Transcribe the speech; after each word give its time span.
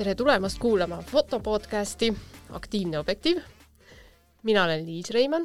tere 0.00 0.14
tulemast 0.16 0.56
kuulama 0.56 1.02
fotopodcasti 1.04 2.06
Aktiivne 2.56 2.96
objektiiv. 3.02 3.42
mina 4.48 4.62
olen 4.64 4.86
Liis 4.86 5.10
Reimann 5.12 5.44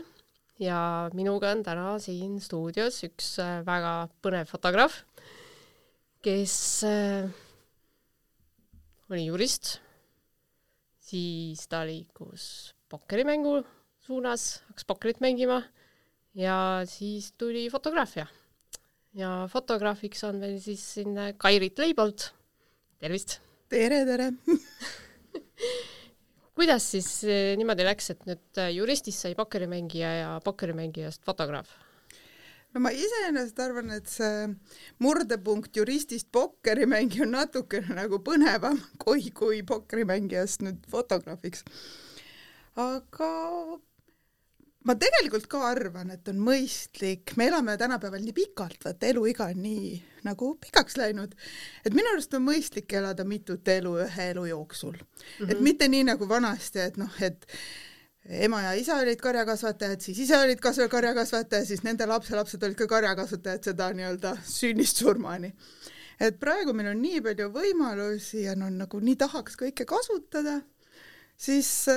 ja 0.64 1.10
minuga 1.12 1.50
on 1.52 1.64
täna 1.64 1.98
siin 2.00 2.38
stuudios 2.40 3.02
üks 3.04 3.34
äh, 3.44 3.66
väga 3.68 4.08
põnev 4.24 4.48
fotograaf, 4.48 5.02
kes 6.24 6.56
äh, 6.88 7.28
oli 9.12 9.26
jurist, 9.26 9.82
siis 11.04 11.68
ta 11.68 11.84
liikus 11.84 12.72
pokkerimängu 12.88 13.60
suunas, 14.08 14.64
hakkas 14.70 14.88
pokkerit 14.88 15.20
mängima 15.20 15.66
ja 16.32 16.86
siis 16.88 17.34
tuli 17.36 17.68
fotograafia. 17.70 18.28
ja 19.20 19.50
fotograafiks 19.52 20.24
on 20.24 20.40
meil 20.40 20.62
siis 20.64 20.94
siin 20.94 21.36
Kairit 21.36 21.78
Leibold. 21.78 22.32
tervist! 23.04 23.44
Tere, 23.72 24.04
tere 24.06 24.30
kuidas 26.58 26.86
siis 26.94 27.10
eh, 27.28 27.56
niimoodi 27.60 27.88
läks, 27.88 28.12
et 28.14 28.28
nüüd 28.30 28.62
eh, 28.62 28.72
juristist 28.76 29.26
sai 29.26 29.34
pokkerimängija 29.38 30.12
ja 30.20 30.30
pokkerimängijast 30.46 31.26
fotograaf? 31.26 31.72
no 32.76 32.84
ma 32.84 32.92
iseenesest 32.92 33.60
arvan, 33.64 33.94
et 33.96 34.12
see 34.12 34.48
murdepunkt 35.04 35.78
juristist 35.80 36.30
pokkerimängi 36.36 37.24
on 37.26 37.36
natukene 37.38 37.98
nagu 37.98 38.20
põnevam 38.24 38.80
kui, 39.04 39.32
kui 39.36 39.64
pokkerimängijast 39.68 40.66
nüüd 40.68 40.86
fotograafiks. 40.92 41.66
aga 42.76 43.32
ma 44.86 44.96
tegelikult 45.00 45.48
ka 45.50 45.62
arvan, 45.72 46.12
et 46.14 46.28
on 46.30 46.42
mõistlik, 46.46 47.34
me 47.40 47.50
elame 47.50 47.78
tänapäeval 47.82 48.22
nii 48.26 48.36
pikalt, 48.38 48.78
vaata 48.86 49.10
eluiga 49.10 49.50
on 49.54 49.64
nii 49.64 49.96
nagu 50.26 50.52
pikaks 50.62 51.00
läinud, 51.02 51.34
et 51.86 51.96
minu 51.98 52.12
arust 52.14 52.34
on 52.38 52.46
mõistlik 52.46 52.94
elada 52.98 53.26
mitut 53.28 53.68
elu 53.76 53.96
ühe 54.06 54.30
elu 54.34 54.46
jooksul 54.52 54.96
mm. 54.96 55.10
-hmm. 55.40 55.52
et 55.52 55.66
mitte 55.66 55.90
nii 55.90 56.06
nagu 56.12 56.30
vanasti, 56.30 56.80
et 56.80 56.98
noh, 57.02 57.22
et 57.22 57.48
ema 58.26 58.62
ja 58.62 58.74
isa 58.74 58.98
olid 59.02 59.22
karjakasvatajad, 59.22 60.02
siis 60.02 60.20
ise 60.26 60.38
olid 60.38 60.62
kasvav 60.62 60.90
karjakasvataja, 60.90 61.66
siis 61.66 61.84
nende 61.86 62.06
lapselapsed 62.10 62.64
olid 62.64 62.78
ka 62.78 62.88
karjakasvatajad, 62.88 63.64
seda 63.64 63.92
nii-öelda 63.94 64.38
sünnist 64.50 65.02
surmani. 65.02 65.54
et 66.20 66.40
praegu 66.40 66.74
meil 66.74 66.94
on 66.94 67.02
nii 67.02 67.22
palju 67.22 67.50
võimalusi 67.52 68.46
ja 68.46 68.56
no 68.56 68.70
nagu 68.70 69.00
nii 69.00 69.16
tahaks 69.16 69.58
kõike 69.60 69.86
kasutada, 69.86 70.62
siis 71.38 71.90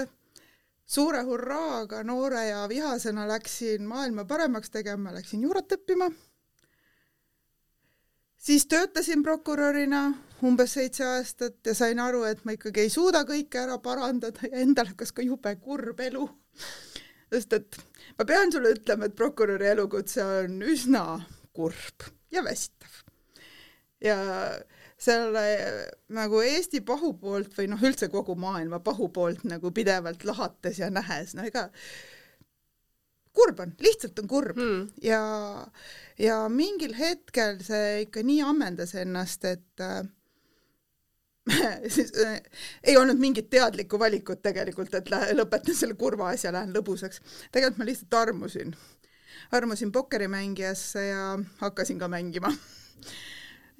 suure 0.88 1.20
hurraaga 1.22 2.02
noore 2.04 2.46
ja 2.48 2.62
vihasena 2.68 3.26
läksin 3.28 3.84
maailma 3.88 4.24
paremaks 4.24 4.70
tegema, 4.70 5.12
läksin 5.12 5.42
juurat 5.44 5.72
õppima. 5.76 6.10
siis 8.36 8.66
töötasin 8.66 9.22
prokurörina 9.22 10.14
umbes 10.42 10.72
seitse 10.78 11.04
aastat 11.04 11.66
ja 11.66 11.74
sain 11.74 11.98
aru, 12.00 12.22
et 12.24 12.44
ma 12.44 12.54
ikkagi 12.54 12.86
ei 12.86 12.90
suuda 12.90 13.24
kõike 13.28 13.60
ära 13.64 13.78
parandada 13.82 14.48
ja 14.48 14.62
endal 14.62 14.92
hakkas 14.92 15.12
ka 15.12 15.22
jube 15.22 15.56
kurb 15.60 16.00
elu. 16.00 16.28
sest 17.32 17.52
et 17.52 17.80
ma 18.18 18.24
pean 18.24 18.52
sulle 18.52 18.72
ütlema, 18.72 19.04
et 19.04 19.16
prokuröri 19.16 19.68
elukutse 19.74 20.24
on 20.24 20.62
üsna 20.62 21.04
kurb 21.52 22.08
ja 22.32 22.44
väsitav. 22.44 23.04
ja 24.00 24.16
selle 24.98 25.42
nagu 26.14 26.40
Eesti 26.42 26.80
pahu 26.86 27.12
poolt 27.20 27.54
või 27.54 27.68
noh, 27.70 27.82
üldse 27.86 28.08
kogu 28.10 28.34
maailma 28.38 28.80
pahu 28.82 29.08
poolt 29.14 29.44
nagu 29.46 29.70
pidevalt 29.74 30.24
lahates 30.26 30.80
ja 30.82 30.90
nähes, 30.90 31.36
no 31.38 31.46
ega 31.46 31.68
kurb 33.38 33.60
on, 33.62 33.72
lihtsalt 33.82 34.18
on 34.18 34.28
kurb 34.30 34.58
hmm. 34.58 34.86
ja, 35.04 35.22
ja 36.18 36.40
mingil 36.50 36.96
hetkel 36.98 37.60
see 37.62 38.04
ikka 38.08 38.24
nii 38.26 38.42
ammendas 38.42 38.96
ennast, 38.98 39.46
et 39.46 39.84
äh, 39.84 40.02
siis 41.94 42.12
äh, 42.24 42.40
ei 42.82 42.96
olnud 42.98 43.20
mingit 43.22 43.50
teadlikku 43.50 44.00
valikut 44.00 44.42
tegelikult, 44.42 44.94
et 44.98 45.10
lähe, 45.14 45.34
lõpetan 45.38 45.78
selle 45.78 45.94
kurva 46.00 46.32
asja, 46.34 46.52
lähen 46.54 46.74
lõbusaks. 46.74 47.22
tegelikult 47.52 47.78
ma 47.78 47.88
lihtsalt 47.88 48.18
armusin, 48.24 48.74
armusin 49.54 49.94
pokkerimängijasse 49.94 51.06
ja 51.06 51.32
hakkasin 51.62 52.02
ka 52.02 52.10
mängima 52.10 52.50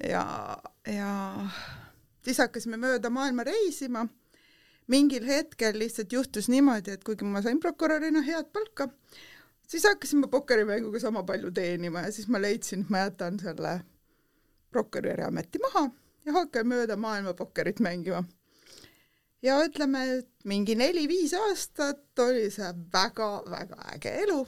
ja, 0.07 0.57
ja 0.87 1.11
siis 2.23 2.39
hakkasime 2.39 2.79
mööda 2.79 3.09
maailma 3.09 3.43
reisima. 3.47 4.07
mingil 4.89 5.25
hetkel 5.25 5.75
lihtsalt 5.77 6.13
juhtus 6.13 6.47
niimoodi, 6.49 6.95
et 6.95 7.03
kuigi 7.05 7.25
ma 7.25 7.43
sain 7.45 7.59
prokurörina 7.61 8.23
head 8.25 8.47
palka, 8.53 8.87
siis 9.67 9.85
hakkasin 9.85 10.23
ma 10.23 10.27
pokkerimänguga 10.27 10.99
sama 10.99 11.23
palju 11.23 11.51
teenima 11.51 12.01
ja 12.07 12.11
siis 12.11 12.27
ma 12.27 12.41
leidsin, 12.41 12.81
et 12.81 12.89
ma 12.89 13.03
jätan 13.03 13.37
selle 13.39 13.79
prokuröri 14.71 15.23
ameti 15.23 15.61
maha 15.61 15.89
ja 16.25 16.33
hakkan 16.33 16.67
mööda 16.67 16.97
maailma 16.97 17.33
pokkerit 17.33 17.79
mängima. 17.79 18.23
ja 19.41 19.59
ütleme, 19.63 20.03
et 20.17 20.29
mingi 20.43 20.75
neli-viis 20.75 21.33
aastat 21.33 22.19
oli 22.19 22.49
see 22.51 22.73
väga-väga 22.93 23.91
äge 23.93 24.15
elu. 24.23 24.45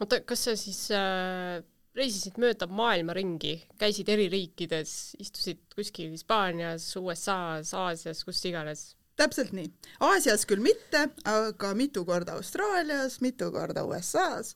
oota, 0.00 0.20
kas 0.20 0.44
sa 0.44 0.56
siis 0.56 0.90
äh 0.90 1.64
reisisid 1.98 2.38
mööda 2.40 2.68
maailma 2.70 3.16
ringi, 3.16 3.56
käisid 3.80 4.08
eri 4.12 4.28
riikides, 4.32 4.94
istusid 5.22 5.60
kuskil 5.74 6.12
Hispaanias, 6.14 6.90
USA-s, 7.00 7.74
Aasias, 7.76 8.24
kus 8.26 8.44
iganes? 8.48 8.92
täpselt 9.18 9.50
nii. 9.50 9.66
Aasias 10.06 10.44
küll 10.46 10.62
mitte, 10.62 11.08
aga 11.26 11.72
mitu 11.74 12.04
korda 12.06 12.36
Austraalias, 12.38 13.18
mitu 13.24 13.50
korda 13.50 13.82
USA-s. 13.82 14.54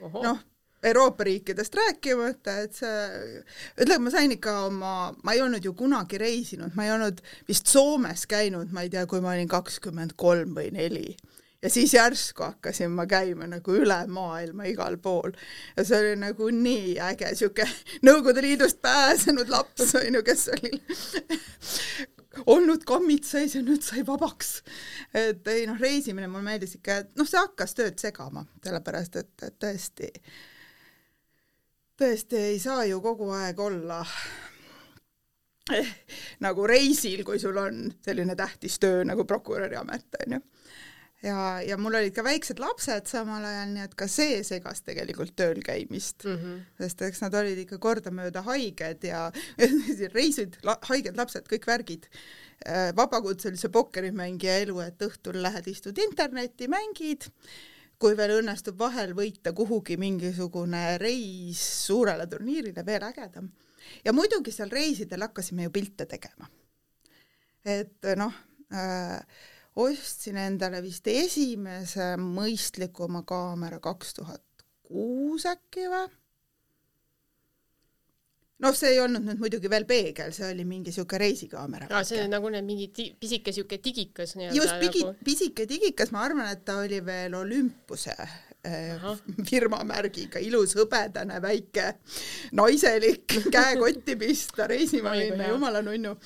noh, 0.00 0.40
Euroopa 0.88 1.26
riikidest 1.26 1.74
rääkimata, 1.74 2.54
et 2.62 2.76
see, 2.78 3.40
ütleme, 3.82 4.06
ma 4.06 4.12
sain 4.14 4.32
ikka 4.32 4.54
oma, 4.68 4.92
ma 5.26 5.34
ei 5.34 5.42
olnud 5.42 5.64
ju 5.64 5.74
kunagi 5.76 6.20
reisinud, 6.22 6.76
ma 6.78 6.86
ei 6.86 6.92
olnud 6.94 7.20
vist 7.48 7.68
Soomes 7.68 8.24
käinud, 8.30 8.70
ma 8.72 8.86
ei 8.86 8.92
tea, 8.92 9.02
kui 9.10 9.20
ma 9.20 9.34
olin 9.34 9.50
kakskümmend 9.50 10.14
kolm 10.16 10.54
või 10.56 10.70
neli 10.72 11.10
ja 11.62 11.70
siis 11.70 11.94
järsku 11.94 12.42
hakkasin 12.42 12.90
ma 12.90 13.06
käima 13.06 13.46
nagu 13.50 13.74
üle 13.74 13.98
maailma 14.06 14.68
igal 14.70 14.96
pool. 15.02 15.32
Ja 15.76 15.84
see 15.84 15.98
oli 16.00 16.16
nagu 16.20 16.50
nii 16.54 16.98
äge 17.10 17.32
sihuke 17.38 17.66
Nõukogude 18.06 18.44
Liidust 18.44 18.82
pääsenud 18.82 19.50
laps 19.50 19.94
onju, 19.98 20.22
kes 20.26 20.48
oli? 20.54 20.72
Olnud 22.46 22.84
kammitsais 22.86 23.56
ja 23.56 23.62
nüüd 23.66 23.82
sai 23.82 24.04
vabaks. 24.06 24.62
et 25.14 25.48
ei 25.50 25.66
noh, 25.66 25.80
reisimine 25.80 26.28
mulle 26.30 26.44
meeldis 26.52 26.76
ikka, 26.78 27.00
et 27.02 27.16
noh, 27.18 27.26
see 27.26 27.40
hakkas 27.40 27.74
tööd 27.74 27.98
segama, 27.98 28.44
sellepärast 28.62 29.16
et, 29.18 29.32
et 29.42 29.56
tõesti, 29.58 30.12
tõesti 31.98 32.44
ei 32.52 32.60
saa 32.62 32.84
ju 32.86 33.00
kogu 33.02 33.32
aeg 33.34 33.58
olla 33.58 34.04
nagu 36.46 36.68
reisil, 36.70 37.24
kui 37.26 37.42
sul 37.42 37.58
on 37.58 37.88
selline 38.04 38.38
tähtis 38.38 38.78
töö 38.78 39.02
nagu 39.04 39.26
prokuröri 39.26 39.76
amet 39.76 40.22
onju 40.22 40.40
ja, 41.22 41.60
ja 41.66 41.76
mul 41.80 41.96
olid 41.98 42.14
ka 42.14 42.22
väiksed 42.26 42.60
lapsed 42.62 43.08
samal 43.10 43.44
ajal, 43.44 43.70
nii 43.74 43.84
et 43.86 43.94
ka 43.98 44.08
see 44.10 44.42
segas 44.46 44.82
tegelikult 44.86 45.34
tööl 45.38 45.60
käimist 45.66 46.26
mm. 46.26 46.36
-hmm. 46.36 46.60
sest 46.82 47.02
eks 47.08 47.22
nad 47.24 47.34
olid 47.34 47.58
ikka 47.64 47.78
kordamööda 47.82 48.42
haiged 48.46 49.08
ja 49.08 49.24
reisid, 50.18 50.60
haiged 50.90 51.16
lapsed, 51.18 51.48
kõik 51.50 51.66
värgid. 51.66 52.06
Äh, 52.66 52.90
vabakutselise 52.96 53.68
pokkerimängija 53.70 54.58
elu, 54.64 54.80
et 54.82 55.02
õhtul 55.02 55.42
lähed, 55.42 55.66
istud 55.70 55.98
internetti, 56.02 56.66
mängid, 56.68 57.28
kui 57.98 58.16
veel 58.18 58.40
õnnestub 58.40 58.78
vahel 58.78 59.14
võita 59.14 59.52
kuhugi 59.54 59.96
mingisugune 59.96 60.98
reis 60.98 61.62
suurele 61.86 62.26
turniirile, 62.26 62.86
veel 62.86 63.02
ägedam. 63.02 63.50
ja 64.04 64.12
muidugi 64.12 64.52
seal 64.52 64.70
reisidel 64.70 65.22
hakkasime 65.22 65.62
ju 65.62 65.70
pilte 65.70 66.06
tegema. 66.06 66.50
et 67.64 68.14
noh 68.16 68.34
äh,, 68.72 69.22
ostsin 69.78 70.38
endale 70.42 70.82
vist 70.82 71.06
esimese 71.10 72.14
mõistlikuma 72.20 73.24
kaamera 73.28 73.78
kaks 73.82 74.16
tuhat 74.18 74.42
kuus 74.88 75.46
äkki 75.46 75.86
või? 75.92 76.08
noh, 78.64 78.74
see 78.74 78.90
ei 78.94 79.00
olnud 79.02 79.22
nüüd 79.22 79.38
muidugi 79.42 79.70
veel 79.70 79.86
peegel, 79.88 80.32
see 80.34 80.48
oli 80.50 80.64
mingi 80.66 80.92
siuke 80.94 81.20
reisikaamera. 81.22 81.90
aa, 81.92 82.04
see 82.06 82.20
on 82.24 82.32
nagu 82.34 82.50
need 82.52 82.66
mingi 82.66 82.88
pisike 83.20 83.54
siuke 83.54 83.78
digikas 83.84 84.34
nii-öelda. 84.38 84.58
just, 84.58 84.78
pigi, 84.82 85.04
nagu... 85.06 85.24
pisike 85.24 85.68
digikas, 85.70 86.12
ma 86.14 86.24
arvan, 86.26 86.50
et 86.50 86.64
ta 86.66 86.80
oli 86.82 86.98
veel 87.04 87.36
Olympuse 87.38 88.16
Aha. 88.66 89.12
firmamärgiga, 89.48 90.40
ilus 90.42 90.74
hõbedane 90.74 91.36
väike 91.42 91.84
naiselik 92.58 93.36
käekotti 93.54 94.16
pista, 94.18 94.66
reisima 94.66 95.12
minna, 95.14 95.46
jumala 95.52 95.82
nunnu 95.86 96.16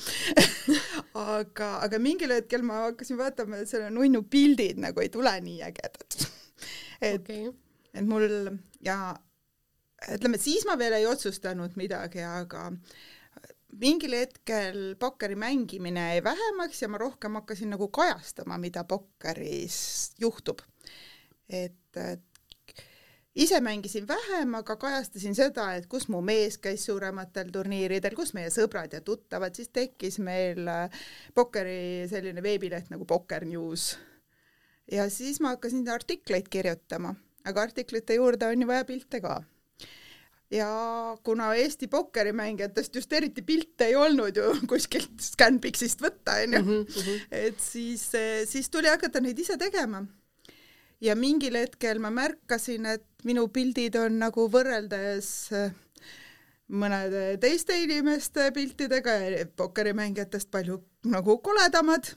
aga, 1.37 1.69
aga 1.85 2.01
mingil 2.01 2.33
hetkel 2.33 2.65
ma 2.65 2.87
hakkasin 2.87 3.21
vaatama, 3.21 3.61
et 3.61 3.69
selle 3.69 3.91
nunnu 3.93 4.25
pildid 4.33 4.81
nagu 4.81 5.05
ei 5.05 5.13
tule 5.13 5.35
nii 5.45 5.61
ägedad. 5.69 6.19
et 7.11 7.21
okay., 7.21 7.53
et 7.93 8.09
mul 8.09 8.27
ja 8.81 8.97
ütleme, 10.17 10.41
siis 10.41 10.65
ma 10.67 10.79
veel 10.81 10.97
ei 10.97 11.07
otsustanud 11.07 11.77
midagi, 11.77 12.25
aga 12.25 12.71
mingil 13.77 14.17
hetkel 14.17 14.97
pokkeri 15.01 15.37
mängimine 15.37 16.09
jäi 16.15 16.25
vähemaks 16.25 16.81
ja 16.81 16.89
ma 16.89 17.05
rohkem 17.05 17.37
hakkasin 17.43 17.77
nagu 17.77 17.93
kajastama, 17.93 18.57
mida 18.61 18.89
pokkeris 18.89 19.83
juhtub 20.21 20.65
et 21.53 21.77
ise 23.35 23.61
mängisin 23.61 24.09
vähem, 24.09 24.55
aga 24.55 24.77
kajastasin 24.77 25.35
seda, 25.35 25.71
et 25.77 25.87
kus 25.91 26.09
mu 26.13 26.21
mees 26.25 26.59
käis 26.61 26.85
suurematel 26.89 27.53
turniiridel, 27.53 28.17
kus 28.17 28.35
meie 28.37 28.51
sõbrad 28.53 28.93
ja 28.93 29.01
tuttavad, 29.05 29.57
siis 29.57 29.73
tekkis 29.73 30.19
meil 30.23 30.69
äh, 30.69 31.05
pokkeri 31.35 32.09
selline 32.11 32.45
veebileht 32.45 32.93
nagu 32.93 33.09
Pokker 33.09 33.47
News. 33.49 33.97
ja 34.93 35.09
siis 35.11 35.41
ma 35.41 35.55
hakkasin 35.55 35.89
artikleid 35.89 36.49
kirjutama, 36.53 37.15
aga 37.45 37.69
artiklite 37.69 38.21
juurde 38.21 38.47
on 38.47 38.63
ju 38.63 38.69
vaja 38.69 38.85
pilte 38.85 39.21
ka 39.25 39.41
ja 40.53 40.69
kuna 41.25 41.55
Eesti 41.55 41.89
pokkerimängijatest 41.89 42.95
just 42.95 43.13
eriti 43.13 43.43
pilte 43.43 43.89
ei 43.89 43.97
olnud 43.97 44.37
ju 44.37 44.51
kuskilt 44.71 45.25
Scanpixist 45.25 46.05
võtta, 46.05 46.37
onju, 46.45 46.61
mhm, 46.61 46.83
mhm. 46.85 47.23
et 47.31 47.61
siis, 47.61 48.11
siis 48.45 48.69
tuli 48.69 48.93
hakata 48.93 49.25
neid 49.25 49.39
ise 49.39 49.57
tegema 49.57 50.05
ja 51.03 51.17
mingil 51.19 51.57
hetkel 51.59 52.01
ma 52.03 52.13
märkasin, 52.15 52.87
et 52.87 53.07
minu 53.27 53.49
pildid 53.53 53.97
on 53.99 54.21
nagu 54.23 54.47
võrreldes 54.51 55.29
äh, 55.57 55.73
mõnede 56.73 57.37
teiste 57.43 57.77
inimeste 57.83 58.51
piltidega 58.55 59.17
ja 59.21 59.47
pokkerimängijatest 59.57 60.51
palju 60.53 60.79
nagu 61.11 61.37
koledamad, 61.45 62.13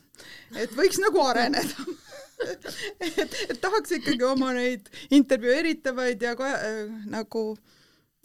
et 0.55 0.73
võiks 0.77 1.01
nagu 1.03 1.23
areneda. 1.25 1.87
Et, 2.35 3.35
et 3.47 3.59
tahaks 3.63 3.93
ikkagi 3.95 4.25
oma 4.27 4.49
neid 4.51 4.89
intervjueeritavaid 5.15 6.19
ja 6.19 6.33
ka, 6.35 6.49
äh, 6.67 6.89
nagu, 7.07 7.43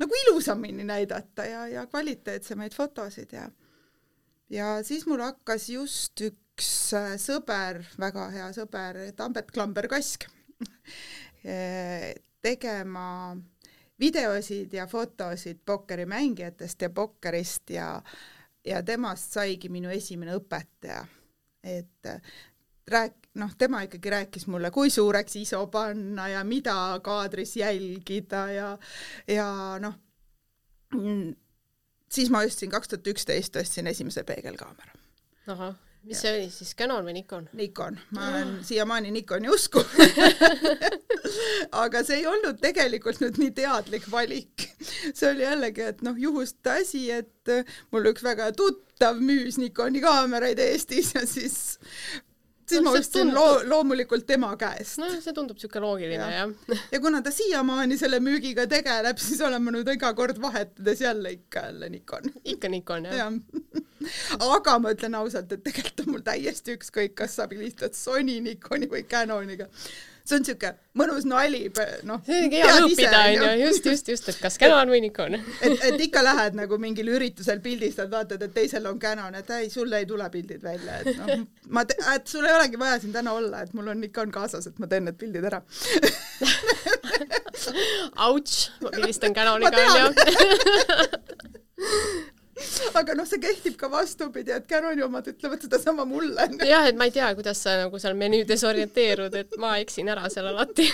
nagu 0.03 0.17
ilusamini 0.25 0.83
näidata 0.83 1.47
ja, 1.47 1.61
ja 1.71 1.85
kvaliteetsemaid 1.87 2.75
fotosid 2.75 3.37
ja 3.37 3.45
ja 4.51 4.73
siis 4.83 5.07
mul 5.07 5.23
hakkas 5.23 5.69
just 5.71 6.25
üks 6.27 6.73
äh, 6.99 7.15
sõber, 7.23 7.85
väga 8.03 8.27
hea 8.35 8.51
sõber, 8.59 8.99
Tambet 9.15 9.55
Klamber-Kask 9.55 10.27
tegema 12.43 13.37
videosid 14.01 14.73
ja 14.73 14.87
fotosid 14.87 15.61
pokkerimängijatest 15.67 16.83
ja 16.83 16.91
pokkerist 16.91 17.71
ja, 17.71 18.03
ja 18.65 18.83
temast 18.83 19.33
saigi 19.33 19.69
minu 19.69 19.91
esimene 19.93 20.37
õpetaja. 20.37 21.05
et 21.65 22.09
rääk-, 22.91 23.29
noh, 23.35 23.53
tema 23.59 23.83
ikkagi 23.83 24.11
rääkis 24.11 24.47
mulle, 24.47 24.71
kui 24.71 24.91
suureks 24.91 25.37
ISO 25.37 25.67
panna 25.67 26.29
ja 26.29 26.45
mida 26.45 27.01
kaadris 27.05 27.57
jälgida 27.57 28.47
ja, 28.53 28.71
ja 29.29 29.51
noh, 29.81 29.95
siis 32.13 32.31
ma 32.31 32.43
ostsin, 32.47 32.71
kaks 32.71 32.89
tuhat 32.89 33.13
üksteist 33.15 33.57
ostsin 33.57 33.87
esimese 33.87 34.25
peegelkaamera. 34.25 34.93
Mis 36.09 36.21
see 36.23 36.33
oli 36.33 36.49
siis, 36.53 36.73
Canon 36.79 37.05
või 37.05 37.15
Nikon? 37.19 37.49
Nikon, 37.59 37.99
ma 38.17 38.29
olen 38.31 38.53
siiamaani 38.65 39.13
Nikoni 39.15 39.51
usku 39.53 39.83
aga 41.85 42.03
see 42.07 42.23
ei 42.23 42.27
olnud 42.31 42.61
tegelikult 42.63 43.21
nüüd 43.23 43.41
nii 43.43 43.53
teadlik 43.57 44.09
valik. 44.13 44.67
see 45.13 45.29
oli 45.31 45.45
jällegi, 45.45 45.87
et 45.93 46.03
noh, 46.07 46.17
juhuste 46.19 46.79
asi, 46.81 47.07
et 47.13 47.55
mul 47.93 48.11
üks 48.13 48.25
väga 48.25 48.51
tuttav 48.57 49.21
müüs 49.21 49.61
Nikoni 49.61 50.03
kaameraid 50.05 50.63
Eestis 50.71 51.15
ja 51.19 51.27
siis 51.29 51.61
siis 52.71 52.83
no, 52.83 52.91
ma 52.91 52.99
ostsin 52.99 53.33
loo-, 53.35 53.63
loomulikult 53.69 54.27
tema 54.29 54.51
käest. 54.61 54.99
no 55.03 55.09
see 55.17 55.35
tundub 55.37 55.59
niisugune 55.59 55.85
loogiline 55.85 56.29
ja. 56.31 56.45
jah. 56.45 56.85
ja 56.95 57.01
kuna 57.03 57.23
ta 57.27 57.33
siiamaani 57.35 57.99
selle 58.01 58.21
müügiga 58.25 58.67
tegeleb, 58.71 59.21
siis 59.23 59.43
olen 59.47 59.65
ma 59.65 59.75
nüüd 59.75 59.91
iga 59.95 60.13
kord 60.19 60.41
vahetades 60.43 61.03
jälle 61.05 61.35
ikka 61.39 61.67
jälle 61.69 61.91
Nikon. 61.97 62.31
ikka 62.45 62.73
Nikon 62.73 63.11
jah 63.11 63.19
ja. 63.25 63.31
aga 64.57 64.79
ma 64.83 64.95
ütlen 64.95 65.19
ausalt, 65.19 65.53
et 65.53 65.65
tegelikult 65.67 66.07
on 66.07 66.15
mul 66.15 66.25
täiesti 66.27 66.79
ükskõik, 66.79 67.17
kas 67.19 67.37
sa 67.41 67.49
pilistad 67.51 67.97
Sony, 67.99 68.39
Nikoni 68.45 68.89
või 68.91 69.05
Canoniga 69.11 69.69
see 70.31 70.39
on 70.41 70.47
siuke 70.47 70.71
mõnus 70.99 71.27
nali, 71.29 71.63
noh. 72.09 72.23
see 72.27 72.41
ongi 72.47 72.61
hea 72.63 72.77
õppida, 72.85 73.21
onju, 73.31 73.51
just, 73.65 73.87
just, 73.91 74.11
just, 74.13 74.31
et 74.33 74.41
kas 74.43 74.59
Canon 74.61 74.91
või 74.93 75.03
Nikon. 75.05 75.37
et, 75.39 75.85
et 75.91 76.05
ikka 76.07 76.23
lähed 76.25 76.59
nagu 76.59 76.79
mingil 76.83 77.11
üritusel 77.15 77.61
pildistad, 77.65 78.11
vaatad, 78.13 78.43
et 78.47 78.55
teisel 78.57 78.87
on 78.91 78.99
Canon, 79.03 79.35
et 79.39 79.51
ei, 79.59 79.71
sul 79.73 79.93
ei 79.97 80.09
tule 80.09 80.27
pildid 80.33 80.63
välja, 80.65 81.01
et 81.03 81.21
noh, 81.21 81.47
ma, 81.75 81.85
et 82.15 82.31
sul 82.31 82.47
ei 82.47 82.57
olegi 82.57 82.81
vaja 82.81 83.01
siin 83.03 83.15
täna 83.15 83.35
olla, 83.37 83.65
et 83.67 83.73
mul 83.77 83.93
on 83.93 84.03
Nikon 84.03 84.31
kaasas, 84.35 84.71
et 84.71 84.83
ma 84.83 84.91
teen 84.91 85.07
need 85.09 85.19
pildid 85.21 85.45
ära 85.51 85.63
Ouch, 88.27 88.71
ma 88.81 88.93
pildistan 88.95 89.37
Canoniga, 89.37 89.87
onju 89.91 90.07
aga 93.01 93.17
noh, 93.19 93.29
see 93.29 93.43
kehtib 93.43 93.77
ka 93.81 93.91
vastupidi, 93.93 94.55
et 94.57 94.67
Canoni 94.71 95.05
omad 95.07 95.31
ütlevad 95.33 95.63
sedasama 95.67 96.07
mulle. 96.09 96.49
jah, 96.69 96.89
et 96.91 96.99
ma 96.99 97.09
ei 97.09 97.15
tea, 97.15 97.31
kuidas 97.39 97.63
sa 97.65 97.79
nagu 97.85 98.03
seal 98.03 98.19
menüüdes 98.19 98.65
orienteerud, 98.69 99.39
et 99.45 99.57
ma 99.63 99.77
eksin 99.83 100.11
ära 100.13 100.29
seal 100.33 100.51
alati 100.53 100.89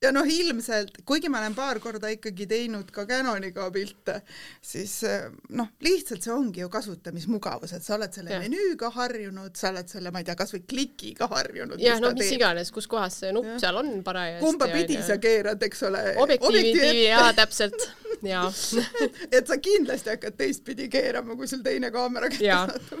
ja 0.00 0.10
noh, 0.14 0.24
ilmselt, 0.28 1.02
kuigi 1.08 1.28
ma 1.32 1.40
olen 1.42 1.54
paar 1.56 1.78
korda 1.82 2.08
ikkagi 2.12 2.46
teinud 2.48 2.88
ka 2.94 3.04
Canoniga 3.08 3.66
pilte, 3.74 4.20
siis 4.64 4.94
eh, 5.08 5.26
noh, 5.56 5.68
lihtsalt 5.84 6.24
see 6.24 6.32
ongi 6.32 6.62
ju 6.64 6.70
kasutamismugavus, 6.72 7.74
et 7.76 7.84
sa 7.84 7.96
oled 7.98 8.16
selle 8.16 8.32
ja. 8.32 8.40
menüüga 8.42 8.90
harjunud, 8.94 9.52
sa 9.60 9.70
oled 9.74 9.92
selle, 9.92 10.12
ma 10.14 10.22
ei 10.22 10.28
tea, 10.28 10.38
kasvõi 10.40 10.62
klikiga 10.68 11.28
harjunud. 11.30 11.80
jah, 11.82 12.00
no 12.00 12.14
mis 12.16 12.30
teeb. 12.30 12.38
iganes, 12.40 12.72
kus 12.72 12.88
kohas 12.90 13.20
see 13.24 13.34
nupp 13.36 13.58
seal 13.60 13.80
on 13.82 13.92
parajasti. 14.06 14.44
kumba 14.46 14.70
pidi 14.72 14.96
ja, 14.96 15.06
sa 15.12 15.18
keerad, 15.20 15.68
eks 15.68 15.84
ole. 15.90 16.04
objektiivi, 16.24 17.04
jaa, 17.10 17.30
täpselt, 17.36 17.90
jaa 18.26 18.48
et 19.36 19.46
sa 19.46 19.58
kindlasti 19.62 20.14
hakkad 20.14 20.36
teistpidi 20.38 20.88
keerama, 20.92 21.36
kui 21.36 21.48
sul 21.50 21.62
teine 21.66 21.90
kaamera 21.94 22.30
kätte 22.32 22.50
saadab 22.50 23.00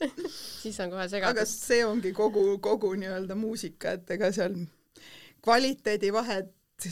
siis 0.62 0.80
on 0.80 0.90
kohe 0.90 1.08
segadus. 1.08 1.30
aga 1.30 1.46
see 1.48 1.84
ongi 1.86 2.12
kogu, 2.16 2.58
kogu 2.62 2.92
nii-öelda 2.98 3.38
muusika, 3.38 3.96
et 3.96 4.10
ega 4.16 4.30
seal 4.34 4.56
kvaliteedivahed, 5.46 6.50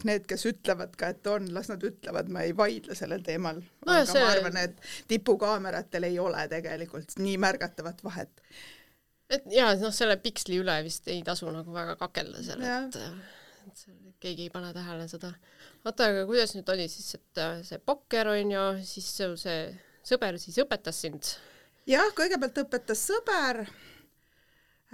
need, 0.08 0.28
kes 0.30 0.46
ütlevad 0.48 0.94
ka, 0.98 1.10
et 1.12 1.26
on, 1.28 1.48
las 1.54 1.68
nad 1.68 1.82
ütlevad, 1.84 2.30
ma 2.32 2.44
ei 2.46 2.54
vaidle 2.56 2.96
sellel 2.96 3.24
teemal 3.26 3.60
no,. 3.60 3.90
aga 3.90 4.06
see... 4.08 4.22
ma 4.22 4.30
arvan, 4.32 4.60
et 4.62 4.78
tipukaameratel 5.10 6.08
ei 6.08 6.18
ole 6.22 6.46
tegelikult 6.52 7.18
nii 7.20 7.36
märgatavat 7.42 8.00
vahet. 8.06 8.32
et 9.34 9.50
jaa, 9.52 9.74
noh, 9.82 9.94
selle 9.94 10.16
piksli 10.22 10.60
üle 10.62 10.78
vist 10.86 11.10
ei 11.12 11.22
tasu 11.26 11.50
nagu 11.52 11.74
väga 11.74 11.98
kakelda 12.00 12.46
seal, 12.46 12.64
et, 12.64 13.00
et 13.68 13.86
keegi 14.24 14.48
ei 14.48 14.54
pane 14.54 14.72
tähele 14.76 15.08
seda. 15.10 15.34
Oota, 15.84 16.10
aga 16.10 16.26
kuidas 16.28 16.54
nüüd 16.56 16.68
oli 16.74 16.88
siis, 16.90 17.14
et 17.18 17.42
äh, 17.42 17.58
see 17.66 17.80
pokker 17.80 18.32
on 18.34 18.54
ju, 18.56 18.68
siis 18.84 19.10
see 19.16 19.58
sõber 20.04 20.38
siis 20.42 20.60
õpetas 20.64 21.02
sind? 21.06 21.34
jah, 21.88 22.08
kõigepealt 22.16 22.64
õpetas 22.64 23.04
sõber 23.10 23.64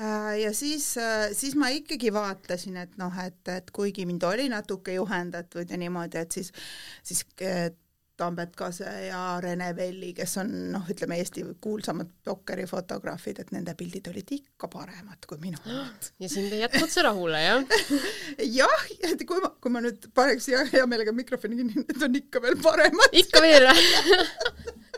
Äh, 0.00 0.40
ja 0.40 0.54
siis, 0.54 0.96
äh, 0.96 1.28
siis 1.36 1.54
ma 1.60 1.68
ikkagi 1.74 2.08
vaatasin, 2.14 2.78
et 2.80 2.94
noh, 2.96 3.12
et, 3.20 3.40
et 3.52 3.70
kuigi 3.74 4.06
mind 4.08 4.24
oli 4.24 4.46
natuke 4.48 4.94
juhendatud 4.94 5.68
ja 5.68 5.76
niimoodi, 5.76 6.22
et 6.22 6.32
siis, 6.38 6.48
siis 7.04 7.26
Tambet 8.20 8.52
Kase 8.56 8.90
ja 9.06 9.22
Rene 9.40 9.70
Velli, 9.76 10.12
kes 10.16 10.36
on 10.42 10.50
noh, 10.74 10.84
ütleme 10.92 11.16
Eesti 11.20 11.44
kuulsamad 11.62 12.10
pokkerifotograafid, 12.26 13.40
et 13.40 13.52
nende 13.54 13.74
pildid 13.78 14.10
olid 14.12 14.34
ikka 14.36 14.68
paremad 14.72 15.24
kui 15.28 15.40
minu 15.42 15.60
omad. 15.64 16.10
ja 16.20 16.28
sind 16.32 16.52
ei 16.52 16.64
jätnud 16.64 16.92
see 16.92 17.06
rahule, 17.06 17.40
jah? 17.40 17.64
jah, 18.60 18.84
et 19.08 19.24
kui 19.28 19.40
ma, 19.42 19.52
kui 19.60 19.72
ma 19.72 19.82
nüüd 19.84 20.10
paneks 20.16 20.50
hea 20.74 20.84
meelega 20.90 21.16
mikrofoni 21.16 21.62
kinni, 21.62 21.86
need 21.86 22.06
on 22.06 22.20
ikka 22.20 22.44
veel 22.44 22.60
paremad. 22.60 23.18
ikka 23.24 23.44
veel 23.44 23.70
või 23.70 24.78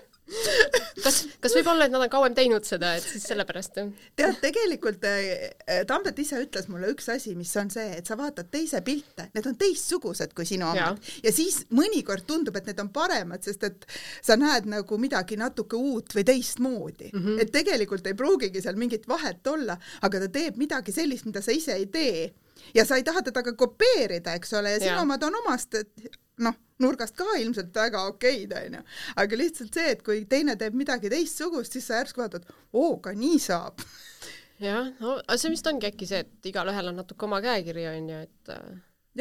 kas, 1.05 1.19
kas 1.43 1.55
võib 1.57 1.71
olla, 1.73 1.87
et 1.87 1.95
nad 1.95 2.05
on 2.05 2.12
kauem 2.12 2.35
teinud 2.37 2.67
seda, 2.67 2.95
et 2.99 3.07
siis 3.07 3.25
sellepärast? 3.31 3.79
tead, 4.19 4.39
tegelikult 4.43 5.05
äh, 5.09 5.83
Tambet 5.89 6.19
ise 6.23 6.41
ütles 6.43 6.69
mulle 6.73 6.93
üks 6.93 7.09
asi, 7.12 7.35
mis 7.39 7.53
on 7.61 7.71
see, 7.73 7.89
et 7.99 8.09
sa 8.09 8.17
vaatad 8.19 8.51
teise 8.53 8.83
pilte, 8.87 9.29
need 9.35 9.49
on 9.49 9.57
teistsugused 9.61 10.35
kui 10.37 10.49
sinu 10.49 10.69
omad 10.71 11.01
ja. 11.01 11.15
ja 11.29 11.35
siis 11.35 11.62
mõnikord 11.75 12.27
tundub, 12.29 12.57
et 12.59 12.71
need 12.71 12.83
on 12.83 12.93
paremad, 12.95 13.43
sest 13.45 13.67
et 13.69 13.89
sa 14.23 14.37
näed 14.41 14.69
nagu 14.71 15.01
midagi 15.01 15.39
natuke 15.41 15.79
uut 15.79 16.15
või 16.17 16.27
teistmoodi 16.29 17.11
mm. 17.12 17.25
-hmm. 17.25 17.43
et 17.43 17.53
tegelikult 17.55 18.07
ei 18.07 18.19
pruugigi 18.19 18.62
seal 18.65 18.79
mingit 18.81 19.09
vahet 19.09 19.47
olla, 19.47 19.79
aga 20.03 20.25
ta 20.27 20.33
teeb 20.33 20.61
midagi 20.61 20.95
sellist, 20.95 21.29
mida 21.29 21.43
sa 21.43 21.55
ise 21.55 21.77
ei 21.77 21.87
tee 21.87 22.31
ja 22.75 22.85
sa 22.87 22.97
ei 22.97 23.05
taha 23.07 23.23
teda 23.23 23.43
ka 23.43 23.55
kopeerida, 23.59 24.37
eks 24.39 24.53
ole, 24.59 24.77
ja 24.77 24.83
sinu 24.83 25.01
omad 25.03 25.23
on 25.27 25.41
omast, 25.43 25.75
et 25.75 26.22
noh, 26.43 26.57
nurgast 26.83 27.17
ka 27.19 27.27
ilmselt 27.41 27.75
väga 27.77 28.05
okeid, 28.11 28.55
onju. 28.59 28.83
aga 29.23 29.39
lihtsalt 29.39 29.75
see, 29.77 29.91
et 29.97 30.05
kui 30.07 30.25
teine 30.31 30.57
teeb 30.59 30.77
midagi 30.79 31.11
teistsugust, 31.12 31.77
siis 31.77 31.89
sa 31.89 32.01
järsku 32.01 32.23
vaatad, 32.25 32.49
oo, 32.73 32.97
ka 33.05 33.15
nii 33.17 33.41
saab. 33.43 33.83
jah, 34.67 34.89
no 35.01 35.19
aga 35.21 35.39
see 35.41 35.53
vist 35.53 35.69
ongi 35.71 35.91
äkki 35.91 36.09
see, 36.09 36.25
et 36.25 36.51
igalühel 36.53 36.93
on 36.93 37.01
natuke 37.03 37.29
oma 37.29 37.43
käekiri, 37.45 37.87
onju, 37.93 38.23
et 38.29 38.55
äh, 38.57 38.73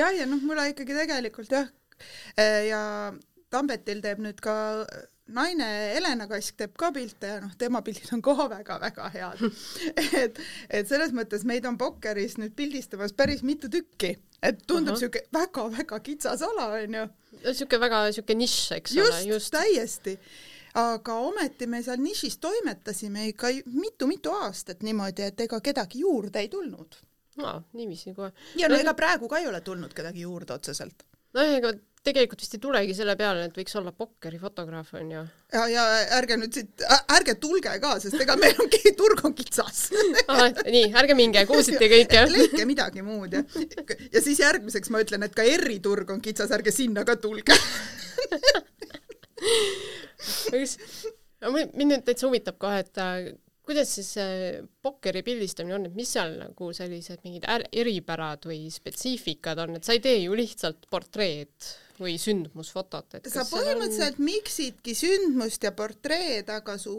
jah, 0.02 0.16
ja 0.16 0.30
noh, 0.30 0.42
mulle 0.46 0.70
ikkagi 0.72 0.98
tegelikult 0.98 1.58
jah, 1.58 1.70
äh, 2.38 2.62
ja 2.72 2.82
Tambetil 3.52 4.00
teeb 4.00 4.22
nüüd 4.24 4.38
ka 4.40 4.54
naine 5.36 5.68
Helena 5.96 6.28
Kask 6.30 6.58
teeb 6.60 6.76
ka 6.80 6.92
pilte 6.96 7.34
ja 7.34 7.40
noh, 7.44 7.54
tema 7.60 7.82
pildid 7.86 8.12
on 8.16 8.24
ka 8.26 8.36
väga-väga 8.52 9.10
head 9.16 9.44
et, 10.24 10.40
et 10.70 10.90
selles 10.90 11.14
mõttes 11.16 11.46
meid 11.48 11.66
on 11.70 11.80
Pokkeris 11.82 12.38
nüüd 12.42 12.56
pildistamas 12.58 13.16
päris 13.18 13.44
mitu 13.48 13.70
tükki, 13.72 14.16
et 14.44 14.64
tundub 14.68 15.00
siuke 15.00 15.26
väga-väga 15.34 16.00
kitsas 16.06 16.44
ala 16.48 16.72
onju. 16.80 17.06
siuke 17.52 17.80
väga 17.82 18.08
siuke 18.16 18.38
nišš, 18.38 18.72
eks 18.80 18.98
just, 18.98 19.20
ole. 19.20 19.28
just, 19.34 19.54
täiesti 19.56 20.18
aga 20.78 21.18
ometi 21.20 21.68
me 21.68 21.82
seal 21.84 22.00
nišis 22.00 22.38
toimetasime 22.40 23.28
ikka 23.34 23.52
mitu-mitu 23.74 24.32
aastat 24.46 24.86
niimoodi, 24.88 25.28
et 25.28 25.48
ega 25.48 25.60
kedagi 25.60 26.06
juurde 26.06 26.40
ei 26.40 26.52
tulnud 26.52 27.00
aa, 27.44 27.62
niiviisi 27.74 28.14
kohe. 28.16 28.32
ja 28.60 28.70
no 28.70 28.80
ega 28.80 28.94
praegu 28.98 29.30
ka 29.32 29.42
ei 29.42 29.48
ole 29.48 29.62
tulnud 29.62 29.94
kedagi 29.94 30.24
juurde 30.24 30.56
otseselt 30.56 31.04
nojah, 31.36 31.58
ega 31.60 31.74
tegelikult 32.06 32.42
vist 32.42 32.56
ei 32.58 32.62
tulegi 32.62 32.96
selle 32.98 33.14
peale, 33.18 33.44
et 33.46 33.58
võiks 33.58 33.76
olla 33.78 33.92
pokkerifotograaf 33.94 34.94
onju. 34.98 35.22
ja, 35.54 35.66
ja 35.70 35.84
ärge 36.18 36.38
nüüd 36.42 36.56
siit, 36.58 36.86
ärge 37.14 37.36
tulge 37.42 37.76
ka, 37.84 37.94
sest 38.02 38.18
ega 38.24 38.38
meil 38.42 38.58
ongi, 38.64 38.82
turg 38.98 39.22
on 39.28 39.36
kitsas 39.38 39.84
nii, 40.76 40.88
ärge 41.04 41.18
minge, 41.18 41.46
kuulsite 41.50 41.90
kõik 41.92 42.16
jah? 42.18 42.30
leidke 42.32 42.66
midagi 42.70 43.06
muud 43.06 43.38
ja, 43.38 43.44
ja 44.10 44.24
siis 44.24 44.42
järgmiseks 44.42 44.90
ma 44.94 45.04
ütlen, 45.06 45.28
et 45.28 45.38
ka 45.38 45.46
ERR-i 45.46 45.78
turg 45.84 46.10
on 46.14 46.24
kitsas, 46.24 46.54
ärge 46.58 46.74
sinna 46.74 47.06
ka 47.08 47.18
tulge. 47.22 47.56
mind 51.52 51.88
nüüd 51.88 52.04
täitsa 52.06 52.28
huvitab 52.28 52.58
kohe, 52.62 52.82
et 52.82 52.98
äh, 53.02 53.30
kuidas 53.66 53.94
siis 53.98 54.12
pokkeri 54.82 55.22
pildistamine 55.26 55.78
on, 55.78 55.86
et 55.90 55.96
mis 55.98 56.10
seal 56.18 56.34
nagu 56.40 56.72
sellised 56.76 57.22
mingid 57.26 57.46
är- 57.50 57.70
eripärad 57.84 58.50
või 58.50 58.66
spetsiifikad 58.74 59.62
on, 59.64 59.78
et 59.78 59.86
sa 59.86 59.94
ei 59.96 60.02
tee 60.04 60.18
ju 60.24 60.36
lihtsalt 60.38 60.90
portreed 60.92 61.72
või 62.02 62.18
sündmusfotot, 62.22 63.16
et 63.20 63.30
sa 63.30 63.44
seal 63.44 63.48
on- 63.48 63.54
põhimõtteliselt 63.60 64.20
miksidki 64.20 64.96
sündmust 64.98 65.64
ja 65.64 65.72
portreed, 65.78 66.50
aga 66.50 66.78
su 66.82 66.96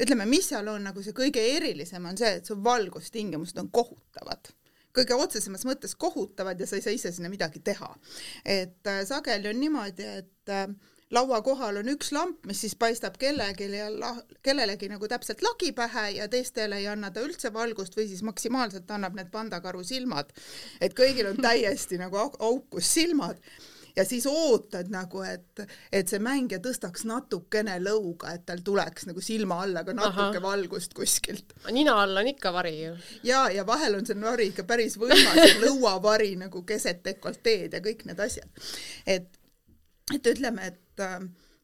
ütleme, 0.00 0.26
mis 0.28 0.48
seal 0.52 0.68
on 0.68 0.84
nagu 0.90 1.02
see 1.02 1.12
kõige 1.16 1.42
erilisem 1.56 2.04
on 2.06 2.16
see, 2.20 2.36
et 2.40 2.46
su 2.46 2.56
valgustingimused 2.64 3.58
on 3.64 3.70
kohutavad 3.70 4.52
kõige 4.94 5.16
otsesemas 5.18 5.64
mõttes 5.66 5.96
kohutavad 5.98 6.60
ja 6.62 6.66
sa 6.70 6.76
ei 6.78 6.82
saa 6.84 6.92
ise 6.94 7.10
sinna 7.12 7.28
midagi 7.28 7.58
teha. 7.66 7.88
et 8.44 8.86
äh, 8.86 9.00
sageli 9.08 9.48
on 9.50 9.58
niimoodi, 9.60 10.04
et 10.20 10.48
äh, 10.54 10.68
laua 11.10 11.40
kohal 11.42 11.76
on 11.80 11.88
üks 11.90 12.12
lamp, 12.14 12.46
mis 12.46 12.60
siis 12.62 12.76
paistab 12.78 13.16
kellelegi 13.18 13.66
ja 13.74 13.88
la- 13.90 14.22
kellelegi 14.42 14.88
nagu 14.88 15.08
täpselt 15.10 15.42
lagi 15.42 15.72
pähe 15.72 16.04
ja 16.20 16.28
teistele 16.30 16.78
ei 16.78 16.86
anna 16.86 17.10
ta 17.10 17.20
üldse 17.26 17.50
valgust 17.52 17.98
või 17.98 18.06
siis 18.06 18.22
maksimaalselt 18.22 18.90
annab 18.94 19.14
need 19.18 19.30
pandakaru 19.34 19.82
silmad. 19.84 20.30
et 20.80 20.94
kõigil 20.94 21.26
on 21.32 21.36
täiesti 21.42 21.98
nagu 21.98 22.16
au- 22.16 22.36
aukus 22.38 22.94
silmad 22.94 23.36
ja 23.96 24.04
siis 24.04 24.26
ootad 24.26 24.90
nagu, 24.90 25.22
et, 25.26 25.62
et 25.92 26.10
see 26.10 26.20
mängija 26.22 26.60
tõstaks 26.62 27.04
natukene 27.08 27.76
lõuga, 27.82 28.34
et 28.34 28.44
tal 28.48 28.62
tuleks 28.66 29.08
nagu 29.10 29.22
silma 29.24 29.60
alla 29.64 29.84
ka 29.86 29.94
natuke 29.96 30.38
Ahah. 30.38 30.42
valgust 30.42 30.94
kuskilt. 30.96 31.54
nina 31.70 31.96
all 32.02 32.16
on 32.22 32.30
ikka 32.32 32.52
vari 32.54 32.74
ju. 32.80 32.94
ja, 33.26 33.46
ja 33.54 33.66
vahel 33.66 33.98
on 33.98 34.06
see 34.06 34.18
vari 34.20 34.50
ikka 34.52 34.66
päris 34.68 34.98
võimas 35.00 35.58
lõuavari 35.64 36.34
nagu 36.40 36.64
keset 36.66 37.04
dekolteed 37.06 37.78
ja 37.78 37.82
kõik 37.84 38.06
need 38.08 38.20
asjad. 38.20 38.66
et, 39.06 39.40
et 40.14 40.32
ütleme, 40.34 40.72
et 40.72 41.04
äh, 41.04 41.20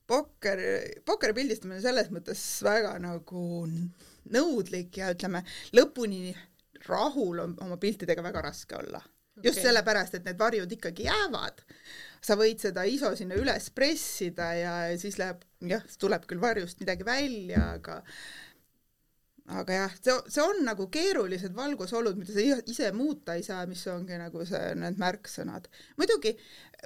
pokker, 0.06 0.62
pokkeri 1.04 1.36
pildistamine 1.42 1.80
on 1.80 1.88
selles 1.88 2.12
mõttes 2.14 2.44
väga 2.66 2.94
nagu 3.02 3.66
nõudlik 4.30 5.02
ja 5.02 5.10
ütleme, 5.14 5.42
lõpuni 5.74 6.30
rahul 6.86 7.42
on 7.42 7.56
oma 7.64 7.76
piltidega 7.80 8.22
väga 8.22 8.42
raske 8.50 8.78
olla 8.78 9.02
just 9.42 9.58
Okei. 9.58 9.68
sellepärast, 9.68 10.14
et 10.14 10.24
need 10.28 10.38
varjud 10.38 10.72
ikkagi 10.72 11.06
jäävad. 11.08 11.62
Sa 12.24 12.36
võid 12.36 12.60
seda 12.62 12.84
ISO 12.88 13.14
sinna 13.16 13.38
üles 13.40 13.70
pressida 13.74 14.52
ja 14.58 14.76
siis 15.00 15.18
läheb, 15.20 15.42
jah, 15.70 15.84
tuleb 16.00 16.26
küll 16.28 16.42
varjust 16.42 16.80
midagi 16.82 17.06
välja, 17.06 17.72
aga 17.78 18.00
aga 19.58 19.76
jah, 19.80 19.94
see, 19.98 20.14
see 20.30 20.42
on 20.44 20.62
nagu 20.66 20.86
keerulised 20.92 21.54
valgusolud, 21.56 22.18
mida 22.20 22.34
sa 22.34 22.60
ise 22.70 22.90
muuta 22.94 23.34
ei 23.38 23.44
saa, 23.46 23.64
mis 23.70 23.82
ongi 23.90 24.18
nagu 24.20 24.44
see, 24.46 24.74
need 24.78 25.00
märksõnad. 25.00 25.68
muidugi 25.98 26.36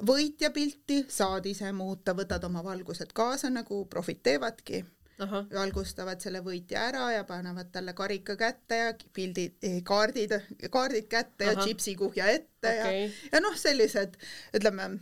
võitja 0.07 0.51
pilti 0.55 1.03
saad 1.13 1.47
ise 1.51 1.73
muuta, 1.77 2.17
võtad 2.17 2.45
oma 2.49 2.65
valgused 2.65 3.13
kaasa, 3.17 3.51
nagu 3.53 3.85
profid 3.91 4.23
teevadki, 4.25 4.85
ahah, 5.25 5.47
valgustavad 5.53 6.23
selle 6.25 6.41
võitja 6.45 6.89
ära 6.89 7.09
ja 7.15 7.25
panevad 7.29 7.71
talle 7.75 7.95
karika 7.97 8.39
kätte 8.41 8.81
ja 8.81 8.93
pildid, 9.15 9.59
kaardid, 9.87 10.39
kaardid 10.71 11.11
kätte 11.11 11.51
ja 11.51 11.57
Ahah. 11.57 11.67
džipsikuhja 11.67 12.31
ette 12.33 12.73
okei 12.81 13.03
ja, 13.05 13.11
ja 13.37 13.45
noh, 13.45 13.57
sellised 13.61 14.17
ütleme, 14.57 14.95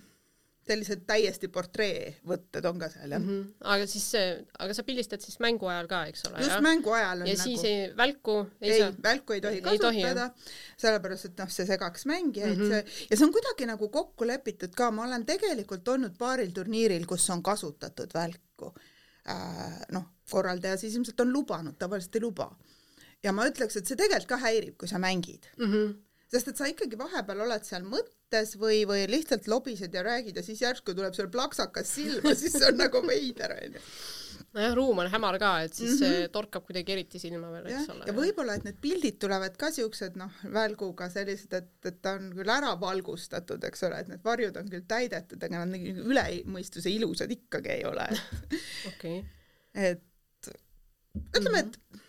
sellised 0.67 1.03
täiesti 1.07 1.49
portreevõtted 1.51 2.67
on 2.69 2.79
ka 2.79 2.89
seal 2.93 3.15
jah 3.15 3.21
mm. 3.21 3.31
-hmm. 3.31 3.71
aga 3.75 3.87
siis 3.91 4.07
aga 4.15 4.77
sa 4.77 4.85
pildistad 4.87 5.25
siis 5.25 5.41
mängu 5.43 5.67
ajal 5.67 5.89
ka, 5.91 6.05
eks 6.13 6.27
ole, 6.29 6.45
just 6.45 6.63
mängu 6.65 6.95
ajal 6.95 7.25
on 7.25 7.31
ja 7.31 7.35
nagu 7.35 7.49
siis 7.49 7.65
ei, 7.67 7.89
välku 7.97 8.37
ei, 8.61 8.71
ei, 8.71 8.79
saa? 8.81 8.93
välku 9.03 9.37
ei 9.37 9.41
tohi 9.41 9.59
Ei 9.59 9.65
kasutada, 9.67 10.29
sellepärast 10.85 11.31
et 11.31 11.43
noh, 11.43 11.51
see 11.57 11.67
segaks 11.67 12.07
mängijaid 12.07 12.57
mm. 12.57 12.65
-hmm. 12.65 12.87
see 12.95 13.09
ja 13.11 13.17
see 13.17 13.27
on 13.27 13.35
kuidagi 13.35 13.67
nagu 13.73 13.89
kokku 13.89 14.27
lepitud 14.27 14.75
ka, 14.79 14.91
ma 14.91 15.07
olen 15.09 15.27
tegelikult 15.27 15.89
olnud 15.89 16.15
paaril 16.19 16.55
turniiril, 16.55 17.07
kus 17.07 17.31
on 17.31 17.43
kasutatud 17.43 18.15
välku 18.15 18.73
äh,. 19.27 19.83
noh, 19.91 20.07
korraldaja 20.31 20.77
siis 20.77 20.95
ilmselt 20.95 21.21
on 21.21 21.33
lubanud, 21.33 21.75
tavaliselt 21.79 22.17
ei 22.17 22.23
luba. 22.23 22.51
ja 23.23 23.33
ma 23.33 23.47
ütleks, 23.51 23.77
et 23.79 23.87
see 23.87 23.99
tegelikult 23.99 24.29
ka 24.29 24.41
häirib, 24.47 24.79
kui 24.79 24.89
sa 24.89 24.99
mängid, 24.99 25.47
Mm 25.59 25.73
-hmm. 25.73 25.95
Sest 26.33 26.49
et 26.49 26.61
sa 26.61 26.69
ikkagi 26.71 26.97
vahepeal 26.97 27.45
oled 27.45 27.67
seal 27.67 27.85
mõttes 27.85 28.55
või, 28.61 28.83
või 28.89 29.05
lihtsalt 29.11 29.49
lobised 29.53 29.93
ja 29.93 30.03
räägid 30.07 30.39
ja 30.41 30.45
siis 30.45 30.63
järsku 30.65 30.95
tuleb 30.97 31.15
sul 31.17 31.29
plaksakas 31.33 31.91
silma, 31.99 32.33
siis 32.41 32.57
see 32.57 32.71
on 32.71 32.79
nagu 32.81 33.03
veider 33.05 33.53
onju. 33.59 33.83
nojah, 34.57 34.73
ruum 34.77 35.03
on 35.05 35.11
hämar 35.13 35.37
ka, 35.43 35.51
et 35.67 35.77
siis 35.77 35.99
mm 36.01 36.07
-hmm. 36.07 36.31
torkab 36.33 36.65
kuidagi 36.69 36.95
eriti 36.95 37.21
silma 37.21 37.51
veel, 37.53 37.69
eks, 37.73 37.91
ole. 37.93 38.07
ja 38.09 38.15
võib-olla, 38.17 38.57
et 38.57 38.65
need 38.65 38.79
pildid 38.81 39.19
tulevad 39.21 39.57
ka 39.61 39.71
siuksed 39.77 40.17
noh, 40.21 40.39
välguga 40.55 41.11
sellised, 41.13 41.53
et, 41.53 41.73
et 41.85 42.01
ta 42.03 42.17
on 42.21 42.31
küll 42.37 42.55
ära 42.57 42.73
valgustatud, 42.81 43.65
eks 43.69 43.85
ole, 43.89 44.01
et 44.01 44.09
need 44.09 44.25
varjud 44.25 44.57
on 44.57 44.73
küll 44.73 44.89
täidetud, 44.89 45.43
aga 45.43 45.65
nad 45.65 45.77
nii 45.77 45.99
üle 46.01 46.25
mõistuse 46.49 46.89
ilusad 46.93 47.31
ikkagi 47.31 47.77
ei 47.77 47.85
ole. 47.85 48.09
okei, 48.93 49.21
et 49.75 50.09
ütleme, 51.37 51.67
et 51.67 52.03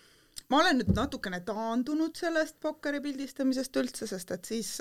ma 0.54 0.60
olen 0.62 0.78
nüüd 0.82 0.92
natukene 0.94 1.40
taandunud 1.48 2.18
sellest 2.20 2.60
pokkeri 2.62 3.02
pildistamisest 3.02 3.80
üldse, 3.82 4.08
sest 4.10 4.34
et 4.36 4.50
siis 4.52 4.76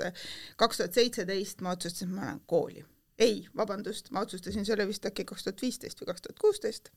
kaks 0.61 0.81
tuhat 0.81 0.99
seitseteist 0.99 1.63
ma 1.65 1.73
otsustasin, 1.73 2.11
et 2.11 2.17
ma 2.17 2.27
lähen 2.27 2.43
kooli. 2.45 2.85
ei, 3.17 3.47
vabandust, 3.57 4.11
ma 4.11 4.21
otsustasin, 4.25 4.65
see 4.65 4.75
oli 4.75 4.87
vist 4.89 5.05
äkki 5.09 5.25
kaks 5.29 5.47
tuhat 5.47 5.61
viisteist 5.65 6.01
või 6.01 6.11
kaks 6.11 6.27
tuhat 6.27 6.45
kuusteist. 6.45 6.93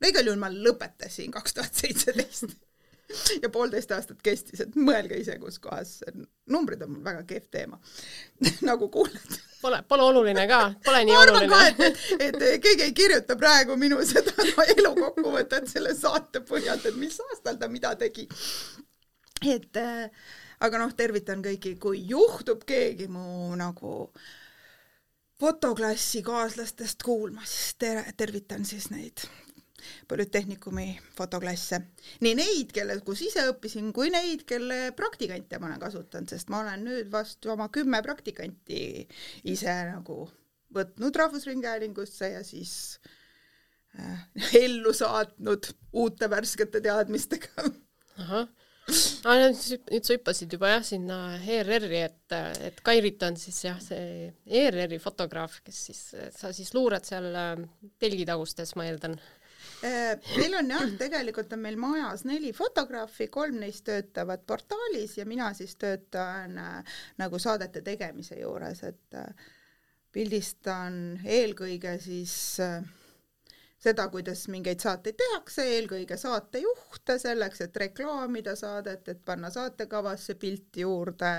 no 0.00 0.10
igal 0.10 0.26
juhul 0.26 0.42
ma 0.42 0.50
lõpetasin 0.50 1.30
kaks 1.38 1.54
tuhat 1.54 1.84
seitseteist 1.84 2.58
ja 3.42 3.50
poolteist 3.52 3.92
aastat 3.94 4.20
kestis, 4.22 4.62
et 4.64 4.76
mõelge 4.78 5.18
ise, 5.20 5.36
kus 5.42 5.58
kohas, 5.62 5.98
numbrid 6.50 6.82
on 6.84 6.94
mul 6.94 7.04
väga 7.04 7.24
kehv 7.28 7.48
teema 7.52 7.78
nagu 8.68 8.88
kuuled. 8.92 9.38
pole, 9.62 9.82
pole 9.88 10.06
oluline 10.10 10.46
ka, 10.50 10.60
pole 10.84 11.04
nii 11.08 11.16
oluline. 11.22 11.62
et, 11.70 12.04
et, 12.18 12.42
et 12.42 12.60
keegi 12.64 12.88
ei 12.88 12.96
kirjuta 12.96 13.36
praegu 13.40 13.76
minu 13.80 14.00
seda 14.06 14.34
elu 14.76 14.94
kokkuvõtet 14.98 15.70
selle 15.70 15.94
saate 15.98 16.44
põhjalt, 16.46 16.86
et 16.86 17.00
mis 17.00 17.18
aastal 17.30 17.58
ta 17.60 17.68
mida 17.68 17.94
tegi. 18.00 18.28
et 19.46 19.80
äh, 19.80 20.06
aga 20.60 20.84
noh, 20.84 20.94
tervitan 20.96 21.42
kõiki, 21.44 21.76
kui 21.80 22.04
juhtub 22.10 22.64
keegi 22.68 23.08
mu 23.08 23.50
nagu 23.58 24.10
fotoklassi 25.40 26.20
kaaslastest 26.22 27.02
kuulma, 27.02 27.46
siis 27.48 27.76
tere, 27.80 28.04
tervitan 28.16 28.66
siis 28.68 28.90
neid 28.92 29.24
Polütehnikumi 30.08 30.88
fotoklasse. 31.16 31.80
nii 32.24 32.34
neid, 32.38 32.74
kelle, 32.76 32.98
kus 33.06 33.22
ise 33.26 33.46
õppisin, 33.52 33.92
kui 33.96 34.10
neid, 34.12 34.44
kelle 34.48 34.90
praktikante 34.96 35.58
ma 35.58 35.70
olen 35.70 35.82
kasutanud, 35.82 36.30
sest 36.32 36.52
ma 36.52 36.64
olen 36.64 36.84
nüüd 36.88 37.10
vast 37.12 37.46
oma 37.46 37.68
kümme 37.72 38.02
praktikanti 38.06 39.06
ise 39.50 39.76
nagu 39.92 40.24
võtnud 40.74 41.16
Rahvusringhäälingusse 41.16 42.32
ja 42.34 42.42
siis 42.46 43.00
äh, 43.98 44.26
ellu 44.64 44.92
saatnud 44.96 45.72
uute 45.92 46.30
värskete 46.30 46.82
teadmistega. 46.84 47.70
ahah, 48.20 48.48
nüüd 48.90 50.06
sa 50.06 50.14
hüppasid 50.16 50.54
juba 50.56 50.72
jah 50.74 50.84
sinna 50.86 51.18
ERR-i, 51.38 52.02
et, 52.08 52.36
et 52.70 52.80
Kairit 52.86 53.22
on 53.26 53.36
siis 53.38 53.60
jah, 53.64 53.78
see 53.82 54.30
ERR-i 54.46 55.00
fotograaf, 55.02 55.60
kes 55.66 55.84
siis, 55.90 56.00
sa 56.36 56.52
siis 56.56 56.72
luurad 56.74 57.06
seal 57.08 57.30
äh, 57.34 57.54
telgitagustes, 58.02 58.74
ma 58.78 58.88
eeldan. 58.90 59.18
Äh, 59.82 60.18
meil 60.36 60.54
on 60.58 60.68
jah, 60.68 60.82
tegelikult 61.00 61.52
on 61.56 61.62
meil 61.64 61.78
majas 61.80 62.26
neli 62.28 62.50
fotograafi, 62.52 63.30
kolm 63.32 63.62
neist 63.62 63.86
töötavad 63.88 64.42
portaalis 64.46 65.16
ja 65.16 65.24
mina 65.24 65.54
siis 65.56 65.72
töötan 65.80 66.58
äh, 66.60 66.98
nagu 67.20 67.38
saadete 67.40 67.80
tegemise 67.86 68.36
juures, 68.42 68.82
et 68.84 69.16
äh, 69.16 69.46
pildistan 70.12 71.20
eelkõige 71.24 71.94
siis 72.02 72.34
seda, 73.80 74.08
kuidas 74.12 74.42
mingeid 74.52 74.82
saateid 74.84 75.16
tehakse, 75.16 75.64
eelkõige 75.78 76.18
saatejuhte 76.20 77.16
selleks, 77.22 77.62
et 77.64 77.80
reklaamida 77.86 78.56
saadet, 78.58 79.08
et 79.08 79.24
panna 79.24 79.48
saatekavasse 79.54 80.34
pilti 80.34 80.84
juurde 80.84 81.32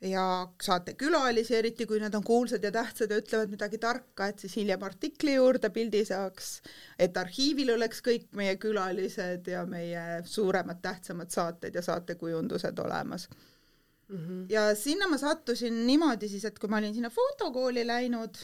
ja 0.00 0.48
saatekülalisi, 0.62 1.56
eriti 1.58 1.86
kui 1.86 1.98
nad 2.00 2.14
on 2.14 2.24
kuulsad 2.24 2.62
ja 2.62 2.70
tähtsad 2.72 3.10
ja 3.10 3.18
ütlevad 3.18 3.50
midagi 3.50 3.80
tarka, 3.82 4.28
et 4.28 4.38
siis 4.38 4.54
hiljem 4.60 4.82
artikli 4.86 5.34
juurde 5.34 5.70
pildi 5.74 6.04
saaks, 6.06 6.50
et 6.98 7.16
arhiivil 7.16 7.74
oleks 7.74 8.02
kõik 8.06 8.28
meie 8.38 8.54
külalised 8.62 9.50
ja 9.50 9.64
meie 9.66 10.22
suuremad 10.24 10.78
tähtsamad 10.82 11.34
saated 11.34 11.74
ja 11.74 11.82
saatekujundused 11.82 12.78
olemas 12.78 13.28
Mm 14.08 14.16
-hmm. 14.16 14.46
ja 14.52 14.74
sinna 14.74 15.08
ma 15.08 15.18
sattusin 15.18 15.86
niimoodi 15.86 16.28
siis, 16.28 16.44
et 16.44 16.58
kui 16.58 16.68
ma 16.68 16.76
olin 16.76 16.94
sinna 16.94 17.10
fotokooli 17.10 17.86
läinud, 17.86 18.34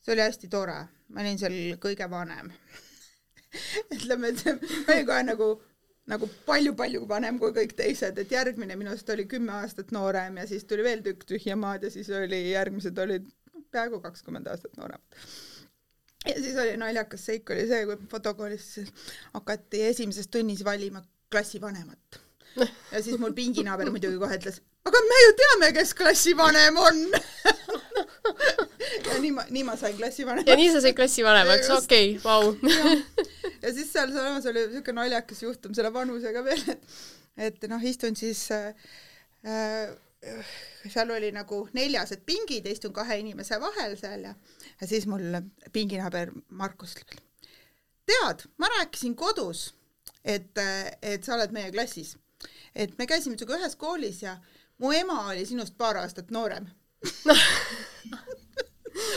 see 0.00 0.12
oli 0.12 0.20
hästi 0.20 0.48
tore, 0.48 0.84
ma 1.08 1.20
olin 1.20 1.38
seal 1.38 1.52
kõige 1.80 2.10
vanem. 2.10 2.52
ütleme, 3.94 4.28
et 4.28 4.38
see 4.38 4.52
ma 4.52 4.94
olin 4.94 5.06
kohe 5.06 5.22
nagu 5.22 5.48
nagu 6.08 6.28
palju-palju 6.46 7.04
vanem 7.08 7.38
kui 7.38 7.52
kõik 7.56 7.74
teised, 7.78 8.18
et 8.18 8.32
järgmine 8.32 8.76
minust 8.78 9.10
oli 9.12 9.26
kümme 9.30 9.52
aastat 9.60 9.92
noorem 9.94 10.40
ja 10.40 10.46
siis 10.48 10.64
tuli 10.64 10.84
veel 10.86 11.04
tükk 11.04 11.26
tühja 11.28 11.56
maad 11.58 11.84
ja 11.86 11.92
siis 11.92 12.08
oli, 12.14 12.40
järgmised 12.50 12.98
olid 12.98 13.28
peaaegu 13.70 14.00
kakskümmend 14.00 14.48
aastat 14.50 14.76
nooremad. 14.76 15.20
ja 16.26 16.34
siis 16.34 16.56
oli 16.56 16.76
naljakas 16.80 17.26
seik 17.30 17.50
oli 17.50 17.68
see, 17.70 17.84
kui 17.86 18.10
fotokoolis 18.10 18.72
hakati 19.34 19.84
esimeses 19.92 20.28
tunnis 20.28 20.64
valima 20.64 21.04
klassivanemat. 21.32 22.20
ja 22.92 23.02
siis 23.02 23.18
mul 23.18 23.36
pinginaaber 23.36 23.90
muidugi 23.90 24.18
kohe 24.18 24.40
ütles, 24.40 24.60
aga 24.88 25.04
me 25.08 25.22
ju 25.24 25.32
teame, 25.42 25.72
kes 25.78 25.94
klassivanem 25.94 26.80
on 26.80 27.04
ja 29.06 29.20
nii 29.20 29.32
ma, 29.36 29.44
nii 29.50 29.64
ma 29.68 29.76
sain 29.76 29.96
klassivanemaks. 29.96 30.50
ja 30.50 30.58
nii 30.58 30.72
sa 30.72 30.82
said 30.82 30.98
klassivanemaks, 30.98 31.70
okei, 31.76 32.16
vau. 32.24 32.54
Ja 33.62 33.72
siis 33.74 33.92
sealsamas 33.92 34.46
oli 34.50 34.66
niisugune 34.66 35.02
naljakas 35.02 35.42
juhtum 35.42 35.74
selle 35.76 35.92
vanusega 35.94 36.44
veel, 36.44 36.62
et, 36.74 36.84
et 37.36 37.68
noh, 37.70 37.82
istun 37.84 38.16
siis 38.16 38.46
äh, 38.56 38.74
äh, 39.46 39.90
seal 40.88 41.10
oli 41.10 41.32
nagu 41.32 41.62
neljased 41.76 42.24
pingid 42.28 42.66
ja 42.66 42.72
istun 42.74 42.92
kahe 42.96 43.18
inimese 43.22 43.60
vahel 43.60 43.96
seal 44.00 44.24
ja, 44.28 44.34
ja 44.80 44.88
siis 44.88 45.06
mul 45.08 45.40
pinginaaber 45.72 46.32
Markus 46.48 46.96
ütleb, 47.00 47.22
tead, 48.10 48.44
ma 48.58 48.68
rääkisin 48.78 49.14
kodus, 49.16 49.70
et, 50.24 50.58
et 51.02 51.24
sa 51.24 51.36
oled 51.36 51.54
meie 51.56 51.72
klassis, 51.72 52.16
et 52.74 52.96
me 52.98 53.06
käisime 53.08 53.38
sinuga 53.38 53.58
ühes 53.60 53.76
koolis 53.80 54.22
ja 54.24 54.36
mu 54.80 54.92
ema 54.96 55.26
oli 55.30 55.46
sinust 55.48 55.76
paar 55.78 55.96
aastat 56.00 56.30
noorem. 56.34 56.68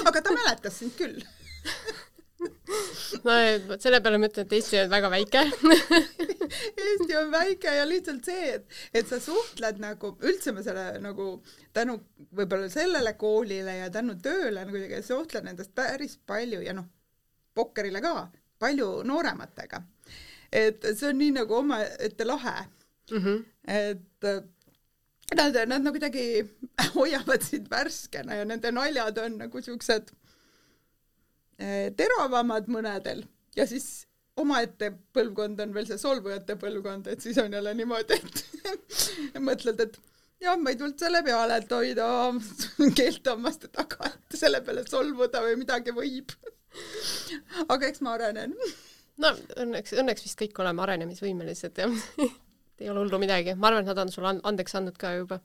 Aga 0.07 0.21
ta 0.21 0.31
mäletas 0.31 0.77
sind 0.79 0.93
küll 0.95 1.19
no 3.25 3.35
selle 3.81 3.99
peale 4.03 4.19
ma 4.21 4.29
ütlen, 4.29 4.47
et 4.47 4.55
Eesti 4.57 4.79
on 4.81 4.91
väga 4.91 5.09
väike 5.13 5.43
Eesti 6.85 7.17
on 7.19 7.31
väike 7.33 7.75
ja 7.77 7.85
lihtsalt 7.89 8.27
see, 8.27 8.53
et, 8.57 8.79
et 8.93 9.09
sa 9.09 9.19
suhtled 9.23 9.81
nagu, 9.83 10.13
üldse 10.25 10.53
ma 10.55 10.63
selle 10.65 10.85
nagu 11.03 11.27
tänu 11.75 11.97
võib-olla 12.35 12.69
sellele 12.73 13.15
koolile 13.19 13.77
ja 13.81 13.91
tänu 13.93 14.17
tööle 14.23 14.65
nagu 14.67 15.01
suhtlen 15.05 15.49
nendest 15.49 15.73
päris 15.75 16.17
palju 16.27 16.61
ja 16.65 16.75
noh, 16.77 16.87
pokkerile 17.55 18.01
ka, 18.03 18.29
palju 18.61 18.89
noorematega. 19.07 19.83
et 20.51 20.85
see 20.93 21.09
on 21.09 21.17
nii 21.17 21.37
nagu 21.39 21.55
omaette 21.61 22.25
lahe 22.25 22.57
mm. 23.11 23.17
-hmm. 23.17 23.45
et 23.67 24.53
nad, 25.35 25.55
nad 25.67 25.81
nagu 25.81 25.93
kuidagi 25.95 26.43
hoiavad 26.95 27.41
sind 27.41 27.69
värskena 27.71 28.35
ja 28.41 28.45
nende 28.45 28.71
naljad 28.71 29.17
on 29.17 29.37
nagu 29.45 29.61
siuksed 29.61 30.11
teravamad 31.97 32.67
mõnedel 32.71 33.23
ja 33.55 33.67
siis 33.69 34.07
omaette 34.39 34.89
põlvkond 35.13 35.61
on 35.61 35.73
veel 35.75 35.85
see 35.89 35.99
solvujate 36.01 36.55
põlvkond, 36.61 37.09
et 37.11 37.21
siis 37.21 37.37
on 37.41 37.53
jälle 37.53 37.73
niimoodi, 37.77 38.17
et 38.17 39.41
mõtled, 39.47 39.83
et 39.85 39.99
jah, 40.41 40.57
ma 40.59 40.73
ei 40.73 40.79
tulnud 40.79 40.99
selle 40.99 41.21
peale, 41.25 41.59
et 41.61 41.75
hoida 41.77 42.07
keelt 42.97 43.29
hammaste 43.29 43.69
taga, 43.73 44.09
et 44.09 44.39
selle 44.39 44.63
peale 44.65 44.85
solvuda 44.89 45.43
või 45.45 45.59
midagi 45.61 45.93
võib. 45.95 46.33
aga 47.67 47.85
eks 47.85 48.01
ma 48.01 48.15
arenen. 48.17 48.55
no 49.21 49.35
õnneks, 49.61 49.93
õnneks 50.01 50.25
vist 50.25 50.39
kõik 50.39 50.57
oleme 50.63 50.81
arenemisvõimelised 50.87 51.83
jah 51.83 51.93
ei 52.83 52.89
ole 52.89 53.03
hullu 53.03 53.19
midagi, 53.21 53.53
ma 53.55 53.69
arvan, 53.69 53.85
et 53.85 53.91
nad 53.91 54.01
on 54.01 54.11
sulle 54.11 54.33
andeks 54.43 54.75
andnud 54.79 54.97
ka 54.99 55.13
juba. 55.15 55.39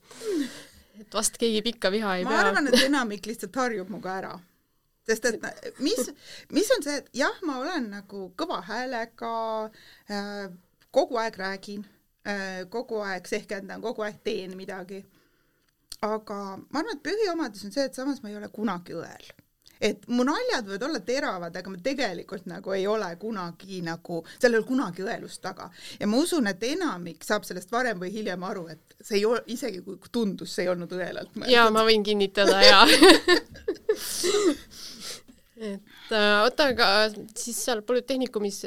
et 0.98 1.14
vast 1.14 1.36
keegi 1.38 1.62
pikka 1.62 1.92
viha 1.94 2.16
ei 2.18 2.24
ma 2.24 2.30
pea. 2.32 2.38
ma 2.38 2.48
arvan, 2.48 2.70
et 2.72 2.86
enamik 2.88 3.28
lihtsalt 3.30 3.56
harjub 3.60 3.90
minuga 3.92 4.16
ära. 4.16 4.32
Sest 5.08 5.28
et 5.30 5.82
mis, 5.84 6.10
mis 6.54 6.72
on 6.76 6.84
see, 6.84 6.98
et 7.00 7.10
jah, 7.16 7.42
ma 7.48 7.58
olen 7.62 7.90
nagu 7.96 8.28
kõva 8.38 8.60
häälega 8.68 9.32
äh,, 10.12 10.48
kogu 10.94 11.20
aeg 11.22 11.38
räägin 11.40 11.86
äh,, 12.28 12.64
kogu 12.72 13.02
aeg 13.06 13.28
sehkendan, 13.30 13.82
kogu 13.84 14.06
aeg 14.06 14.20
teen 14.24 14.56
midagi. 14.58 15.04
aga 16.04 16.34
ma 16.56 16.80
arvan, 16.80 16.94
et 16.94 17.02
põhiomadus 17.02 17.64
on 17.66 17.72
see, 17.74 17.88
et 17.88 17.94
samas 17.94 18.22
ma 18.22 18.30
ei 18.30 18.36
ole 18.38 18.48
kunagi 18.54 18.94
õel 18.94 19.32
et 19.80 20.06
mu 20.10 20.24
naljad 20.26 20.66
võivad 20.66 20.82
olla 20.88 21.00
teravad, 21.06 21.56
aga 21.56 21.70
ma 21.70 21.78
tegelikult 21.82 22.46
nagu 22.50 22.72
ei 22.74 22.86
ole 22.90 23.08
kunagi 23.20 23.80
nagu, 23.86 24.24
seal 24.36 24.54
ei 24.54 24.60
ole 24.60 24.66
kunagi 24.66 25.02
õelust 25.06 25.42
taga. 25.44 25.70
ja 26.00 26.06
ma 26.10 26.18
usun, 26.18 26.46
et 26.50 26.62
enamik 26.66 27.24
saab 27.26 27.44
sellest 27.46 27.70
varem 27.72 28.00
või 28.02 28.10
hiljem 28.14 28.42
aru, 28.48 28.66
et 28.74 28.96
see 29.00 29.20
ei 29.20 29.24
ole, 29.28 29.42
isegi 29.54 29.82
kui 29.86 29.98
tundus, 30.12 30.54
see 30.54 30.66
ei 30.66 30.72
olnud 30.74 30.92
õelalt 30.92 31.34
mõeldud. 31.34 31.54
jaa, 31.54 31.70
ma 31.74 31.82
võin 31.86 32.02
kinnitada, 32.06 32.56
jaa 32.66 32.84
et 35.58 36.12
äh, 36.14 36.40
oota, 36.44 36.70
aga 36.72 36.88
siis 37.34 37.58
seal 37.64 37.82
Polütehnikumis 37.86 38.64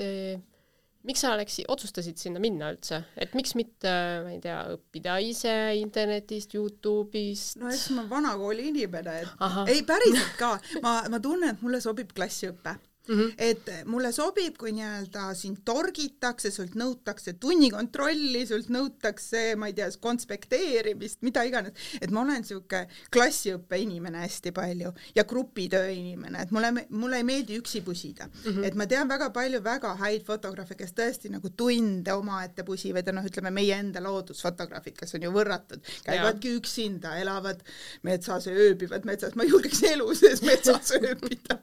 miks 1.07 1.23
sa 1.23 1.33
läksid, 1.37 1.65
otsustasid 1.71 2.19
sinna 2.21 2.41
minna 2.41 2.69
üldse, 2.73 3.01
et 3.17 3.33
miks 3.37 3.55
mitte, 3.57 3.91
ma 4.25 4.33
ei 4.33 4.39
tea, 4.43 4.59
õppida 4.75 5.17
ise 5.25 5.53
internetist, 5.79 6.53
Youtube'ist? 6.57 7.57
no 7.61 7.71
eks 7.71 7.89
ma 7.97 8.05
vanakooli 8.09 8.69
inimene, 8.69 9.17
et 9.23 9.73
ei 9.73 9.81
päriselt 9.87 10.37
ka, 10.39 10.53
ma, 10.85 10.99
ma 11.09 11.21
tunnen, 11.23 11.55
et 11.55 11.65
mulle 11.65 11.81
sobib 11.83 12.13
klassiõpe 12.17 12.77
Mm 13.07 13.19
-hmm. 13.19 13.33
et 13.37 13.69
mulle 13.85 14.11
sobib, 14.11 14.57
kui 14.57 14.71
nii-öelda 14.77 15.33
sind 15.33 15.63
torgitakse, 15.65 16.51
sult 16.51 16.75
nõutakse 16.77 17.33
tunnikontrolli, 17.33 18.45
sult 18.47 18.69
nõutakse, 18.69 19.55
ma 19.57 19.67
ei 19.67 19.73
tea, 19.73 19.87
konspekteerimist, 19.99 21.21
mida 21.25 21.43
iganes, 21.43 21.73
et 22.01 22.11
ma 22.11 22.21
olen 22.21 22.45
sihuke 22.45 22.83
klassiõppe 23.11 23.79
inimene 23.81 24.21
hästi 24.21 24.51
palju 24.51 24.93
ja 25.15 25.23
grupitöö 25.23 25.89
inimene, 25.89 26.43
et 26.43 26.51
mulle, 26.51 26.85
mulle 26.89 27.17
ei 27.17 27.23
meeldi 27.23 27.57
üksi 27.57 27.81
pusida 27.81 28.27
mm. 28.27 28.51
-hmm. 28.51 28.65
et 28.69 28.75
ma 28.75 28.85
tean 28.85 29.09
väga 29.09 29.29
palju 29.29 29.63
väga 29.63 29.95
häid 29.95 30.23
fotograafe, 30.25 30.75
kes 30.75 30.93
tõesti 30.93 31.33
nagu 31.33 31.49
tunde 31.49 32.13
omaette 32.13 32.63
pusivad 32.63 33.07
ja 33.07 33.13
noh, 33.17 33.25
ütleme 33.25 33.49
meie 33.49 33.75
enda 33.75 34.03
loodusfotograafid, 34.03 34.97
kes 34.97 35.15
on 35.15 35.23
ju 35.23 35.31
võrratud, 35.31 35.81
käivadki 36.05 36.53
üksinda, 36.59 37.17
elavad 37.17 37.65
metsas 38.03 38.47
ööbivad 38.47 39.05
metsas, 39.05 39.35
ma 39.35 39.43
ei 39.43 39.49
julgeks 39.49 39.83
elu 39.83 40.15
sees 40.15 40.41
metsas 40.45 40.93
ööbida 41.01 41.61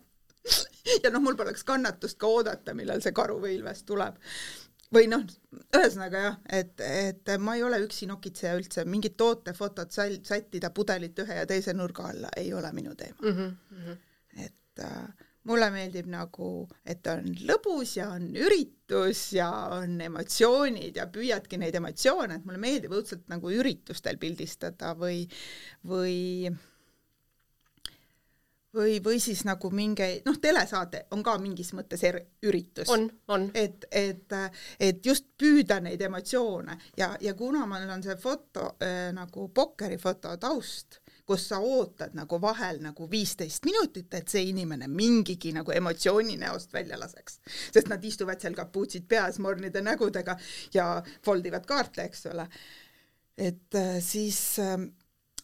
ja 1.03 1.13
noh, 1.13 1.23
mul 1.25 1.37
poleks 1.39 1.67
kannatust 1.69 2.19
ka 2.21 2.31
oodata, 2.39 2.75
millal 2.75 3.03
see 3.05 3.15
karu 3.17 3.39
või 3.43 3.59
ilves 3.59 3.85
tuleb. 3.89 4.19
või 4.95 5.09
noh, 5.13 5.25
ühesõnaga 5.77 6.25
jah, 6.25 6.37
et, 6.61 6.81
et 6.81 7.33
ma 7.45 7.59
ei 7.59 7.63
ole 7.63 7.83
üksi 7.85 8.07
nokitseja 8.09 8.55
üldse, 8.57 8.85
mingit 8.89 9.19
tootefotot 9.21 9.93
sal-, 9.93 10.21
sättida 10.25 10.71
pudelit 10.71 11.19
ühe 11.25 11.41
ja 11.43 11.47
teise 11.47 11.75
nurga 11.77 12.09
alla 12.09 12.33
ei 12.37 12.53
ole 12.57 12.73
minu 12.73 12.95
teema 12.97 13.21
mm. 13.21 13.59
-hmm. 13.75 13.99
et 14.47 14.85
äh, 14.85 15.27
mulle 15.49 15.69
meeldib 15.73 16.09
nagu, 16.13 16.49
et 16.85 17.07
on 17.11 17.29
lõbus 17.49 17.97
ja 17.99 18.11
on 18.17 18.31
üritus 18.37 19.23
ja 19.37 19.49
on 19.79 20.01
emotsioonid 20.05 20.99
ja 21.01 21.09
püüadki 21.13 21.61
neid 21.61 21.77
emotsioone, 21.79 22.39
et 22.39 22.49
mulle 22.49 22.61
meeldib 22.63 22.95
õudselt 22.97 23.29
nagu 23.33 23.53
üritustel 23.55 24.21
pildistada 24.21 24.95
või, 24.99 25.25
või 25.89 26.51
või, 28.75 28.99
või 29.05 29.21
siis 29.21 29.45
nagu 29.49 29.71
mingi 29.71 30.21
noh, 30.27 30.37
telesaade 30.41 31.07
on 31.17 31.23
ka 31.25 31.37
mingis 31.41 31.73
mõttes 31.77 32.03
er, 32.05 32.21
üritus. 32.45 32.89
on, 32.93 33.09
on. 33.29 33.49
et, 33.55 33.85
et, 33.91 34.35
et 34.81 35.07
just 35.07 35.31
püüda 35.39 35.81
neid 35.85 36.03
emotsioone 36.05 36.79
ja, 36.97 37.15
ja 37.21 37.35
kuna 37.35 37.65
mul 37.67 37.89
on 37.89 38.05
see 38.05 38.17
foto 38.21 38.75
äh, 38.85 39.09
nagu 39.17 39.49
pokkerifoto 39.55 40.37
taust, 40.41 41.01
kus 41.29 41.49
sa 41.49 41.61
ootad 41.61 42.17
nagu 42.17 42.41
vahel 42.41 42.83
nagu 42.85 43.09
viisteist 43.11 43.65
minutit, 43.69 44.13
et 44.15 44.29
see 44.29 44.49
inimene 44.53 44.89
mingigi 44.89 45.53
nagu 45.57 45.73
emotsiooni 45.73 46.37
näost 46.41 46.73
välja 46.73 47.01
laseks, 47.01 47.41
sest 47.73 47.89
nad 47.89 48.05
istuvad 48.05 48.41
seal 48.41 48.57
kapuutsid 48.57 49.09
peas, 49.09 49.41
mornide 49.41 49.83
nägudega 49.85 50.37
ja 50.75 50.91
foldivad 51.25 51.67
kaarte, 51.67 52.05
eks 52.05 52.27
ole. 52.33 52.49
et 53.39 53.75
äh, 53.75 54.01
siis 54.05 54.59
äh, 54.59 54.77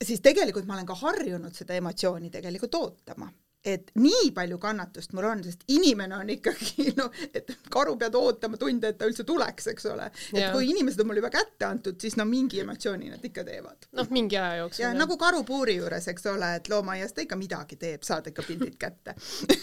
siis 0.02 0.20
tegelikult 0.24 0.66
ma 0.66 0.78
olen 0.78 0.86
ka 0.86 0.96
harjunud 1.04 1.54
seda 1.54 1.76
emotsiooni 1.78 2.30
tegelikult 2.34 2.74
ootama 2.80 3.30
et 3.64 3.90
nii 3.96 4.28
palju 4.36 4.58
kannatust 4.60 5.14
mul 5.16 5.24
on, 5.24 5.40
sest 5.44 5.62
inimene 5.72 6.16
on 6.18 6.28
ikkagi 6.34 6.90
noh, 6.98 7.14
et 7.32 7.48
karu 7.72 7.94
pead 8.00 8.14
ootama 8.18 8.58
tunde, 8.60 8.90
et 8.92 8.98
ta 9.00 9.08
üldse 9.08 9.24
tuleks, 9.24 9.70
eks 9.72 9.86
ole. 9.88 10.10
et 10.34 10.50
kui 10.52 10.68
inimesed 10.68 11.00
on 11.00 11.08
mulle 11.08 11.22
juba 11.22 11.30
kätte 11.32 11.64
antud, 11.68 11.96
siis 12.00 12.18
no 12.20 12.26
mingi 12.28 12.60
emotsiooni 12.60 13.08
nad 13.14 13.24
ikka 13.24 13.44
teevad. 13.48 13.88
noh, 13.96 14.10
mingi 14.14 14.36
aja 14.40 14.56
jooksul. 14.60 14.84
ja 14.84 14.92
nagu 14.96 15.16
karupuuri 15.20 15.78
juures, 15.78 16.08
eks 16.12 16.28
ole, 16.34 16.54
et 16.60 16.68
loomaaias 16.68 17.16
ta 17.16 17.24
ikka 17.24 17.36
midagi 17.40 17.76
teeb, 17.80 18.02
saad 18.04 18.28
ikka 18.32 18.42
pildid 18.46 18.76
kätte 18.80 19.16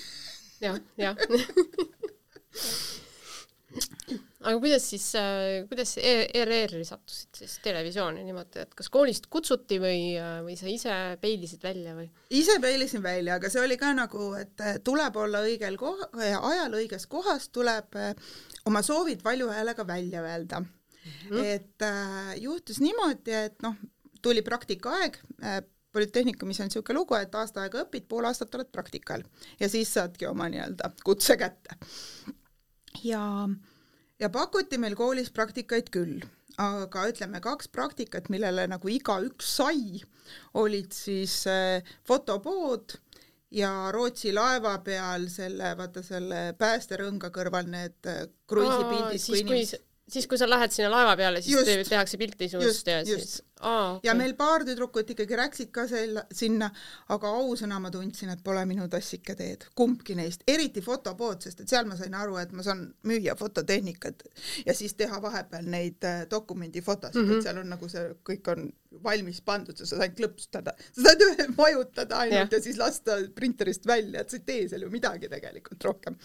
jah, 0.66 0.78
jah 0.98 1.16
aga 4.42 4.58
kuidas 4.62 4.86
siis 4.90 5.06
äh,, 5.20 5.64
kuidas 5.70 5.94
ERR-i 6.02 6.84
sattusid 6.88 7.42
siis 7.42 7.58
televisiooni 7.64 8.24
niimoodi, 8.26 8.64
et 8.64 8.74
kas 8.78 8.90
koolist 8.94 9.28
kutsuti 9.34 9.78
või, 9.82 10.02
äh, 10.18 10.40
või 10.46 10.56
sa 10.60 10.70
ise 10.72 10.98
peilisid 11.22 11.64
välja 11.66 11.94
või? 11.98 12.08
ise 12.34 12.58
peilisin 12.64 13.04
välja, 13.06 13.38
aga 13.38 13.52
see 13.54 13.62
oli 13.62 13.78
ka 13.82 13.92
nagu, 13.98 14.32
et 14.40 14.64
äh, 14.66 14.80
tuleb 14.84 15.18
olla 15.22 15.44
õigel 15.46 15.78
koha, 15.82 16.10
ajal 16.40 16.78
õiges 16.82 17.08
kohas, 17.12 17.50
tuleb 17.54 17.98
oma 18.70 18.82
soovid 18.86 19.22
valju 19.26 19.52
häälega 19.54 19.86
välja 19.88 20.24
öelda 20.26 20.62
mm. 20.64 20.70
-hmm. 21.30 21.44
et 21.56 21.88
äh, 21.88 22.34
juhtus 22.42 22.82
niimoodi, 22.82 23.36
et 23.46 23.62
noh, 23.62 23.78
tuli 24.22 24.42
praktikaaeg 24.42 25.22
äh,, 25.44 25.62
Polütehnikumis 25.92 26.62
on 26.64 26.70
niisugune 26.70 26.96
lugu, 26.96 27.18
et 27.20 27.34
aasta 27.36 27.66
aega 27.66 27.82
õpid, 27.84 28.06
pool 28.08 28.24
aastat 28.24 28.54
oled 28.56 28.70
praktikal 28.72 29.26
ja 29.60 29.68
siis 29.70 29.90
saadki 29.92 30.24
oma 30.30 30.48
nii-öelda 30.48 30.88
kutse 31.04 31.36
kätte. 31.36 31.76
ja 33.04 33.20
äh, 33.44 33.71
ja 34.22 34.30
pakuti 34.30 34.80
meil 34.82 34.96
koolis 34.98 35.32
praktikaid 35.34 35.92
küll, 35.94 36.22
aga 36.62 37.06
ütleme, 37.10 37.42
kaks 37.44 37.72
praktikat, 37.74 38.30
millele 38.34 38.68
nagu 38.70 38.92
igaüks 38.92 39.56
sai, 39.58 40.02
olid 40.62 40.92
siis 40.96 41.42
äh, 41.50 41.94
fotopood 42.08 42.98
ja 43.52 43.92
Rootsi 43.92 44.32
laeva 44.36 44.78
peal 44.86 45.28
selle, 45.32 45.74
vaata 45.80 46.04
selle 46.06 46.52
päästerõnga 46.60 47.32
kõrval 47.36 47.72
need 47.72 48.12
äh, 48.12 48.28
kruiisipildid, 48.48 49.26
kui 49.26 49.42
inimesed 49.46 49.88
siis, 50.12 50.28
kui 50.28 50.40
sa 50.40 50.50
lähed 50.50 50.74
sinna 50.76 50.92
laeva 50.92 51.16
peale, 51.20 51.42
siis 51.44 51.56
just, 51.56 51.90
tehakse 51.90 52.20
pilti 52.20 52.50
sinust 52.52 52.88
ja 52.88 53.02
just. 53.08 53.42
Aa, 53.62 53.96
okay. 53.96 54.08
ja 54.10 54.16
meil 54.18 54.34
paar 54.40 54.66
tüdrukut 54.66 55.14
ikkagi 55.14 55.38
läksid 55.38 55.72
ka 55.76 55.86
selle, 55.90 56.26
sinna, 56.34 56.72
aga 57.14 57.32
ausõna 57.38 57.80
ma 57.82 57.92
tundsin, 57.94 58.32
et 58.34 58.44
pole 58.44 58.64
minu 58.70 58.88
tassike 58.92 59.36
teed, 59.38 59.68
kumbki 59.78 60.16
neist, 60.18 60.46
eriti 60.50 60.82
fotopood, 60.86 61.46
sest 61.46 61.64
et 61.64 61.72
seal 61.72 61.86
ma 61.90 61.98
sain 62.00 62.16
aru, 62.18 62.40
et 62.42 62.54
ma 62.58 62.66
saan 62.66 62.88
müüa 63.08 63.38
fototehnikat 63.40 64.26
ja 64.66 64.76
siis 64.78 64.98
teha 64.98 65.22
vahepeal 65.22 65.70
neid 65.70 66.04
äh, 66.08 66.24
dokumendifotosid 66.32 67.22
mm, 67.22 67.30
-hmm. 67.30 67.38
et 67.38 67.50
seal 67.50 67.62
on 67.62 67.74
nagu 67.76 67.90
see 67.92 68.08
kõik 68.28 68.54
on 68.56 68.70
valmis 69.04 69.40
pandud, 69.46 69.78
sa 69.78 69.86
saad 69.88 70.04
ainult 70.04 70.18
klõpstada, 70.18 70.74
sa 70.92 71.06
saad 71.06 71.22
ühe 71.24 71.46
vajutada 71.56 72.18
ainult 72.26 72.52
ja. 72.52 72.58
ja 72.58 72.64
siis 72.64 72.80
lasta 72.80 73.18
printerist 73.36 73.86
välja, 73.88 74.22
et 74.22 74.34
sa 74.34 74.40
ei 74.40 74.46
tee 74.48 74.66
seal 74.72 74.84
ju 74.86 74.90
midagi 74.92 75.30
tegelikult 75.32 75.88
rohkem. 75.88 76.18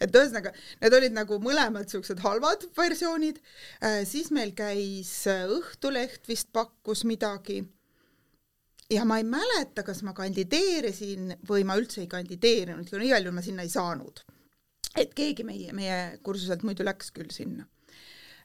et 0.00 0.14
ühesõnaga, 0.14 0.52
need 0.82 0.96
olid 0.98 1.14
nagu 1.14 1.38
mõlemad 1.42 1.88
siuksed 1.90 2.18
halvad 2.24 2.66
versioonid 2.76 3.38
äh,, 3.38 4.02
siis 4.08 4.32
meil 4.34 4.54
käis 4.58 5.12
äh, 5.30 5.46
Õhtuleht 5.58 6.26
vist 6.28 6.50
pakk 6.52 6.77
pakkus 6.88 7.04
midagi. 7.04 7.64
ja 8.90 9.04
ma 9.04 9.18
ei 9.18 9.24
mäleta, 9.24 9.82
kas 9.84 10.00
ma 10.02 10.14
kandideerisin 10.16 11.34
või 11.48 11.64
ma 11.68 11.74
üldse 11.76 12.00
ei 12.00 12.08
kandideerinud, 12.08 12.88
igal 12.88 13.26
juhul 13.26 13.34
ma 13.36 13.42
sinna 13.44 13.62
ei 13.62 13.68
saanud. 13.68 14.24
et 14.96 15.12
keegi 15.14 15.44
meie, 15.44 15.72
meie 15.72 16.18
kursuselt 16.22 16.62
muidu 16.64 16.84
läks 16.84 17.12
küll 17.12 17.28
sinna. 17.30 17.66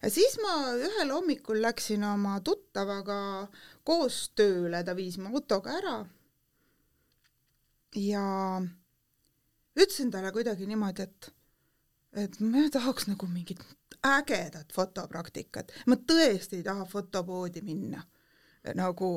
ja 0.02 0.10
siis 0.10 0.36
ma 0.44 0.76
ühel 0.76 1.14
hommikul 1.16 1.62
läksin 1.62 2.04
oma 2.04 2.42
tuttavaga 2.42 3.48
koos 3.84 4.34
tööle, 4.36 4.84
ta 4.84 4.96
viis 4.96 5.18
mu 5.18 5.32
autoga 5.32 5.78
ära. 5.80 6.06
ja 7.96 8.62
ütlesin 9.80 10.12
talle 10.12 10.32
kuidagi 10.36 10.68
niimoodi, 10.68 11.08
et, 11.08 11.32
et 12.12 12.40
ma 12.42 12.68
tahaks 12.70 13.08
nagu 13.08 13.28
mingit 13.28 13.64
ägedat 14.04 14.76
fotopraktikat, 14.76 15.72
ma 15.88 15.96
tõesti 15.96 16.60
ei 16.60 16.68
taha 16.68 16.84
fotopoodi 16.84 17.64
minna 17.64 18.04
nagu 18.78 19.10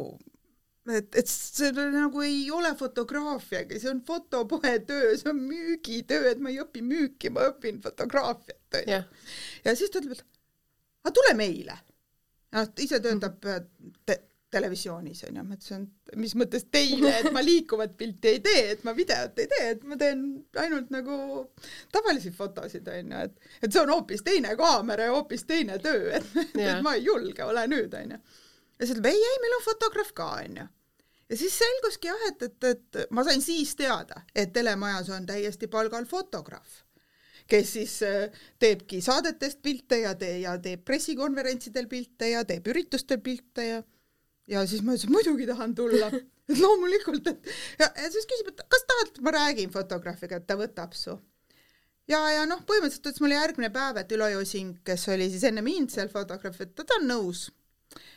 et, 0.93 1.17
et 1.19 1.31
see 1.31 1.73
nagu 1.75 2.23
ei 2.25 2.47
ole 2.55 2.73
fotograafiagi, 2.79 3.81
see 3.83 3.91
on 3.93 4.03
fotopoe 4.07 4.77
töö, 4.87 5.17
see 5.19 5.33
on 5.33 5.43
müügitöö, 5.49 6.31
et 6.31 6.43
ma 6.43 6.53
ei 6.53 6.61
õpi 6.63 6.85
müüki, 6.87 7.33
ma 7.35 7.49
õpin 7.51 7.83
fotograafiat, 7.85 8.81
onju. 8.83 9.03
ja 9.67 9.77
siis 9.79 9.93
ta 9.93 10.03
ütleb, 10.03 10.17
et 10.19 10.25
aga 11.07 11.17
tule 11.19 11.35
meile. 11.39 11.83
noh, 12.55 12.73
ise 12.83 13.03
töötab 13.03 13.43
te 14.07 14.21
televisioonis 14.57 15.25
onju, 15.27 15.43
ma 15.43 15.57
ütlesin, 15.59 15.83
mis 16.23 16.37
mõttes 16.39 16.69
teile, 16.73 17.11
et 17.19 17.33
ma 17.35 17.43
liikuvat 17.45 17.97
pilti 17.99 18.31
ei 18.31 18.41
tee, 18.45 18.63
et 18.77 18.85
ma 18.87 18.95
videot 18.97 19.43
ei 19.43 19.51
tee, 19.51 19.73
et 19.75 19.83
ma 19.85 19.99
teen 20.01 20.23
ainult 20.63 20.93
nagu 20.95 21.19
tavalisi 21.93 22.31
fotosid 22.33 22.87
onju, 22.89 23.27
et, 23.27 23.53
et 23.61 23.73
see 23.73 23.83
on 23.83 23.93
hoopis 23.93 24.23
teine 24.25 24.55
kaamera 24.57 25.11
ja 25.11 25.17
hoopis 25.19 25.45
teine 25.51 25.81
töö, 25.83 26.15
et, 26.21 26.35
et 26.55 26.83
ma 26.87 26.95
ei 26.95 27.05
julge, 27.09 27.43
ole 27.45 27.67
nüüd 27.75 27.99
onju 28.01 28.23
ja 28.79 28.87
siis 28.87 28.97
ütleb 28.97 29.11
ei, 29.13 29.21
ei, 29.31 29.39
meil 29.43 29.59
on 29.59 29.65
fotograaf 29.65 30.13
ka, 30.17 30.31
onju. 30.45 30.67
ja 31.31 31.39
siis 31.43 31.59
selguski 31.59 32.11
jah, 32.11 32.27
et, 32.31 32.43
et, 32.49 32.69
et 32.73 33.01
ma 33.11 33.25
sain 33.27 33.43
siis 33.45 33.75
teada, 33.79 34.23
et 34.35 34.53
telemajas 34.53 35.11
on 35.17 35.27
täiesti 35.29 35.71
palgal 35.73 36.07
fotograaf, 36.11 36.83
kes 37.51 37.75
siis 37.79 37.99
äh, 38.07 38.31
teebki 38.59 39.01
saadetest 39.05 39.63
pilte 39.63 40.01
ja 40.03 40.15
tee- 40.19 40.41
ja 40.45 40.57
teeb 40.63 40.85
pressikonverentsidel 40.85 41.89
pilte 41.91 42.33
ja 42.33 42.45
teeb 42.45 42.73
üritustel 42.73 43.23
pilte 43.25 43.69
ja 43.69 43.83
ja 44.47 44.63
siis 44.67 44.83
ma 44.83 44.95
ütlesin, 44.95 45.13
muidugi 45.13 45.47
tahan 45.47 45.75
tulla. 45.75 46.11
Et 46.47 46.61
loomulikult, 46.63 47.27
et 47.27 47.49
ja, 47.81 47.89
ja 47.91 48.09
siis 48.15 48.23
küsib, 48.31 48.53
et 48.53 48.61
kas 48.71 48.85
tahad, 48.87 49.17
ma 49.27 49.33
räägin 49.35 49.73
fotograafiga, 49.75 50.39
et 50.39 50.45
ta 50.47 50.55
võtab 50.55 50.93
su? 50.95 51.17
Ja, 52.07 52.21
ja 52.31 52.45
noh, 52.47 52.61
põhimõtteliselt 52.69 53.09
ütles 53.11 53.23
mulle 53.25 53.35
järgmine 53.35 53.71
päev, 53.75 53.99
et 53.99 54.15
Ülo 54.15 54.29
Josing, 54.31 54.77
kes 54.87 55.09
oli 55.11 55.27
siis 55.33 55.43
enne 55.49 55.65
mind 55.67 55.91
seal 55.91 56.07
fotograaf, 56.13 56.61
et 56.63 56.71
ta 56.79 57.01
on 57.01 57.09
nõus 57.11 57.49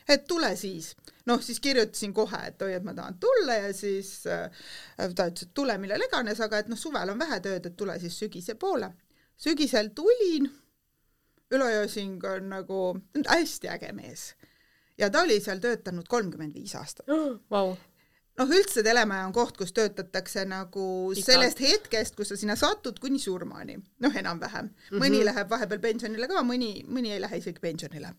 et 0.08 0.26
tule 0.28 0.54
siis. 0.56 0.94
noh, 1.26 1.42
siis 1.42 1.60
kirjutasin 1.60 2.14
kohe, 2.14 2.40
et 2.46 2.62
oi, 2.62 2.72
et 2.74 2.84
ma 2.84 2.94
tahan 2.94 3.18
tulla 3.20 3.54
ja 3.54 3.72
siis 3.76 4.26
äh, 4.26 4.50
ta 4.96 5.28
ütles, 5.30 5.46
et 5.46 5.54
tule 5.54 5.76
millal 5.78 6.02
iganes, 6.06 6.40
aga 6.40 6.58
et 6.58 6.68
noh, 6.68 6.78
suvel 6.78 7.12
on 7.12 7.18
vähe 7.18 7.40
tööd, 7.44 7.66
et 7.66 7.76
tule 7.76 7.98
siis 8.00 8.18
sügise 8.18 8.54
poole. 8.54 8.92
sügisel 9.36 9.90
tulin. 9.94 10.50
Ülo 11.50 11.68
Josing 11.68 12.24
on 12.24 12.48
nagu 12.48 12.80
hästi 13.26 13.68
äge 13.68 13.92
mees 13.92 14.34
ja 14.98 15.10
ta 15.10 15.24
oli 15.24 15.40
seal 15.42 15.58
töötanud 15.58 16.08
kolmkümmend 16.08 16.54
viis 16.54 16.74
aastat 16.78 17.08
oh,. 17.14 17.38
Wow 17.50 17.76
noh, 18.40 18.52
üldse 18.56 18.84
telemaja 18.84 19.26
on 19.28 19.34
koht, 19.36 19.58
kus 19.60 19.74
töötatakse 19.76 20.46
nagu 20.48 20.84
Iga. 21.12 21.24
sellest 21.26 21.60
hetkest, 21.64 22.16
kus 22.16 22.32
sa 22.32 22.38
sinna 22.40 22.56
satud, 22.56 23.00
kuni 23.02 23.20
surmani, 23.20 23.76
noh, 24.00 24.14
enam-vähem 24.22 24.70
mm. 24.70 24.76
-hmm. 24.78 25.02
mõni 25.02 25.24
läheb 25.26 25.50
vahepeal 25.50 25.82
pensionile 25.82 26.28
ka, 26.30 26.44
mõni, 26.46 26.70
mõni 26.88 27.12
ei 27.12 27.20
lähe 27.20 27.42
isegi 27.42 27.60
pensionile. 27.60 28.14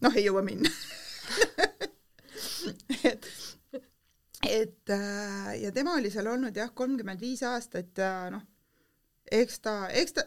noh, 0.00 0.16
ei 0.16 0.24
jõua 0.24 0.44
minna 0.46 0.70
et, 3.10 3.28
et 4.48 4.94
äh, 4.94 5.52
ja 5.62 5.72
tema 5.74 5.96
oli 6.00 6.10
seal 6.12 6.28
olnud 6.30 6.56
jah, 6.56 6.72
kolmkümmend 6.74 7.22
viis 7.22 7.42
aastat 7.46 7.98
ja 8.02 8.12
noh, 8.32 8.44
eks 9.32 9.60
ta, 9.64 9.76
eks 9.90 10.18
ta, 10.18 10.26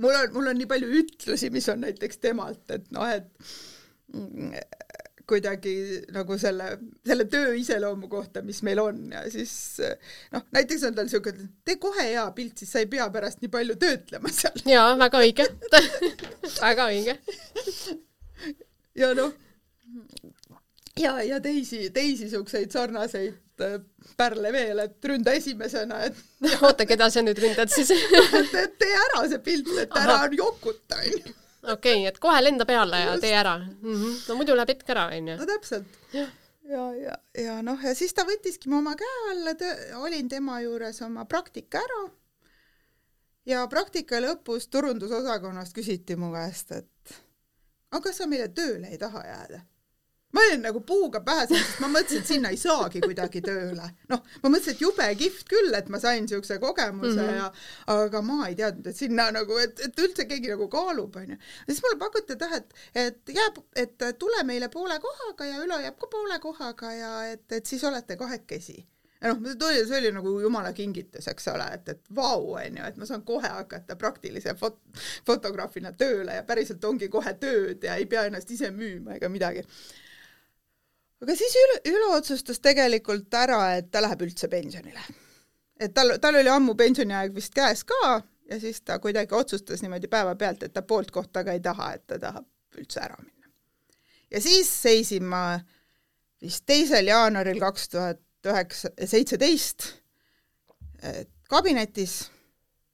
mul 0.00 0.16
on, 0.16 0.32
mul 0.36 0.52
on 0.52 0.60
nii 0.60 0.70
palju 0.70 0.92
ütlusi, 1.02 1.50
mis 1.54 1.68
on 1.72 1.84
näiteks 1.84 2.22
temalt, 2.22 2.64
et 2.74 2.90
noh, 2.94 3.08
et 3.10 3.28
mm, 4.14 4.54
kuidagi 5.30 5.74
nagu 6.14 6.36
selle, 6.42 6.72
selle 7.06 7.26
töö 7.30 7.52
iseloomu 7.58 8.08
kohta, 8.10 8.42
mis 8.42 8.62
meil 8.66 8.80
on 8.82 9.02
ja 9.14 9.22
siis 9.30 9.52
noh, 10.34 10.42
näiteks 10.54 10.88
on 10.88 10.96
tal 10.96 11.06
niisugune, 11.06 11.50
tee 11.66 11.78
kohe 11.82 12.06
hea 12.08 12.24
pilt, 12.36 12.58
siis 12.58 12.72
sa 12.74 12.82
ei 12.82 12.88
pea 12.90 13.06
pärast 13.14 13.42
nii 13.42 13.52
palju 13.52 13.76
töötlema 13.80 14.32
seal. 14.34 14.58
jaa, 14.66 14.88
väga 14.98 15.22
õige 15.26 15.46
väga 16.66 16.88
õige. 16.90 17.16
ja 18.98 19.12
noh, 19.18 19.36
ja, 21.00 21.22
ja 21.22 21.40
teisi, 21.40 21.90
teisi 21.90 22.26
niisuguseid 22.28 22.72
sarnaseid 22.72 23.64
äh, 23.64 23.76
pärle 24.16 24.52
veel, 24.52 24.78
et 24.84 25.04
ründa 25.04 25.34
esimesena, 25.36 26.04
et 26.08 26.16
oota, 26.66 26.86
keda 26.88 27.10
sa 27.10 27.22
nüüd 27.24 27.38
ründad 27.42 27.72
siis 27.72 27.92
et 28.64 28.78
tee 28.80 28.96
ära 29.06 29.26
see 29.28 29.42
pilt, 29.44 29.70
et 29.84 30.00
ära 30.02 30.22
jokuta, 30.34 31.02
onju 31.04 31.38
okei 31.62 32.00
okay,, 32.00 32.06
et 32.08 32.18
kohe 32.18 32.42
lenda 32.42 32.66
peale 32.66 33.00
ja 33.00 33.10
Just. 33.14 33.20
tee 33.20 33.32
ära 33.36 33.58
mm. 33.58 33.94
-hmm. 33.94 34.28
no 34.28 34.36
muidu 34.36 34.56
läheb 34.56 34.68
hetk 34.74 34.90
ära, 34.90 35.06
onju. 35.16 35.36
no 35.36 35.46
täpselt. 35.46 35.98
ja, 36.12 36.26
ja, 36.68 36.94
ja, 36.94 37.16
ja 37.44 37.62
noh, 37.62 37.84
ja 37.84 37.94
siis 37.94 38.14
ta 38.14 38.24
võttiski 38.24 38.68
mu 38.68 38.78
oma 38.78 38.96
käe 38.96 39.30
alla, 39.30 39.54
olin 40.00 40.28
tema 40.28 40.60
juures 40.60 41.02
oma 41.02 41.24
praktika 41.24 41.78
ära. 41.78 42.02
ja 43.46 43.66
praktika 43.66 44.20
lõpus 44.20 44.68
turundusosakonnast 44.70 45.74
küsiti 45.74 46.16
mu 46.16 46.32
käest, 46.32 46.72
et 46.72 47.20
aga 47.90 48.02
kas 48.08 48.16
sa 48.16 48.26
meile 48.26 48.48
tööle 48.48 48.88
ei 48.88 48.98
taha 48.98 49.26
jääda? 49.26 49.60
Ma 50.32 50.40
olin 50.46 50.62
nagu 50.62 50.80
puuga 50.86 51.20
pähe 51.26 51.46
saanud, 51.46 51.64
sest 51.66 51.80
ma 51.82 51.88
mõtlesin, 51.90 52.22
et 52.22 52.30
sinna 52.30 52.52
ei 52.54 52.58
saagi 52.60 53.02
kuidagi 53.02 53.42
tööle. 53.44 53.88
noh, 54.12 54.22
ma 54.42 54.52
mõtlesin, 54.52 54.76
et 54.76 54.84
jube 54.84 55.08
kihvt 55.22 55.48
küll, 55.50 55.74
et 55.78 55.88
ma 55.92 56.00
sain 56.02 56.22
niisuguse 56.24 56.60
kogemuse 56.62 57.16
mm 57.16 57.28
-hmm. 57.28 57.36
ja 57.36 57.96
aga 57.96 58.22
ma 58.22 58.48
ei 58.48 58.54
teadnud, 58.60 58.86
et 58.86 58.96
sinna 58.96 59.30
nagu, 59.34 59.58
et, 59.58 59.80
et 59.86 60.04
üldse 60.06 60.26
keegi 60.30 60.54
nagu 60.54 60.68
kaalub, 60.68 61.16
onju. 61.16 61.36
ja 61.66 61.74
siis 61.74 61.82
mulle 61.82 61.98
pakuti, 61.98 62.32
et 62.32 62.46
jah, 62.46 62.54
et, 62.60 62.74
et 62.94 63.34
jääb, 63.40 63.58
et 63.74 64.06
tule 64.18 64.44
meile 64.44 64.68
poole 64.68 65.00
kohaga 65.00 65.44
ja 65.44 65.64
Ülo 65.64 65.78
jääb 65.80 65.98
ka 65.98 66.06
poole 66.06 66.38
kohaga 66.38 66.92
ja 66.92 67.12
et, 67.32 67.52
et 67.52 67.66
siis 67.66 67.84
olete 67.84 68.16
kahekesi 68.16 68.86
ja 69.20 69.34
noh, 69.34 69.50
see 69.86 69.98
oli, 69.98 70.12
nagu 70.12 70.32
jumala 70.40 70.72
kingitus, 70.72 71.28
eks 71.28 71.48
ole, 71.52 71.66
et, 71.74 71.88
et 71.88 72.14
vau, 72.16 72.54
onju, 72.56 72.84
et 72.86 72.96
ma 72.96 73.08
saan 73.08 73.22
kohe 73.26 73.48
hakata 73.48 73.96
praktilise 74.00 74.54
fot-, 74.56 74.80
fotograafina 75.26 75.92
tööle 75.92 76.38
ja 76.38 76.44
päriselt 76.48 76.84
ongi 76.84 77.08
kohe 77.12 77.34
tööd 77.40 77.84
ja 77.84 77.98
ei 78.00 78.06
pea 78.06 78.24
ennast 78.30 78.50
ise 78.50 78.70
müüma 78.70 79.18
ega 79.18 79.28
midagi 79.28 79.66
aga 81.20 81.36
siis 81.36 81.56
Ülo, 81.62 81.78
Ülo 81.92 82.12
otsustas 82.16 82.60
tegelikult 82.64 83.34
ära, 83.34 83.60
et 83.78 83.90
ta 83.92 84.02
läheb 84.02 84.22
üldse 84.26 84.48
pensionile. 84.48 85.02
et 85.80 85.94
tal, 85.94 86.16
tal 86.20 86.40
oli 86.40 86.48
ammu 86.52 86.74
pensioniaeg 86.76 87.34
vist 87.34 87.54
käes 87.56 87.84
ka 87.84 88.22
ja 88.50 88.60
siis 88.60 88.82
ta 88.82 88.98
kuidagi 88.98 89.34
otsustas 89.34 89.82
niimoodi 89.82 90.08
päevapealt, 90.08 90.62
et 90.62 90.72
ta 90.72 90.82
poolt 90.82 91.10
kohta 91.10 91.44
ka 91.44 91.52
ei 91.52 91.60
taha, 91.60 91.92
et 91.94 92.06
ta 92.06 92.18
tahab 92.18 92.78
üldse 92.78 93.00
ära 93.00 93.16
minna. 93.18 93.52
ja 94.30 94.40
siis 94.40 94.70
seisin 94.82 95.24
ma 95.24 95.60
vist 96.42 96.64
teisel 96.66 97.06
jaanuaril 97.12 97.60
kaks 97.60 97.88
tuhat 97.88 98.20
üheksa, 98.46 98.88
seitseteist 99.04 99.90
kabinetis, 101.50 102.30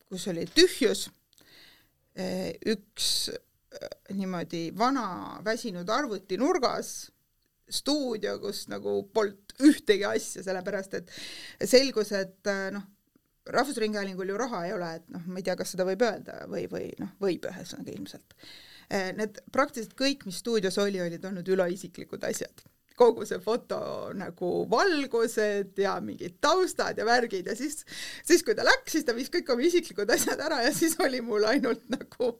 kus 0.08 0.26
oli 0.32 0.46
tühjus, 0.54 1.06
üks 2.66 3.10
niimoodi 4.14 4.70
vana 4.78 5.40
väsinud 5.44 5.88
arvuti 5.92 6.38
nurgas 6.40 7.10
stuudio, 7.68 8.36
kus 8.42 8.66
nagu 8.72 8.98
polnud 9.14 9.56
ühtegi 9.66 10.06
asja, 10.08 10.44
sellepärast 10.46 11.00
et 11.00 11.10
selgus, 11.64 12.12
et 12.16 12.52
äh, 12.52 12.68
noh, 12.74 12.92
Rahvusringhäälingul 13.46 14.32
ju 14.32 14.36
raha 14.40 14.64
ei 14.66 14.72
ole, 14.74 14.88
et 14.98 15.10
noh, 15.14 15.22
ma 15.30 15.38
ei 15.38 15.44
tea, 15.46 15.54
kas 15.54 15.70
seda 15.70 15.84
võib 15.86 16.00
öelda 16.02 16.40
või, 16.50 16.64
või 16.70 16.88
noh, 16.98 17.12
võib 17.22 17.44
ühesõnaga 17.46 17.92
ilmselt. 17.92 18.34
need 18.90 19.38
praktiliselt 19.54 19.94
kõik, 19.98 20.24
mis 20.26 20.40
stuudios 20.42 20.78
oli, 20.82 20.98
olid 21.02 21.24
olnud 21.24 21.46
üleisiklikud 21.54 22.26
asjad 22.26 22.66
kogu 22.96 23.26
see 23.28 23.38
foto 23.44 23.78
nagu 24.16 24.50
valgused 24.72 25.76
ja 25.78 25.98
mingid 26.00 26.38
taustad 26.40 26.98
ja 26.98 27.04
värgid 27.06 27.50
ja 27.50 27.56
siis, 27.56 27.84
siis 28.24 28.44
kui 28.44 28.56
ta 28.56 28.64
läks, 28.66 28.94
siis 28.96 29.04
ta 29.04 29.14
viis 29.16 29.28
kõik 29.32 29.52
oma 29.52 29.66
isiklikud 29.68 30.10
asjad 30.16 30.40
ära 30.40 30.62
ja 30.64 30.72
siis 30.74 30.96
oli 31.04 31.20
mul 31.24 31.44
ainult 31.44 31.84
nagu 31.92 32.32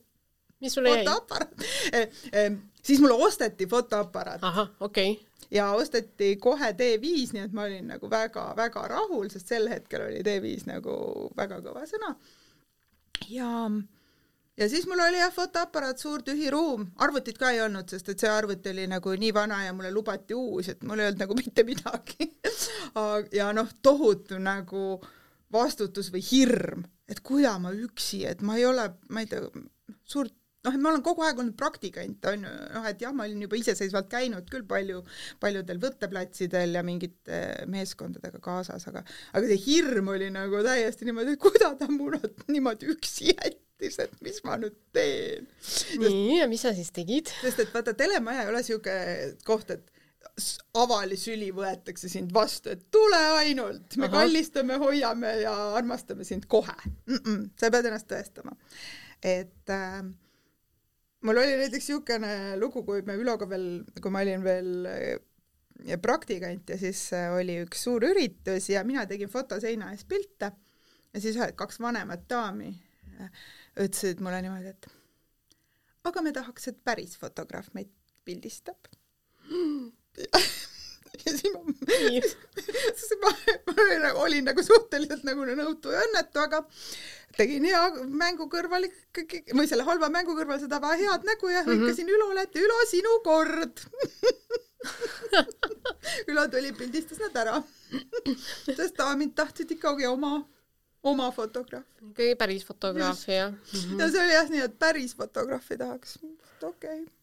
mis 0.63 0.73
sulle 0.73 0.89
jäi? 0.89 1.03
fotoaparaat. 1.05 1.67
Eh, 1.93 2.57
siis 2.87 3.01
mulle 3.03 3.17
osteti 3.27 3.67
fotoaparaat. 3.67 4.43
ahah, 4.43 4.69
okei 4.79 5.11
okay. 5.11 5.45
ja 5.51 5.71
osteti 5.75 6.35
kohe 6.41 6.71
D5, 6.71 7.33
nii 7.33 7.45
et 7.47 7.53
ma 7.53 7.67
olin 7.67 7.91
nagu 7.93 8.09
väga-väga 8.11 8.87
rahul, 8.93 9.29
sest 9.33 9.53
sel 9.53 9.67
hetkel 9.71 10.07
oli 10.07 10.23
D5 10.25 10.71
nagu 10.71 10.95
väga 11.37 11.61
kõva 11.65 11.85
sõna. 11.89 12.15
ja 13.29 13.51
ja 14.57 14.69
siis 14.69 14.87
mul 14.89 15.03
oli 15.03 15.19
jah, 15.19 15.33
fotoaparaat, 15.33 15.99
suur 16.01 16.23
tühi 16.25 16.49
ruum, 16.53 16.87
arvutit 17.03 17.37
ka 17.37 17.51
ei 17.53 17.61
olnud, 17.61 17.89
sest 17.89 18.09
et 18.13 18.23
see 18.23 18.31
arvuti 18.31 18.73
oli 18.73 18.87
nagu 18.89 19.13
nii 19.19 19.33
vana 19.33 19.63
ja 19.65 19.75
mulle 19.75 19.91
lubati 19.93 20.33
uus, 20.37 20.71
et 20.73 20.83
mul 20.83 21.03
ei 21.03 21.11
olnud 21.11 21.25
nagu 21.25 21.37
mitte 21.37 21.67
midagi 21.67 22.31
ja 23.39 23.51
noh, 23.53 23.69
tohutu 23.81 24.39
nagu 24.41 24.97
vastutus 25.53 26.09
või 26.11 26.23
hirm, 26.31 26.83
et 27.07 27.21
kuida 27.23 27.55
ma 27.61 27.71
üksi, 27.71 28.25
et 28.27 28.41
ma 28.41 28.57
ei 28.57 28.65
ole, 28.67 28.89
ma 29.09 29.23
ei 29.23 29.29
tea, 29.31 29.45
suurt 30.03 30.33
noh, 30.67 30.75
et 30.75 30.83
ma 30.83 30.91
olen 30.91 31.03
kogu 31.05 31.23
aeg 31.25 31.39
olnud 31.41 31.55
praktikant, 31.59 32.27
on 32.31 32.45
ju, 32.47 32.53
noh 32.75 32.87
et 32.89 33.03
jah, 33.03 33.13
ma 33.15 33.27
olin 33.27 33.45
juba 33.45 33.59
iseseisvalt 33.59 34.09
käinud 34.11 34.49
küll 34.51 34.65
palju, 34.67 35.03
paljudel 35.43 35.81
võtteplatsidel 35.83 36.77
ja 36.77 36.83
mingite 36.85 37.41
meeskondadega 37.71 38.41
kaasas, 38.43 38.87
aga 38.91 39.03
aga 39.33 39.45
see 39.47 39.61
hirm 39.67 40.11
oli 40.13 40.29
nagu 40.33 40.63
täiesti 40.65 41.07
niimoodi, 41.07 41.37
et 41.37 41.43
kuidas 41.47 41.77
ta 41.79 41.89
mul 41.91 42.19
niimoodi 42.51 42.91
üksi 42.93 43.31
jättis, 43.31 43.99
et 44.03 44.15
mis 44.25 44.41
ma 44.47 44.59
nüüd 44.61 44.75
teen. 44.95 45.47
nii, 46.03 46.41
ja 46.41 46.49
mis 46.51 46.65
sa 46.67 46.75
siis 46.77 46.91
tegid? 46.95 47.31
sest 47.41 47.63
et 47.63 47.73
vaata, 47.73 47.95
telemaja 47.97 48.45
ei 48.45 48.51
ole 48.51 48.65
niisugune 48.65 49.37
koht, 49.47 49.71
et 49.73 49.93
avalisüli 50.77 51.49
võetakse 51.55 52.09
sind 52.11 52.33
vastu, 52.35 52.71
et 52.73 52.85
tule 52.93 53.19
ainult, 53.39 53.97
me 53.97 54.07
Aha. 54.07 54.19
kallistame, 54.19 54.77
hoiame 54.81 55.33
ja 55.41 55.53
armastame 55.77 56.27
sind 56.27 56.45
kohe 56.51 56.75
mm. 56.83 57.17
-mm, 57.17 57.49
sa 57.59 57.71
pead 57.73 57.89
ennast 57.89 58.09
tõestama. 58.11 58.55
et 59.23 59.69
äh, 59.73 60.03
mul 61.25 61.37
oli 61.41 61.55
näiteks 61.57 61.89
niisugune 61.89 62.33
lugu, 62.59 62.83
kui 62.85 63.01
me 63.07 63.15
Üloga 63.17 63.47
veel, 63.49 63.67
kui 64.01 64.13
ma 64.13 64.21
olin 64.25 64.43
veel 64.45 64.89
äh, 64.91 65.97
praktikant 66.01 66.69
ja 66.69 66.77
siis 66.79 67.07
äh, 67.15 67.31
oli 67.33 67.59
üks 67.63 67.83
suur 67.87 68.05
üritus 68.09 68.69
ja 68.69 68.83
mina 68.87 69.05
tegin 69.09 69.31
fotoseina 69.31 69.91
ees 69.93 70.05
pilte. 70.05 70.51
Ja 71.13 71.23
siis 71.23 71.37
ühed 71.39 71.55
kaks 71.57 71.79
vanemat 71.81 72.27
daami 72.29 72.71
äh, 73.17 73.43
ütlesid 73.77 74.21
mulle 74.23 74.41
niimoodi, 74.45 74.73
et 74.73 74.89
aga 76.07 76.23
me 76.23 76.33
tahaks, 76.35 76.69
et 76.71 76.79
päris 76.85 77.17
fotograaf 77.19 77.71
meid 77.77 77.91
pildistab 78.27 78.89
ja 81.27 81.33
siis 81.35 81.51
ma, 81.53 81.59
siis 82.99 83.13
ma, 83.21 83.29
ma 83.67 83.73
olin 84.23 84.45
nagu 84.47 84.63
suhteliselt 84.63 85.23
nagu 85.27 85.41
nõutu 85.47 85.87
ja 85.93 85.99
õnnetu, 86.07 86.37
aga 86.43 86.57
tegin 87.37 87.63
hea 87.67 87.83
mängu 88.07 88.45
kõrval 88.51 88.83
ikkagi, 88.87 89.37
või 89.53 89.67
selle 89.69 89.85
halva 89.87 90.07
mängu 90.13 90.33
kõrval 90.37 90.59
seda 90.61 90.77
väga 90.83 90.97
head 91.03 91.21
nägu 91.27 91.45
ja 91.53 91.61
hõikasin 91.67 92.05
mm 92.07 92.09
-hmm. 92.09 92.17
Ülole, 92.17 92.41
et 92.47 92.55
Ülo, 92.63 92.77
sinu 92.89 93.13
kord 93.25 93.75
Ülo 96.31 96.43
tuli, 96.51 96.69
pildistas 96.77 97.19
nad 97.19 97.35
ära. 97.43 97.55
sest 98.65 98.95
daamid 98.97 99.31
tahtsid 99.35 99.69
ikkagi 99.77 100.03
oma, 100.07 100.33
oma 101.03 101.31
fotograafi. 101.31 102.05
ikkagi 102.11 102.35
päris 102.35 102.65
fotograafi, 102.65 103.31
jah 103.31 103.51
mm. 103.51 103.57
-hmm. 103.73 103.99
ja 103.99 104.05
see 104.11 104.21
oli 104.23 104.33
jah 104.33 104.49
nii, 104.49 104.61
et 104.69 104.79
päris 104.79 105.15
fotograafi 105.15 105.77
tahaks. 105.77 106.19
okei 106.23 106.31
okay 107.01 107.16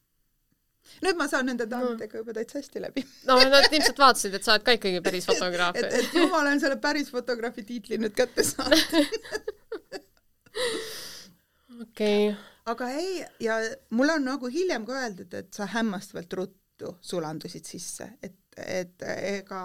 nüüd 1.05 1.19
ma 1.19 1.27
saan 1.31 1.47
nende 1.49 1.67
daamidega 1.71 2.21
juba 2.21 2.35
täitsa 2.37 2.59
hästi 2.61 2.83
läbi. 2.83 3.05
no 3.29 3.39
nad 3.41 3.69
ilmselt 3.71 3.99
vaatasid, 3.99 4.35
et 4.39 4.47
sa 4.47 4.55
oled 4.55 4.67
ka 4.67 4.77
ikkagi 4.79 5.03
päris 5.05 5.29
fotograaf. 5.33 5.79
et, 5.81 6.01
et 6.01 6.19
ju 6.19 6.27
ma 6.33 6.41
olen 6.43 6.61
selle 6.63 6.79
päris 6.83 7.11
fotograafi 7.13 7.67
tiitli 7.69 8.01
nüüd 8.03 8.17
kätte 8.17 8.45
saanud 8.47 8.85
okei 11.81 12.29
okay.. 12.29 12.37
aga 12.73 12.91
ei, 12.91 13.25
ja 13.41 13.59
mulle 13.91 14.19
on 14.19 14.29
nagu 14.29 14.51
hiljem 14.53 14.87
ka 14.87 15.01
öeldud, 15.03 15.35
et 15.35 15.53
sa 15.55 15.67
hämmastavalt 15.75 16.33
ruttu 16.41 16.95
sulandusid 17.01 17.67
sisse, 17.69 18.09
et, 18.23 18.39
et 18.59 19.03
ega 19.17 19.65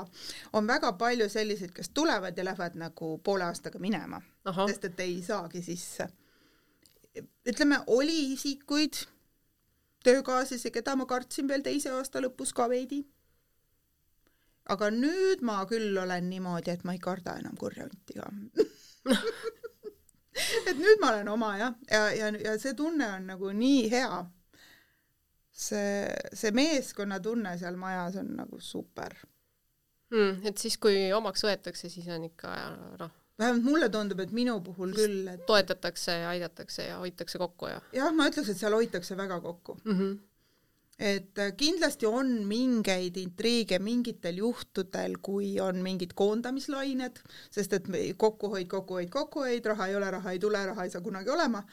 on 0.53 0.67
väga 0.67 0.93
palju 0.97 1.29
selliseid, 1.29 1.73
kes 1.75 1.91
tulevad 1.93 2.37
ja 2.37 2.45
lähevad 2.45 2.77
nagu 2.79 3.17
poole 3.23 3.47
aastaga 3.49 3.81
minema, 3.81 4.21
sest 4.65 4.89
et 4.91 5.05
ei 5.05 5.21
saagi 5.25 5.61
sisse. 5.65 6.09
ütleme, 7.49 7.79
oli 7.87 8.33
isikuid 8.33 9.05
töökaaslasi, 10.03 10.71
keda 10.71 10.95
ma 10.95 11.05
kartsin 11.09 11.47
veel 11.47 11.63
teise 11.65 11.91
aasta 11.95 12.21
lõpus 12.23 12.53
ka 12.55 12.69
veidi. 12.71 13.03
aga 14.69 14.91
nüüd 14.93 15.41
ma 15.41 15.63
küll 15.65 15.97
olen 15.97 16.29
niimoodi, 16.29 16.71
et 16.71 16.83
ma 16.85 16.93
ei 16.93 16.99
karda 17.01 17.39
enam 17.41 17.55
kurja 17.57 17.87
hunti 17.87 18.19
ka 18.19 18.27
et 20.69 20.77
nüüd 20.77 21.01
ma 21.01 21.09
olen 21.13 21.31
oma 21.33 21.55
jah, 21.57 21.73
ja, 21.89 22.03
ja, 22.13 22.29
ja 22.45 22.53
see 22.61 22.75
tunne 22.77 23.07
on 23.15 23.25
nagu 23.31 23.51
nii 23.55 23.87
hea. 23.91 24.19
see, 25.51 26.05
see 26.33 26.51
meeskonnatunne 26.55 27.57
seal 27.59 27.79
majas 27.81 28.19
on 28.21 28.35
nagu 28.37 28.61
super 28.61 29.17
mm,. 30.13 30.45
et 30.45 30.57
siis, 30.57 30.77
kui 30.77 31.09
omaks 31.13 31.43
võetakse, 31.43 31.89
siis 31.89 32.07
on 32.13 32.29
ikka 32.29 32.53
noh 33.01 33.18
vähemalt 33.39 33.63
mulle 33.65 33.89
tundub, 33.89 34.19
et 34.23 34.33
minu 34.35 34.57
puhul 34.63 34.93
küll, 34.95 35.27
et 35.31 35.45
toetatakse 35.47 36.17
ja 36.23 36.31
aidatakse 36.33 36.89
ja 36.89 36.97
hoitakse 37.01 37.39
kokku 37.41 37.71
ja 37.71 37.79
jah, 37.95 38.11
ma 38.15 38.27
ütleks, 38.29 38.51
et 38.51 38.59
seal 38.59 38.75
hoitakse 38.75 39.17
väga 39.17 39.39
kokku 39.43 39.77
mm. 39.83 39.99
-hmm. 39.99 40.17
et 41.11 41.39
äh, 41.39 41.53
kindlasti 41.57 42.09
on 42.09 42.33
mingeid 42.49 43.17
intriige 43.17 43.79
mingitel 43.79 44.41
juhtudel, 44.43 45.17
kui 45.21 45.53
on 45.63 45.81
mingid 45.85 46.13
koondamislained, 46.15 47.21
sest 47.51 47.73
et 47.73 47.89
kokkuhoid, 48.17 48.67
kokkuhoid, 48.67 49.09
kokkuhoid, 49.09 49.65
raha 49.65 49.87
ei 49.87 49.95
ole, 49.95 50.11
raha 50.11 50.31
ei 50.31 50.39
tule, 50.39 50.65
raha 50.65 50.83
ei 50.83 50.89
saa 50.89 51.01
kunagi 51.01 51.29
olema. 51.29 51.63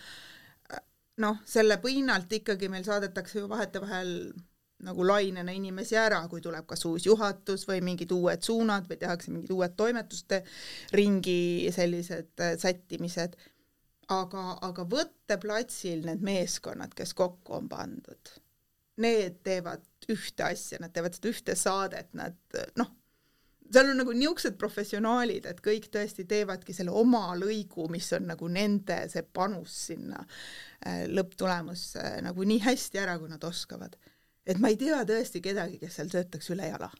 Äh, 0.73 0.83
noh, 1.17 1.43
selle 1.45 1.77
pinnalt 1.77 2.33
ikkagi 2.33 2.69
meil 2.69 2.85
saadetakse 2.85 3.39
ju 3.39 3.49
vahetevahel 3.49 4.13
nagu 4.85 5.07
lainena 5.07 5.53
inimesi 5.57 5.97
ära, 5.97 6.21
kui 6.29 6.43
tuleb 6.45 6.67
kas 6.69 6.85
uus 6.89 7.07
juhatus 7.07 7.65
või 7.69 7.81
mingid 7.85 8.13
uued 8.13 8.45
suunad 8.45 8.89
või 8.91 8.99
tehakse 9.01 9.33
mingid 9.33 9.53
uued 9.57 9.77
toimetuste 9.77 10.43
ringi 10.97 11.71
sellised 11.75 12.45
äh, 12.45 12.57
sättimised. 12.61 13.37
aga, 14.09 14.43
aga 14.63 14.85
võtteplatsil 14.87 16.05
need 16.07 16.21
meeskonnad, 16.23 16.93
kes 16.95 17.15
kokku 17.15 17.57
on 17.57 17.69
pandud, 17.69 18.29
need 19.03 19.41
teevad 19.43 19.83
ühte 20.13 20.45
asja, 20.47 20.79
nad 20.79 20.93
teevad 20.95 21.17
seda 21.17 21.33
ühte 21.33 21.57
saadet, 21.59 22.13
nad 22.15 22.61
noh, 22.79 22.93
seal 23.73 23.91
on 23.91 23.99
nagu 23.99 24.15
niisugused 24.15 24.55
professionaalid, 24.61 25.49
et 25.51 25.63
kõik 25.65 25.89
tõesti 25.93 26.27
teevadki 26.29 26.75
selle 26.77 26.95
oma 26.95 27.33
lõigu, 27.39 27.89
mis 27.91 28.13
on 28.15 28.29
nagu 28.31 28.49
nende 28.53 29.01
see 29.11 29.25
panus 29.25 29.75
sinna 29.89 30.21
äh, 30.23 31.07
lõpptulemusse 31.11 32.21
nagu 32.27 32.47
nii 32.47 32.63
hästi 32.69 33.03
ära, 33.03 33.19
kui 33.19 33.33
nad 33.33 33.43
oskavad 33.49 33.97
et 34.47 34.61
ma 34.63 34.71
ei 34.73 34.79
tea 34.81 35.03
tõesti 35.09 35.43
kedagi, 35.45 35.81
kes 35.83 35.99
seal 35.99 36.13
töötaks 36.13 36.51
ülejala. 36.55 36.91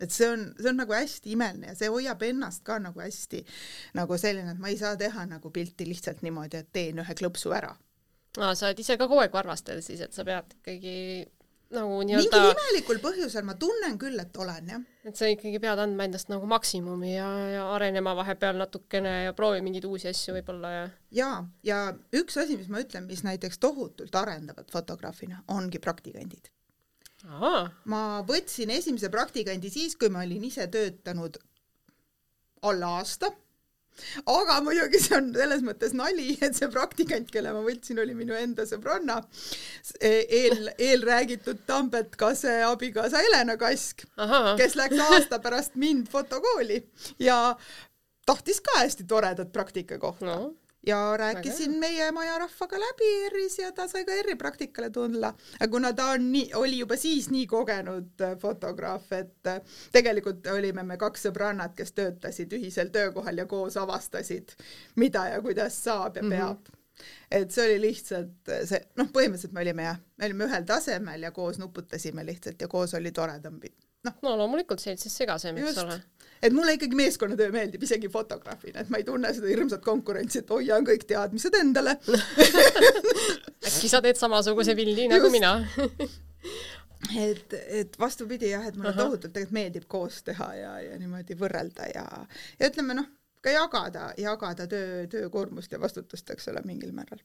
et 0.00 0.12
see 0.12 0.30
on, 0.32 0.46
see 0.56 0.70
on 0.70 0.78
nagu 0.80 0.94
hästi 0.96 1.34
imeline 1.34 1.72
ja 1.72 1.76
see 1.76 1.90
hoiab 1.92 2.22
ennast 2.24 2.62
ka 2.64 2.78
nagu 2.80 3.00
hästi 3.00 3.42
nagu 3.98 4.16
selline, 4.18 4.54
et 4.54 4.62
ma 4.62 4.72
ei 4.72 4.78
saa 4.80 4.96
teha 4.96 5.26
nagu 5.28 5.50
pilti 5.52 5.84
lihtsalt 5.88 6.22
niimoodi, 6.24 6.62
et 6.62 6.72
teen 6.72 7.02
ühe 7.02 7.16
klõpsu 7.18 7.52
ära. 7.56 7.74
aa, 8.38 8.54
sa 8.54 8.70
oled 8.70 8.80
ise 8.80 8.96
ka 8.96 9.08
kogu 9.08 9.20
aeg 9.20 9.36
varvastel 9.36 9.82
siis, 9.84 10.00
et 10.00 10.16
sa 10.16 10.24
pead 10.24 10.56
ikkagi 10.60 10.96
nagu 11.74 12.00
nii-öelda 12.02 12.38
mingil 12.38 12.52
imelikul 12.54 13.00
põhjusel 13.02 13.44
ma 13.46 13.54
tunnen 13.58 13.96
küll, 14.00 14.18
et 14.18 14.36
olen, 14.42 14.70
jah. 14.72 14.86
et 15.06 15.18
sa 15.18 15.28
ikkagi 15.30 15.60
pead 15.62 15.82
andma 15.82 16.06
endast 16.08 16.30
nagu 16.32 16.48
maksimumi 16.50 17.12
ja, 17.14 17.28
ja 17.54 17.66
arenema 17.76 18.14
vahepeal 18.18 18.58
natukene 18.58 19.12
ja 19.28 19.34
proovi 19.38 19.62
mingeid 19.64 19.86
uusi 19.86 20.10
asju 20.10 20.34
võib-olla 20.38 20.72
ja 20.74 20.86
jaa, 21.20 21.36
ja 21.66 21.82
üks 22.18 22.40
asi, 22.42 22.58
mis 22.58 22.70
ma 22.72 22.82
ütlen, 22.82 23.06
mis 23.10 23.22
näiteks 23.26 23.62
tohutult 23.62 24.18
arendavad 24.18 24.70
fotograafina, 24.72 25.44
ongi 25.54 25.82
praktikandid. 25.82 26.50
ma 27.92 28.02
võtsin 28.26 28.72
esimese 28.74 29.12
praktikandi 29.12 29.70
siis, 29.70 29.94
kui 30.00 30.10
ma 30.10 30.24
olin 30.26 30.48
ise 30.50 30.66
töötanud 30.72 31.38
alla 32.66 32.96
aasta 32.98 33.30
aga 34.26 34.60
muidugi 34.64 35.00
see 35.02 35.16
on 35.18 35.30
selles 35.34 35.64
mõttes 35.66 35.94
nali, 35.96 36.32
et 36.40 36.56
see 36.56 36.68
praktikant, 36.72 37.30
kelle 37.32 37.52
ma 37.56 37.62
võtsin, 37.64 38.00
oli 38.02 38.14
minu 38.16 38.36
enda 38.38 38.66
sõbranna, 38.68 39.20
eel, 40.00 40.70
eelräägitud 40.78 41.64
Tambet 41.68 42.16
Kase 42.20 42.60
abikaasa 42.68 43.22
Helena 43.26 43.58
Kask, 43.60 44.06
kes 44.60 44.78
läks 44.80 45.04
aasta 45.10 45.40
pärast 45.42 45.76
mind 45.80 46.08
fotokooli 46.12 46.82
ja 47.22 47.56
tahtis 48.26 48.60
ka 48.64 48.80
hästi 48.82 49.06
toredat 49.10 49.52
praktikakohta 49.52 50.26
no 50.26 50.40
ja 50.86 51.16
rääkisin 51.16 51.78
meie 51.78 52.12
maja 52.12 52.38
rahvaga 52.38 52.80
läbi 52.80 53.08
ERR-is 53.24 53.58
ja 53.58 53.72
ta 53.72 53.88
sai 53.88 54.04
ka 54.04 54.12
ERR-i 54.12 54.36
praktikale 54.36 54.90
tulla. 54.90 55.34
aga 55.60 55.70
kuna 55.70 55.92
ta 55.92 56.10
on 56.14 56.32
nii, 56.32 56.50
oli 56.54 56.78
juba 56.78 56.96
siis 56.96 57.30
nii 57.30 57.46
kogenud 57.46 58.20
äh, 58.20 58.36
fotograaf, 58.38 59.12
et 59.12 59.46
äh, 59.46 59.60
tegelikult 59.92 60.46
olime 60.46 60.82
me 60.82 60.96
kaks 60.96 61.26
sõbrannat, 61.28 61.74
kes 61.76 61.92
töötasid 61.92 62.52
ühisel 62.56 62.90
töökohal 62.90 63.44
ja 63.44 63.46
koos 63.46 63.76
avastasid, 63.76 64.56
mida 64.96 65.26
ja 65.34 65.42
kuidas 65.42 65.84
saab 65.84 66.16
ja 66.16 66.22
mhm. 66.22 66.30
peab 66.30 66.58
mm. 66.58 66.68
-hmm 66.72 66.78
et 67.30 67.50
see 67.50 67.64
oli 67.64 67.80
lihtsalt 67.80 68.50
see, 68.68 68.80
noh, 69.00 69.06
põhimõtteliselt 69.14 69.54
me 69.56 69.62
olime 69.62 69.86
jah, 69.86 70.00
me 70.18 70.26
olime 70.26 70.44
ühel 70.50 70.66
tasemel 70.68 71.22
ja 71.22 71.30
koos 71.32 71.58
nuputasime 71.58 72.26
lihtsalt 72.26 72.60
ja 72.60 72.68
koos 72.68 72.92
oli 72.98 73.12
toredam 73.16 73.56
noh. 74.06 74.16
no 74.24 74.36
loomulikult 74.40 74.82
see 74.82 74.96
siis 75.00 75.16
segasem, 75.22 75.58
eks 75.60 75.78
ole. 75.84 75.98
et 76.42 76.56
mulle 76.56 76.74
ikkagi 76.76 76.98
meeskonnatöö 76.98 77.52
meeldib 77.54 77.84
isegi 77.86 78.10
fotograafina, 78.12 78.84
et 78.84 78.92
ma 78.92 79.00
ei 79.00 79.06
tunne 79.06 79.32
seda 79.36 79.50
hirmsat 79.50 79.84
konkurentsi, 79.84 80.42
et 80.42 80.52
hoian 80.54 80.86
kõik 80.86 81.06
teadmised 81.10 81.56
endale 81.60 81.96
äkki 83.68 83.92
sa 83.92 84.02
teed 84.04 84.20
samasuguse 84.20 84.76
pildi 84.78 85.08
nagu 85.12 85.32
mina 85.32 85.56
et, 87.30 87.56
et 87.80 87.98
vastupidi 88.00 88.52
jah, 88.52 88.66
et 88.66 88.76
mulle 88.76 88.94
Aha. 88.94 89.04
tohutult 89.04 89.32
tegelikult 89.32 89.56
meeldib 89.56 89.88
koos 89.88 90.22
teha 90.26 90.52
ja, 90.58 90.76
ja 90.90 91.00
niimoodi 91.00 91.36
võrrelda 91.40 91.90
ja, 91.94 92.06
ja 92.60 92.70
ütleme 92.72 92.96
noh, 92.98 93.08
ka 93.40 93.52
jagada, 93.54 94.10
jagada 94.20 94.66
töö, 94.70 95.04
töökoormust 95.12 95.72
ja 95.72 95.80
vastutust, 95.80 96.28
eks 96.32 96.50
ole, 96.52 96.64
mingil 96.68 96.92
määral 96.96 97.20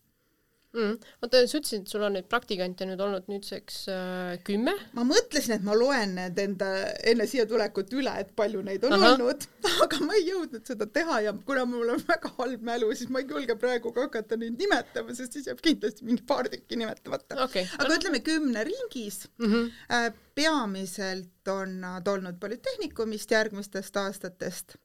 mm.. 0.75 0.95
oota, 1.23 1.41
sa 1.47 1.59
ütlesid, 1.59 1.85
et 1.85 1.91
sul 1.91 2.03
on 2.05 2.15
neid 2.17 2.27
praktikante 2.31 2.87
nüüd 2.87 3.01
olnud 3.01 3.29
nüüdseks 3.31 3.77
äh, 3.91 4.35
kümme? 4.47 4.73
ma 4.97 5.05
mõtlesin, 5.07 5.55
et 5.57 5.65
ma 5.65 5.75
loen 5.77 6.15
need 6.19 6.39
enda, 6.41 6.71
enne 7.11 7.27
siia 7.29 7.47
tulekut 7.49 7.93
üle, 7.97 8.13
et 8.21 8.33
palju 8.37 8.63
neid 8.65 8.85
on 8.87 8.95
Aha. 8.97 9.13
olnud, 9.13 9.47
aga 9.85 10.01
ma 10.05 10.17
ei 10.19 10.27
jõudnud 10.29 10.65
seda 10.67 10.87
teha 10.97 11.21
ja 11.27 11.35
kuna 11.47 11.65
mul 11.69 11.95
on 11.95 12.03
väga 12.07 12.33
halb 12.39 12.65
mälu, 12.67 12.91
siis 12.97 13.11
ma 13.13 13.23
ei 13.23 13.29
julge 13.31 13.57
praegu 13.61 13.93
ka 13.95 14.07
hakata 14.07 14.39
neid 14.41 14.59
nimetama, 14.61 15.15
sest 15.17 15.37
siis 15.37 15.49
jääb 15.51 15.63
kindlasti 15.65 16.07
mingi 16.07 16.25
paar 16.27 16.49
tükki 16.51 16.79
nimetamata 16.81 17.39
okay.. 17.45 17.67
aga 17.79 17.99
ütleme 17.99 18.21
kümne 18.25 18.65
ringis 18.67 19.25
mm. 19.39 19.53
-hmm. 19.53 20.19
peamiselt 20.35 21.31
on 21.51 21.79
nad 21.81 22.07
olnud 22.07 22.39
Polütehnikumist 22.41 23.31
järgmistest 23.31 23.97
aastatest 23.97 24.77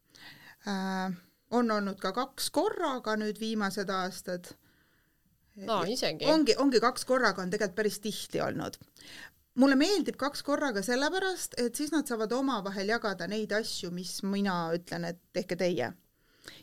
äh,. 0.69 1.13
on 1.51 1.71
olnud 1.71 1.99
ka 1.99 2.13
kaks 2.15 2.51
korraga 2.55 3.17
nüüd 3.19 3.41
viimased 3.41 3.89
aastad 3.91 4.53
no 5.67 5.81
isegi. 5.89 6.27
ongi, 6.31 6.57
ongi 6.59 6.81
kaks 6.83 7.05
korraga 7.09 7.43
on 7.43 7.51
tegelikult 7.51 7.77
päris 7.77 7.99
tihti 8.05 8.43
olnud. 8.45 8.79
mulle 9.61 9.77
meeldib 9.77 10.17
kaks 10.21 10.45
korraga 10.47 10.83
sellepärast, 10.87 11.59
et 11.59 11.75
siis 11.75 11.93
nad 11.93 12.09
saavad 12.09 12.33
omavahel 12.33 12.95
jagada 12.95 13.27
neid 13.31 13.53
asju, 13.53 13.91
mis 13.95 14.21
mina 14.23 14.63
ütlen, 14.77 15.09
et 15.11 15.21
tehke 15.33 15.57
teie. 15.57 15.93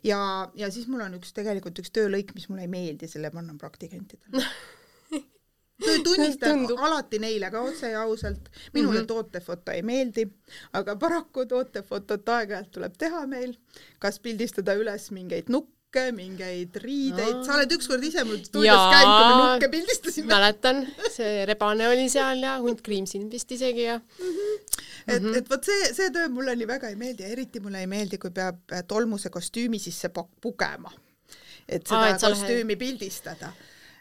ja, 0.04 0.22
ja 0.54 0.72
siis 0.74 0.88
mul 0.88 1.04
on 1.06 1.20
üks 1.20 1.34
tegelikult 1.36 1.78
üks 1.82 1.94
töölõik, 1.94 2.34
mis 2.34 2.48
mulle 2.48 2.66
ei 2.66 2.74
meeldi, 2.74 3.08
selle 3.08 3.30
ma 3.34 3.44
annan 3.44 3.60
praktikantidele 3.60 4.44
tunnistan 6.04 6.66
alati 6.78 7.18
neile 7.22 7.50
ka 7.50 7.62
otse 7.62 7.90
ja 7.92 8.02
ausalt, 8.02 8.48
minule 8.74 8.98
mm 8.98 9.02
-hmm. 9.02 9.06
tootefoto 9.06 9.72
ei 9.72 9.82
meeldi, 9.82 10.28
aga 10.72 10.96
paraku 10.96 11.46
tootefotot 11.46 12.28
aeg-ajalt 12.28 12.70
tuleb 12.70 12.94
teha 12.98 13.26
meil, 13.26 13.54
kas 13.98 14.20
pildistada 14.20 14.74
üles 14.74 15.10
mingeid 15.10 15.48
nukke, 15.48 15.77
nukke, 15.88 16.12
mingeid 16.12 16.76
riideid, 16.82 17.44
sa 17.46 17.54
oled 17.56 17.72
ükskord 17.72 18.04
ise 18.04 18.24
mul 18.28 18.42
stuudios 18.44 18.90
käinud, 18.92 19.14
kui 19.16 19.28
me 19.30 19.46
nukke 19.54 19.68
pildistasime. 19.72 20.28
mäletan, 20.28 20.82
see 21.14 21.46
rebane 21.48 21.88
oli 21.88 22.08
seal 22.12 22.42
ja 22.44 22.58
hunt 22.60 22.82
Kriimsin 22.84 23.30
vist 23.30 23.50
isegi 23.50 23.86
ja 23.86 23.96
mm. 23.98 24.26
-hmm. 24.26 24.58
et 25.06 25.22
mm, 25.22 25.28
-hmm. 25.28 25.36
et 25.38 25.50
vot 25.50 25.64
see, 25.64 25.94
see 25.94 26.10
töö 26.10 26.28
mulle 26.28 26.56
nii 26.56 26.68
väga 26.68 26.88
ei 26.88 26.96
meeldi 26.96 27.22
ja 27.22 27.28
eriti 27.28 27.60
mulle 27.60 27.80
ei 27.80 27.86
meeldi, 27.86 28.18
kui 28.18 28.30
peab 28.30 28.60
tolmuse 28.86 29.30
kostüümi 29.30 29.78
sisse 29.78 30.10
pugema. 30.40 30.92
et 31.68 31.86
seda 31.86 32.00
Aa, 32.00 32.08
et 32.08 32.20
kostüümi 32.20 32.72
lähed... 32.72 32.78
pildistada 32.78 33.52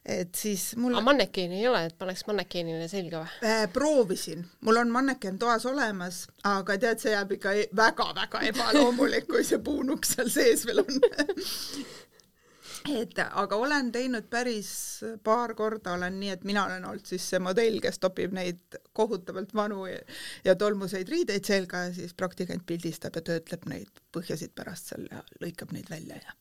et 0.07 0.35
siis 0.35 0.69
mul 0.79 0.95
aga 0.95 1.03
mannekeeni 1.09 1.59
ei 1.59 1.67
ole, 1.67 1.83
et 1.89 1.97
paneks 1.99 2.23
mannekeenile 2.29 2.87
selga 2.91 3.23
või 3.25 3.51
äh,? 3.51 3.65
proovisin, 3.73 4.45
mul 4.63 4.81
on 4.81 4.91
mannekeen 4.93 5.39
toas 5.41 5.65
olemas, 5.67 6.25
aga 6.47 6.77
tead, 6.81 7.03
see 7.03 7.13
jääb 7.15 7.35
ikka 7.37 7.55
väga-väga 7.75 8.43
e-, 8.43 8.51
ebaloomulik, 8.53 9.27
kui 9.29 9.43
see 9.47 9.59
puunuks 9.63 10.15
seal 10.15 10.31
sees 10.31 10.65
veel 10.67 10.83
on 10.85 11.01
et 12.95 13.19
aga 13.19 13.59
olen 13.59 13.91
teinud 13.91 14.27
päris 14.31 14.71
paar 15.23 15.53
korda, 15.57 15.97
olen 15.97 16.19
nii, 16.21 16.31
et 16.37 16.47
mina 16.47 16.65
olen 16.67 16.85
olnud 16.87 17.09
siis 17.09 17.25
see 17.33 17.41
modell, 17.43 17.81
kes 17.83 17.99
topib 17.99 18.35
neid 18.35 18.79
kohutavalt 18.95 19.53
vanu 19.57 19.85
ja, 19.89 19.99
ja 20.47 20.55
tolmuseid 20.55 21.09
riideid 21.11 21.47
selga 21.47 21.87
ja 21.87 21.93
siis 21.95 22.15
praktikant 22.17 22.65
pildistab 22.69 23.19
ja 23.19 23.25
töötleb 23.31 23.67
neid 23.71 24.03
põhjasid 24.15 24.55
pärast 24.55 24.93
seal 24.93 25.07
ja 25.11 25.23
lõikab 25.43 25.75
neid 25.75 25.91
välja 25.91 26.21
ja 26.21 26.37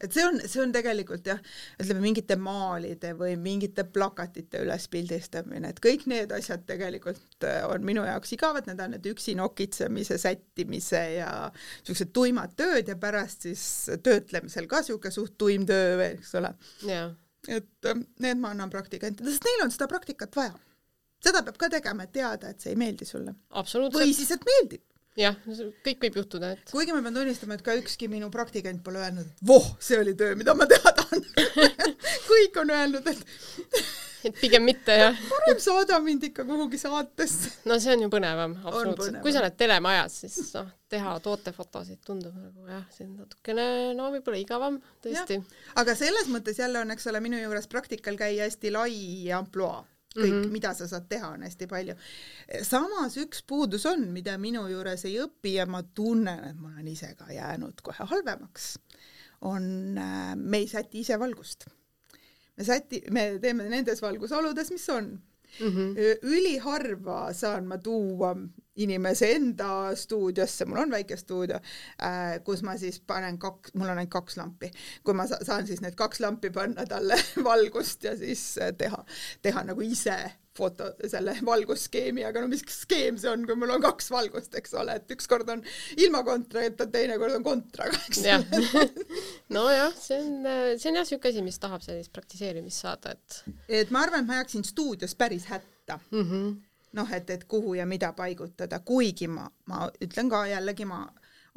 et 0.00 0.14
see 0.14 0.24
on, 0.24 0.38
see 0.48 0.60
on 0.62 0.72
tegelikult 0.72 1.26
jah, 1.28 1.40
ütleme 1.80 2.02
mingite 2.04 2.36
maalide 2.40 3.12
või 3.18 3.34
mingite 3.40 3.84
plakatite 3.84 4.62
ülespildistamine, 4.64 5.72
et 5.72 5.82
kõik 5.84 6.06
need 6.10 6.32
asjad 6.32 6.64
tegelikult 6.68 7.46
äh, 7.48 7.62
on 7.68 7.84
minu 7.86 8.04
jaoks 8.06 8.32
igavad, 8.36 8.68
need 8.70 8.80
on 8.80 8.94
need 8.96 9.10
üksi 9.12 9.36
nokitsemise, 9.38 10.18
sättimise 10.20 11.02
ja 11.18 11.30
siuksed 11.82 12.12
tuimad 12.16 12.56
tööd 12.58 12.88
ja 12.88 12.96
pärast 13.00 13.48
siis 13.48 13.64
töötlemisel 14.04 14.68
ka 14.70 14.82
siuke 14.86 15.12
suht 15.14 15.36
tuim 15.40 15.66
töö 15.68 15.96
veel, 16.00 16.18
eks 16.20 16.34
ole. 16.40 16.54
et 17.48 17.88
äh, 17.92 18.02
need 18.24 18.40
ma 18.40 18.54
annan 18.54 18.72
praktikantidele, 18.72 19.32
sest 19.34 19.48
neil 19.48 19.66
on 19.66 19.74
seda 19.74 19.88
praktikat 19.92 20.36
vaja. 20.36 20.56
seda 21.20 21.44
peab 21.44 21.60
ka 21.60 21.68
tegema, 21.72 22.08
et 22.08 22.16
teada, 22.16 22.54
et 22.54 22.60
see 22.64 22.72
ei 22.72 22.80
meeldi 22.80 23.08
sulle. 23.08 23.36
või 23.92 24.14
siis, 24.16 24.32
et 24.36 24.48
meeldib 24.48 24.84
jah, 25.18 25.38
kõik 25.84 26.04
võib 26.06 26.20
juhtuda, 26.22 26.52
et. 26.54 26.70
kuigi 26.70 26.94
ma 26.94 27.02
pean 27.04 27.16
tunnistama, 27.16 27.56
et 27.56 27.64
ka 27.66 27.74
ükski 27.78 28.10
minu 28.12 28.30
praktikant 28.34 28.82
pole 28.84 29.00
öelnud, 29.02 29.26
et 29.26 29.48
voh, 29.50 29.72
see 29.82 29.98
oli 30.00 30.14
töö, 30.18 30.36
mida 30.38 30.54
ma 30.58 30.68
teha 30.70 30.94
tahan 31.00 31.26
kõik 32.30 32.62
on 32.62 32.76
öelnud, 32.76 33.10
et 33.10 33.26
et 34.28 34.36
pigem 34.36 34.64
mitte 34.68 34.94
jah. 34.94 35.20
parem 35.30 35.60
saada 35.62 35.98
mind 36.04 36.26
ikka 36.30 36.44
kuhugi 36.48 36.78
saatesse. 36.80 37.52
no 37.68 37.78
see 37.82 37.94
on 37.96 38.04
ju 38.04 38.10
põnevam, 38.12 38.56
absoluutselt. 38.62 39.20
kui 39.24 39.34
sa 39.34 39.42
oled 39.42 39.56
telemajas, 39.60 40.18
siis 40.24 40.52
noh, 40.58 40.68
teha 40.92 41.16
tootefotosid 41.24 42.02
tundub 42.06 42.36
nagu 42.36 42.68
jah, 42.70 42.84
see 42.94 43.06
on 43.08 43.16
natukene 43.22 43.66
no 43.98 44.10
võib-olla 44.14 44.42
igavam 44.42 44.80
tõesti. 45.04 45.40
aga 45.80 45.96
selles 45.98 46.28
mõttes 46.32 46.60
jälle 46.60 46.84
on, 46.84 46.92
eks 46.94 47.08
ole, 47.10 47.22
minu 47.24 47.40
juures 47.40 47.70
praktikal 47.70 48.18
käia 48.20 48.46
hästi 48.46 48.74
lai 48.76 48.92
ampluaa 49.36 49.82
kõik 50.16 50.32
mm, 50.32 50.42
-hmm. 50.42 50.52
mida 50.52 50.74
sa 50.74 50.88
saad 50.90 51.06
teha, 51.08 51.28
on 51.36 51.42
hästi 51.46 51.66
palju. 51.70 51.94
samas 52.66 53.16
üks 53.16 53.44
puudus 53.46 53.86
on, 53.86 54.08
mida 54.12 54.36
minu 54.38 54.66
juures 54.68 55.04
ei 55.04 55.18
õpi 55.22 55.54
ja 55.54 55.66
ma 55.66 55.82
tunnen, 55.82 56.44
et 56.50 56.58
ma 56.58 56.72
olen 56.74 56.88
ise 56.88 57.14
ka 57.18 57.32
jäänud 57.32 57.80
kohe 57.82 58.06
halvemaks, 58.12 58.78
on, 59.40 59.98
äh, 59.98 60.36
me 60.36 60.58
ei 60.58 60.68
säti 60.68 61.00
ise 61.00 61.18
valgust. 61.18 61.66
me 62.56 62.64
säti, 62.64 63.02
me 63.10 63.38
teeme 63.38 63.68
nendes 63.68 64.02
valgusoludes, 64.02 64.70
mis 64.70 64.88
on 64.88 65.20
mm. 65.60 65.66
-hmm. 65.66 66.18
üliharva 66.22 67.32
saan 67.32 67.66
ma 67.66 67.78
tuua 67.78 68.34
inimese 68.80 69.32
enda 69.34 69.94
stuudiosse, 69.96 70.64
mul 70.64 70.78
on 70.84 70.90
väike 70.90 71.16
stuudio 71.16 71.56
äh,, 72.02 72.40
kus 72.44 72.62
ma 72.62 72.76
siis 72.78 73.00
panen 73.00 73.38
kaks, 73.38 73.74
mul 73.74 73.88
on 73.88 73.98
ainult 73.98 74.12
kaks 74.12 74.36
lampi, 74.36 74.70
kui 75.04 75.14
ma 75.14 75.26
saan 75.30 75.66
siis 75.66 75.82
need 75.84 75.96
kaks 75.98 76.20
lampi 76.20 76.50
panna 76.50 76.86
talle 76.86 77.18
valgust 77.48 78.04
ja 78.04 78.16
siis 78.16 78.58
äh, 78.58 78.72
teha, 78.76 79.04
teha 79.42 79.64
nagu 79.64 79.84
ise 79.84 80.16
foto, 80.60 80.90
selle 81.10 81.34
valgusskeemi, 81.46 82.24
aga 82.28 82.44
no 82.44 82.50
mis 82.52 82.64
skeem 82.74 83.18
see 83.20 83.32
on, 83.32 83.46
kui 83.48 83.58
mul 83.58 83.74
on 83.76 83.84
kaks 83.84 84.10
valgust, 84.14 84.54
eks 84.60 84.76
ole, 84.80 84.98
et 85.00 85.14
ükskord 85.16 85.50
on 85.52 85.64
ilma 85.96 86.22
kontrata, 86.26 86.86
teinekord 86.92 87.40
on 87.40 87.46
kontraga, 87.46 88.00
eks 88.10 88.24
ja. 88.26 88.38
nojah, 89.56 89.94
see 89.96 90.20
on, 90.20 90.50
see 90.76 90.92
on 90.92 91.00
jah 91.00 91.06
niisugune 91.06 91.34
asi, 91.34 91.46
mis 91.50 91.60
tahab 91.62 91.84
sellist 91.84 92.12
praktiseerimist 92.14 92.86
saada, 92.86 93.16
et 93.16 93.42
et 93.82 93.94
ma 93.94 94.04
arvan, 94.06 94.24
et 94.24 94.30
ma 94.30 94.40
jääksin 94.42 94.66
stuudios 94.66 95.16
päris 95.18 95.48
hätta 95.50 96.00
mm. 96.10 96.26
-hmm 96.26 96.58
noh, 96.92 97.12
et, 97.14 97.30
et 97.30 97.44
kuhu 97.44 97.74
ja 97.74 97.86
mida 97.86 98.12
paigutada, 98.12 98.80
kuigi 98.82 99.28
ma, 99.30 99.44
ma 99.70 99.88
ütlen 100.02 100.30
ka 100.30 100.40
jällegi, 100.50 100.84
ma 100.84 101.04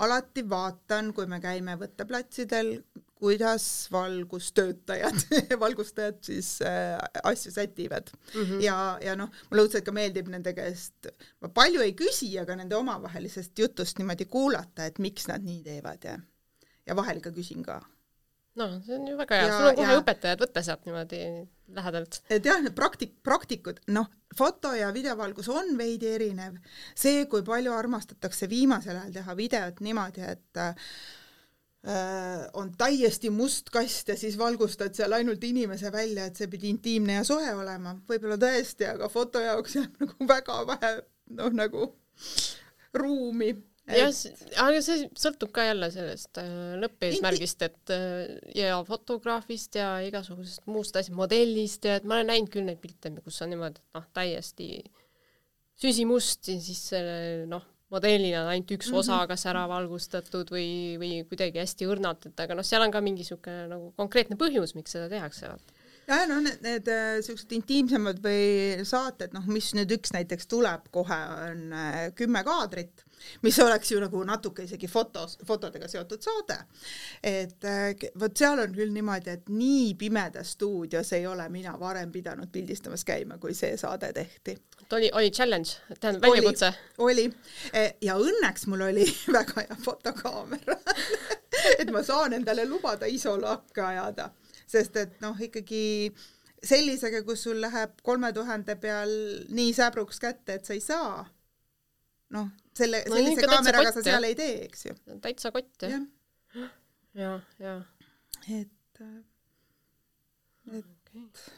alati 0.03 0.43
vaatan, 0.49 1.13
kui 1.13 1.25
me 1.29 1.39
käime 1.41 1.75
võtteplatsidel, 1.79 2.75
kuidas 3.23 3.65
valgustöötajad 3.91 5.23
valgustajad 5.65 6.19
siis 6.27 6.57
äh, 6.61 6.99
asju 7.23 7.51
sätivad 7.51 8.11
mm. 8.33 8.41
-hmm. 8.41 8.61
ja, 8.63 8.97
ja 9.01 9.15
noh, 9.15 9.31
mulle 9.49 9.63
õudselt 9.63 9.87
ka 9.87 9.95
meeldib 9.95 10.27
nende 10.33 10.51
käest, 10.57 11.07
ma 11.39 11.49
palju 11.49 11.81
ei 11.85 11.95
küsi, 11.95 12.33
aga 12.41 12.57
nende 12.59 12.75
omavahelisest 12.75 13.59
jutust 13.59 13.99
niimoodi 14.01 14.25
kuulata, 14.25 14.85
et 14.85 14.99
miks 14.99 15.27
nad 15.31 15.43
nii 15.43 15.63
teevad 15.63 16.03
ja, 16.09 16.19
ja 16.87 16.95
vahel 16.99 17.23
ikka 17.23 17.31
küsin 17.31 17.63
ka 17.63 17.79
no 18.59 18.69
see 18.85 18.99
on 18.99 19.07
ju 19.07 19.17
väga 19.17 19.39
hea, 19.39 19.55
sul 19.55 19.71
on 19.71 19.79
kohe 19.79 19.95
ja... 19.95 20.03
õpetajad 20.03 20.45
võtta 20.45 20.63
sealt 20.65 20.85
niimoodi 20.87 21.23
lähedalt. 21.79 22.21
et 22.29 22.45
jah, 22.45 22.61
need 22.61 22.75
praktik-, 22.77 23.17
praktikud, 23.25 23.81
noh, 23.95 24.09
foto 24.37 24.73
ja 24.77 24.91
videovalgus 24.93 25.49
on 25.53 25.73
veidi 25.79 26.11
erinev. 26.17 26.59
see, 26.95 27.25
kui 27.31 27.43
palju 27.47 27.73
armastatakse 27.73 28.49
viimasel 28.51 28.99
ajal 28.99 29.19
teha 29.19 29.37
videot 29.39 29.83
niimoodi, 29.85 30.27
et 30.35 30.61
äh, 30.61 30.89
on 32.53 32.69
täiesti 32.79 33.27
must 33.33 33.67
kast 33.73 34.07
ja 34.07 34.15
siis 34.15 34.37
valgustad 34.39 34.95
seal 34.95 35.11
ainult 35.17 35.43
inimese 35.43 35.91
välja, 35.91 36.29
et 36.29 36.39
see 36.39 36.47
pidi 36.47 36.69
intiimne 36.71 37.17
ja 37.17 37.25
soe 37.27 37.49
olema, 37.51 37.97
võib-olla 38.07 38.37
tõesti, 38.39 38.87
aga 38.87 39.09
foto 39.11 39.41
jaoks 39.43 39.75
jääb 39.75 39.99
nagu 40.03 40.27
väga 40.29 40.61
vähe 40.69 40.93
noh, 41.35 41.53
nagu 41.57 41.89
ruumi. 42.95 43.51
Jah, 43.83 44.13
aga 44.63 44.79
see 44.79 45.09
sõltub 45.19 45.51
ka 45.51 45.65
jälle 45.67 45.89
sellest 45.91 46.39
äh, 46.39 46.53
lõppeesmärgist, 46.79 47.65
et 47.67 47.91
äh, 47.91 48.31
ja 48.55 48.77
fotograafist 48.87 49.75
ja 49.75 49.97
igasugusest 50.07 50.63
muust 50.71 50.95
asjast, 50.95 51.17
modellist 51.17 51.83
ja 51.89 51.97
et 51.99 52.07
ma 52.07 52.21
olen 52.21 52.31
näinud 52.31 52.53
küll 52.53 52.63
neid 52.69 52.79
pilte, 52.79 53.11
kus 53.25 53.41
on 53.43 53.51
niimoodi, 53.51 53.83
et 53.83 53.99
noh, 53.99 54.07
täiesti 54.15 54.69
süsimust 55.83 56.47
ja 56.47 56.55
siis 56.63 56.85
noh, 57.51 57.67
modelina 57.93 58.43
on 58.43 58.51
ainult 58.53 58.73
üks 58.75 58.89
osa 58.95 59.21
kas 59.29 59.45
ära 59.49 59.63
valgustatud 59.69 60.51
või, 60.53 60.67
või 61.01 61.21
kuidagi 61.29 61.61
hästi 61.61 61.87
õrnalt, 61.89 62.27
et 62.31 62.43
aga 62.45 62.57
noh, 62.57 62.65
seal 62.67 62.85
on 62.85 62.93
ka 62.93 63.03
mingi 63.05 63.23
niisugune 63.23 63.69
nagu 63.71 63.93
konkreetne 63.99 64.39
põhjus, 64.39 64.75
miks 64.77 64.95
seda 64.97 65.07
tehakse, 65.11 65.53
vaata 65.53 65.81
ja 66.07 66.23
no 66.27 66.39
need, 66.43 66.59
need 66.65 66.89
äh, 66.91 67.17
siuksed 67.23 67.51
intiimsemad 67.57 68.19
või 68.23 68.83
saated, 68.87 69.33
noh, 69.35 69.45
mis 69.51 69.71
nüüd 69.77 69.91
üks 69.95 70.13
näiteks 70.15 70.49
tuleb 70.51 70.89
kohe, 70.95 71.19
on 71.47 71.75
äh, 71.77 71.99
kümme 72.17 72.43
kaadrit 72.47 73.05
mis 73.41 73.59
oleks 73.59 73.91
ju 73.91 73.99
nagu 74.03 74.23
natuke 74.23 74.63
isegi 74.67 74.87
fotos, 74.87 75.37
fotodega 75.45 75.87
seotud 75.87 76.21
saade. 76.23 76.57
et 77.23 77.65
äh, 77.65 78.09
vot 78.19 78.37
seal 78.37 78.59
on 78.59 78.75
küll 78.75 78.93
niimoodi, 78.93 79.37
et 79.37 79.49
nii 79.49 79.93
pimedas 79.99 80.55
stuudios 80.57 81.13
ei 81.13 81.27
ole 81.27 81.47
mina 81.49 81.75
varem 81.79 82.11
pidanud 82.11 82.51
pildistamas 82.51 83.05
käima, 83.05 83.37
kui 83.37 83.53
see 83.53 83.77
saade 83.77 84.13
tehti. 84.13 84.57
oli, 84.91 85.09
oli 85.13 85.31
challenge, 85.31 85.77
tähendab 85.99 86.29
väljakutse? 86.29 86.73
oli 86.97 87.29
e, 87.73 87.89
ja 88.01 88.17
õnneks 88.19 88.67
mul 88.67 88.87
oli 88.89 89.07
väga 89.37 89.61
hea 89.61 89.79
fotokaamera 89.85 90.79
et 91.81 91.91
ma 91.91 92.03
saan 92.03 92.33
endale 92.39 92.65
lubada 92.69 93.09
isolakke 93.09 93.81
ajada, 93.81 94.29
sest 94.67 94.97
et 94.97 95.19
noh, 95.23 95.37
ikkagi 95.39 95.83
sellisega, 96.63 97.23
kus 97.27 97.43
sul 97.47 97.61
läheb 97.61 97.99
kolme 98.03 98.31
tuhande 98.33 98.75
peal 98.79 99.11
nii 99.53 99.73
säbruks 99.75 100.21
kätte, 100.23 100.57
et 100.57 100.65
sa 100.65 100.75
ei 100.75 100.83
saa 100.83 101.23
noh, 102.33 102.49
selle 102.77 103.03
no,, 103.07 103.17
sellise 103.17 103.47
kaameraga 103.49 103.89
kott, 103.89 103.99
sa 103.99 104.05
seal 104.05 104.19
jah. 104.19 104.29
ei 104.29 104.37
tee, 104.39 104.55
eks 104.67 104.85
ju. 104.87 104.95
täitsa 105.23 105.51
kott 105.55 105.85
jah. 105.87 106.05
ja, 106.57 106.69
ja, 107.19 107.33
ja. 107.63 107.75
et, 108.59 109.01
äh, 109.01 109.17
et 110.79 111.11
okay. 111.13 111.49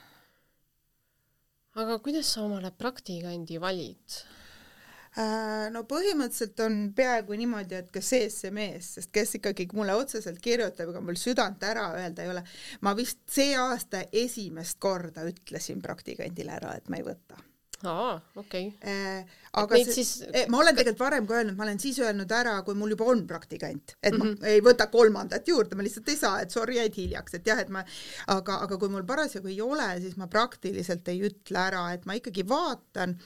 aga 1.83 1.99
kuidas 2.05 2.33
sa 2.35 2.45
omale 2.47 2.73
praktikandi 2.75 3.61
valid? 3.61 4.23
Äh, 5.15 5.69
no 5.71 5.85
põhimõtteliselt 5.87 6.59
on 6.65 6.73
peaaegu 6.95 7.37
niimoodi, 7.39 7.77
et 7.79 7.91
kas 7.93 8.09
sees 8.11 8.35
see 8.43 8.51
mees, 8.51 8.89
sest 8.97 9.13
kes 9.15 9.37
ikkagi 9.39 9.69
mulle 9.77 9.95
otseselt 9.95 10.41
kirjutab, 10.43 10.91
ega 10.91 11.03
mul 11.03 11.15
südant 11.19 11.63
ära 11.63 11.85
öelda 12.01 12.25
ei 12.25 12.33
ole. 12.33 12.43
ma 12.83 12.91
vist 12.97 13.21
see 13.31 13.53
aasta 13.55 14.03
esimest 14.11 14.75
korda 14.83 15.23
ütlesin 15.29 15.79
praktikandile 15.83 16.57
ära, 16.59 16.75
et 16.75 16.91
ma 16.91 16.99
ei 16.99 17.07
võta 17.07 17.39
aa, 17.89 18.15
okei 18.35 18.67
okay. 18.67 18.91
äh,. 18.91 19.37
aga 19.61 19.79
see, 19.79 19.93
siis... 19.97 20.11
Eh, 20.31 20.49
ma 20.51 20.59
olen 20.61 20.75
tegelikult 20.75 21.03
varem 21.05 21.27
ka 21.29 21.37
öelnud, 21.39 21.57
ma 21.57 21.65
olen 21.67 21.79
siis 21.81 21.99
öelnud 22.03 22.31
ära, 22.37 22.57
kui 22.67 22.77
mul 22.79 22.95
juba 22.95 23.07
on 23.13 23.23
praktikant, 23.29 23.95
et 24.01 24.13
mm 24.13 24.21
-hmm. 24.21 24.41
ma 24.41 24.51
ei 24.53 24.63
võta 24.65 24.89
kolmandat 24.91 25.47
juurde, 25.47 25.77
ma 25.77 25.85
lihtsalt 25.85 26.11
ei 26.11 26.19
saa, 26.19 26.41
et 26.43 26.51
sorry, 26.51 26.77
jäid 26.79 26.99
hiljaks, 26.99 27.37
et 27.39 27.47
jah, 27.47 27.61
et 27.63 27.71
ma, 27.71 27.85
aga, 28.35 28.59
aga 28.67 28.77
kui 28.81 28.91
mul 28.91 29.07
parasjagu 29.07 29.51
ei 29.53 29.61
ole, 29.61 29.89
siis 30.01 30.17
ma 30.17 30.27
praktiliselt 30.27 31.07
ei 31.13 31.23
ütle 31.29 31.61
ära, 31.61 31.87
et 31.93 32.05
ma 32.05 32.17
ikkagi 32.19 32.47
vaatan, 32.49 33.17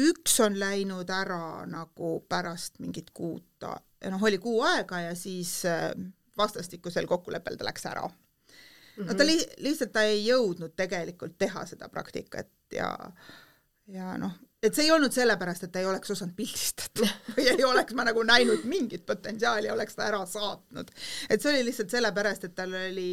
üks 0.00 0.40
on 0.40 0.58
läinud 0.58 1.10
ära 1.10 1.66
nagu 1.68 2.14
pärast 2.28 2.80
mingit 2.80 3.10
kuud, 3.12 3.44
noh, 3.62 4.22
oli 4.22 4.38
kuu 4.38 4.62
aega 4.64 5.00
ja 5.00 5.14
siis 5.14 5.64
äh, 5.68 5.92
vastastikusel 6.36 7.06
kokkuleppel 7.06 7.56
ta 7.60 7.68
läks 7.68 7.86
ära 7.86 8.08
no 9.00 9.14
ta 9.16 9.26
li 9.26 9.36
lihtsalt 9.64 9.92
ta 9.94 10.04
ei 10.08 10.22
jõudnud 10.26 10.74
tegelikult 10.76 11.36
teha 11.40 11.64
seda 11.68 11.88
praktikat 11.92 12.50
ja 12.74 12.90
ja 13.90 14.14
noh, 14.18 14.32
et 14.62 14.74
see 14.74 14.86
ei 14.86 14.94
olnud 14.94 15.12
sellepärast, 15.14 15.66
et 15.66 15.72
ta 15.74 15.82
ei 15.82 15.88
oleks 15.90 16.14
osanud 16.14 16.36
pildistada 16.38 17.08
või 17.34 17.48
ei 17.50 17.64
oleks 17.66 17.96
ma 17.98 18.06
nagu 18.06 18.22
näinud 18.26 18.64
mingit 18.70 19.06
potentsiaali 19.06 19.70
oleks 19.72 19.98
ta 19.98 20.06
ära 20.06 20.22
saatnud. 20.26 20.90
et 21.28 21.42
see 21.42 21.52
oli 21.54 21.66
lihtsalt 21.68 21.90
sellepärast, 21.90 22.48
et 22.48 22.54
tal 22.54 22.74
oli 22.78 23.10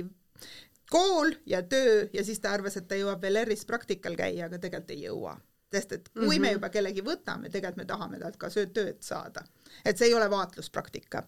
kool 0.89 1.33
ja 1.49 1.61
töö 1.63 2.07
ja 2.13 2.23
siis 2.25 2.41
ta 2.41 2.53
arvas, 2.53 2.77
et 2.77 2.87
ta 2.89 2.97
jõuab 2.97 3.21
veel 3.21 3.41
ERR-is 3.43 3.65
praktikal 3.69 4.17
käia, 4.17 4.49
aga 4.49 4.59
tegelikult 4.61 4.95
ei 4.95 5.05
jõua. 5.05 5.37
sest 5.69 5.91
et 5.91 6.09
kui 6.09 6.23
mm 6.23 6.29
-hmm. 6.29 6.41
me 6.41 6.47
mhm. 6.47 6.53
juba 6.53 6.69
kellegi 6.69 7.01
võtame, 7.05 7.49
tegelikult 7.49 7.77
me 7.77 7.85
tahame 7.85 8.19
talt 8.19 8.37
ka 8.37 8.49
tööd 8.49 9.01
saada. 9.01 9.43
et 9.85 9.97
see 9.97 10.07
ei 10.07 10.13
ole 10.13 10.29
vaatluspraktika. 10.29 11.23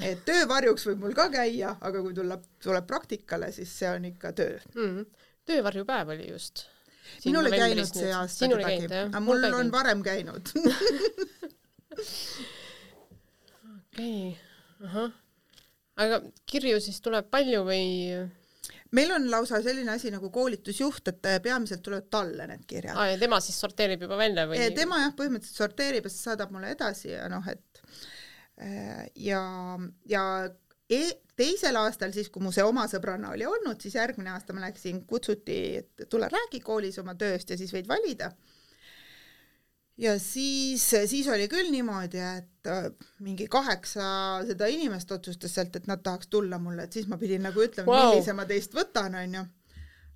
et 0.00 0.24
töövarjuks 0.24 0.86
võib 0.86 0.98
mul 0.98 1.14
ka 1.14 1.28
käia, 1.28 1.76
aga 1.80 2.02
kui 2.02 2.14
tuleb, 2.14 2.42
tuleb 2.62 2.86
praktikale, 2.86 3.52
siis 3.52 3.78
see 3.78 3.90
on 3.90 4.04
ikka 4.04 4.32
töö 4.32 4.58
mm. 4.74 4.82
-hmm. 4.82 5.06
töövarjupäev 5.44 6.08
oli 6.08 6.30
just 6.30 6.75
minul 7.24 7.50
ei 7.50 7.60
käinud 7.60 7.90
see 7.90 8.12
aasta 8.14 8.48
kedagi, 8.52 8.86
aga 9.02 9.20
mul 9.24 9.44
on 9.44 9.52
käinud. 9.52 9.72
varem 9.74 10.00
käinud 10.06 10.44
okei, 13.76 14.38
ahah. 14.84 15.12
aga 16.06 16.20
kirju 16.48 16.80
siis 16.84 16.98
tuleb 17.04 17.30
palju 17.32 17.62
või? 17.68 17.84
meil 18.96 19.12
on 19.16 19.30
lausa 19.30 19.60
selline 19.64 19.92
asi 19.96 20.10
nagu 20.14 20.30
koolitusjuht, 20.32 21.08
et 21.12 21.28
peamiselt 21.44 21.82
tulevad 21.84 22.08
talle 22.12 22.46
need 22.50 22.64
kirjad. 22.68 22.96
aa, 22.96 23.12
ja 23.12 23.20
tema 23.20 23.40
siis 23.44 23.58
sorteerib 23.60 24.06
juba 24.06 24.18
välja 24.20 24.46
või? 24.50 24.60
tema 24.76 25.00
jah, 25.04 25.14
põhimõtteliselt 25.18 25.64
sorteerib 25.64 26.06
ja 26.06 26.12
siis 26.12 26.28
saadab 26.30 26.54
mulle 26.54 26.72
edasi 26.76 27.12
ja 27.14 27.28
noh, 27.32 27.46
et 27.50 27.82
äh, 28.62 29.06
ja, 29.28 29.42
ja 30.10 30.24
e 30.90 31.02
teisel 31.36 31.76
aastal, 31.80 32.12
siis 32.16 32.30
kui 32.32 32.42
mu 32.44 32.52
see 32.54 32.64
oma 32.64 32.86
sõbranna 32.90 33.32
oli 33.34 33.46
olnud, 33.48 33.80
siis 33.82 33.96
järgmine 33.98 34.32
aasta 34.32 34.56
ma 34.56 34.64
läksin, 34.66 35.02
kutsuti, 35.08 35.58
et 35.82 36.06
tule 36.10 36.28
räägi 36.32 36.62
koolis 36.64 36.98
oma 37.02 37.16
tööst 37.18 37.52
ja 37.52 37.58
siis 37.60 37.72
võid 37.74 37.88
valida. 37.90 38.30
ja 40.00 40.16
siis, 40.20 40.84
siis 41.08 41.28
oli 41.32 41.48
küll 41.52 41.70
niimoodi, 41.72 42.20
et 42.20 42.72
äh, 42.72 42.88
mingi 43.24 43.48
kaheksa 43.52 44.08
seda 44.48 44.68
inimest 44.72 45.12
otsustas 45.12 45.54
sealt, 45.56 45.76
et 45.76 45.86
nad 45.88 46.02
tahaks 46.04 46.28
tulla 46.32 46.58
mulle, 46.58 46.84
et 46.84 46.92
siis 46.92 47.08
ma 47.08 47.20
pidin 47.20 47.44
nagu 47.48 47.62
ütlema 47.62 47.92
wow., 47.92 48.10
millise 48.10 48.36
ma 48.36 48.48
teist 48.48 48.76
võtan, 48.76 49.16
onju. 49.22 49.46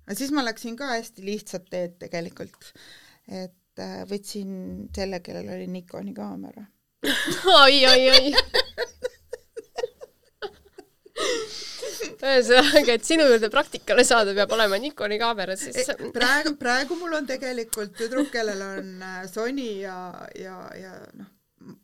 aga 0.05 0.17
siis 0.17 0.33
ma 0.33 0.45
läksin 0.45 0.77
ka 0.77 0.93
hästi 0.95 1.25
lihtsat 1.25 1.69
teed 1.69 1.97
tegelikult, 2.01 2.73
et 3.27 3.81
äh, 3.81 4.01
võtsin 4.09 4.89
selle, 4.95 5.21
kellel 5.21 5.53
oli 5.53 5.69
Nikoni 5.69 6.13
kaamera 6.17 6.65
oi, 7.01 7.85
oi, 7.89 8.09
oi 8.09 9.00
ühesõnaga, 12.29 12.95
et 12.95 13.07
sinu 13.07 13.25
juurde 13.29 13.49
praktikale 13.53 14.05
saada, 14.07 14.35
peab 14.37 14.55
olema 14.57 14.79
Nikoni 14.81 15.19
kaamera, 15.21 15.57
siis 15.59 15.77
e, 15.81 15.97
praegu, 16.13 16.55
praegu 16.63 16.97
mul 16.99 17.19
on 17.19 17.29
tegelikult 17.29 17.93
tüdruk, 17.97 18.31
kellel 18.33 18.61
on 18.65 19.05
äh, 19.05 19.21
Sony 19.31 19.69
ja, 19.81 19.97
ja, 20.37 20.57
ja 20.77 20.95
noh, 21.17 21.29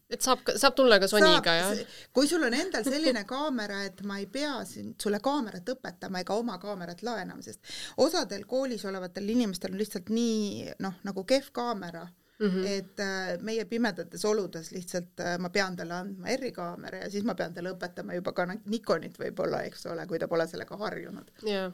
et 0.09 0.23
saab, 0.23 0.43
saab 0.55 0.75
tulla 0.77 0.99
ka 1.01 1.09
Sonyga, 1.11 1.55
jah? 1.57 1.81
kui 2.15 2.29
sul 2.29 2.45
on 2.47 2.55
endal 2.55 2.85
selline 2.91 3.23
kaamera, 3.29 3.81
et 3.89 4.03
ma 4.07 4.19
ei 4.21 4.29
pea 4.31 4.59
siin 4.67 4.93
sulle 5.01 5.19
kaamerat 5.23 5.73
õpetama 5.75 6.23
ega 6.23 6.37
oma 6.37 6.57
kaamerat 6.61 7.03
laenama, 7.05 7.43
sest 7.45 7.61
osadel 8.03 8.45
koolis 8.49 8.85
olevatel 8.89 9.27
inimestel 9.35 9.75
on 9.75 9.81
lihtsalt 9.81 10.13
nii 10.13 10.77
noh, 10.83 11.01
nagu 11.07 11.25
kehv 11.27 11.51
kaamera 11.55 12.07
Mm 12.39 12.49
-hmm. 12.49 12.67
et 12.67 12.99
äh, 12.99 13.41
meie 13.41 13.65
pimedates 13.65 14.25
oludes 14.25 14.71
lihtsalt 14.71 15.19
äh, 15.19 15.39
ma 15.39 15.49
pean 15.49 15.75
talle 15.75 15.93
andma 15.93 16.35
R-kaamera 16.35 16.97
ja 16.97 17.09
siis 17.09 17.23
ma 17.25 17.33
pean 17.35 17.53
talle 17.53 17.71
õpetama 17.73 18.13
juba 18.13 18.31
ka 18.31 18.45
Nikonit 18.65 19.17
võib-olla, 19.19 19.63
eks 19.65 19.85
ole, 19.85 20.05
kui 20.07 20.19
ta 20.19 20.27
pole 20.27 20.47
sellega 20.47 20.77
harjunud 20.77 21.31
yeah. 21.47 21.73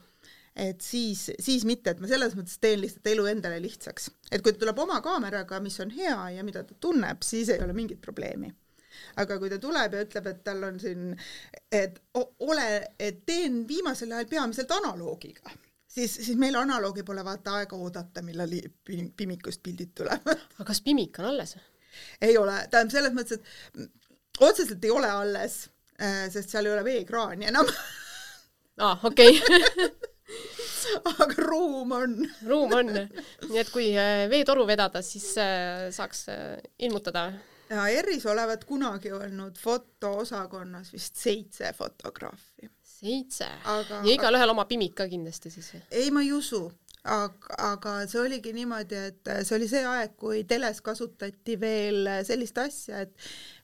et 0.55 0.81
siis, 0.81 1.31
siis 1.39 1.65
mitte, 1.65 1.89
et 1.89 1.99
ma 1.99 2.07
selles 2.07 2.35
mõttes 2.39 2.61
teen 2.63 2.79
lihtsalt 2.79 3.07
elu 3.11 3.25
endale 3.25 3.59
lihtsaks, 3.61 4.09
et 4.31 4.41
kui 4.41 4.53
ta 4.53 4.59
tuleb 4.59 4.79
oma 4.79 5.01
kaameraga, 5.01 5.59
mis 5.59 5.79
on 5.79 5.91
hea 5.91 6.29
ja 6.37 6.43
mida 6.43 6.63
ta 6.63 6.79
tunneb, 6.79 7.27
siis 7.27 7.49
ei 7.49 7.59
ole 7.63 7.73
mingit 7.73 8.01
probleemi 8.01 8.53
aga 9.19 9.37
kui 9.39 9.51
ta 9.51 9.59
tuleb 9.59 9.93
ja 9.93 10.05
ütleb, 10.05 10.31
et 10.31 10.41
tal 10.47 10.63
on 10.63 10.79
siin, 10.79 11.11
et 11.71 11.99
ole, 12.39 12.69
et 12.99 13.25
teen 13.25 13.67
viimasel 13.67 14.15
ajal 14.15 14.31
peamiselt 14.31 14.71
analoogiga 14.79 15.51
siis, 15.95 16.15
siis 16.15 16.37
meil 16.39 16.55
analoogi 16.59 17.03
pole 17.05 17.23
vaata 17.25 17.59
aega 17.59 17.77
oodata, 17.77 18.23
millal 18.25 18.55
Pimikust 19.17 19.63
pildid 19.63 19.93
tulevad. 19.97 20.47
aga 20.57 20.67
kas 20.71 20.81
Pimik 20.81 21.19
on 21.19 21.31
alles? 21.33 21.57
ei 22.21 22.37
ole, 22.37 22.55
tähendab 22.71 22.93
selles 22.95 23.13
mõttes, 23.13 23.37
et 23.37 24.41
otseselt 24.41 24.85
ei 24.85 24.91
ole 24.91 25.09
alles, 25.09 25.59
äh, 26.01 26.25
sest 26.33 26.49
seal 26.49 26.65
ei 26.65 26.73
ole 26.73 26.85
veekraani 26.87 27.51
enam. 27.51 27.69
aa, 28.81 28.97
okei 29.05 29.37
aga 31.13 31.33
ruum 31.37 31.93
on. 31.99 32.17
ruum 32.47 32.73
on, 32.79 32.93
nii 32.97 33.61
et 33.61 33.69
kui 33.73 33.91
äh, 33.93 34.25
veetoru 34.31 34.65
vedada, 34.67 35.03
siis 35.05 35.29
äh, 35.41 35.89
saaks 35.93 36.25
ilmutada. 36.79 37.27
ja 37.69 37.85
ERR-is 37.93 38.25
olevat 38.25 38.65
kunagi 38.65 39.13
olnud 39.13 39.59
fotoosakonnas 39.61 40.93
vist 40.95 41.21
seitse 41.21 41.75
fotograafi 41.77 42.73
seitse. 43.03 43.49
Aga, 43.69 44.03
ja 44.07 44.15
igalühel 44.15 44.55
oma 44.55 44.67
pimik 44.69 44.95
ka 44.99 45.09
kindlasti 45.11 45.51
siis? 45.53 45.73
ei, 45.91 46.09
ma 46.15 46.23
ei 46.23 46.31
usu, 46.35 46.65
aga, 47.03 47.57
aga 47.71 47.97
see 48.09 48.21
oligi 48.23 48.53
niimoodi, 48.55 49.01
et 49.11 49.33
see 49.43 49.57
oli 49.57 49.67
see 49.71 49.83
aeg, 49.87 50.15
kui 50.19 50.43
teles 50.49 50.79
kasutati 50.85 51.57
veel 51.59 52.07
sellist 52.27 52.63
asja, 52.63 53.03
et 53.07 53.13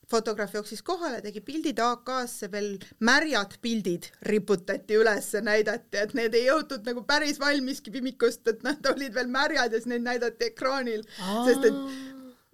fotograaf 0.09 0.53
jooksis 0.57 0.81
kohale, 0.85 1.21
tegi 1.21 1.41
pildid 1.45 1.79
AK-sse, 1.85 2.49
veel 2.51 2.71
märjad 3.05 3.55
pildid 3.61 4.09
riputati 4.25 4.97
üles, 4.97 5.31
näidati, 5.45 5.99
et 6.01 6.15
need 6.17 6.37
ei 6.37 6.47
jõutud 6.47 6.87
nagu 6.89 7.03
päris 7.07 7.39
valmiski 7.41 7.93
pimikust, 7.93 8.47
et 8.49 8.65
nad 8.65 8.85
olid 8.89 9.13
veel 9.15 9.29
märjad 9.31 9.69
ja 9.69 9.81
siis 9.81 9.91
neid 9.91 10.07
näidati 10.07 10.49
ekraanil, 10.49 11.05
sest 11.45 11.69
et 11.69 11.77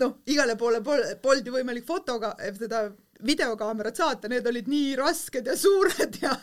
noh, 0.03 0.17
igale 0.27 0.57
poole 0.59 0.81
polnud 0.83 1.47
ju 1.47 1.55
võimalik 1.55 1.87
fotoga 1.87 2.33
seda 2.59 2.89
videokaamerat 3.27 3.95
saata, 3.95 4.29
need 4.31 4.47
olid 4.47 4.67
nii 4.71 4.95
rasked 4.99 5.47
ja 5.47 5.55
suured 5.57 6.17
ja, 6.21 6.35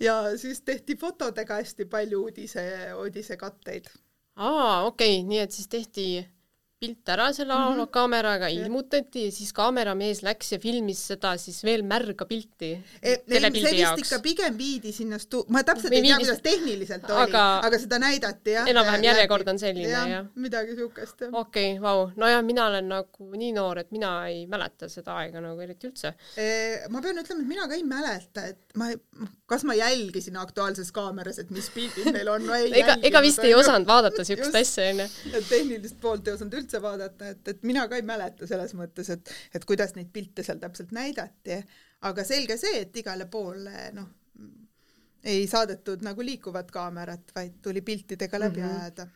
ja 0.00 0.16
siis 0.40 0.62
tehti 0.66 0.96
fotodega 0.96 1.60
hästi 1.60 1.86
palju 1.90 2.24
uudise, 2.26 2.66
uudisekatteid. 2.98 3.88
aa, 4.36 4.84
okei 4.86 5.20
okay., 5.20 5.28
nii 5.28 5.40
et 5.44 5.56
siis 5.56 5.68
tehti 5.68 6.06
pilt 6.80 7.08
ära 7.12 7.26
selle 7.36 7.52
Mhm. 7.52 7.62
analog 7.68 7.90
kaameraga 7.92 8.48
ilmutati 8.48 9.26
ja 9.26 9.32
siis 9.36 9.50
kaameramees 9.52 10.22
läks 10.24 10.52
ja 10.54 10.58
filmis 10.62 11.02
seda 11.10 11.34
siis 11.38 11.58
veel 11.64 11.82
märga 11.84 12.24
pilti 12.24 12.70
E, 13.02 13.16
see 13.28 13.50
vist 13.52 13.74
jaoks 13.76 14.06
ikka. 14.06 14.18
pigem 14.24 14.56
viidi 14.56 14.92
sinna 14.96 15.18
stu-, 15.20 15.44
ma 15.52 15.60
täpselt 15.62 15.92
Või 15.92 15.98
ei 15.98 16.02
tea, 16.06 16.16
viidi- 16.16 16.24
kuidas 16.24 16.40
tehniliselt 16.46 17.04
oli, 17.10 17.20
aga- 17.26 17.60
aga 17.68 17.78
seda 17.82 17.98
näidati 18.00 18.54
jah. 18.56 18.66
enam-vähem 18.72 19.04
järjekord 19.04 19.48
on 19.52 19.58
selline, 19.58 19.88
jah. 19.90 20.24
midagi 20.34 20.76
siukest 20.78 21.20
jah. 21.20 21.34
okei 21.34 21.74
okay,, 21.76 21.82
vau, 21.82 22.06
nojah, 22.16 22.40
mina 22.42 22.66
olen 22.70 22.88
nagu 22.88 23.28
nii 23.36 23.52
noor, 23.52 23.78
et 23.84 23.92
mina 23.92 24.14
ei 24.28 24.46
mäleta 24.46 24.88
seda 24.88 25.16
aega 25.20 25.40
nagu 25.40 25.60
eriti 25.60 25.86
üldse. 25.90 26.14
Eh, 26.38 26.86
ma 26.88 27.02
pean 27.02 27.16
ütlema, 27.20 27.40
et 27.42 27.46
mina 27.48 27.68
ka 27.68 27.74
ei 27.74 27.82
mäleta, 27.84 28.46
et 28.48 28.69
ma, 28.78 28.90
kas 29.50 29.64
ma 29.64 29.74
jälgisin 29.74 30.36
Aktuaalses 30.36 30.92
Kaameras, 30.92 31.38
et 31.42 31.50
mis 31.54 31.70
pildid 31.74 32.12
meil 32.14 32.28
on, 32.28 32.46
no 32.46 32.54
ei 32.54 32.70
ega, 32.82 32.96
ega 33.02 33.22
vist 33.24 33.42
ei 33.44 33.54
osanud 33.54 33.88
vaadata 33.88 34.24
Just. 34.26 34.54
asja 34.54 34.88
onju. 34.92 35.06
et 35.32 35.48
tehnilist 35.48 35.98
poolt 36.00 36.28
ei 36.28 36.36
osanud 36.36 36.56
üldse 36.60 36.82
vaadata, 36.82 37.32
et, 37.34 37.42
et 37.54 37.62
mina 37.66 37.86
ka 37.90 37.98
ei 37.98 38.06
mäleta 38.06 38.48
selles 38.50 38.74
mõttes, 38.78 39.10
et, 39.14 39.32
et 39.54 39.66
kuidas 39.66 39.96
neid 39.98 40.10
pilte 40.12 40.46
seal 40.46 40.60
täpselt 40.62 40.94
näidati, 40.96 41.60
aga 42.08 42.24
selge 42.26 42.56
see, 42.60 42.84
et 42.84 43.00
igale 43.02 43.26
poole 43.30 43.88
noh, 43.96 44.10
ei 45.24 45.46
saadetud 45.50 46.04
nagu 46.06 46.24
liikuvat 46.24 46.70
kaamerat, 46.72 47.34
vaid 47.36 47.58
tuli 47.62 47.82
piltidega 47.84 48.40
läbi 48.40 48.60
mm. 48.60 48.68
-hmm. 48.68 48.80
ajada. 48.80 49.08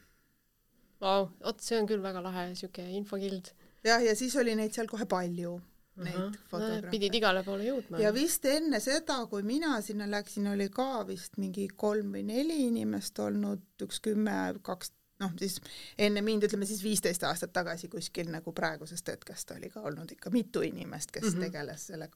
Vau, 1.01 1.29
vot 1.45 1.61
see 1.61 1.79
on 1.81 1.87
küll 1.87 2.03
väga 2.03 2.23
lahe 2.23 2.55
siuke 2.55 2.85
infokild. 2.99 3.53
jah, 3.85 4.03
ja 4.05 4.17
siis 4.17 4.37
oli 4.37 4.55
neid 4.57 4.73
seal 4.73 4.89
kohe 4.89 5.07
palju, 5.07 5.61
neid 5.97 6.17
pidid 6.17 6.51
fotograafe. 6.51 7.17
igale 7.19 7.43
poole 7.47 7.69
jõudma. 7.69 8.01
ja 8.03 8.13
vist 8.15 8.45
enne 8.51 8.81
seda, 8.83 9.21
kui 9.31 9.43
mina 9.47 9.77
sinna 9.85 10.09
läksin, 10.11 10.49
oli 10.51 10.69
ka 10.75 11.05
vist 11.09 11.39
mingi 11.39 11.69
kolm 11.77 12.13
või 12.17 12.25
neli 12.27 12.65
inimest 12.69 13.19
olnud, 13.23 13.65
üks 13.87 14.01
kümme, 14.05 14.37
kaks, 14.67 14.93
noh 15.23 15.35
siis 15.39 15.61
enne 15.99 16.25
mind, 16.27 16.49
ütleme 16.49 16.67
siis 16.67 16.83
viisteist 16.83 17.27
aastat 17.29 17.55
tagasi 17.55 17.89
kuskil 17.93 18.31
nagu 18.35 18.53
praegusest 18.53 19.15
hetkest 19.15 19.55
oli 19.57 19.71
ka 19.71 19.85
olnud 19.87 20.11
ikka 20.17 20.35
mitu 20.35 20.65
inimest, 20.67 21.15
kes 21.15 21.31
mm. 21.31 21.35
-hmm. 21.37 21.51
tegeles 21.51 21.87
selle 21.93 22.11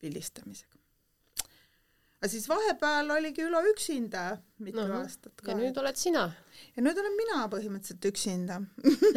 pildistamisega. 0.00 0.79
Aga 2.20 2.28
siis 2.30 2.46
vahepeal 2.48 3.10
oligi 3.16 3.44
Ülo 3.46 3.62
üksinda 3.72 4.24
mitu 4.60 4.82
Ahah. 4.82 5.02
aastat 5.02 5.44
ja 5.48 5.56
nüüd 5.56 5.78
oled 5.80 5.96
sina 5.96 6.26
ja 6.76 6.84
nüüd 6.84 6.98
olen 7.00 7.16
mina 7.16 7.44
põhimõtteliselt 7.52 8.06
üksinda. 8.10 8.58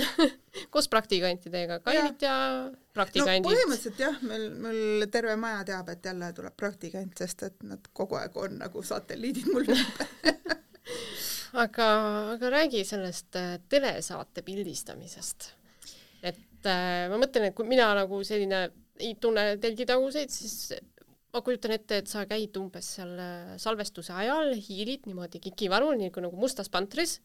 koos 0.73 0.87
praktikantidega, 0.91 1.79
Kairit 1.85 2.23
ja 2.23 2.35
no 2.51 2.71
praktikandid 2.95 3.45
no,. 3.45 3.51
põhimõtteliselt 3.51 4.01
jah, 4.01 4.19
meil, 4.27 4.47
meil 4.63 5.07
terve 5.13 5.35
maja 5.39 5.63
teab, 5.67 5.89
et 5.93 6.05
jälle 6.09 6.29
tuleb 6.37 6.55
praktikant, 6.59 7.15
sest 7.19 7.43
et 7.49 7.65
nad 7.67 7.91
kogu 7.97 8.19
aeg 8.19 8.37
on 8.39 8.59
nagu 8.61 8.83
satelliidid 8.85 9.49
mul 9.51 9.67
ümber. 9.67 10.61
aga, 11.65 11.89
aga 12.35 12.53
räägi 12.57 12.85
sellest 12.87 13.35
äh, 13.39 13.57
telesaate 13.69 14.45
pildistamisest. 14.45 15.51
et 16.23 16.69
äh, 16.69 17.09
ma 17.11 17.19
mõtlen, 17.19 17.49
et 17.49 17.57
kui 17.57 17.67
mina 17.67 17.91
nagu 17.97 18.23
selline 18.23 18.69
ei 19.01 19.15
tunne 19.21 19.55
telgitaguseid, 19.61 20.29
siis 20.29 20.73
ma 21.33 21.41
kujutan 21.41 21.73
ette, 21.73 22.01
et 22.03 22.09
sa 22.09 22.27
käid 22.29 22.53
umbes 22.61 22.91
seal 22.97 23.13
äh, 23.17 23.55
salvestuse 23.61 24.13
ajal, 24.13 24.53
hiilid 24.53 25.07
niimoodi 25.09 25.41
kikivarul, 25.41 25.95
nii 25.97 26.11
kui 26.13 26.21
nagu 26.25 26.37
Mustas 26.37 26.69
pantris 26.73 27.17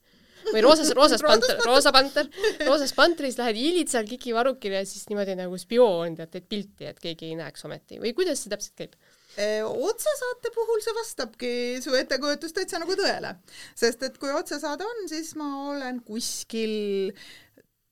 või 0.49 0.63
roosas, 0.65 0.95
roosas 0.99 1.25
panter, 1.25 1.61
roosa 1.67 1.93
panter, 1.93 2.31
roosas 2.65 2.95
pantris 2.97 3.37
lähed 3.41 3.59
hiilid 3.59 3.93
seal 3.93 4.09
kikivarukile 4.09 4.81
ja 4.81 4.89
siis 4.89 5.11
niimoodi 5.11 5.37
nagu 5.39 5.61
spioon 5.61 6.17
tead, 6.17 6.33
teed 6.33 6.49
pilti, 6.49 6.89
et 6.89 7.01
keegi 7.03 7.33
ei 7.33 7.39
näeks 7.39 7.69
ometi. 7.69 8.01
Või 8.01 8.15
kuidas 8.17 8.45
see 8.45 8.55
täpselt 8.55 8.77
käib? 8.81 8.99
otsesaate 9.39 10.51
puhul 10.51 10.81
see 10.83 10.95
vastabki 10.97 11.51
su 11.85 11.93
ettekujutus 11.95 12.57
täitsa 12.57 12.81
nagu 12.83 12.97
tõele, 12.99 13.37
sest 13.79 14.03
et 14.03 14.17
kui 14.19 14.33
otsesaade 14.35 14.83
on, 14.83 15.05
siis 15.11 15.35
ma 15.39 15.51
olen 15.69 16.01
kuskil 16.03 16.73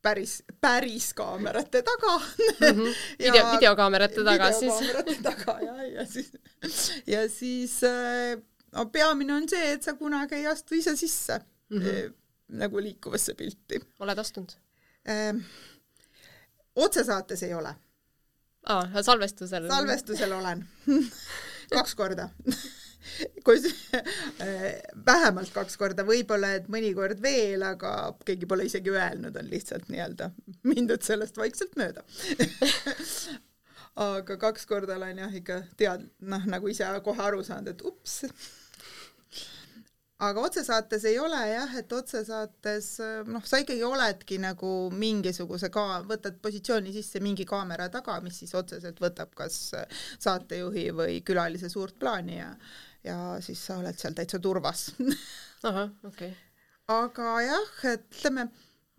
päris, 0.07 0.35
päris 0.61 1.09
kaamerate 1.19 1.83
taga 1.87 2.17
Mhm. 2.19 2.83
video, 3.25 3.47
videokaamerate 3.55 4.25
taga 4.25 4.53
siis. 4.53 4.75
videokaamerate 4.81 5.23
taga 5.23 5.57
ja, 5.61 5.77
ja 5.97 6.07
siis, 6.07 6.31
ja 7.07 7.29
siis 7.29 7.81
äh, 7.85 8.37
no 8.73 8.87
peamine 8.95 9.35
on 9.35 9.49
see, 9.51 9.73
et 9.73 9.83
sa 9.87 9.95
kunagi 9.99 10.39
ei 10.39 10.47
astu 10.47 10.75
ise 10.79 10.97
sisse 10.97 11.41
mm. 11.71 11.79
-hmm. 11.83 12.15
nagu 12.63 12.83
liikuvasse 12.83 13.35
pilti 13.35 13.81
oled 14.01 14.19
astunud? 14.19 14.53
ähm,. 15.09 15.43
otsesaates 16.77 17.43
ei 17.43 17.55
ole, 17.55 17.75
aa, 18.67 19.03
salvestusel. 19.03 19.69
salvestusel 19.69 20.33
olen 20.33 20.69
kaks 21.77 21.95
korda 21.95 22.29
kus 23.47 23.67
vähemalt 25.07 25.53
kaks 25.55 25.77
korda, 25.81 26.05
võib-olla 26.07 26.55
et 26.59 26.71
mõnikord 26.73 27.21
veel, 27.23 27.63
aga 27.67 28.13
keegi 28.27 28.49
pole 28.51 28.69
isegi 28.69 28.95
öelnud, 28.95 29.37
on 29.37 29.51
lihtsalt 29.51 29.91
nii-öelda 29.93 30.31
mindud 30.67 31.05
sellest 31.07 31.39
vaikselt 31.41 31.77
mööda. 31.81 32.05
aga 33.97 34.37
kaks 34.37 34.67
korda 34.69 34.97
olen 34.97 35.25
jah 35.25 35.35
ikka 35.41 35.63
tead-, 35.81 36.07
noh 36.21 36.47
nagu 36.51 36.69
ise 36.69 36.89
kohe 37.05 37.23
aru 37.29 37.43
saanud, 37.45 37.73
et 37.73 37.85
ups. 37.87 38.19
aga 40.27 40.43
otsesaates 40.49 41.05
ei 41.09 41.19
ole 41.21 41.41
jah, 41.51 41.77
et 41.81 41.93
otsesaates 41.93 42.91
noh, 43.29 43.45
sa 43.45 43.61
ikkagi 43.61 43.85
oledki 43.85 44.39
nagu 44.41 44.73
mingisuguse 44.93 45.71
ka, 45.73 46.03
võtad 46.09 46.39
positsiooni 46.45 46.93
sisse 46.93 47.21
mingi 47.25 47.49
kaamera 47.49 47.89
taga, 47.93 48.19
mis 48.25 48.43
siis 48.43 48.55
otseselt 48.57 49.01
võtab 49.01 49.33
kas 49.37 49.59
saatejuhi 50.19 50.91
või 50.97 51.23
külalise 51.25 51.73
suurt 51.73 51.99
plaani 52.01 52.39
ja 52.41 52.53
ja 53.07 53.19
siis 53.45 53.63
sa 53.69 53.79
oled 53.81 53.99
seal 53.99 54.17
täitsa 54.17 54.41
turvas. 54.43 54.89
ahah, 55.69 55.91
okei 56.07 56.31
okay.. 56.31 56.33
aga 56.93 57.35
jah, 57.47 57.77
ütleme, 57.97 58.49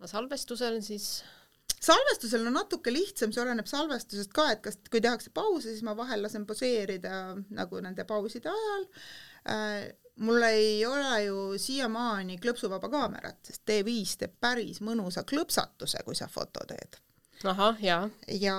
salvestusel 0.06 0.80
siis 0.84 1.10
salvestusel 1.78 2.46
on 2.46 2.56
natuke 2.58 2.92
lihtsam, 2.92 3.32
see 3.32 3.42
oleneb 3.44 3.68
salvestusest 3.70 4.34
ka, 4.34 4.48
et 4.54 4.62
kas, 4.64 4.78
kui 4.90 5.02
tehakse 5.04 5.32
pause, 5.34 5.70
siis 5.70 5.84
ma 5.86 5.94
vahel 5.98 6.24
lasen 6.24 6.46
poseerida 6.48 7.14
nagu 7.54 7.82
nende 7.84 8.06
pauside 8.08 8.52
ajal 8.52 8.86
äh,. 9.54 9.88
mul 10.18 10.42
ei 10.42 10.80
ole 10.86 11.18
ju 11.28 11.42
siiamaani 11.62 12.40
klõpsuvaba 12.42 12.90
kaamerat, 12.90 13.38
sest 13.46 13.62
T5 13.70 14.16
teeb 14.24 14.32
päris 14.42 14.80
mõnusa 14.82 15.22
klõpsatuse, 15.22 16.02
kui 16.06 16.18
sa 16.18 16.26
foto 16.32 16.64
teed 16.66 16.98
ahah, 17.44 17.76
jaa. 17.82 18.08
ja, 18.40 18.56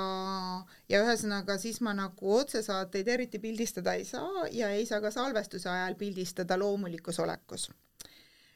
ja 0.89 1.01
ühesõnaga 1.03 1.57
siis 1.59 1.81
ma 1.85 1.93
nagu 1.97 2.35
otsesaateid 2.39 3.07
eriti 3.07 3.39
pildistada 3.39 3.95
ei 3.99 4.05
saa 4.07 4.47
ja 4.51 4.69
ei 4.75 4.85
saa 4.85 5.01
ka 5.01 5.11
salvestuse 5.11 5.69
ajal 5.69 5.97
pildistada 5.99 6.57
loomulikus 6.59 7.19
olekus. 7.19 7.69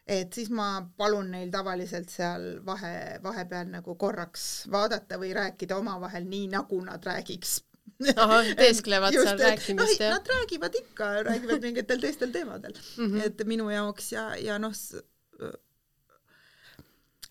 et 0.08 0.34
siis 0.34 0.50
ma 0.50 0.86
palun 0.98 1.32
neil 1.32 1.52
tavaliselt 1.52 2.10
seal 2.10 2.66
vahe, 2.66 3.20
vahepeal 3.24 3.70
nagu 3.72 3.96
korraks 3.96 4.68
vaadata 4.72 5.20
või 5.20 5.34
rääkida 5.36 5.78
omavahel 5.78 6.28
nii, 6.28 6.48
nagu 6.56 6.82
nad 6.84 7.04
räägiks. 7.04 7.62
ahah, 8.16 8.54
teesklevad 8.62 9.16
seal 9.16 9.40
rääkimist 9.40 10.00
noh, 10.00 10.08
ja 10.08 10.16
Nad 10.16 10.32
räägivad 10.38 10.80
ikka, 10.80 11.12
räägivad 11.28 11.68
mingitel 11.68 12.00
teistel 12.00 12.32
teemadel 12.32 12.74
mm. 12.74 13.06
-hmm. 13.06 13.28
et 13.28 13.46
minu 13.48 13.70
jaoks 13.70 14.12
ja, 14.12 14.32
ja 14.36 14.60
noh, 14.60 14.76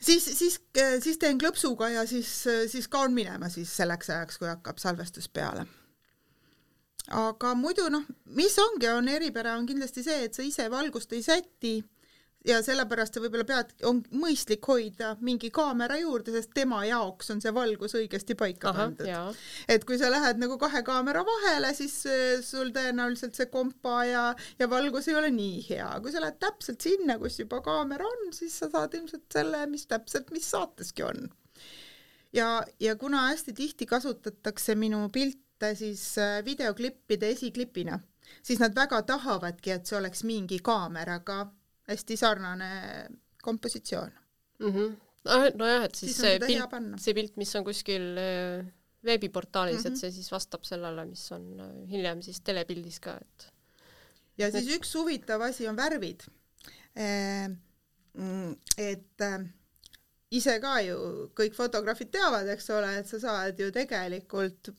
siis, 0.03 0.27
siis, 0.39 0.59
siis 1.05 1.19
teen 1.19 1.39
klõpsuga 1.41 1.89
ja 1.93 2.07
siis, 2.07 2.31
siis 2.73 2.89
kaon 2.89 3.15
minema 3.15 3.49
siis 3.53 3.71
selleks 3.77 4.11
ajaks, 4.11 4.39
kui 4.39 4.51
hakkab 4.51 4.83
salvestus 4.83 5.29
peale. 5.29 5.67
aga 7.09 7.55
muidu 7.59 7.89
noh, 7.91 8.05
mis 8.37 8.59
ongi, 8.59 8.89
on 8.89 9.09
eripära 9.09 9.57
on 9.59 9.67
kindlasti 9.67 10.05
see, 10.07 10.25
et 10.27 10.35
sa 10.35 10.43
ise 10.47 10.71
valgust 10.71 11.13
ei 11.13 11.23
säti 11.23 11.81
ja 12.47 12.59
sellepärast 12.65 13.15
sa 13.15 13.23
võib-olla 13.23 13.47
pead, 13.47 13.73
on 13.89 14.01
mõistlik 14.19 14.67
hoida 14.67 15.13
mingi 15.23 15.51
kaamera 15.55 15.99
juurde, 16.01 16.33
sest 16.35 16.51
tema 16.57 16.83
jaoks 16.89 17.31
on 17.35 17.43
see 17.45 17.53
valgus 17.55 17.95
õigesti 17.99 18.37
paika 18.39 18.73
pandud 18.77 19.07
et 19.71 19.85
kui 19.87 19.99
sa 20.01 20.11
lähed 20.11 20.41
nagu 20.43 20.57
kahe 20.61 20.83
kaamera 20.87 21.23
vahele, 21.27 21.73
siis 21.77 21.95
äh, 22.11 22.41
sul 22.45 22.73
tõenäoliselt 22.75 23.39
see 23.39 23.49
kompa 23.53 24.03
ja, 24.09 24.25
ja 24.59 24.69
valgus 24.71 25.09
ei 25.11 25.19
ole 25.19 25.31
nii 25.35 25.63
hea. 25.69 25.89
kui 26.03 26.15
sa 26.15 26.23
lähed 26.25 26.41
täpselt 26.43 26.83
sinna, 26.83 27.19
kus 27.23 27.39
juba 27.41 27.63
kaamera 27.65 28.09
on, 28.09 28.33
siis 28.35 28.59
sa 28.59 28.71
saad 28.73 28.95
ilmselt 28.99 29.29
selle, 29.33 29.65
mis 29.71 29.87
täpselt, 29.91 30.33
mis 30.35 30.51
saateski 30.51 31.07
on. 31.07 31.31
ja, 32.35 32.55
ja 32.81 32.97
kuna 32.97 33.29
hästi 33.31 33.55
tihti 33.57 33.87
kasutatakse 33.87 34.75
minu 34.75 35.07
pilte 35.15 35.75
siis 35.79 36.05
äh, 36.19 36.41
videoklippide 36.45 37.31
esiklipina, 37.37 38.01
siis 38.43 38.63
nad 38.63 38.75
väga 38.75 39.03
tahavadki, 39.07 39.77
et 39.77 39.87
see 39.87 39.99
oleks 40.01 40.25
mingi 40.27 40.59
kaameraga 40.65 41.45
hästi 41.93 42.19
sarnane 42.19 42.73
kompositsioon. 43.43 44.13
Mhm. 44.63 44.93
nojah, 45.59 45.85
et 45.87 45.95
siis 45.95 46.17
Siis 46.17 46.21
see 46.25 46.39
pilt, 46.43 46.77
see 47.03 47.15
pilt, 47.15 47.37
mis 47.39 47.55
on 47.59 47.65
kuskil 47.67 48.07
äh, 48.19 48.65
veebiportaalis 49.07 49.77
mm, 49.77 49.81
-hmm. 49.81 49.89
Mhm. 49.89 49.95
et 49.95 50.01
see 50.01 50.13
siis 50.19 50.33
vastab 50.33 50.65
sellele, 50.67 51.05
mis 51.07 51.25
on 51.33 51.61
äh, 51.61 51.75
hiljem 51.91 52.23
siis 52.23 52.41
telepildis 52.41 53.01
ka, 53.01 53.17
et 53.21 53.53
ja 54.39 54.51
siis 54.51 54.71
üks 54.77 54.95
huvitav 54.99 55.43
asi 55.43 55.69
on 55.69 55.77
värvid. 55.77 56.23
et 58.79 59.21
äh, 59.21 59.47
ise 60.31 60.59
ka 60.61 60.81
ju 60.81 60.99
kõik 61.39 61.55
fotograafid 61.57 62.11
teavad, 62.13 62.49
eks 62.49 62.71
ole, 62.71 62.99
et 62.99 63.09
sa 63.09 63.21
saad 63.21 63.61
ju 63.61 63.71
tegelikult 63.73 64.73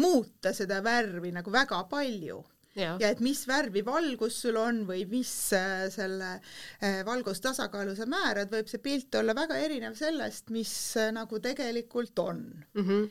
muuta 0.00 0.52
seda 0.56 0.80
värvi 0.84 1.32
nagu 1.32 1.52
väga 1.52 1.84
palju 1.90 2.40
ja, 2.76 2.96
ja 3.00 3.10
et 3.10 3.20
mis 3.24 3.42
värvi 3.48 3.82
valgus 3.86 4.40
sul 4.44 4.58
on 4.60 4.82
või 4.88 5.04
mis 5.10 5.32
äh, 5.56 5.86
selle 5.92 6.32
äh, 6.36 7.00
valgustasakaalu 7.06 7.96
sa 7.98 8.06
määrad, 8.10 8.50
võib 8.52 8.70
see 8.70 8.82
pilt 8.82 9.14
olla 9.20 9.34
väga 9.36 9.58
erinev 9.62 9.96
sellest, 9.98 10.50
mis 10.54 10.72
äh, 11.00 11.10
nagu 11.14 11.40
tegelikult 11.42 12.18
on 12.22 12.42
mm. 12.74 12.84
-hmm. 12.86 13.08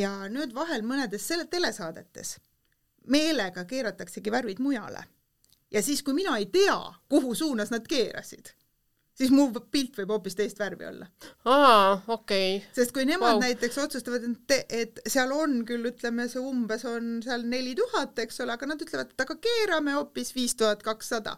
ja 0.00 0.12
nüüd 0.28 0.54
vahel 0.54 0.86
mõnedes 0.86 1.26
selle 1.26 1.46
telesaadetes 1.50 2.38
meelega 3.10 3.64
keerataksegi 3.64 4.32
värvid 4.32 4.62
mujale 4.64 5.04
ja 5.70 5.82
siis, 5.82 6.02
kui 6.02 6.14
mina 6.14 6.36
ei 6.38 6.46
tea, 6.46 6.78
kuhu 7.08 7.34
suunas 7.34 7.70
nad 7.70 7.86
keerasid 7.88 8.54
siis 9.18 9.32
mu 9.34 9.46
pilt 9.72 9.98
võib 10.00 10.12
hoopis 10.16 10.36
teist 10.38 10.60
värvi 10.60 10.88
olla. 10.88 11.08
aa, 11.46 12.02
okei 12.06 12.56
okay.. 12.58 12.68
sest 12.76 12.94
kui 12.94 13.06
nemad 13.08 13.36
wow. 13.36 13.42
näiteks 13.46 13.80
otsustavad, 13.86 14.26
et, 14.68 15.02
seal 15.06 15.34
on 15.34 15.60
küll, 15.68 15.86
ütleme, 15.90 16.28
see 16.30 16.42
umbes 16.42 16.86
on 16.90 17.18
seal 17.24 17.46
neli 17.48 17.76
tuhat, 17.78 18.18
eks 18.26 18.42
ole, 18.44 18.56
aga 18.56 18.70
nad 18.70 18.82
ütlevad, 18.82 19.14
et 19.14 19.26
aga 19.26 19.38
keerame 19.48 19.98
hoopis 19.98 20.34
viis 20.34 20.56
tuhat 20.58 20.82
kakssada. 20.86 21.36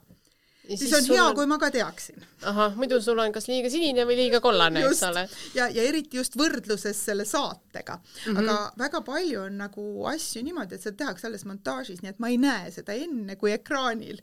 siis 0.66 0.94
on 0.96 1.04
hea 1.12 1.22
on..., 1.26 1.36
kui 1.36 1.46
ma 1.50 1.60
ka 1.60 1.70
teaksin. 1.74 2.24
ahah, 2.48 2.74
muidu 2.80 3.00
sul 3.04 3.20
on 3.22 3.36
kas 3.36 3.50
liiga 3.50 3.70
sinine 3.72 4.08
või 4.08 4.18
liiga 4.22 4.40
kollane, 4.40 4.86
eks 4.88 5.04
ole. 5.10 5.28
ja, 5.58 5.68
ja 5.68 5.84
eriti 5.84 6.16
just 6.22 6.40
võrdluses 6.40 7.04
selle 7.10 7.28
saatega 7.28 8.00
mm. 8.00 8.24
-hmm. 8.24 8.42
aga 8.42 8.86
väga 8.86 9.04
palju 9.04 9.44
on 9.44 9.60
nagu 9.66 9.86
asju 10.14 10.42
niimoodi, 10.48 10.80
et 10.80 10.88
seda 10.88 11.04
tehakse 11.04 11.28
alles 11.28 11.44
montaažis, 11.44 12.00
nii 12.02 12.16
et 12.16 12.24
ma 12.24 12.32
ei 12.32 12.40
näe 12.40 12.72
seda 12.72 12.96
enne 12.96 13.36
kui 13.36 13.52
ekraanil. 13.52 14.22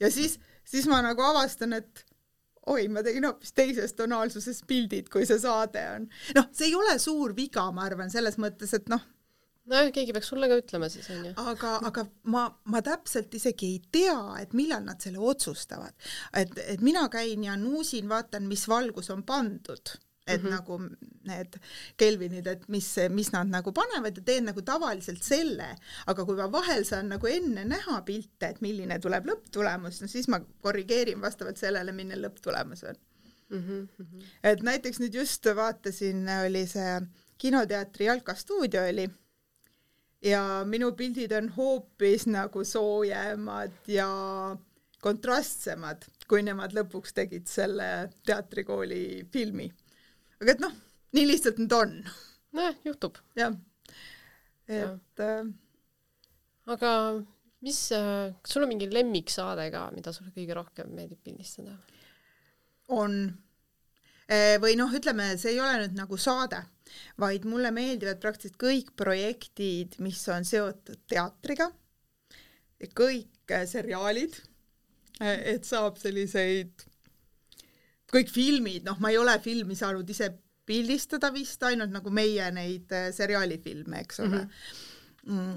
ja 0.00 0.10
siis, 0.10 0.38
siis 0.64 0.86
ma 0.86 1.02
nagu 1.02 1.22
avastan, 1.34 1.74
et 1.82 2.05
oi, 2.72 2.86
ma 2.92 3.02
tegin 3.06 3.26
hoopis 3.28 3.52
teises 3.56 3.94
tonaalsuses 3.98 4.62
pildid, 4.68 5.10
kui 5.12 5.26
see 5.28 5.38
saade 5.42 5.82
on. 5.96 6.08
noh, 6.38 6.48
see 6.56 6.70
ei 6.70 6.78
ole 6.78 6.96
suur 7.02 7.36
viga, 7.36 7.68
ma 7.74 7.86
arvan, 7.86 8.10
selles 8.12 8.38
mõttes, 8.42 8.72
et 8.76 8.88
noh, 8.92 9.04
nojah, 9.70 9.92
keegi 9.94 10.14
peaks 10.16 10.30
sulle 10.32 10.48
ka 10.50 10.58
ütlema 10.60 10.90
siis 10.92 11.08
onju. 11.14 11.34
aga, 11.52 11.76
aga 11.90 12.06
ma, 12.32 12.46
ma 12.72 12.82
täpselt 12.86 13.34
isegi 13.38 13.72
ei 13.74 13.82
tea, 13.98 14.18
et 14.42 14.56
millal 14.58 14.84
nad 14.86 15.02
selle 15.02 15.22
otsustavad. 15.22 15.94
et, 16.34 16.58
et 16.66 16.82
mina 16.84 17.06
käin 17.12 17.46
ja 17.46 17.56
nuusin, 17.60 18.08
vaatan, 18.10 18.48
mis 18.50 18.66
valgus 18.70 19.10
on 19.14 19.24
pandud 19.26 19.96
et 20.26 20.42
mm 20.42 20.48
-hmm. 20.48 20.50
nagu 20.50 20.80
need 21.24 21.58
Kelvinid, 21.96 22.46
et 22.46 22.68
mis, 22.68 22.94
mis 23.08 23.32
nad 23.32 23.48
nagu 23.48 23.72
panevad 23.72 24.16
ja 24.16 24.22
teen 24.22 24.44
nagu 24.44 24.62
tavaliselt 24.62 25.22
selle, 25.22 25.68
aga 26.06 26.24
kui 26.24 26.36
ma 26.36 26.52
vahel 26.52 26.84
saan 26.84 27.08
nagu 27.08 27.26
enne 27.26 27.64
näha 27.64 28.02
pilte, 28.02 28.48
et 28.48 28.60
milline 28.60 28.98
tuleb 28.98 29.26
lõpptulemus, 29.26 30.00
no 30.02 30.08
siis 30.08 30.28
ma 30.28 30.40
korrigeerin 30.62 31.20
vastavalt 31.20 31.56
sellele, 31.56 31.92
milline 31.92 32.18
lõpptulemus 32.22 32.84
on 32.88 32.96
mm. 33.50 33.88
-hmm. 33.98 34.24
et 34.42 34.62
näiteks 34.62 35.00
nüüd 35.00 35.14
just 35.14 35.46
vaatasin, 35.46 36.26
oli 36.46 36.66
see 36.66 37.00
kinoteatri 37.38 38.04
Jalka 38.04 38.34
stuudio 38.34 38.82
oli 38.88 39.08
ja 40.22 40.64
minu 40.64 40.92
pildid 40.92 41.32
on 41.32 41.48
hoopis 41.48 42.26
nagu 42.26 42.64
soojemad 42.64 43.72
ja 43.86 44.08
kontrastsemad, 45.00 46.04
kui 46.28 46.42
nemad 46.42 46.72
lõpuks 46.74 47.14
tegid 47.14 47.46
selle 47.46 48.10
teatrikooli 48.26 49.26
filmi 49.32 49.70
aga 50.40 50.52
et 50.52 50.62
noh, 50.62 50.74
nii 51.16 51.28
lihtsalt 51.30 51.60
nüüd 51.62 51.76
on. 51.76 51.94
nojah, 52.56 52.76
juhtub. 52.86 53.18
jah, 53.38 53.56
et 54.66 55.22
ja. 55.22 55.30
äh, 55.30 55.48
aga 56.72 56.92
mis 57.64 57.80
äh,, 57.94 58.34
kas 58.42 58.54
sul 58.56 58.66
on 58.66 58.72
mingi 58.72 58.88
lemmiksaade 58.92 59.68
ka, 59.74 59.88
mida 59.96 60.12
sulle 60.14 60.32
kõige 60.34 60.56
rohkem 60.58 60.92
meeldib 60.96 61.22
pildistada? 61.24 61.76
on 62.94 63.16
e,. 64.28 64.58
või 64.62 64.76
noh, 64.78 64.92
ütleme, 64.94 65.32
see 65.40 65.54
ei 65.54 65.62
ole 65.62 65.80
nüüd 65.82 65.96
nagu 65.98 66.18
saade, 66.20 66.60
vaid 67.22 67.46
mulle 67.48 67.72
meeldivad 67.74 68.20
praktiliselt 68.22 68.60
kõik 68.60 68.92
projektid, 68.98 69.96
mis 70.04 70.20
on 70.32 70.46
seotud 70.46 71.00
teatriga, 71.10 71.70
kõik 72.94 73.56
äh, 73.56 73.64
seriaalid, 73.68 74.36
et 75.24 75.64
saab 75.64 75.96
selliseid 75.96 76.84
kõik 78.12 78.30
filmid, 78.32 78.84
noh, 78.86 78.98
ma 79.02 79.10
ei 79.12 79.18
ole 79.18 79.38
filmi 79.42 79.76
saanud 79.78 80.10
ise 80.10 80.30
pildistada 80.66 81.30
vist, 81.34 81.62
ainult 81.66 81.94
nagu 81.94 82.12
meie 82.14 82.50
neid 82.54 82.92
äh, 82.94 83.08
seriaalifilme, 83.14 84.02
eks 84.02 84.20
ole 84.24 84.42
mm. 84.42 84.50
-hmm. 85.26 85.54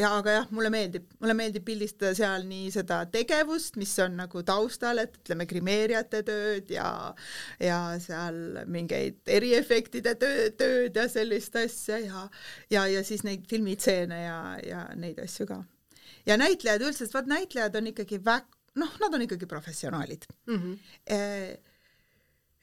ja 0.00 0.10
aga 0.16 0.34
jah, 0.36 0.48
mulle 0.54 0.70
meeldib, 0.70 1.06
mulle 1.22 1.34
meeldib 1.38 1.64
pildistada 1.66 2.14
seal 2.14 2.46
nii 2.46 2.70
seda 2.74 3.00
tegevust, 3.10 3.78
mis 3.80 3.94
on 4.02 4.16
nagu 4.18 4.42
taustal, 4.46 5.02
et 5.02 5.16
ütleme, 5.22 5.46
grimeerijate 5.50 6.22
tööd 6.26 6.70
ja 6.74 6.90
ja 7.60 7.80
seal 8.02 8.64
mingeid 8.66 9.20
eriefektide 9.38 10.14
töö, 10.14 10.50
tööd 10.50 10.96
ja 10.96 11.08
sellist 11.08 11.56
asja 11.56 11.98
ja 11.98 12.28
ja, 12.70 12.86
ja 12.86 13.04
siis 13.04 13.26
neid 13.26 13.46
filmitseene 13.50 14.22
ja, 14.24 14.40
ja 14.66 14.86
neid 14.94 15.18
asju 15.22 15.46
ka. 15.46 15.64
ja 16.26 16.36
näitlejad 16.36 16.82
üldse, 16.82 17.04
sest 17.04 17.14
vaat 17.14 17.30
näitlejad 17.30 17.76
on 17.76 17.90
ikkagi 17.94 18.22
väga, 18.24 18.46
noh, 18.82 18.94
nad 19.02 19.14
on 19.14 19.26
ikkagi 19.26 19.46
professionaalid 19.46 20.26
mm. 20.46 20.56
-hmm. 20.56 20.78
E 21.06 21.69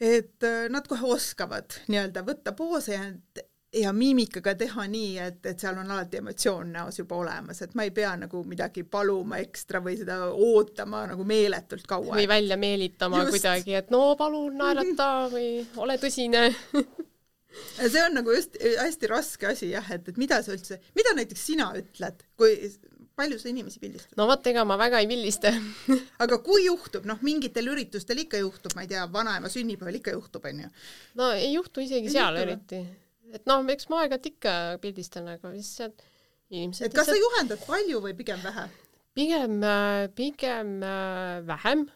et 0.02 0.44
äh, 0.46 0.66
nad 0.70 0.88
kohe 0.88 1.14
oskavad 1.18 1.80
nii-öelda 1.88 2.26
võtta 2.28 2.54
poose 2.58 2.98
ja 2.98 3.06
ja 3.74 3.92
miimikaga 3.94 4.54
teha 4.56 4.86
nii, 4.88 5.18
et, 5.22 5.40
et 5.46 5.60
seal 5.60 5.78
on 5.78 5.92
alati 5.92 6.22
emotsioon 6.22 6.70
näos 6.72 7.00
juba 7.02 7.18
olemas, 7.20 7.62
et 7.62 7.74
ma 7.76 7.84
ei 7.84 7.92
pea 7.92 8.14
nagu 8.20 8.42
midagi 8.48 8.84
paluma 8.88 9.42
ekstra 9.44 9.82
või 9.84 9.98
seda 10.00 10.20
ootama 10.32 11.04
nagu 11.12 11.26
meeletult 11.28 11.88
kaua. 11.90 12.16
või 12.16 12.28
välja 12.30 12.58
meelitama 12.58 13.26
just. 13.26 13.36
kuidagi, 13.36 13.76
et 13.82 13.92
no 13.94 14.16
palun 14.20 14.56
naerata 14.58 15.10
või 15.34 15.50
ole 15.84 15.98
tõsine 16.02 16.48
see 17.92 18.04
on 18.04 18.16
nagu 18.18 18.34
just 18.36 18.56
hästi 18.62 19.12
raske 19.12 19.52
asi 19.52 19.72
jah, 19.74 19.92
et, 19.94 20.08
et 20.08 20.22
mida 20.22 20.40
sa 20.46 20.56
üldse, 20.56 20.80
mida 20.96 21.14
näiteks 21.18 21.48
sina 21.52 21.72
ütled, 21.78 22.24
kui 22.40 22.56
palju 23.18 23.40
sa 23.42 23.50
inimesi 23.50 23.82
pildistad? 23.82 24.14
no 24.20 24.28
vot, 24.30 24.46
ega 24.52 24.64
ma 24.68 24.78
väga 24.80 25.02
ei 25.02 25.10
pildista 25.10 25.52
aga 26.24 26.40
kui 26.46 26.68
juhtub, 26.68 27.08
noh, 27.10 27.20
mingitel 27.26 27.72
üritustel 27.74 28.22
ikka 28.24 28.42
juhtub, 28.44 28.76
ma 28.78 28.86
ei 28.86 28.92
tea, 28.92 29.06
vanaema 29.14 29.52
sünnipäeval 29.52 30.00
ikka 30.00 30.14
juhtub, 30.16 30.46
onju. 30.52 30.70
no 31.20 31.32
ei 31.36 31.52
juhtu 31.56 31.86
isegi 31.86 32.12
ei 32.12 32.16
seal 32.18 32.38
juhtu, 32.38 32.54
eriti. 32.54 32.82
et 33.38 33.50
noh, 33.50 33.66
eks 33.74 33.90
ma 33.92 34.04
aeg-ajalt 34.04 34.30
ikka 34.32 34.58
pildistan, 34.84 35.32
aga 35.34 35.54
lihtsalt 35.56 36.06
inimesed 36.54 36.90
et 36.90 36.94
kas 36.94 37.10
lihtsalt... 37.10 37.18
sa 37.18 37.24
juhendad 37.26 37.66
palju 37.66 38.04
või 38.06 38.14
pigem 38.22 38.44
vähe? 38.46 38.68
pigem, 39.18 39.58
äh, 39.66 40.06
pigem 40.14 40.78
äh, 40.86 41.42
vähem, 41.48 41.88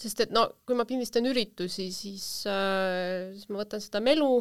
sest 0.00 0.24
et 0.24 0.32
no 0.32 0.46
kui 0.64 0.78
ma 0.78 0.88
pildistan 0.88 1.28
üritusi, 1.28 1.90
siis 1.92 2.26
äh,, 2.48 3.30
siis 3.36 3.50
ma 3.52 3.60
võtan 3.60 3.84
seda 3.84 4.00
melu, 4.04 4.32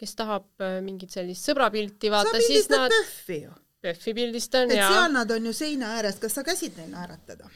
kes 0.00 0.16
tahab 0.18 0.48
mingit 0.82 1.12
sellist 1.12 1.46
sõbrapilti 1.46 2.10
vaata, 2.10 2.38
siis 2.40 2.66
nad 2.72 2.88
sa 2.88 2.88
pildistad 2.88 2.96
PÖFFi 2.98 3.42
ju 3.44 3.58
PÖFFi 3.80 4.14
pildistan 4.16 4.70
et 4.70 4.76
ja 4.80 4.88
seal 4.92 5.12
nad 5.14 5.30
on 5.32 5.46
ju 5.48 5.52
seina 5.56 5.94
ääres, 5.96 6.18
kas 6.20 6.36
sa 6.36 6.44
käsid 6.46 6.76
neil 6.76 6.90
naeratada? 6.92 7.48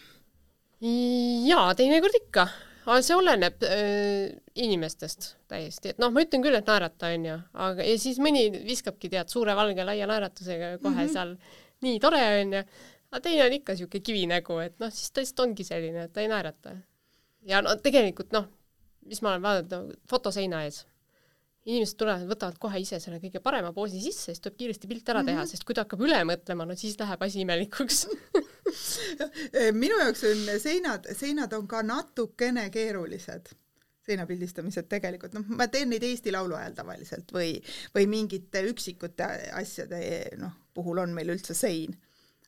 jaa, 0.84 1.68
teinekord 1.78 2.16
ikka, 2.18 2.46
aga 2.84 2.96
see 3.04 3.16
oleneb 3.16 3.62
äh, 3.68 4.32
inimestest 4.60 5.34
täiesti, 5.48 5.94
et 5.94 6.00
noh, 6.02 6.12
ma 6.12 6.24
ütlen 6.24 6.44
küll, 6.44 6.56
et 6.58 6.68
naerata 6.68 7.12
onju, 7.14 7.36
aga 7.66 7.86
ja 7.86 8.00
siis 8.00 8.18
mõni 8.22 8.46
viskabki 8.54 9.12
tead 9.12 9.32
suure 9.32 9.54
valge 9.56 9.86
laia 9.86 10.08
naeratusega 10.10 10.74
kohe 10.82 10.94
mm 10.94 10.98
-hmm. 10.98 11.12
seal. 11.12 11.36
Nii 11.84 12.00
tore 12.00 12.20
onju, 12.40 12.64
aga 13.12 13.20
teine 13.20 13.46
on 13.46 13.56
ikka 13.58 13.76
siuke 13.76 14.00
kivinägu, 14.00 14.58
et 14.64 14.76
noh, 14.80 14.92
siis 14.92 15.10
ta 15.10 15.20
lihtsalt 15.20 15.46
ongi 15.46 15.64
selline, 15.64 16.04
et 16.04 16.12
ta 16.12 16.20
ei 16.20 16.28
naerata. 16.28 16.76
ja 17.44 17.60
no 17.62 17.76
tegelikult 17.76 18.32
noh, 18.32 18.48
mis 19.04 19.20
ma 19.22 19.30
olen 19.30 19.42
vaadanud 19.42 19.72
no, 19.72 20.00
fotoseina 20.08 20.64
ees 20.64 20.84
inimesed 21.64 21.96
tulevad, 22.00 22.26
võtavad 22.28 22.58
kohe 22.60 22.80
ise 22.82 22.98
selle 23.00 23.18
kõige 23.22 23.40
parema 23.44 23.72
poosi 23.72 24.00
sisse, 24.02 24.30
siis 24.30 24.42
tuleb 24.44 24.58
kiiresti 24.60 24.90
pilt 24.90 25.08
ära 25.08 25.22
teha 25.24 25.38
mm, 25.38 25.42
-hmm. 25.42 25.50
sest 25.50 25.64
kui 25.64 25.76
ta 25.76 25.86
hakkab 25.86 26.04
üle 26.04 26.20
mõtlema, 26.28 26.66
no 26.68 26.76
siis 26.76 26.98
läheb 27.00 27.22
asi 27.24 27.40
imelikuks. 27.44 28.06
Minu 29.82 29.98
jaoks 30.02 30.24
on 30.28 30.46
seinad, 30.60 31.08
seinad 31.16 31.52
on 31.56 31.68
ka 31.68 31.82
natukene 31.82 32.68
keerulised 32.70 33.54
seinapildistamised 34.04 34.88
tegelikult, 34.88 35.32
noh, 35.32 35.46
ma 35.56 35.66
teen 35.72 35.88
neid 35.88 36.04
Eesti 36.04 36.32
Laulu 36.34 36.58
ajal 36.58 36.74
tavaliselt 36.76 37.32
või, 37.32 37.54
või 37.94 38.04
mingite 38.12 38.60
üksikute 38.68 39.28
asjade 39.56 40.00
noh, 40.36 40.52
puhul 40.76 41.00
on 41.00 41.14
meil 41.16 41.32
üldse 41.32 41.56
sein 41.56 41.96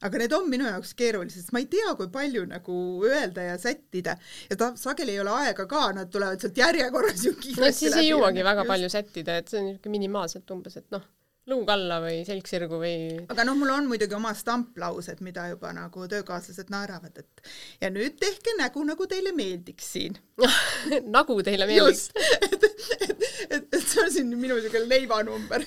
aga 0.04 0.20
need 0.20 0.34
on 0.36 0.48
minu 0.52 0.66
jaoks 0.68 0.92
keerulised, 0.98 1.40
sest 1.40 1.54
ma 1.56 1.62
ei 1.62 1.68
tea, 1.72 1.94
kui 1.96 2.10
palju 2.12 2.44
nagu 2.50 2.78
öelda 3.08 3.46
ja 3.50 3.58
sättida 3.60 4.16
ja 4.50 4.58
ta 4.60 4.72
sageli 4.76 5.14
ei 5.16 5.22
ole 5.22 5.32
aega 5.46 5.66
ka, 5.70 5.86
nad 5.96 6.10
tulevad 6.12 6.42
sealt 6.42 6.58
järjekorras 6.60 7.24
ju 7.24 7.32
kiiresti 7.38 7.64
no 7.64 7.72
siis 7.80 7.96
ei 8.02 8.10
jõuagi 8.10 8.44
väga 8.44 8.64
just. 8.64 8.72
palju 8.74 8.92
sättida, 8.92 9.38
et 9.40 9.52
see 9.52 9.62
on 9.62 9.70
niisugune 9.70 9.96
minimaalselt 9.96 10.52
umbes, 10.52 10.76
et 10.82 10.88
noh, 10.92 11.04
luug 11.46 11.68
alla 11.70 12.00
või 12.02 12.22
selg 12.26 12.48
sirgu 12.50 12.78
või 12.80 12.94
aga 13.30 13.44
noh, 13.46 13.54
mul 13.58 13.70
on 13.70 13.86
muidugi 13.90 14.16
oma 14.16 14.32
stamplaused, 14.34 15.20
mida 15.22 15.44
juba 15.52 15.70
nagu 15.76 16.06
töökaaslased 16.10 16.72
naeravad, 16.74 17.20
et 17.22 17.50
ja 17.84 17.90
nüüd 17.94 18.16
tehke 18.18 18.56
nägu, 18.58 18.82
nagu 18.86 19.06
teile 19.10 19.32
meeldiks 19.36 19.92
siin. 19.96 20.18
Nagu 21.16 21.38
teile 21.46 21.68
meeldiks? 21.68 22.10
et, 22.46 22.64
et, 22.66 23.22
et, 23.46 23.68
et 23.72 23.76
see 23.80 24.02
on 24.02 24.10
siin 24.12 24.32
minu 24.34 24.58
niisugune 24.58 24.88
leivanumber. 24.90 25.64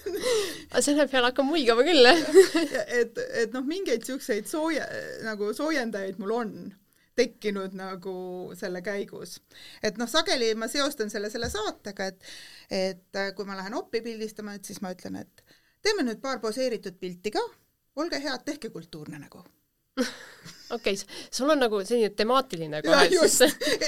Aga 0.70 0.82
selle 0.84 1.06
peale 1.10 1.30
hakkab 1.30 1.48
muigama 1.48 1.84
küll 1.84 2.06
et, 2.10 3.18
et 3.42 3.52
noh, 3.56 3.66
mingeid 3.66 4.04
niisuguseid 4.04 4.48
sooja, 4.48 4.86
nagu 5.26 5.50
soojendajaid 5.56 6.22
mul 6.22 6.36
on 6.38 6.54
tekkinud 7.20 7.76
nagu 7.78 8.14
selle 8.58 8.82
käigus. 8.84 9.38
et 9.82 10.00
noh, 10.00 10.08
sageli 10.10 10.52
ma 10.58 10.68
seostan 10.72 11.12
selle 11.12 11.30
selle 11.30 11.50
saatega, 11.52 12.10
et 12.10 12.28
et 12.70 13.20
äh, 13.20 13.32
kui 13.36 13.48
ma 13.48 13.58
lähen 13.58 13.76
oppi 13.78 14.02
pildistama, 14.04 14.56
et 14.56 14.64
siis 14.64 14.80
ma 14.84 14.94
ütlen, 14.94 15.20
et 15.20 15.44
teeme 15.82 16.04
nüüd 16.06 16.20
paar 16.22 16.40
poseeritud 16.42 16.98
pilti 17.00 17.32
ka 17.34 17.42
olge 18.00 18.20
head, 18.22 18.44
tehke 18.46 18.70
kultuurne 18.70 19.20
nägu. 19.20 19.42
okei 20.76 20.94
okay,, 20.94 20.98
sul 21.34 21.50
on 21.50 21.60
nagu 21.60 21.80
selline 21.84 22.12
temaatiline 22.16 22.82
kohe 22.86 23.06
siis. 23.10 23.40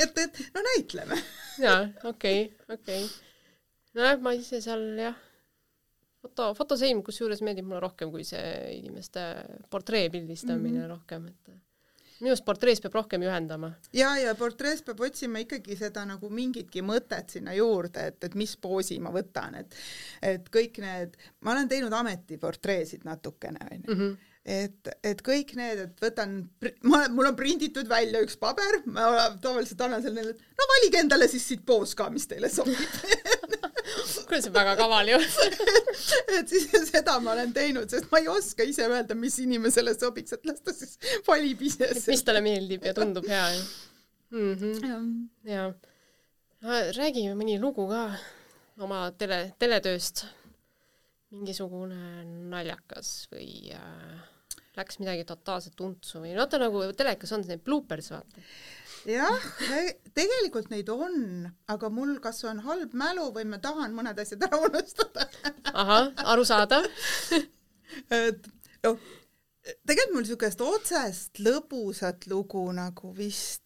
et, 0.03 0.17
et 0.19 0.41
no 0.55 0.65
näitleme. 0.73 1.19
jaa, 1.63 1.83
okei 2.11 2.41
okay,, 2.45 2.77
okei 2.77 3.05
okay.. 3.05 3.13
nojah, 3.97 4.19
ma 4.25 4.35
ise 4.37 4.61
seal 4.65 4.83
jah, 4.99 5.17
foto, 6.21 6.51
fotoseim 6.59 7.05
kusjuures 7.07 7.43
meeldib 7.47 7.69
mulle 7.69 7.81
rohkem 7.85 8.11
kui 8.13 8.27
see 8.27 8.51
inimeste 8.81 9.25
portree 9.71 10.09
pildistamine 10.11 10.81
mm 10.81 10.85
-hmm. 10.85 10.91
rohkem, 10.97 11.29
et 11.31 11.72
minu 12.23 12.33
arust 12.33 12.47
portrees 12.47 12.83
peab 12.83 12.97
rohkem 13.01 13.27
juhendama. 13.27 13.73
ja, 13.97 14.15
ja 14.21 14.35
portrees 14.39 14.83
peab 14.87 15.01
otsima 15.03 15.43
ikkagi 15.43 15.77
seda 15.79 16.07
nagu 16.09 16.31
mingitki 16.33 16.85
mõtet 16.87 17.37
sinna 17.37 17.55
juurde, 17.59 18.09
et, 18.13 18.21
et 18.31 18.37
mis 18.39 18.57
poosi 18.57 18.99
ma 19.03 19.13
võtan, 19.15 19.59
et 19.63 19.79
et 20.33 20.53
kõik 20.53 20.79
need, 20.83 21.17
ma 21.43 21.57
olen 21.57 21.71
teinud 21.71 21.93
ametiportreesid 22.03 23.09
natukene 23.09 23.67
onju 23.71 23.97
-hmm 23.97 24.21
et, 24.43 24.89
et 25.07 25.21
kõik 25.23 25.55
need, 25.59 25.85
et 25.87 26.01
võtan, 26.03 26.33
ma, 26.83 27.05
mul 27.15 27.31
on 27.31 27.37
prinditud 27.39 27.87
välja 27.89 28.23
üks 28.25 28.35
paber, 28.41 28.81
ma 28.91 29.29
tavaliselt 29.43 29.85
annan 29.87 30.03
selle 30.03 30.25
no 30.35 30.69
valige 30.75 31.03
endale 31.03 31.29
siis 31.31 31.47
siit 31.47 31.63
poos 31.67 31.95
ka, 31.99 32.09
mis 32.11 32.27
teile 32.31 32.51
sobib 32.51 32.75
kuule, 34.33 34.43
see 34.43 34.51
on 34.51 34.57
väga 34.57 34.75
kaval 34.81 35.11
ju 35.13 35.19
et 36.39 36.53
siis 36.53 36.89
seda 36.89 37.19
ma 37.21 37.35
olen 37.37 37.53
teinud, 37.55 37.91
sest 37.93 38.11
ma 38.13 38.21
ei 38.23 38.29
oska 38.33 38.67
ise 38.67 38.89
öelda, 38.89 39.17
mis 39.19 39.39
inimesele 39.43 39.95
sobiks, 39.99 40.37
et 40.37 40.47
las 40.49 40.63
ta 40.65 40.75
siis 40.77 40.99
valib 41.29 41.63
ise. 41.69 41.91
mis 42.09 42.25
talle 42.27 42.43
meeldib 42.45 42.85
ja 42.89 42.95
tundub 42.97 43.29
hea 43.29 43.47
mm. 44.31 44.53
-hmm. 44.55 44.85
ja, 44.89 45.01
ja. 45.53 45.73
räägime 46.97 47.37
mõni 47.37 47.59
lugu 47.61 47.89
ka 47.89 48.07
oma 48.81 49.11
tele, 49.19 49.53
teletööst. 49.59 50.27
mingisugune 51.33 52.25
naljakas 52.53 53.27
või 53.33 53.73
äh, 53.73 54.19
läks 54.77 54.99
midagi 55.01 55.25
totaalselt 55.25 55.81
untsu 55.81 56.21
või 56.21 56.35
vaata 56.37 56.59
nagu 56.61 56.83
telekas 56.97 57.33
on 57.33 57.45
need 57.49 57.63
bloopers, 57.65 58.11
vaata. 58.13 58.45
Jah, 59.09 59.47
tegelikult 60.15 60.71
neid 60.73 60.91
on, 60.93 61.49
aga 61.73 61.91
mul 61.91 62.15
kas 62.23 62.43
on 62.49 62.63
halb 62.67 62.95
mälu 62.99 63.31
või 63.35 63.47
ma 63.51 63.59
tahan 63.63 63.95
mõned 63.97 64.19
asjad 64.23 64.47
ära 64.49 64.61
unustada. 64.67 65.27
ahah, 65.73 66.13
arusaadav 66.35 66.87
et 68.13 68.49
noh, 68.87 68.99
tegelikult 69.87 70.15
mul 70.15 70.27
niisugust 70.27 70.65
otsest 70.67 71.43
lõbusat 71.43 72.29
lugu 72.31 72.65
nagu 72.77 73.13
vist 73.17 73.63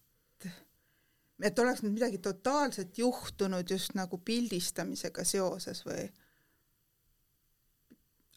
et 1.43 1.59
oleks 1.61 1.83
nüüd 1.83 1.97
midagi 1.99 2.21
totaalset 2.23 2.97
juhtunud 2.97 3.69
just 3.69 3.93
nagu 3.97 4.17
pildistamisega 4.25 5.25
seoses 5.27 5.83
või 5.85 6.07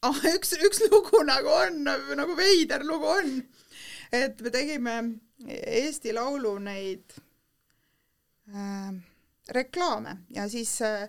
ah, 0.04 0.20
üks, 0.34 0.52
üks 0.60 0.84
lugu 0.88 1.22
nagu 1.24 1.52
on, 1.62 1.82
nagu 1.86 2.36
veider 2.36 2.84
lugu 2.84 3.08
on. 3.08 3.34
et 4.12 4.40
me 4.40 4.52
tegime 4.52 4.96
Eesti 5.48 6.12
Laulu 6.12 6.58
neid 6.62 7.14
äh, 8.52 8.90
reklaame 9.48 10.16
ja 10.34 10.48
siis 10.48 10.80
äh, 10.82 11.02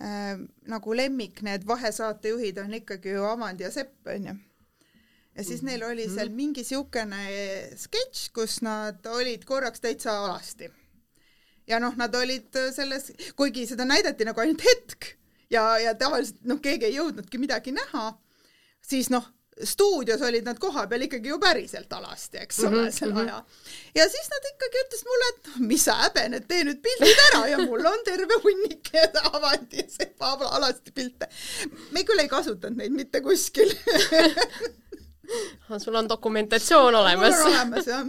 äh, 0.00 0.38
nagu 0.66 0.96
lemmik, 0.96 1.42
need 1.46 1.66
vahesaatejuhid 1.66 2.58
on 2.64 2.74
ikkagi 2.80 3.14
ju 3.14 3.24
Avandi 3.24 3.64
ja 3.64 3.70
Sepp 3.70 4.06
onju. 4.06 4.34
ja 5.36 5.44
siis 5.44 5.62
neil 5.62 5.84
oli 5.84 6.08
seal 6.08 6.28
mhm. 6.28 6.36
mingi 6.36 6.64
siukene 6.64 7.22
sketš, 7.76 8.28
kus 8.34 8.60
nad 8.62 9.06
olid 9.06 9.44
korraks 9.44 9.80
täitsa 9.80 10.18
alasti. 10.24 10.70
ja 11.66 11.80
noh, 11.80 11.94
nad 11.96 12.14
olid 12.14 12.58
selles, 12.74 13.12
kuigi 13.36 13.66
seda 13.66 13.84
näidati 13.84 14.24
nagu 14.24 14.40
ainult 14.40 14.66
hetk 14.66 15.14
ja, 15.50 15.78
ja 15.78 15.94
tavaliselt 15.94 16.42
noh, 16.44 16.60
keegi 16.62 16.90
ei 16.90 16.98
jõudnudki 16.98 17.38
midagi 17.38 17.74
näha 17.76 18.12
siis 18.86 19.10
noh, 19.10 19.26
stuudios 19.64 20.22
olid 20.22 20.44
nad 20.44 20.58
kohapeal 20.58 21.02
ikkagi 21.06 21.28
ju 21.28 21.38
päriselt 21.40 21.92
alasti, 21.92 22.38
eks 22.38 22.58
ole 22.60 22.70
mm, 22.70 22.86
-hmm, 22.86 22.90
selle 22.90 23.20
aja. 23.20 23.44
ja 23.94 24.08
siis 24.08 24.28
nad 24.30 24.48
ikkagi 24.52 24.82
ütlesid 24.84 25.08
mulle, 25.10 25.28
et 25.28 25.50
mis 25.70 25.84
sa 25.84 25.94
häbened, 26.02 26.44
tee 26.48 26.64
nüüd 26.68 26.80
pildid 26.84 27.22
ära 27.30 27.46
ja 27.48 27.58
mul 27.64 27.86
on 27.86 28.04
terve 28.04 28.40
hunnik 28.44 28.90
Avandi 29.32 29.86
alasti 30.50 30.92
pilte. 30.92 31.28
me 31.90 32.04
küll 32.04 32.20
ei 32.20 32.28
kasutanud 32.28 32.76
neid 32.76 32.92
mitte 32.92 33.20
kuskil 33.20 33.72
sul 35.78 35.94
on 35.94 36.08
dokumentatsioon 36.08 36.94
olemas. 36.94 37.38
mul 37.38 37.46
on 37.46 37.52
olemas 37.52 37.86
jah. 37.86 38.06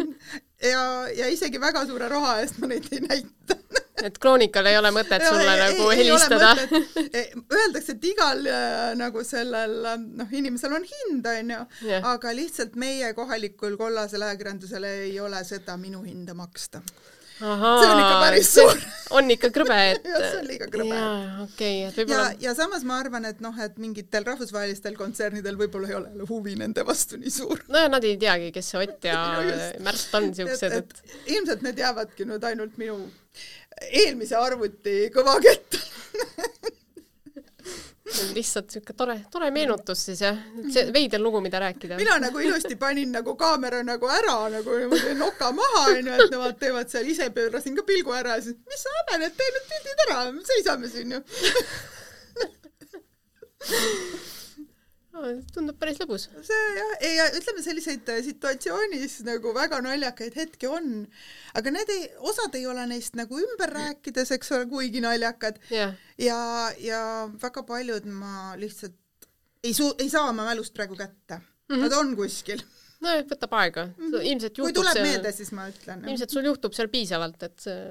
ja, 0.62 1.08
ja 1.16 1.28
isegi 1.28 1.62
väga 1.62 1.86
suure 1.86 2.10
raha 2.10 2.40
eest 2.42 2.58
ma 2.58 2.68
neid 2.68 2.92
ei 2.92 3.00
näita 3.00 3.56
et 4.06 4.20
Kroonikal 4.22 4.70
ei 4.70 4.78
ole 4.78 4.92
mõtet 4.96 5.26
sulle 5.26 5.48
ei, 5.48 5.62
nagu 5.64 5.90
ei, 5.92 6.00
helistada? 6.02 6.54
Öeldakse, 7.58 7.98
et 7.98 8.08
igal 8.12 8.46
äh, 8.52 8.94
nagu 9.00 9.24
sellel 9.28 9.78
noh, 10.06 10.32
inimesel 10.32 10.78
on 10.78 10.88
hind, 10.88 11.30
onju, 11.34 11.62
aga 12.02 12.34
lihtsalt 12.38 12.78
meie 12.80 13.14
kohalikul 13.18 13.78
kollasel 13.80 14.26
ajakirjandusel 14.30 14.90
ei 14.90 15.20
ole 15.24 15.44
seda 15.48 15.78
minu 15.82 16.04
hinda 16.06 16.38
maksta. 16.38 16.84
Ahaa, 17.38 17.82
see 17.82 17.90
on 17.92 18.00
ikka 18.02 18.14
päris 18.22 18.48
suur. 18.50 18.80
on 19.14 19.28
ikka 19.30 19.50
krõbe, 19.54 19.76
et. 19.94 20.08
jah, 20.10 20.24
see 20.24 20.40
on 20.40 20.48
liiga 20.50 20.68
krõbe. 20.74 20.96
jaa, 20.96 21.44
okei 21.44 21.52
okay,, 21.54 21.84
et 21.92 22.00
võib-olla. 22.00 22.24
ja, 22.32 22.48
ja 22.48 22.54
samas 22.58 22.86
ma 22.88 22.98
arvan, 23.04 23.28
et 23.30 23.44
noh, 23.46 23.60
et 23.62 23.78
mingitel 23.82 24.26
rahvusvahelistel 24.26 24.98
kontsernidel 24.98 25.60
võib-olla 25.60 25.92
ei 25.92 25.98
ole 26.00 26.26
huvi 26.32 26.56
nende 26.58 26.86
vastu 26.88 27.20
nii 27.22 27.34
suur. 27.34 27.62
nojah, 27.70 27.92
nad 27.94 28.10
ei 28.10 28.18
teagi, 28.22 28.50
kes 28.56 28.74
see 28.74 28.82
Ott 28.82 29.06
ja 29.10 29.22
Märst 29.86 30.18
on 30.18 30.32
siuksed, 30.38 30.80
et, 30.82 30.98
et. 30.98 31.16
ilmselt 31.36 31.62
need 31.68 31.86
jäävadki 31.86 32.26
nüüd 32.26 32.50
ainult 32.50 32.82
minu 32.82 32.98
eelmise 33.82 34.36
arvuti 34.36 35.10
kõvakett 35.14 35.80
lihtsalt 38.34 38.72
siuke 38.72 38.94
tore, 38.98 39.18
tore 39.32 39.50
meenutus 39.52 40.06
siis 40.08 40.22
jah, 40.24 40.38
see 40.74 40.88
veider 40.94 41.20
lugu, 41.22 41.42
mida 41.44 41.60
rääkida. 41.60 41.98
mina 42.00 42.16
nagu 42.24 42.40
ilusti 42.40 42.76
panin 42.80 43.12
nagu 43.12 43.36
kaamera 43.40 43.84
nagu 43.84 44.08
ära 44.10 44.38
nagu 44.54 44.78
noka 45.20 45.52
maha 45.52 45.84
onju, 45.92 46.14
et 46.16 46.32
nemad 46.32 46.58
teevad 46.62 46.90
seal, 46.92 47.06
ise 47.12 47.30
pöörasin 47.36 47.76
ka 47.78 47.84
pilgu 47.88 48.16
ära 48.16 48.40
siis 48.42 48.56
mis 48.56 48.82
sa 48.86 48.96
häbened, 49.02 49.36
tee 49.38 49.50
nüüd 49.58 49.68
pildid 49.74 50.00
ära, 50.08 50.20
seisame 50.54 50.88
siin 50.94 51.10
ju 51.18 51.22
tundub 55.54 55.78
päris 55.80 56.00
lõbus. 56.02 56.28
see 56.46 56.62
jah, 56.78 56.94
ja 57.18 57.28
ütleme, 57.38 57.64
selliseid 57.66 58.12
äh, 58.14 58.22
situatsioonis 58.26 59.20
nagu 59.28 59.54
väga 59.56 59.82
naljakaid 59.86 60.38
hetki 60.40 60.70
on, 60.72 61.06
aga 61.58 61.74
need 61.74 61.92
ei, 61.94 62.08
osad 62.32 62.56
ei 62.60 62.66
ole 62.70 62.86
neist 62.92 63.18
nagu 63.20 63.40
ümber 63.42 63.74
rääkides, 63.80 64.34
eks 64.38 64.54
ole, 64.58 64.70
kuigi 64.72 65.04
naljakad 65.04 65.60
yeah.. 65.72 65.96
ja, 66.22 66.40
ja 66.84 67.02
väga 67.42 67.66
paljud 67.68 68.10
ma 68.10 68.56
lihtsalt 68.60 68.98
ei 69.66 69.74
suu-, 69.74 69.96
ei 70.02 70.10
saa 70.12 70.30
oma 70.32 70.48
mälust 70.48 70.76
praegu 70.78 70.98
kätte 71.00 71.40
mm. 71.40 71.76
-hmm. 71.76 71.86
Nad 71.86 71.96
on 71.98 72.16
kuskil 72.16 72.62
nojah, 73.04 73.26
võtab 73.30 73.56
aega 73.62 73.86
mm. 73.86 74.12
-hmm. 74.12 74.28
ilmselt 74.34 74.58
juhtub 74.58 74.74
kui 74.74 74.82
tuleb 74.82 75.00
seal, 75.00 75.10
meelde, 75.12 75.32
siis 75.32 75.52
ma 75.52 75.70
ütlen. 75.72 76.06
ilmselt 76.08 76.36
sul 76.36 76.52
juhtub 76.52 76.78
seal 76.78 76.92
piisavalt, 76.94 77.44
et 77.50 77.60
see 77.68 77.82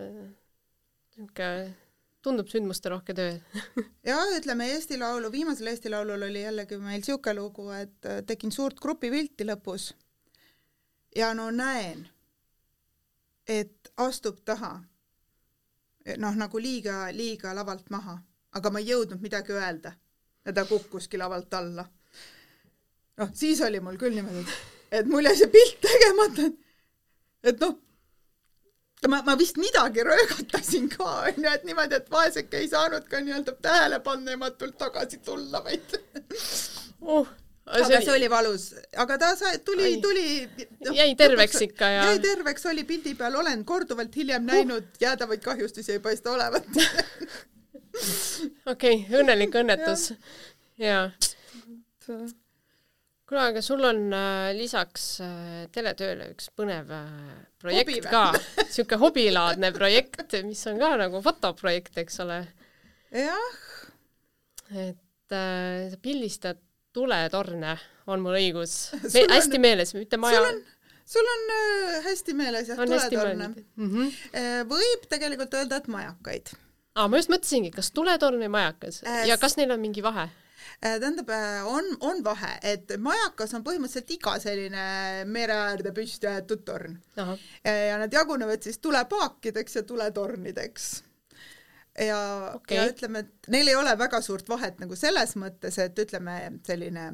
niisugune 1.16 1.86
tundub 2.27 2.51
sündmusterohke 2.51 3.14
töö 3.14 3.37
ja 4.11 4.18
ütleme 4.35 4.66
Eesti 4.74 4.99
Laulu, 4.99 5.31
viimasel 5.33 5.70
Eesti 5.70 5.91
Laulul 5.93 6.27
oli 6.27 6.43
jällegi 6.43 6.79
meil 6.83 7.05
siuke 7.07 7.35
lugu, 7.35 7.68
et 7.77 8.09
äh, 8.09 8.22
tegin 8.27 8.53
suurt 8.53 8.81
grupipilti 8.83 9.47
lõpus. 9.47 9.93
ja 11.16 11.33
no 11.35 11.51
näen, 11.51 12.09
et 13.47 13.93
astub 13.97 14.43
taha. 14.45 14.81
noh, 16.18 16.35
nagu 16.39 16.59
liiga, 16.62 17.07
liiga 17.12 17.55
lavalt 17.55 17.91
maha, 17.91 18.18
aga 18.59 18.70
ma 18.70 18.83
ei 18.83 18.91
jõudnud 18.91 19.22
midagi 19.22 19.55
öelda 19.55 19.93
ja 20.47 20.53
ta 20.53 20.64
kukkuski 20.64 21.18
lavalt 21.18 21.55
alla. 21.55 21.87
noh, 23.16 23.31
siis 23.35 23.62
oli 23.62 23.81
mul 23.81 23.99
küll 24.03 24.18
niimoodi, 24.18 24.61
et 24.91 25.07
mul 25.07 25.31
jäi 25.31 25.37
see 25.37 25.51
pilt 25.51 25.83
tegemata, 25.87 26.51
et 27.43 27.61
noh 27.61 27.86
ma, 29.09 29.23
ma 29.23 29.37
vist 29.39 29.59
midagi 29.61 30.05
röögatasin 30.07 30.89
ka, 30.93 31.09
onju, 31.31 31.49
et 31.53 31.65
niimoodi, 31.69 31.99
et 32.01 32.13
vaeseke 32.13 32.63
ei 32.63 32.69
saanud 32.71 33.09
ka 33.11 33.21
nii-öelda 33.25 33.57
tähelepanematult 33.63 34.79
tagasi 34.81 35.21
tulla, 35.25 35.63
vaid 35.65 35.99
uh, 37.17 37.29
aga 37.67 37.85
see, 37.91 38.01
see 38.07 38.15
oli 38.15 38.31
valus, 38.33 38.71
aga 39.05 39.19
ta 39.23 39.33
sai, 39.39 39.59
tuli, 39.67 39.91
tuli 40.03 40.25
no, 40.87 40.95
jäi 40.97 41.13
terveks 41.19 41.59
lõpuks, 41.59 41.67
ikka 41.69 41.93
ja 41.93 42.09
jäi 42.11 42.23
terveks, 42.25 42.67
oli 42.73 42.87
pildi 42.89 43.15
peal, 43.19 43.37
olen 43.43 43.65
korduvalt 43.69 44.17
hiljem 44.17 44.43
uh. 44.47 44.55
näinud, 44.55 44.89
jäädavaid 45.03 45.45
kahjustusi 45.45 45.97
ei 45.99 46.03
paista 46.03 46.33
olevat. 46.33 46.67
Okei 48.73 48.97
okay,, 49.05 49.21
õnnelik 49.21 49.55
õnnetus. 49.57 50.11
jaa. 50.81 51.09
Kuule, 53.27 53.43
aga 53.43 53.61
sul 53.65 53.83
on 53.83 54.05
äh, 54.15 54.53
lisaks 54.55 55.07
äh, 55.25 55.65
teletööle 55.75 56.29
üks 56.31 56.47
põnev 56.55 56.93
äh, 56.95 57.33
projekt 57.67 58.09
ka, 58.11 58.23
siuke 58.73 58.99
hobilaadne 59.01 59.73
projekt, 59.75 60.37
mis 60.47 60.62
on 60.71 60.79
ka 60.81 60.93
nagu 61.01 61.23
fotoprojekt, 61.25 61.99
eks 62.03 62.21
ole. 62.25 62.39
jah. 63.14 63.59
et 64.71 65.35
äh, 65.35 65.91
sa 65.93 66.01
pildistad 66.03 66.62
tuletorne, 66.97 67.77
on 68.11 68.23
mul 68.25 68.39
õigus 68.39 68.79
Me,? 69.14 69.27
hästi 69.35 69.61
meeles, 69.62 69.95
mitte 69.99 70.21
maja. 70.21 70.41
sul 70.41 70.49
on, 70.51 70.62
sul 71.17 71.33
on 71.35 71.45
äh, 71.57 71.99
hästi 72.07 72.39
meeles 72.39 72.73
jah, 72.73 72.81
tuletorne. 72.81 73.51
Mm 73.77 73.91
-hmm. 73.91 74.71
võib 74.71 75.11
tegelikult 75.11 75.55
öelda, 75.55 75.83
et 75.83 75.93
majakaid. 75.93 76.55
aa, 76.95 77.09
ma 77.09 77.23
just 77.23 77.33
mõtlesingi, 77.33 77.75
kas 77.75 77.93
tuletorn 77.93 78.43
või 78.43 78.53
majakas 78.59 79.03
äh, 79.05 79.27
ja 79.29 79.39
kas 79.39 79.59
neil 79.61 79.75
on 79.75 79.81
mingi 79.81 80.03
vahe? 80.03 80.29
Tähendab, 80.81 81.31
on, 81.64 81.89
on 82.01 82.22
vahe, 82.24 82.53
et 82.62 82.93
majakas 83.01 83.55
on 83.57 83.64
põhimõtteliselt 83.66 84.12
iga 84.18 84.37
selline 84.43 84.85
mere 85.31 85.57
äärde 85.70 85.93
püsti 85.97 86.29
aetud 86.31 86.64
torn. 86.68 86.99
ja 87.16 87.99
nad 87.99 88.12
jagunevad 88.12 88.62
siis 88.62 88.79
tulepaakideks 88.79 89.81
ja 89.81 89.83
tuletornideks 89.83 90.91
ja 91.99 92.53
okay., 92.55 92.77
ja 92.77 92.91
ütleme, 92.91 93.24
et 93.24 93.49
neil 93.53 93.68
ei 93.68 93.77
ole 93.77 93.95
väga 93.99 94.20
suurt 94.20 94.49
vahet 94.49 94.81
nagu 94.83 94.97
selles 94.97 95.37
mõttes, 95.41 95.79
et 95.83 95.99
ütleme, 95.99 96.37
selline 96.66 97.11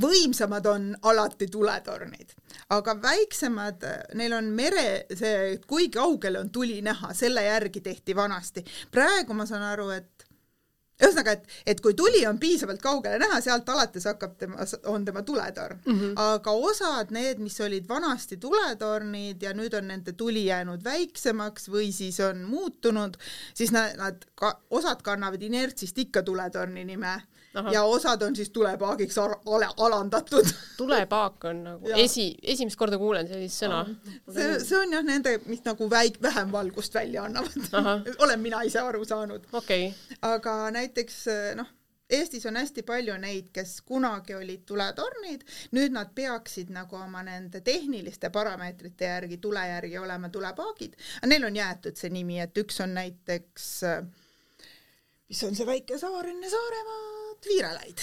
võimsamad 0.00 0.66
on 0.68 0.90
alati 1.08 1.48
tuletornid, 1.52 2.34
aga 2.76 2.96
väiksemad, 3.00 3.84
neil 4.18 4.34
on 4.36 4.50
mere, 4.56 5.06
see, 5.16 5.56
kui 5.68 5.88
kaugele 5.92 6.40
on 6.42 6.50
tuli 6.52 6.82
näha, 6.84 7.14
selle 7.16 7.46
järgi 7.46 7.80
tehti 7.80 8.16
vanasti. 8.16 8.64
praegu 8.92 9.34
ma 9.34 9.46
saan 9.46 9.64
aru, 9.64 9.90
et 9.96 10.15
ühesõnaga, 10.96 11.36
et, 11.36 11.56
et 11.72 11.80
kui 11.84 11.94
tuli 11.94 12.22
on 12.28 12.38
piisavalt 12.40 12.80
kaugele 12.82 13.18
näha, 13.20 13.40
sealt 13.44 13.68
alates 13.68 14.06
hakkab 14.08 14.36
tema, 14.40 14.66
on 14.92 15.04
tema 15.04 15.22
tuletorn 15.22 15.80
mm. 15.84 15.98
-hmm. 16.00 16.12
aga 16.16 16.50
osad 16.70 17.12
need, 17.12 17.38
mis 17.38 17.60
olid 17.60 17.88
vanasti 17.88 18.36
tuletornid 18.40 19.42
ja 19.42 19.52
nüüd 19.52 19.76
on 19.76 19.88
nende 19.88 20.12
tuli 20.12 20.46
jäänud 20.46 20.84
väiksemaks 20.84 21.68
või 21.68 21.92
siis 21.92 22.20
on 22.20 22.42
muutunud, 22.48 23.16
siis 23.54 23.72
nad, 23.72 23.96
nad 23.96 24.24
ka, 24.34 24.56
osad 24.70 25.02
kannavad 25.02 25.42
inertsist 25.42 25.98
ikka 25.98 26.22
tuletorni 26.22 26.84
nime 26.84 27.20
Aha. 27.56 27.72
ja 27.72 27.84
osad 27.88 28.22
on 28.22 28.36
siis 28.36 28.50
tulepaagiks 28.52 29.18
al 29.18 29.36
alandatud. 29.76 30.48
Tulepaak 30.76 31.44
on 31.50 31.62
nagu 31.64 31.88
ja. 31.88 31.96
esi, 31.96 32.28
esimest 32.42 32.76
korda 32.76 32.98
kuulen 33.00 33.28
sellist 33.28 33.62
sõna. 33.64 33.84
see, 34.32 34.58
see 34.60 34.78
on 34.78 34.92
jah 34.92 35.06
nende, 35.06 35.38
mis 35.46 35.64
nagu 35.64 35.88
väik-, 35.90 36.20
vähem 36.22 36.52
valgust 36.52 36.94
välja 36.94 37.24
annavad. 37.24 38.12
Olen 38.24 38.40
mina 38.40 38.62
ise 38.68 38.80
aru 38.84 39.04
saanud. 39.04 39.48
Okay.. 39.56 39.90
aga 40.22 40.58
näiteks 40.74 41.24
noh, 41.56 41.72
Eestis 42.10 42.46
on 42.46 42.56
hästi 42.56 42.84
palju 42.86 43.16
neid, 43.18 43.48
kes 43.54 43.80
kunagi 43.86 44.36
olid 44.38 44.62
tuletornid, 44.68 45.42
nüüd 45.74 45.94
nad 45.96 46.12
peaksid 46.14 46.70
nagu 46.70 47.00
oma 47.00 47.24
nende 47.26 47.60
tehniliste 47.66 48.30
parameetrite 48.30 49.08
järgi, 49.10 49.40
tule 49.42 49.64
järgi 49.66 49.98
olema 49.98 50.30
tulepaagid, 50.30 50.94
aga 51.18 51.32
neil 51.32 51.48
on 51.48 51.58
jäetud 51.58 51.98
see 51.98 52.12
nimi, 52.14 52.38
et 52.44 52.62
üks 52.62 52.78
on 52.84 52.94
näiteks, 52.94 53.66
mis 55.26 55.42
on 55.48 55.58
see 55.58 55.66
väike 55.66 55.98
saar 55.98 56.30
enne 56.30 56.52
Saaremaa 57.36 57.46
Viirelaid 57.48 57.98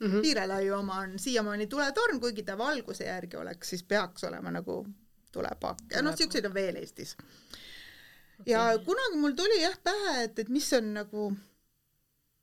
mm. 0.00 0.06
-hmm. 0.06 0.22
Viirelaiu 0.22 0.74
oma 0.74 0.98
on 0.98 1.18
siiamaani 1.18 1.66
tuletorn, 1.66 2.20
kuigi 2.20 2.42
ta 2.42 2.58
valguse 2.58 3.04
järgi 3.04 3.36
oleks, 3.36 3.68
siis 3.68 3.82
peaks 3.82 4.24
olema 4.24 4.50
nagu 4.50 4.86
tulepaak 5.32 5.78
ja 5.90 6.02
noh, 6.02 6.16
siukseid 6.16 6.44
on 6.44 6.54
veel 6.54 6.76
Eestis 6.76 7.16
okay.. 7.16 8.46
ja 8.46 8.78
kunagi 8.84 9.16
mul 9.16 9.32
tuli 9.32 9.62
jah 9.62 9.78
pähe, 9.84 10.22
et, 10.24 10.38
et 10.38 10.48
mis 10.48 10.72
on 10.72 10.94
nagu, 10.94 11.30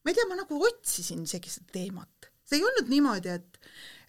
ma 0.03 0.11
ei 0.11 0.15
tea, 0.15 0.27
ma 0.27 0.35
nagu 0.35 0.63
otsisin 0.63 1.23
isegi 1.23 1.49
seda 1.49 1.71
teemat, 1.71 2.31
see 2.45 2.57
ei 2.57 2.65
olnud 2.65 2.89
niimoodi, 2.89 3.29
et 3.29 3.59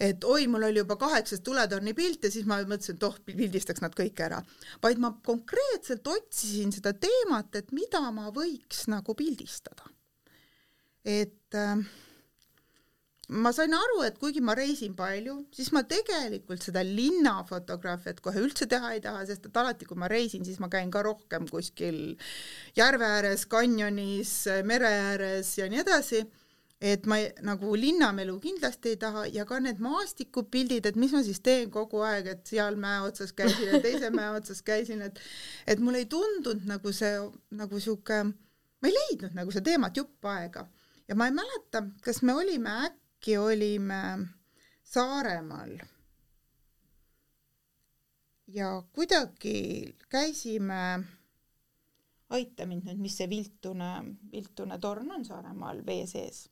et 0.01 0.25
oi, 0.25 0.47
mul 0.49 0.63
oli 0.65 0.81
juba 0.81 0.97
kaheksas 0.97 1.43
tuletorni 1.45 1.93
pilt 1.95 2.25
ja 2.25 2.31
siis 2.33 2.47
ma 2.49 2.57
mõtlesin, 2.65 2.97
et 2.97 3.03
oh, 3.05 3.19
pildistaks 3.27 3.83
nad 3.85 3.93
kõik 3.93 4.23
ära, 4.25 4.39
vaid 4.83 4.99
ma 5.03 5.11
konkreetselt 5.27 6.07
otsisin 6.09 6.73
seda 6.73 6.95
teemat, 6.97 7.53
et 7.61 7.73
mida 7.77 8.01
ma 8.11 8.31
võiks 8.33 8.87
nagu 8.89 9.15
pildistada. 9.15 9.85
et 11.05 11.55
äh, 11.55 11.85
ma 13.31 13.53
sain 13.55 13.73
aru, 13.75 14.03
et 14.03 14.17
kuigi 14.19 14.41
ma 14.43 14.57
reisin 14.59 14.95
palju, 14.99 15.37
siis 15.55 15.71
ma 15.75 15.85
tegelikult 15.87 16.65
seda 16.67 16.83
linnafotograafiat 16.87 18.19
kohe 18.25 18.43
üldse 18.43 18.67
teha 18.71 18.91
ei 18.97 19.03
taha, 19.05 19.23
sest 19.29 19.47
et 19.47 19.61
alati, 19.61 19.87
kui 19.87 19.99
ma 20.01 20.09
reisin, 20.11 20.43
siis 20.47 20.59
ma 20.63 20.71
käin 20.73 20.91
ka 20.91 21.03
rohkem 21.07 21.47
kuskil 21.51 22.17
järve 22.77 23.07
ääres, 23.07 23.47
kanjonis, 23.51 24.35
mere 24.67 24.91
ääres 25.07 25.55
ja 25.61 25.71
nii 25.71 25.83
edasi. 25.85 26.25
Et 26.81 27.05
ma 27.05 27.19
ei, 27.21 27.27
nagu 27.45 27.75
linnamelu 27.77 28.39
kindlasti 28.41 28.95
ei 28.95 28.99
taha 29.01 29.27
ja 29.29 29.45
ka 29.45 29.59
need 29.61 29.83
maastikupildid, 29.85 30.87
et 30.89 30.97
mis 30.97 31.13
ma 31.13 31.21
siis 31.23 31.43
teen 31.45 31.69
kogu 31.71 32.01
aeg, 32.09 32.31
et 32.33 32.47
seal 32.49 32.79
mäe 32.81 33.03
otsas 33.05 33.35
käisin 33.37 33.69
ja 33.69 33.83
teise 33.85 34.09
mäe 34.17 34.31
otsas 34.39 34.65
käisin, 34.65 35.05
et 35.05 35.21
et 35.69 35.83
mulle 35.85 36.01
ei 36.01 36.09
tundunud 36.09 36.65
nagu 36.65 36.95
see 36.97 37.19
nagu 37.53 37.83
sihuke, 37.85 38.23
ma 38.25 38.89
ei 38.89 38.97
leidnud 38.97 39.37
nagu 39.37 39.53
see 39.53 39.67
teemat 39.67 40.01
jupp 40.01 40.25
aega. 40.33 40.65
Ja 41.11 41.19
ma 41.21 41.29
ei 41.29 41.37
mäleta, 41.37 41.85
kas 42.01 42.23
me 42.25 42.33
olime 42.39 42.73
äkki 42.87 43.00
äkki 43.21 43.39
olime 43.39 44.29
Saaremaal 44.83 45.79
ja 48.49 48.83
kuidagi 48.93 49.95
käisime, 50.09 51.05
aita 52.31 52.67
mind 52.67 52.87
nüüd, 52.89 52.99
mis 52.99 53.17
see 53.21 53.29
viltune, 53.29 54.17
viltune 54.33 54.79
torn 54.81 55.11
on 55.13 55.25
Saaremaal 55.25 55.83
vee 55.87 56.07
sees? 56.07 56.49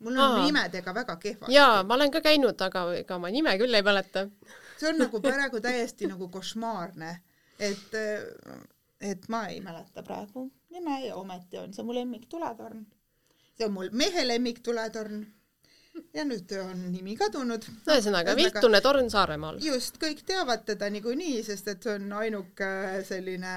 mul 0.00 0.16
on 0.16 0.38
Aa. 0.38 0.44
nimedega 0.46 0.94
väga 0.94 1.16
kehvasti. 1.16 1.54
jaa, 1.54 1.82
ma 1.84 1.94
olen 1.94 2.10
ka 2.10 2.20
käinud, 2.20 2.60
aga 2.60 2.86
ega 2.94 3.18
ma 3.18 3.28
nime 3.28 3.52
küll 3.58 3.74
ei 3.74 3.82
mäleta. 3.82 4.28
see 4.78 4.88
on 4.88 4.98
nagu 4.98 5.20
praegu 5.26 5.60
täiesti 5.60 6.08
nagu 6.08 6.28
košmaarne, 6.28 7.10
et, 7.58 7.92
et 9.00 9.28
ma 9.28 9.46
ei 9.48 9.60
mäleta 9.60 10.02
praegu 10.02 10.50
nime 10.70 11.04
ja 11.04 11.16
ometi 11.16 11.58
on 11.58 11.74
see 11.74 11.84
mu 11.84 11.94
lemmik 11.94 12.24
tuletorn. 12.28 12.86
see 13.58 13.66
on 13.68 13.76
mul 13.76 13.92
mehe 13.92 14.24
lemmik 14.28 14.62
tuletorn 14.64 15.26
ja 16.14 16.24
nüüd 16.26 16.52
on 16.58 16.80
nimi 16.92 17.16
kadunud. 17.18 17.66
ühesõnaga, 17.86 18.34
Viltune 18.38 18.80
torn 18.84 19.10
Saaremaal. 19.12 19.60
just, 19.64 19.98
kõik 20.02 20.22
teavad 20.26 20.64
teda 20.68 20.90
niikuinii, 20.90 21.42
sest 21.46 21.68
et 21.72 21.82
see 21.82 21.98
on 21.98 22.12
ainuke 22.20 22.70
selline 23.08 23.54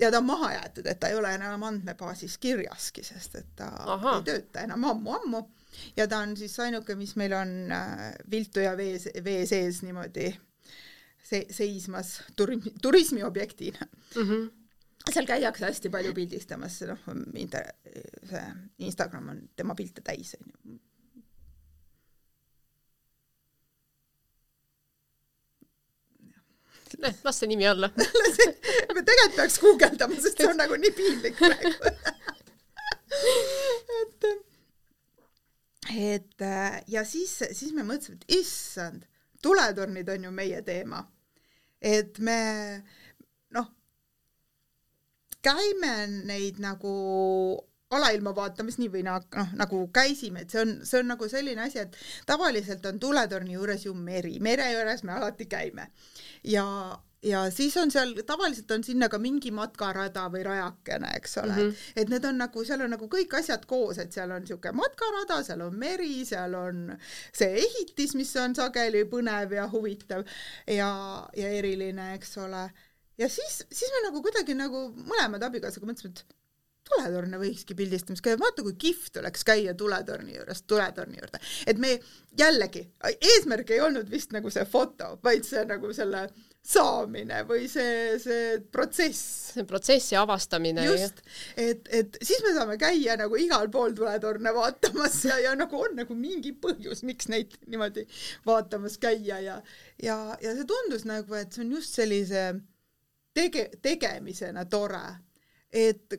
ja 0.00 0.10
ta 0.10 0.18
on 0.18 0.28
maha 0.28 0.52
jäetud, 0.56 0.86
et 0.90 1.00
ta 1.00 1.10
ei 1.10 1.18
ole 1.18 1.34
enam 1.34 1.66
andmebaasis 1.68 2.38
kirjaski, 2.42 3.04
sest 3.06 3.36
et 3.40 3.50
ta 3.58 3.72
Aha. 3.96 4.16
ei 4.18 4.28
tööta 4.30 4.64
enam 4.66 4.88
ammu-ammu 4.92 5.42
ja 5.96 6.08
ta 6.08 6.22
on 6.26 6.36
siis 6.36 6.56
ainuke, 6.60 6.96
mis 6.98 7.14
meil 7.20 7.34
on 7.36 7.52
äh, 7.72 8.08
viltu 8.30 8.64
ja 8.64 8.76
vee, 8.78 8.96
vee 9.24 9.44
sees 9.46 9.82
niimoodi 9.86 10.32
se 11.22 11.46
seismas 11.50 12.18
turismi, 12.36 12.74
turismiobjektina 12.82 13.86
mm. 13.86 14.26
-hmm 14.26 14.50
seal 15.10 15.26
käiakse 15.26 15.64
hästi 15.66 15.90
palju 15.90 16.12
pildistamas, 16.14 16.76
noh, 16.86 16.98
see 18.30 18.42
Instagram 18.86 19.32
on 19.32 19.40
tema 19.56 19.74
pilte 19.74 20.00
täis, 20.00 20.36
onju 20.38 20.78
las 27.00 27.38
see 27.38 27.48
nimi 27.50 27.68
olla 27.68 27.90
me 27.96 29.02
tegelikult 29.08 29.36
peaks 29.36 29.58
guugeldama, 29.62 30.18
sest 30.20 30.40
see 30.40 30.50
on 30.50 30.60
nagu 30.60 30.78
nii 30.80 30.94
piinlik 30.96 31.38
praegu 31.38 31.72
et, 34.00 34.28
et 35.92 36.46
ja 36.88 37.04
siis, 37.08 37.34
siis 37.52 37.72
me 37.76 37.84
mõtlesime, 37.86 38.20
et 38.22 38.38
issand, 38.40 39.04
tuletornid 39.42 40.08
on 40.14 40.28
ju 40.28 40.32
meie 40.34 40.62
teema. 40.66 41.02
et 41.82 42.18
me 42.18 42.38
noh, 43.50 43.68
käime 45.42 45.94
neid 46.28 46.60
nagu 46.62 46.94
alailma 47.92 48.34
vaatamas 48.36 48.78
nii 48.80 48.90
või 48.92 49.04
naa, 49.06 49.20
noh, 49.36 49.54
nagu 49.60 49.84
käisime, 49.94 50.44
et 50.44 50.54
see 50.54 50.64
on, 50.64 50.74
see 50.88 51.00
on 51.02 51.12
nagu 51.12 51.28
selline 51.28 51.66
asi, 51.66 51.84
et 51.84 51.96
tavaliselt 52.26 52.86
on 52.88 53.00
tuletorni 53.02 53.56
juures 53.56 53.86
ju 53.86 53.94
meri, 53.94 54.38
mere 54.40 54.72
juures 54.72 55.04
me 55.06 55.16
alati 55.18 55.48
käime 55.50 55.90
ja 56.48 56.66
ja 57.22 57.50
siis 57.50 57.76
on 57.76 57.90
seal, 57.90 58.14
tavaliselt 58.26 58.70
on 58.70 58.84
sinna 58.84 59.08
ka 59.08 59.18
mingi 59.22 59.52
matkarada 59.54 60.24
või 60.32 60.42
rajakene, 60.46 61.12
eks 61.18 61.38
ole 61.38 61.52
mm, 61.52 61.58
-hmm. 61.68 61.92
et 62.02 62.10
need 62.10 62.24
on 62.26 62.38
nagu, 62.42 62.64
seal 62.66 62.82
on 62.82 62.90
nagu 62.96 63.08
kõik 63.08 63.36
asjad 63.38 63.66
koos, 63.70 63.98
et 64.02 64.12
seal 64.12 64.30
on 64.30 64.42
niisugune 64.42 64.74
matkarada, 64.78 65.42
seal 65.46 65.62
on 65.62 65.78
meri, 65.78 66.24
seal 66.26 66.54
on 66.58 66.84
see 67.32 67.62
ehitis, 67.62 68.16
mis 68.18 68.34
on 68.42 68.54
sageli 68.58 69.04
põnev 69.10 69.54
ja 69.54 69.68
huvitav 69.70 70.26
ja, 70.66 70.92
ja 71.36 71.48
eriline, 71.48 72.14
eks 72.18 72.36
ole. 72.42 72.68
ja 73.18 73.28
siis, 73.28 73.62
siis 73.70 73.90
me 73.94 74.06
nagu 74.08 74.22
kuidagi 74.22 74.58
nagu 74.58 74.88
mõlemad 74.90 75.42
abikaasaga 75.46 75.86
mõtlesime, 75.86 76.16
et 76.18 76.41
tuletorne 76.92 77.40
võikski 77.40 77.76
pildistamas 77.78 78.22
käia, 78.24 78.40
vaata 78.40 78.64
kui 78.66 78.76
kihvt 78.86 79.20
oleks 79.22 79.44
käia 79.48 79.74
tuletorni 79.78 80.36
juurest 80.36 80.66
tuletorni 80.70 81.20
juurde, 81.20 81.42
et 81.66 81.82
me 81.82 81.96
jällegi, 82.38 82.86
eesmärk 83.12 83.74
ei 83.74 83.82
olnud 83.84 84.10
vist 84.10 84.32
nagu 84.32 84.50
see 84.52 84.64
foto, 84.68 85.16
vaid 85.24 85.46
see 85.48 85.64
nagu 85.68 85.92
selle 85.96 86.26
saamine 86.62 87.40
või 87.46 87.66
see, 87.70 88.18
see 88.22 88.58
protsess. 88.72 89.52
see 89.56 89.64
protsessi 89.66 90.16
avastamine. 90.16 90.84
just, 90.86 91.18
et, 91.58 91.88
et 91.90 92.18
siis 92.22 92.42
me 92.46 92.52
saame 92.54 92.76
käia 92.80 93.16
nagu 93.18 93.36
igal 93.40 93.66
pool 93.72 93.96
tuletorne 93.98 94.54
vaatamas 94.54 95.18
ja, 95.26 95.40
ja 95.42 95.56
nagu 95.58 95.80
on 95.80 95.98
nagu 95.98 96.14
mingi 96.14 96.54
põhjus, 96.54 97.02
miks 97.08 97.28
neid 97.32 97.56
niimoodi 97.66 98.06
vaatamas 98.46 98.98
käia 99.02 99.40
ja, 99.42 99.56
ja, 100.02 100.18
ja 100.38 100.54
see 100.54 100.68
tundus 100.70 101.06
nagu, 101.08 101.34
et 101.34 101.50
see 101.52 101.66
on 101.66 101.74
just 101.80 101.98
sellise 101.98 102.52
tege-, 103.34 103.70
tegemisena 103.82 104.64
tore, 104.70 105.02
et 105.72 106.14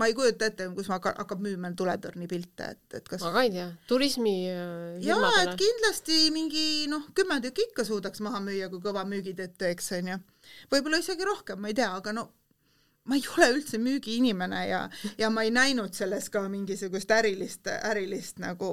ma 0.00 0.08
ei 0.10 0.14
kujuta 0.16 0.48
ette, 0.50 0.68
kus 0.74 0.88
ma 0.90 0.98
hakkab 0.98 1.42
müüma 1.44 1.70
tuletorni 1.78 2.28
pilte, 2.30 2.70
et, 2.74 2.98
et 2.98 3.10
kas 3.10 3.22
ma 3.22 3.32
ka 3.36 3.44
ei 3.46 3.52
tea, 3.54 3.66
turismi 3.90 4.36
äh, 4.50 5.02
jaa, 5.06 5.32
et 5.44 5.54
kindlasti 5.60 6.30
mingi 6.34 6.64
noh, 6.90 7.06
kümme 7.14 7.40
tükki 7.44 7.68
ikka 7.70 7.86
suudaks 7.86 8.22
maha 8.24 8.42
müüa, 8.44 8.70
kui 8.72 8.82
kõva 8.82 9.06
müügitööd 9.08 9.54
teeks, 9.60 9.92
onju. 10.00 10.18
võib-olla 10.72 11.02
isegi 11.02 11.28
rohkem, 11.28 11.62
ma 11.62 11.70
ei 11.70 11.78
tea, 11.78 11.92
aga 11.94 12.16
no 12.16 12.30
ma 13.04 13.18
ei 13.18 13.24
ole 13.36 13.50
üldse 13.58 13.78
müügiinimene 13.84 14.60
ja, 14.66 14.80
ja 15.20 15.28
ma 15.32 15.44
ei 15.44 15.50
näinud 15.52 15.92
selles 15.96 16.30
ka 16.32 16.40
mingisugust 16.48 17.10
ärilist, 17.12 17.68
ärilist 17.68 18.40
nagu 18.40 18.68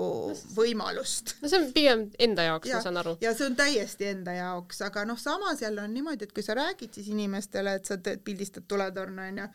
võimalust. 0.56 1.36
no 1.42 1.52
see 1.52 1.60
on 1.60 1.68
pigem 1.76 2.06
enda 2.28 2.48
jaoks, 2.48 2.72
ma 2.72 2.82
saan 2.86 3.02
aru. 3.04 3.18
ja 3.24 3.36
see 3.36 3.50
on 3.50 3.58
täiesti 3.60 4.08
enda 4.14 4.36
jaoks, 4.38 4.80
aga 4.88 5.04
noh, 5.10 5.20
samas 5.20 5.62
jälle 5.62 5.84
on 5.84 5.94
niimoodi, 5.94 6.30
et 6.30 6.36
kui 6.36 6.46
sa 6.48 6.56
räägid 6.58 6.96
siis 6.96 7.12
inimestele, 7.12 7.76
et 7.82 7.92
sa 7.92 8.00
teed, 8.00 8.24
pildistad 8.24 8.66
tuletorne 8.72 9.28
onju, 9.34 9.50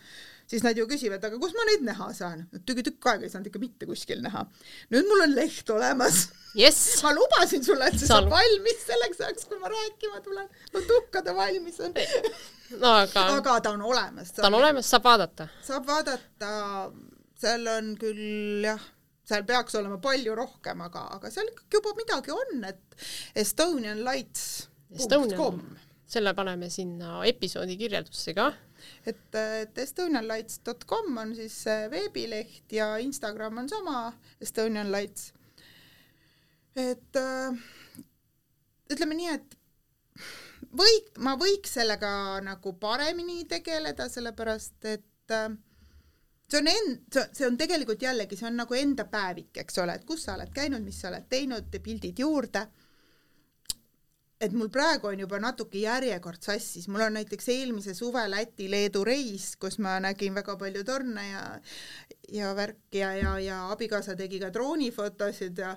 siis 0.51 0.64
nad 0.64 0.78
ju 0.78 0.86
küsivad, 0.88 1.22
aga 1.26 1.38
kus 1.42 1.55
ma 1.57 1.66
neid 1.70 1.84
näha 1.86 2.09
saan? 2.16 2.44
tükk 2.66 3.09
aega 3.11 3.26
ei 3.26 3.32
saanud 3.32 3.51
ikka 3.51 3.62
mitte 3.62 3.88
kuskil 3.88 4.22
näha. 4.24 4.44
nüüd 4.94 5.09
mul 5.11 5.24
on 5.26 5.34
leht 5.36 5.70
olemas 5.74 6.26
yes.. 6.59 6.80
ma 7.05 7.12
lubasin 7.16 7.64
sulle, 7.66 7.90
et 7.90 7.99
see 8.01 8.11
saab 8.11 8.30
valmis 8.32 8.84
selleks 8.88 9.22
ajaks, 9.22 9.49
kui 9.51 9.61
ma 9.62 9.70
rääkima 9.72 10.22
tulen. 10.24 10.51
no 10.74 10.84
tuhka 10.90 11.24
ta 11.26 11.34
valmis 11.36 11.80
on 11.84 11.97
no 12.82 12.92
aga 13.03 13.26
aga 13.36 13.57
ta 13.61 13.74
on 13.76 13.86
olemas. 13.92 14.34
ta 14.36 14.47
on 14.51 14.59
olemas, 14.61 14.90
saab 14.90 15.09
vaadata? 15.09 15.49
saab 15.66 15.88
vaadata, 15.88 16.53
seal 17.40 17.66
on 17.76 17.94
küll 18.01 18.66
jah, 18.66 18.86
seal 19.26 19.47
peaks 19.49 19.78
olema 19.80 19.99
palju 20.03 20.36
rohkem, 20.38 20.86
aga, 20.86 21.09
aga 21.18 21.32
seal 21.34 21.51
ikkagi 21.51 21.80
juba 21.80 21.97
midagi 21.99 22.34
on, 22.34 22.64
et 22.70 23.07
Estonian 23.44 24.05
Lights 24.07 24.47
Estonian, 24.94 25.76
selle 26.07 26.33
paneme 26.35 26.71
sinna 26.71 27.19
episoodi 27.27 27.77
kirjeldusse 27.81 28.35
ka 28.37 28.51
et, 29.07 29.35
et 29.35 29.79
estonianlights.com 29.79 31.19
on 31.23 31.35
siis 31.37 31.59
veebileht 31.91 32.73
ja 32.73 32.97
Instagram 33.03 33.63
on 33.65 33.69
sama, 33.69 34.13
Estonian 34.41 34.93
Lights. 34.93 35.33
et 36.77 37.17
äh, 37.17 37.61
ütleme 38.93 39.17
nii, 39.19 39.35
et 39.35 39.57
võik-, 40.77 41.15
ma 41.25 41.37
võiks 41.41 41.77
sellega 41.79 42.41
nagu 42.45 42.75
paremini 42.81 43.45
tegeleda, 43.49 44.09
sellepärast 44.13 44.91
et 44.93 45.35
äh, 45.35 45.49
see 46.47 46.61
on 46.61 46.71
end-, 46.71 47.21
see 47.33 47.47
on 47.49 47.59
tegelikult 47.59 48.03
jällegi, 48.03 48.39
see 48.39 48.49
on 48.51 48.61
nagu 48.63 48.79
enda 48.79 49.09
päevik, 49.11 49.55
eks 49.65 49.83
ole, 49.83 49.97
et 49.97 50.09
kus 50.09 50.27
sa 50.29 50.37
oled 50.37 50.53
käinud, 50.55 50.85
mis 50.85 51.01
sa 51.01 51.11
oled 51.11 51.29
teinud, 51.33 51.81
pildid 51.83 52.23
juurde 52.23 52.67
et 54.41 54.53
mul 54.53 54.68
praegu 54.72 55.09
on 55.09 55.20
juba 55.20 55.39
natuke 55.41 55.80
järjekord 55.80 56.43
sassis, 56.45 56.89
mul 56.93 57.07
on 57.07 57.16
näiteks 57.16 57.49
eelmise 57.55 57.95
suve 57.97 58.24
Läti-Leedu 58.28 59.05
reis, 59.05 59.55
kus 59.61 59.78
ma 59.78 59.97
nägin 60.03 60.34
väga 60.37 60.57
palju 60.61 60.84
torne 60.84 61.28
ja 61.30 61.45
ja 62.32 62.55
värki 62.57 62.99
ja, 62.99 63.14
ja, 63.16 63.39
ja 63.41 63.61
abikaasa 63.72 64.16
tegi 64.16 64.41
ka 64.43 64.51
droonifotosid 64.53 65.59
ja 65.59 65.76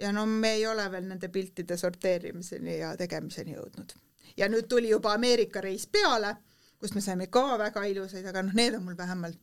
ja 0.00 0.12
no 0.12 0.26
me 0.26 0.52
ei 0.52 0.66
ole 0.66 0.90
veel 0.92 1.08
nende 1.08 1.28
piltide 1.32 1.76
sorteerimiseni 1.76 2.78
ja 2.78 2.96
tegemiseni 2.96 3.56
jõudnud. 3.56 3.96
ja 4.36 4.48
nüüd 4.48 4.68
tuli 4.68 4.90
juba 4.90 5.14
Ameerika 5.14 5.60
reis 5.60 5.86
peale, 5.86 6.36
kus 6.78 6.94
me 6.94 7.00
saime 7.00 7.26
ka 7.26 7.58
väga 7.58 7.84
ilusaid, 7.84 8.26
aga 8.26 8.42
noh, 8.42 8.54
need 8.54 8.74
on 8.74 8.84
mul 8.84 8.96
vähemalt 8.96 9.40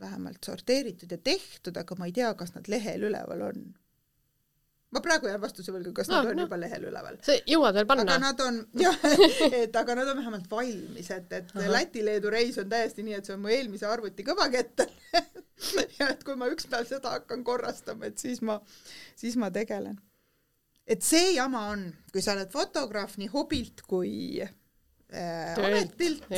vähemalt 0.00 0.44
sorteeritud 0.44 1.10
ja 1.10 1.18
tehtud, 1.18 1.76
aga 1.76 1.96
ma 1.98 2.06
ei 2.06 2.12
tea, 2.12 2.34
kas 2.34 2.54
nad 2.54 2.68
lehel 2.68 3.08
üleval 3.10 3.48
on 3.50 3.74
ma 4.94 5.02
praegu 5.02 5.28
jään 5.28 5.42
vastuse 5.42 5.72
võlgu, 5.74 5.92
kas 5.96 6.08
no, 6.10 6.20
nad 6.20 6.30
on 6.30 6.38
no. 6.38 6.46
juba 6.46 6.58
lehel 6.60 6.86
üleval. 6.88 7.18
sa 7.24 7.36
jõuad 7.50 7.76
veel 7.76 7.88
panna? 7.90 8.06
aga 8.06 8.18
nad 8.22 8.42
on, 8.44 8.60
jah, 8.84 9.06
et 9.50 9.76
aga 9.80 9.98
nad 9.98 10.10
on 10.12 10.20
vähemalt 10.20 10.48
valmis, 10.50 11.10
et, 11.14 11.34
et 11.40 11.54
Läti-Leedu 11.74 12.32
reis 12.32 12.58
on 12.62 12.70
täiesti 12.70 13.06
nii, 13.06 13.18
et 13.18 13.28
see 13.28 13.36
on 13.36 13.42
mu 13.42 13.52
eelmise 13.52 13.88
arvuti 13.90 14.26
kõvakettel 14.26 14.90
ja 15.98 16.10
et 16.12 16.24
kui 16.26 16.38
ma 16.38 16.50
üks 16.52 16.68
päev 16.70 16.88
seda 16.90 17.16
hakkan 17.18 17.44
korrastama, 17.46 18.10
et 18.10 18.22
siis 18.22 18.42
ma, 18.46 18.60
siis 19.18 19.38
ma 19.40 19.50
tegelen. 19.54 19.98
et 20.86 21.02
see 21.02 21.34
jama 21.34 21.66
on, 21.74 21.88
kui 22.12 22.22
sa 22.24 22.36
oled 22.38 22.52
fotograaf 22.54 23.18
nii 23.20 23.30
hobilt 23.34 23.82
kui 23.90 24.14
äh, 24.44 25.54
ametilt, 25.58 26.30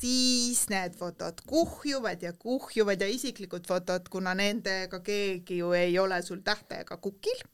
siis 0.00 0.64
need 0.72 0.96
fotod 0.98 1.40
kuhjuvad 1.46 2.22
ja 2.22 2.32
kuhjuvad 2.32 3.00
ja 3.00 3.08
isiklikud 3.08 3.66
fotod, 3.68 4.08
kuna 4.10 4.34
nendega 4.34 5.00
keegi 5.04 5.58
ju 5.62 5.72
ei 5.76 5.98
ole 5.98 6.22
sul 6.22 6.42
tähtega 6.44 6.96
kukil, 6.96 7.44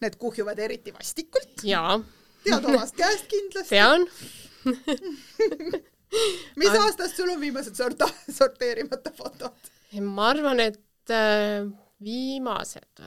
need 0.00 0.16
kuhjuvad 0.20 0.58
eriti 0.58 0.94
vastikult. 0.94 1.64
jaa. 1.64 2.00
tead 2.44 2.64
omast 2.64 2.96
käest 2.96 3.26
kindlasti? 3.30 3.74
tean 3.74 4.06
mis 6.60 6.74
aastast 6.74 7.16
sul 7.16 7.30
on 7.30 7.40
viimased 7.40 7.76
sorta-, 7.78 8.10
sorteerimata 8.38 9.12
fotod? 9.16 9.70
ma 10.00 10.30
arvan, 10.30 10.60
et 10.60 11.14
äh, 11.14 11.66
viimased 12.02 13.04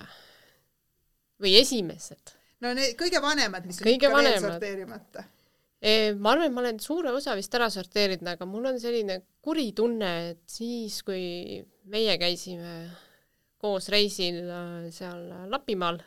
või 1.42 1.58
esimesed. 1.60 2.36
no 2.64 2.74
need 2.78 2.98
kõige 3.00 3.22
vanemad, 3.24 3.68
mis 3.68 3.82
kõige 3.82 3.90
on 3.90 4.00
ikka 4.00 4.18
vanemad. 4.18 4.42
veel 4.42 4.52
sorteerimata 4.52 5.30
ma 6.16 6.32
arvan, 6.32 6.48
et 6.48 6.56
ma 6.56 6.62
olen 6.64 6.80
suure 6.80 7.12
osa 7.12 7.36
vist 7.36 7.56
ära 7.58 7.70
sorteerinud, 7.74 8.28
aga 8.36 8.48
mul 8.48 8.70
on 8.72 8.78
selline 8.80 9.20
kuri 9.44 9.72
tunne, 9.76 10.12
et 10.32 10.44
siis, 10.48 11.02
kui 11.04 11.60
meie 11.92 12.16
käisime 12.22 12.76
koos 13.64 13.90
reisil 13.92 14.42
äh, 14.48 14.88
seal 14.92 15.28
Lapimaal 15.52 16.02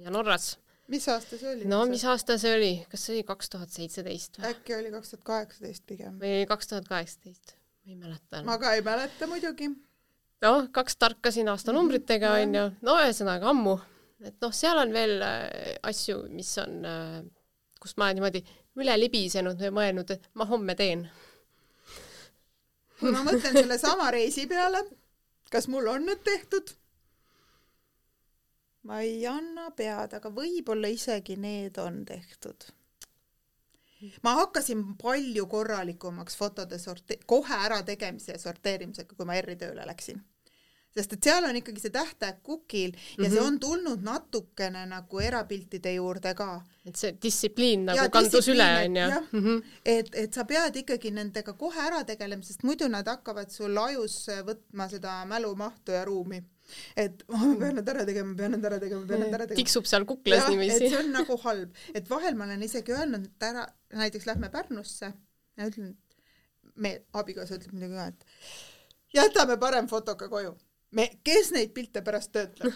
ja 0.00 0.12
Norras. 0.12 0.54
mis 0.88 1.06
aasta 1.08 1.38
see 1.40 1.50
oli? 1.52 1.68
no 1.68 1.82
mis 1.88 2.04
aasta 2.08 2.36
see 2.40 2.52
oli, 2.56 2.72
kas 2.90 3.06
see 3.06 3.16
oli 3.16 3.26
kaks 3.28 3.52
tuhat 3.52 3.72
seitseteist 3.72 4.40
või? 4.40 4.50
äkki 4.52 4.76
oli 4.76 4.92
kaks 4.92 5.14
tuhat 5.14 5.24
kaheksateist 5.30 5.84
pigem. 5.88 6.18
või 6.20 6.44
kaks 6.48 6.72
tuhat 6.72 6.88
kaheksateist, 6.88 7.56
ma 7.84 7.92
ei 7.92 7.98
mäleta. 8.00 8.42
ma 8.48 8.58
ka 8.60 8.74
ei 8.76 8.84
mäleta 8.86 9.28
muidugi. 9.30 9.70
noh, 10.44 10.68
kaks 10.72 10.96
tarka 11.00 11.32
siin 11.34 11.48
aastanumbritega 11.52 12.34
onju, 12.40 12.66
no 12.84 12.98
ühesõnaga 13.02 13.52
ammu, 13.52 13.78
et 14.24 14.36
noh, 14.44 14.56
seal 14.56 14.80
on 14.80 14.92
veel 14.96 15.16
äh, 15.24 15.48
asju, 15.92 16.24
mis 16.32 16.52
on, 16.64 16.76
äh, 16.88 17.18
kus 17.80 17.98
ma 18.00 18.12
niimoodi 18.16 18.44
üle 18.80 18.96
libisenud 18.98 19.60
ja 19.60 19.70
mõelnud, 19.74 20.10
et 20.10 20.28
ma 20.34 20.46
homme 20.50 20.74
teen. 20.78 21.08
kui 23.00 23.12
ma 23.12 23.24
mõtlen 23.26 23.52
sellesama 23.52 24.10
reisi 24.14 24.46
peale, 24.50 24.84
kas 25.50 25.68
mul 25.68 25.88
on 25.90 26.06
need 26.08 26.22
tehtud? 26.24 26.74
ma 28.84 29.00
ei 29.00 29.26
anna 29.26 29.70
pead, 29.76 30.16
aga 30.18 30.30
võib-olla 30.30 30.90
isegi 30.92 31.36
need 31.40 31.78
on 31.78 32.04
tehtud. 32.04 32.68
ma 34.22 34.34
hakkasin 34.42 34.84
palju 35.00 35.46
korralikumaks 35.46 36.36
fotode 36.36 36.78
sorte-, 36.78 37.20
kohe 37.26 37.64
ära 37.66 37.82
tegemise 37.82 38.32
ja 38.32 38.38
sorteerimisega, 38.38 39.16
kui 39.16 39.26
ma 39.26 39.38
R-i 39.40 39.56
tööle 39.56 39.86
läksin 39.86 40.22
sest 40.94 41.16
et 41.16 41.26
seal 41.28 41.46
on 41.48 41.58
ikkagi 41.58 41.82
see 41.82 41.92
tähtaeg 41.94 42.40
kukil 42.46 42.92
ja 42.92 42.96
mm 42.96 43.24
-hmm. 43.24 43.30
see 43.30 43.40
mhm. 43.40 43.46
on 43.46 43.60
tulnud 43.60 44.06
natukene 44.06 44.86
nagu 44.86 45.20
erapiltide 45.20 45.94
juurde 45.94 46.34
ka. 46.34 46.62
et 46.86 46.96
see 46.96 47.16
distsipliin 47.22 47.84
nagu 47.90 47.98
ja, 47.98 48.08
kandus 48.08 48.48
üle, 48.48 48.68
onju. 48.84 49.06
Mhm. 49.32 49.62
et, 49.84 50.08
et 50.14 50.34
sa 50.34 50.44
pead 50.44 50.76
ikkagi 50.76 51.10
nendega 51.10 51.52
kohe 51.52 51.80
ära 51.80 52.04
tegelema, 52.04 52.42
sest 52.42 52.62
muidu 52.62 52.88
nad 52.88 53.06
hakkavad 53.08 53.50
sul 53.50 53.78
ajus 53.78 54.26
võtma 54.50 54.88
seda 54.90 55.24
mälumahtu 55.24 55.92
ja 55.92 56.04
ruumi 56.04 56.42
et 56.96 57.24
oh, 57.28 57.38
ma 57.38 57.56
pean 57.60 57.74
need 57.78 57.88
ära 57.92 58.04
tegema, 58.08 58.34
pean 58.36 58.54
need 58.56 58.64
ära 58.64 58.78
tegema, 58.82 59.06
pean 59.06 59.20
need 59.20 59.34
ära 59.36 59.46
tegema. 59.46 59.60
tiksub 59.60 59.88
seal 59.88 60.06
kuklas 60.08 60.46
niiviisi. 60.48 60.88
see 60.88 60.98
on 60.98 61.10
nagu 61.12 61.36
halb, 61.44 61.74
et 61.94 62.10
vahel 62.10 62.38
ma 62.38 62.46
olen 62.48 62.62
isegi 62.62 62.94
öelnud, 62.94 63.26
et 63.26 63.48
ära, 63.50 63.66
näiteks 63.92 64.26
lähme 64.30 64.50
Pärnusse 64.54 65.10
ja 65.56 65.66
ütlen, 65.68 65.96
me, 66.74 66.94
abikaasa 67.12 67.58
ütleb 67.58 67.74
muidugi 67.76 67.98
ka, 67.98 68.06
et 68.06 69.18
jätame 69.18 69.58
parem 69.60 69.90
fotoka 69.90 70.28
koju 70.32 70.54
me, 70.94 71.10
kes 71.24 71.50
neid 71.54 71.74
pilte 71.74 72.02
pärast 72.02 72.32
töötleb 72.32 72.72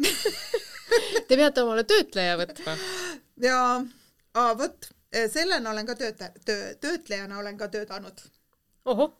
Te 1.28 1.36
peate 1.36 1.62
omale 1.62 1.84
töötleja 1.86 2.36
võtma. 2.40 2.74
ja, 3.42 3.60
vot 4.58 4.90
sellena 5.30 5.70
olen 5.70 5.86
ka 5.86 5.94
töötaja, 5.94 6.32
töö, 6.44 6.74
töötlejana 6.80 7.38
olen 7.38 7.58
ka 7.58 7.68
töötanud. 7.68 8.20
ohoh. 8.84 9.12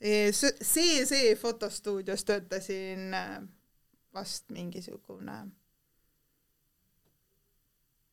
see, 0.00 1.06
see 1.06 1.34
fotostuudios 1.36 2.24
töötasin 2.24 3.14
äh, 3.14 3.42
vast 4.14 4.50
mingisugune 4.50 5.42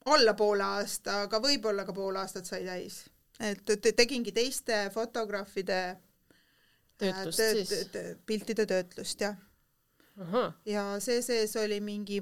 alla 0.05 0.33
poole 0.33 0.63
aasta, 0.63 1.21
aga 1.21 1.41
võib-olla 1.43 1.85
ka 1.85 1.93
pool 1.93 2.15
aastat 2.15 2.45
sai 2.45 2.63
täis. 2.65 3.03
et 3.39 3.65
tegingi 3.95 4.31
teiste 4.31 4.89
fotograafide 4.93 5.97
töötlust 6.97 7.41
siis? 7.51 7.73
piltide 8.25 8.65
töötlust, 8.65 9.21
jah 9.21 9.48
ja 10.65 10.83
see 11.03 11.21
sees 11.23 11.55
oli 11.59 11.79
mingi 11.81 12.21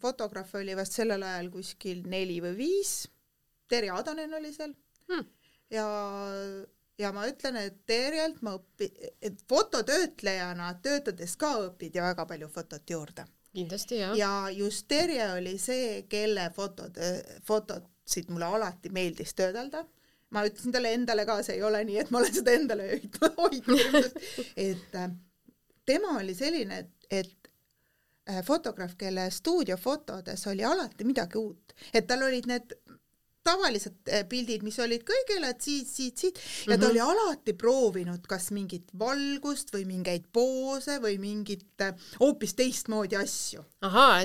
fotograafe 0.00 0.58
oli 0.58 0.76
vast 0.78 0.98
sellel 0.98 1.22
ajal 1.26 1.50
kuskil 1.50 2.04
neli 2.06 2.38
või 2.42 2.56
viis. 2.56 2.92
Terje 3.68 3.90
Adanen 3.90 4.34
oli 4.34 4.52
seal 4.54 4.74
hmm. 5.08 5.24
ja, 5.72 5.86
ja 7.00 7.12
ma 7.12 7.26
ütlen, 7.26 7.56
et 7.56 7.80
Terjelt 7.88 8.42
ma 8.42 8.54
õpi-, 8.58 8.92
et 9.20 9.40
fototöötlejana 9.48 10.74
töötades 10.84 11.36
ka 11.40 11.54
õpid 11.68 11.96
ja 11.98 12.10
väga 12.10 12.26
palju 12.28 12.50
fotot 12.52 12.90
juurde. 12.90 13.24
kindlasti 13.52 13.98
jah. 14.02 14.14
ja 14.16 14.50
just 14.54 14.86
Terje 14.88 15.32
oli 15.32 15.56
see, 15.58 16.04
kelle 16.08 16.50
fotod, 16.54 17.00
fotosid 17.44 18.30
mulle 18.30 18.52
alati 18.58 18.92
meeldis 18.92 19.34
töödelda 19.34 19.84
ma 20.32 20.46
ütlesin 20.48 20.72
talle 20.72 20.94
endale 20.96 21.26
ka, 21.28 21.42
see 21.44 21.58
ei 21.58 21.66
ole 21.66 21.82
nii, 21.84 21.98
et 22.00 22.10
ma 22.12 22.22
olen 22.22 22.34
seda 22.34 22.54
endale 22.56 22.88
hoidnud, 23.40 24.06
et 24.56 24.96
äh, 24.96 25.10
tema 25.88 26.16
oli 26.20 26.34
selline, 26.36 26.78
et 26.84 27.01
et 27.12 27.50
äh, 28.30 28.40
fotograaf, 28.46 28.96
kelle 28.98 29.28
stuudiofotodes 29.30 30.46
oli 30.52 30.64
alati 30.64 31.04
midagi 31.08 31.38
uut, 31.40 31.76
et 31.92 32.06
tal 32.08 32.24
olid 32.28 32.48
need 32.50 32.76
tavalised 33.42 34.06
eh, 34.06 34.22
pildid, 34.28 34.62
mis 34.62 34.76
olid 34.82 35.02
kõigile, 35.06 35.50
et 35.52 35.64
siit, 35.64 35.88
siit, 35.90 36.18
siit 36.18 36.38
ja 36.68 36.76
ta 36.76 36.86
Mhm. 36.86 36.90
oli 36.90 37.00
alati 37.02 37.54
proovinud 37.58 38.26
kas 38.30 38.50
mingit 38.54 38.92
valgust 38.98 39.72
või 39.74 39.84
mingeid 39.88 40.28
poose 40.32 40.98
või 41.02 41.18
mingit 41.18 41.82
eh, 41.82 41.94
hoopis 42.20 42.54
teistmoodi 42.58 43.18
asju. 43.18 43.64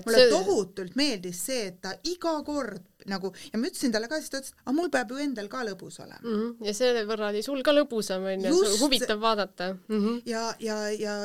mulle 0.06 0.22
see 0.22 0.30
tohutult 0.30 0.96
meeldis 0.96 1.42
see, 1.50 1.66
et 1.72 1.82
ta 1.82 1.96
iga 2.04 2.36
kord 2.46 2.84
nagu 3.08 3.34
ja 3.54 3.58
ma 3.58 3.68
ütlesin 3.72 3.92
talle 3.92 4.08
ka, 4.12 4.20
siis 4.22 4.30
ta 4.30 4.42
ütles, 4.44 4.54
aga 4.66 4.76
mul 4.78 4.90
peab 4.94 5.10
ju 5.12 5.18
endal 5.24 5.50
ka 5.50 5.64
lõbus 5.66 6.00
olema 6.04 6.22
mm 6.22 6.38
-hmm. 6.38 6.66
ja 6.68 6.74
selle 6.74 7.06
võrra 7.10 7.32
oli 7.34 7.42
sul 7.42 7.64
ka 7.64 7.74
lõbusam 7.74 8.22
onju, 8.34 8.54
huvitav 8.84 9.20
vaadata 9.20 9.74
mm. 9.74 10.00
-hmm. 10.06 10.22
ja, 10.26 10.54
ja, 10.60 10.90
ja 10.92 11.18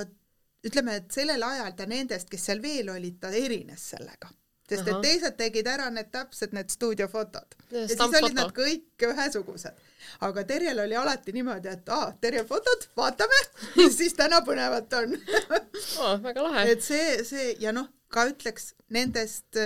ütleme, 0.65 0.95
et 1.01 1.11
sellel 1.13 1.43
ajal 1.43 1.73
ta 1.77 1.87
nendest, 1.87 2.29
kes 2.31 2.45
seal 2.51 2.61
veel 2.63 2.89
olid, 2.91 3.19
ta 3.21 3.31
erines 3.35 3.89
sellega 3.95 4.31
sest 4.73 4.87
Ahah. 4.89 5.01
et 5.01 5.03
teised 5.05 5.35
tegid 5.37 5.67
ära 5.69 5.89
need 5.93 6.07
täpsed 6.15 6.53
need 6.57 6.71
stuudiofotod 6.73 7.57
Ja 7.73 7.81
ja 7.81 7.87
siis 7.89 7.97
stampfoto. 7.99 8.25
olid 8.25 8.37
nad 8.39 8.53
kõik 8.57 9.05
ühesugused. 9.09 9.75
aga 10.21 10.45
Terjel 10.49 10.79
oli 10.81 10.97
alati 10.97 11.33
niimoodi, 11.33 11.69
et 11.69 11.89
aa, 11.93 12.13
Terje 12.21 12.45
fotod, 12.49 12.87
vaatame 12.97 13.41
siis 13.99 14.15
täna 14.15 14.41
põnevat 14.47 14.93
on 15.03 15.17
Oh, 15.99 16.15
väga 16.23 16.43
lahe. 16.47 16.71
et 16.73 16.83
see, 16.83 17.25
see 17.25 17.57
ja 17.61 17.73
noh, 17.73 17.89
ka 18.09 18.25
ütleks 18.31 18.73
nendest, 18.91 19.59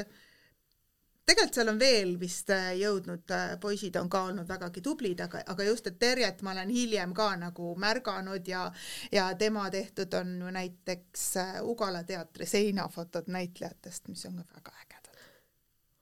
tegelikult 1.27 1.59
seal 1.59 1.70
on 1.72 1.79
veel 1.81 2.12
vist 2.20 2.51
äh, 2.55 2.68
jõudnud, 2.79 3.24
äh, 3.35 3.55
poisid 3.62 3.97
on 3.99 4.11
ka 4.11 4.22
olnud 4.29 4.47
vägagi 4.49 4.83
tublid, 4.85 5.20
aga, 5.24 5.43
aga 5.53 5.66
just, 5.66 5.89
et 5.91 5.99
Terjet 5.99 6.43
ma 6.47 6.53
olen 6.55 6.70
hiljem 6.70 7.14
ka 7.16 7.33
nagu 7.41 7.72
märganud 7.83 8.47
ja 8.49 8.66
ja 9.12 9.27
tema 9.39 9.66
tehtud 9.70 10.14
on 10.14 10.37
ju 10.45 10.53
näiteks 10.55 11.24
äh, 11.43 11.57
Ugala 11.66 12.05
teatri 12.07 12.47
seinafotod 12.47 13.31
näitlejatest, 13.33 14.09
mis 14.09 14.22
on 14.31 14.39
ka 14.39 14.61
väga 14.61 14.77
ägedad. 14.85 15.18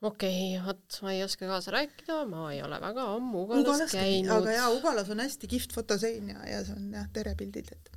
okei 0.01 0.59
okay,, 0.59 0.67
vot 0.67 0.99
ma 1.01 1.15
ei 1.15 1.23
oska 1.23 1.49
kaasa 1.49 1.73
rääkida, 1.73 2.21
ma 2.29 2.51
ei 2.53 2.61
ole 2.63 2.79
väga 2.81 3.09
ammu 3.15 3.43
Ugalas 3.47 3.91
käinud. 3.91 4.31
aga 4.37 4.55
jaa, 4.59 4.69
Ugalas 4.77 5.09
on 5.09 5.25
hästi 5.25 5.47
kihvt 5.47 5.73
fotosein 5.73 6.29
ja, 6.35 6.45
ja 6.51 6.63
see 6.67 6.77
on 6.77 6.93
jah, 6.93 7.09
terepildid, 7.13 7.73
et 7.73 7.91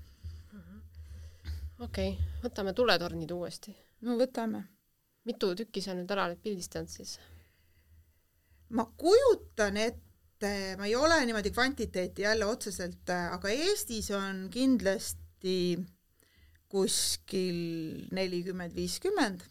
okei 1.78 2.10
okay,, 2.16 2.40
võtame 2.42 2.72
tuletornid 2.72 3.36
uuesti. 3.36 3.76
no 4.00 4.16
võtame. 4.16 4.64
Mitu 5.28 5.54
tükki 5.58 5.82
sa 5.84 5.94
nüüd 5.96 6.10
ära 6.14 6.28
oled 6.28 6.40
pildistanud 6.44 6.90
siis? 6.92 7.18
ma 8.76 8.84
kujutan 9.00 9.78
ette, 9.80 10.50
ma 10.78 10.88
ei 10.88 10.96
ole 10.96 11.20
niimoodi 11.24 11.52
kvantiteeti 11.54 12.26
jälle 12.26 12.48
otseselt, 12.48 13.08
aga 13.08 13.52
Eestis 13.52 14.10
on 14.16 14.48
kindlasti 14.52 15.78
kuskil 16.68 17.60
nelikümmend, 18.12 18.74
viiskümmend. 18.76 19.44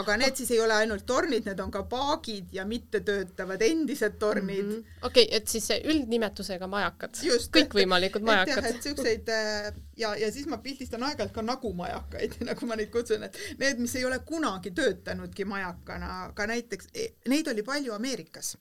Aga 0.00 0.16
need 0.20 0.36
siis 0.36 0.50
ei 0.54 0.60
ole 0.60 0.74
ainult 0.76 1.06
tornid, 1.08 1.46
need 1.48 1.60
on 1.62 1.70
ka 1.72 1.82
paagid 1.88 2.52
ja 2.52 2.66
mittetöötavad 2.68 3.62
endised 3.62 4.18
tornid 4.20 4.64
mm. 4.64 4.70
-hmm. 4.72 5.06
okei 5.08 5.24
okay,, 5.24 5.36
et 5.38 5.48
siis 5.48 5.68
üldnimetusega 5.78 6.68
majakad, 6.70 7.16
kõikvõimalikud 7.56 8.24
et 8.24 8.28
majakad. 8.30 8.64
jah, 8.64 8.70
et 8.74 8.82
siukseid 8.82 9.28
äh, 9.32 9.72
ja, 9.96 10.14
ja 10.16 10.30
siis 10.32 10.46
ma 10.46 10.58
pildistan 10.58 11.02
aeg-ajalt 11.08 11.32
ka 11.32 11.42
nagumajakaid, 11.42 12.38
nagu 12.50 12.66
ma 12.68 12.76
neid 12.76 12.92
kutsun, 12.92 13.24
et 13.28 13.38
need, 13.58 13.80
mis 13.82 13.96
ei 13.96 14.04
ole 14.04 14.18
kunagi 14.28 14.74
töötanudki 14.76 15.44
majakana, 15.48 16.12
aga 16.30 16.48
näiteks 16.52 16.92
e, 16.94 17.08
neid 17.32 17.48
oli 17.52 17.62
palju 17.62 17.94
Ameerikas, 17.96 18.56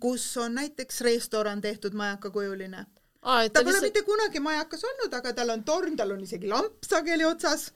kus 0.00 0.30
on 0.36 0.54
näiteks 0.54 1.00
restoran 1.00 1.60
tehtud 1.60 1.92
majakakujuline. 1.92 2.86
Aa, 3.22 3.42
et 3.42 3.52
ta 3.52 3.60
ta 3.60 3.64
pole 3.64 3.74
lihtsalt- 3.74 3.90
mitte 3.90 4.02
kunagi 4.06 4.40
majakas 4.40 4.84
olnud, 4.84 5.14
aga 5.14 5.32
tal 5.32 5.50
on 5.50 5.64
torn, 5.64 5.96
tal 5.96 6.14
on 6.14 6.20
isegi 6.22 6.48
lamp 6.48 6.86
sageli 6.86 7.24
otsas 7.24 7.72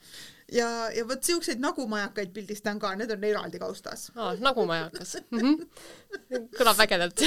ja, 0.53 0.69
ja 0.95 1.07
vot 1.09 1.25
siukseid 1.25 1.63
nagumajakaid 1.63 2.33
pildistan 2.35 2.81
ka, 2.83 2.95
need 2.99 3.11
on 3.15 3.25
eraldi 3.25 3.61
kaustas 3.63 4.11
aa, 4.17 4.35
nagu 4.41 4.67
majakas 4.69 5.17
mm. 5.31 5.41
-hmm. 5.41 6.47
kõlab 6.59 6.85
ägedalt 6.87 7.25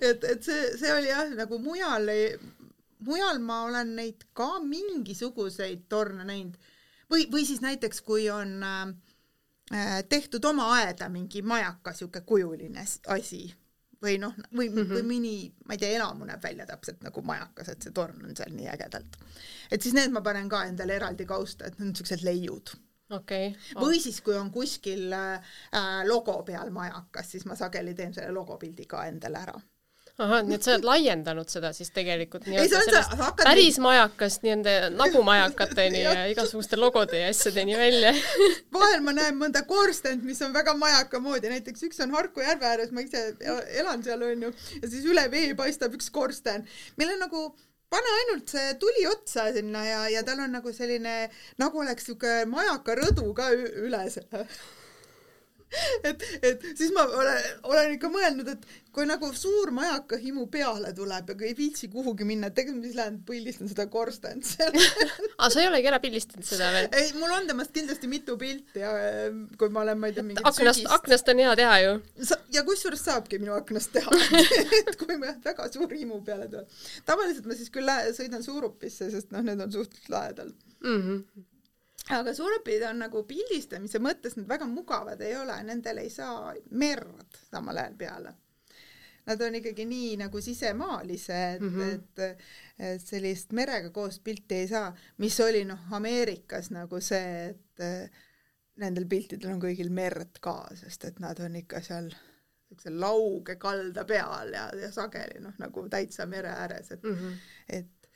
et, 0.00 0.24
et 0.24 0.42
see, 0.42 0.72
see 0.80 0.92
oli 0.94 1.12
jah, 1.12 1.30
nagu 1.36 1.60
mujal 1.62 2.10
mujal 3.04 3.40
ma 3.44 3.62
olen 3.68 3.94
neid 3.96 4.26
ka 4.36 4.58
mingisuguseid 4.64 5.86
torne 5.88 6.24
näinud 6.24 6.58
või, 7.10 7.26
või 7.32 7.46
siis 7.46 7.60
näiteks, 7.64 8.00
kui 8.06 8.28
on 8.30 8.60
äh, 8.62 8.92
tehtud 10.08 10.44
oma 10.44 10.72
aeda 10.78 11.08
mingi 11.08 11.42
majaka 11.42 11.94
sihuke 11.96 12.20
kujuline 12.26 12.84
asi 13.06 13.48
või 14.02 14.16
noh, 14.18 14.34
või 14.56 14.70
mm, 14.70 14.76
-hmm. 14.78 14.94
või 14.94 15.02
mõni, 15.08 15.34
ma 15.68 15.76
ei 15.76 15.80
tea, 15.82 15.90
elamu 15.98 16.24
näeb 16.24 16.42
välja 16.42 16.66
täpselt 16.66 17.02
nagu 17.04 17.22
majakas, 17.22 17.68
et 17.68 17.82
see 17.84 17.92
torn 17.92 18.24
on 18.24 18.36
seal 18.36 18.54
nii 18.56 18.68
ägedalt. 18.72 19.18
Et 19.70 19.82
siis 19.82 19.96
need 19.96 20.12
ma 20.14 20.22
panen 20.24 20.48
ka 20.50 20.64
endale 20.68 20.98
eraldi 20.98 21.26
kausta, 21.28 21.66
et 21.66 21.78
need 21.78 21.92
on 21.92 21.98
siuksed 22.00 22.24
leiud. 22.26 22.76
Okay. 23.10 23.50
või 23.74 23.98
siis, 23.98 24.20
kui 24.22 24.36
on 24.38 24.52
kuskil 24.54 25.10
äh, 25.10 25.56
logo 26.06 26.36
peal 26.46 26.68
majakas, 26.70 27.32
siis 27.32 27.42
ma 27.42 27.56
sageli 27.58 27.90
teen 27.98 28.14
selle 28.14 28.30
logopildi 28.30 28.84
ka 28.86 29.02
endale 29.10 29.40
ära. 29.40 29.54
ahah, 30.20 30.44
nii 30.46 30.54
et 30.54 30.62
sa 30.62 30.76
oled 30.76 30.84
laiendanud 30.86 31.48
seda 31.50 31.72
siis 31.74 31.90
tegelikult 31.96 32.46
nii-öelda 32.46 32.76
on 32.78 32.84
sellest 32.86 33.10
sa 33.16 33.18
hakkad 33.24 33.48
päris 33.48 33.80
majakast 33.82 34.44
nii-öelda 34.44 34.92
nagu 34.94 35.22
majakateni 35.26 36.02
ja 36.06 36.28
igasuguste 36.30 36.78
logode 36.78 37.18
ja 37.24 37.32
asjadeni 37.32 37.74
välja. 37.80 38.12
Vahel 38.78 39.02
ma 39.02 39.16
näen 39.16 39.40
mõnda 39.40 39.64
korstent, 39.66 40.22
mis 40.22 40.38
on 40.46 40.54
väga 40.54 40.76
majaka 40.78 41.18
moodi, 41.24 41.50
näiteks 41.50 41.88
üks 41.88 41.98
on 42.06 42.14
Harku 42.14 42.46
järve 42.46 42.68
ääres, 42.70 42.94
ma 42.94 43.02
ise 43.02 43.24
elan 43.82 44.06
seal 44.06 44.22
onju, 44.28 44.52
ja 44.78 44.92
siis 44.92 45.10
üle 45.10 45.26
vee 45.34 45.50
paistab 45.58 45.98
üks 45.98 46.12
korsten, 46.14 46.68
millel 47.00 47.18
nagu 47.24 47.48
pane 47.90 48.10
ainult 48.18 48.52
see 48.54 48.74
tuli 48.82 49.06
otsa 49.10 49.48
sinna 49.54 49.84
ja, 49.86 50.02
ja 50.14 50.22
tal 50.26 50.44
on 50.44 50.52
nagu 50.54 50.72
selline, 50.72 51.14
nagu 51.58 51.82
oleks 51.84 52.06
siuke 52.10 52.44
majaka 52.50 52.98
rõdu 53.00 53.32
ka 53.36 53.50
üle 53.56 54.04
selle 54.14 54.46
et, 56.08 56.22
et 56.42 56.64
siis 56.74 56.92
ma 56.94 57.04
olen, 57.06 57.42
olen 57.70 57.92
ikka 57.94 58.10
mõelnud, 58.12 58.48
et 58.50 58.64
kui 58.94 59.06
nagu 59.06 59.28
suur 59.36 59.70
majaka 59.74 60.18
himu 60.18 60.46
peale 60.50 60.90
tuleb 60.96 61.30
ja 61.30 61.36
kui 61.38 61.50
ei 61.50 61.56
viitsi 61.56 61.88
kuhugi 61.92 62.26
minna, 62.26 62.50
et 62.50 62.56
tegelikult 62.58 62.80
ma 62.80 62.88
siis 62.88 62.98
lähen 62.98 63.18
pildistan 63.26 63.70
seda 63.70 63.86
korstent 63.92 64.46
seal 64.48 64.74
aa, 65.38 65.46
sa 65.46 65.62
ei 65.62 65.68
olegi 65.70 65.90
ära 65.92 66.00
pildistanud 66.02 66.46
seda 66.46 66.72
veel? 66.74 66.88
ei, 66.98 67.12
mul 67.20 67.34
on 67.36 67.46
temast 67.50 67.74
kindlasti 67.76 68.10
mitu 68.10 68.36
pilti 68.40 68.82
ja 68.82 68.92
äh, 68.98 69.28
kui 69.60 69.70
ma 69.74 69.84
olen, 69.84 70.00
ma 70.00 70.10
ei 70.10 70.16
tea, 70.16 70.26
mingit 70.26 70.50
aknast, 70.50 70.86
aknast 70.98 71.30
on 71.30 71.44
hea 71.44 71.54
teha 71.60 71.76
ju. 71.84 71.92
Ja 72.54 72.64
kusjuures 72.66 73.04
saabki 73.06 73.38
minu 73.42 73.54
aknast 73.54 73.94
teha 73.94 74.16
et 74.80 74.96
kui 74.98 75.18
ma 75.20 75.36
väga 75.44 75.70
suur 75.70 75.94
himu 75.94 76.22
peale 76.26 76.50
tulen. 76.50 76.66
tavaliselt 77.06 77.46
ma 77.46 77.58
siis 77.58 77.70
küll 77.74 77.94
sõidan 78.16 78.42
Suurupisse, 78.42 79.10
sest 79.12 79.30
noh, 79.34 79.44
need 79.46 79.60
on 79.62 79.70
suhteliselt 79.72 80.10
lähedal. 80.10 80.52
Mm 80.82 81.00
-hmm. 81.02 81.46
Aga 82.18 82.34
Suurupid 82.34 82.82
on 82.88 83.02
nagu 83.04 83.24
pildistamise 83.28 84.00
mõttes 84.02 84.36
nad 84.38 84.48
väga 84.48 84.68
mugavad 84.70 85.20
ei 85.24 85.36
ole, 85.38 85.56
nendel 85.66 86.02
ei 86.02 86.10
saa 86.10 86.54
merd 86.70 87.40
samal 87.50 87.82
ajal 87.82 87.98
peale. 87.98 88.34
Nad 89.26 89.42
on 89.44 89.54
ikkagi 89.54 89.84
nii 89.86 90.16
nagu 90.22 90.40
sisemaalised 90.40 91.60
mm. 91.60 91.74
-hmm. 91.74 91.94
et, 91.94 92.46
et 92.78 93.04
sellist 93.04 93.52
merega 93.52 93.90
koos 93.90 94.18
pilti 94.24 94.62
ei 94.62 94.68
saa, 94.68 94.94
mis 95.18 95.40
oli 95.40 95.64
noh, 95.64 95.92
Ameerikas 95.92 96.70
nagu 96.70 97.00
see, 97.00 97.50
et 97.50 98.18
nendel 98.80 99.06
piltidel 99.06 99.52
on 99.52 99.60
kõigil 99.60 99.92
merd 99.92 100.40
ka, 100.40 100.56
sest 100.74 101.04
et 101.04 101.20
nad 101.20 101.38
on 101.44 101.56
ikka 101.56 101.82
seal 101.84 102.10
siukse 102.70 102.90
lauge 102.94 103.56
kalda 103.56 104.04
peal 104.06 104.52
ja, 104.54 104.68
ja 104.78 104.90
sageli 104.94 105.40
noh, 105.42 105.54
nagu 105.58 105.86
täitsa 105.90 106.26
mere 106.26 106.48
ääres, 106.48 106.90
et 106.90 107.02
Mm 107.02 107.16
-hmm. 107.16 107.36
et 107.68 108.10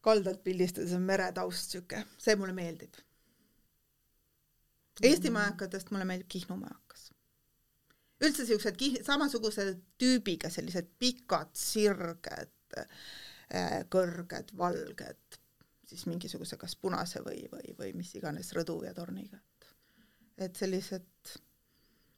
kaldalt 0.00 0.42
pildistades 0.44 0.92
on 0.92 1.02
meretaust 1.02 1.70
siuke, 1.70 2.04
see 2.18 2.36
mulle 2.36 2.52
meeldib. 2.52 2.94
Eesti 5.00 5.30
majakatest 5.32 5.90
mulle 5.90 6.04
meeldib 6.04 6.28
Kihnu 6.28 6.56
majakas. 6.56 7.10
üldse 8.22 8.44
siuksed 8.46 8.76
kih- 8.78 9.00
samasuguse 9.02 9.64
tüübiga 9.98 10.50
sellised 10.50 10.92
pikad, 10.98 11.48
sirged, 11.58 12.76
kõrged, 13.90 14.52
valged, 14.56 15.38
siis 15.88 16.06
mingisuguse 16.06 16.56
kas 16.56 16.76
punase 16.76 17.20
või, 17.24 17.48
või, 17.52 17.74
või 17.78 17.92
mis 17.98 18.14
iganes 18.14 18.52
rõdu 18.56 18.78
ja 18.86 18.94
torniga, 18.94 19.36
et 19.36 20.46
et 20.46 20.56
sellised 20.56 21.34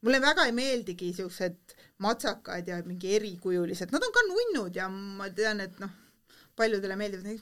mulle 0.05 0.21
väga 0.21 0.45
ei 0.47 0.53
meeldigi 0.53 1.13
siuksed 1.17 1.75
matsakad 2.05 2.69
ja 2.69 2.83
mingi 2.87 3.15
erikujulised, 3.17 3.91
nad 3.91 4.05
on 4.05 4.13
ka 4.15 4.23
nunnud 4.29 4.77
ja 4.77 4.89
ma 4.93 5.31
tean, 5.35 5.61
et 5.65 5.81
noh, 5.81 5.91
paljudele 6.57 6.97
meeldivad, 6.97 7.41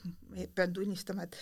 pean 0.54 0.72
tunnistama, 0.72 1.26
et 1.26 1.36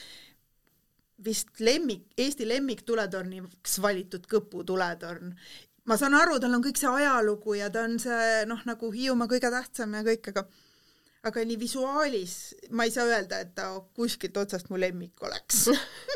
vist 1.24 1.60
lemmik, 1.60 2.06
Eesti 2.18 2.48
lemmiktuletorniks 2.48 3.78
valitud 3.82 4.26
Kõpu 4.30 4.64
tuletorn. 4.66 5.34
ma 5.84 5.97
saan 5.97 6.14
aru, 6.14 6.38
tal 6.40 6.55
on 6.55 6.62
kõik 6.62 6.78
see 6.78 6.88
ajalugu 6.88 7.55
ja 7.59 7.70
ta 7.70 7.84
on 7.88 7.98
see 7.98 8.44
noh, 8.47 8.60
nagu 8.68 8.90
Hiiumaa 8.94 9.28
kõige 9.28 9.51
tähtsam 9.51 9.94
ja 9.94 10.05
kõik, 10.06 10.28
aga 10.32 10.47
aga 11.28 11.42
nii 11.44 11.59
visuaalis 11.60 12.34
ma 12.76 12.86
ei 12.88 12.92
saa 12.94 13.05
öelda, 13.10 13.40
et 13.44 13.52
ta 13.56 13.68
kuskilt 13.97 14.36
otsast 14.40 14.70
mu 14.72 14.78
lemmik 14.80 15.20
oleks. 15.26 15.66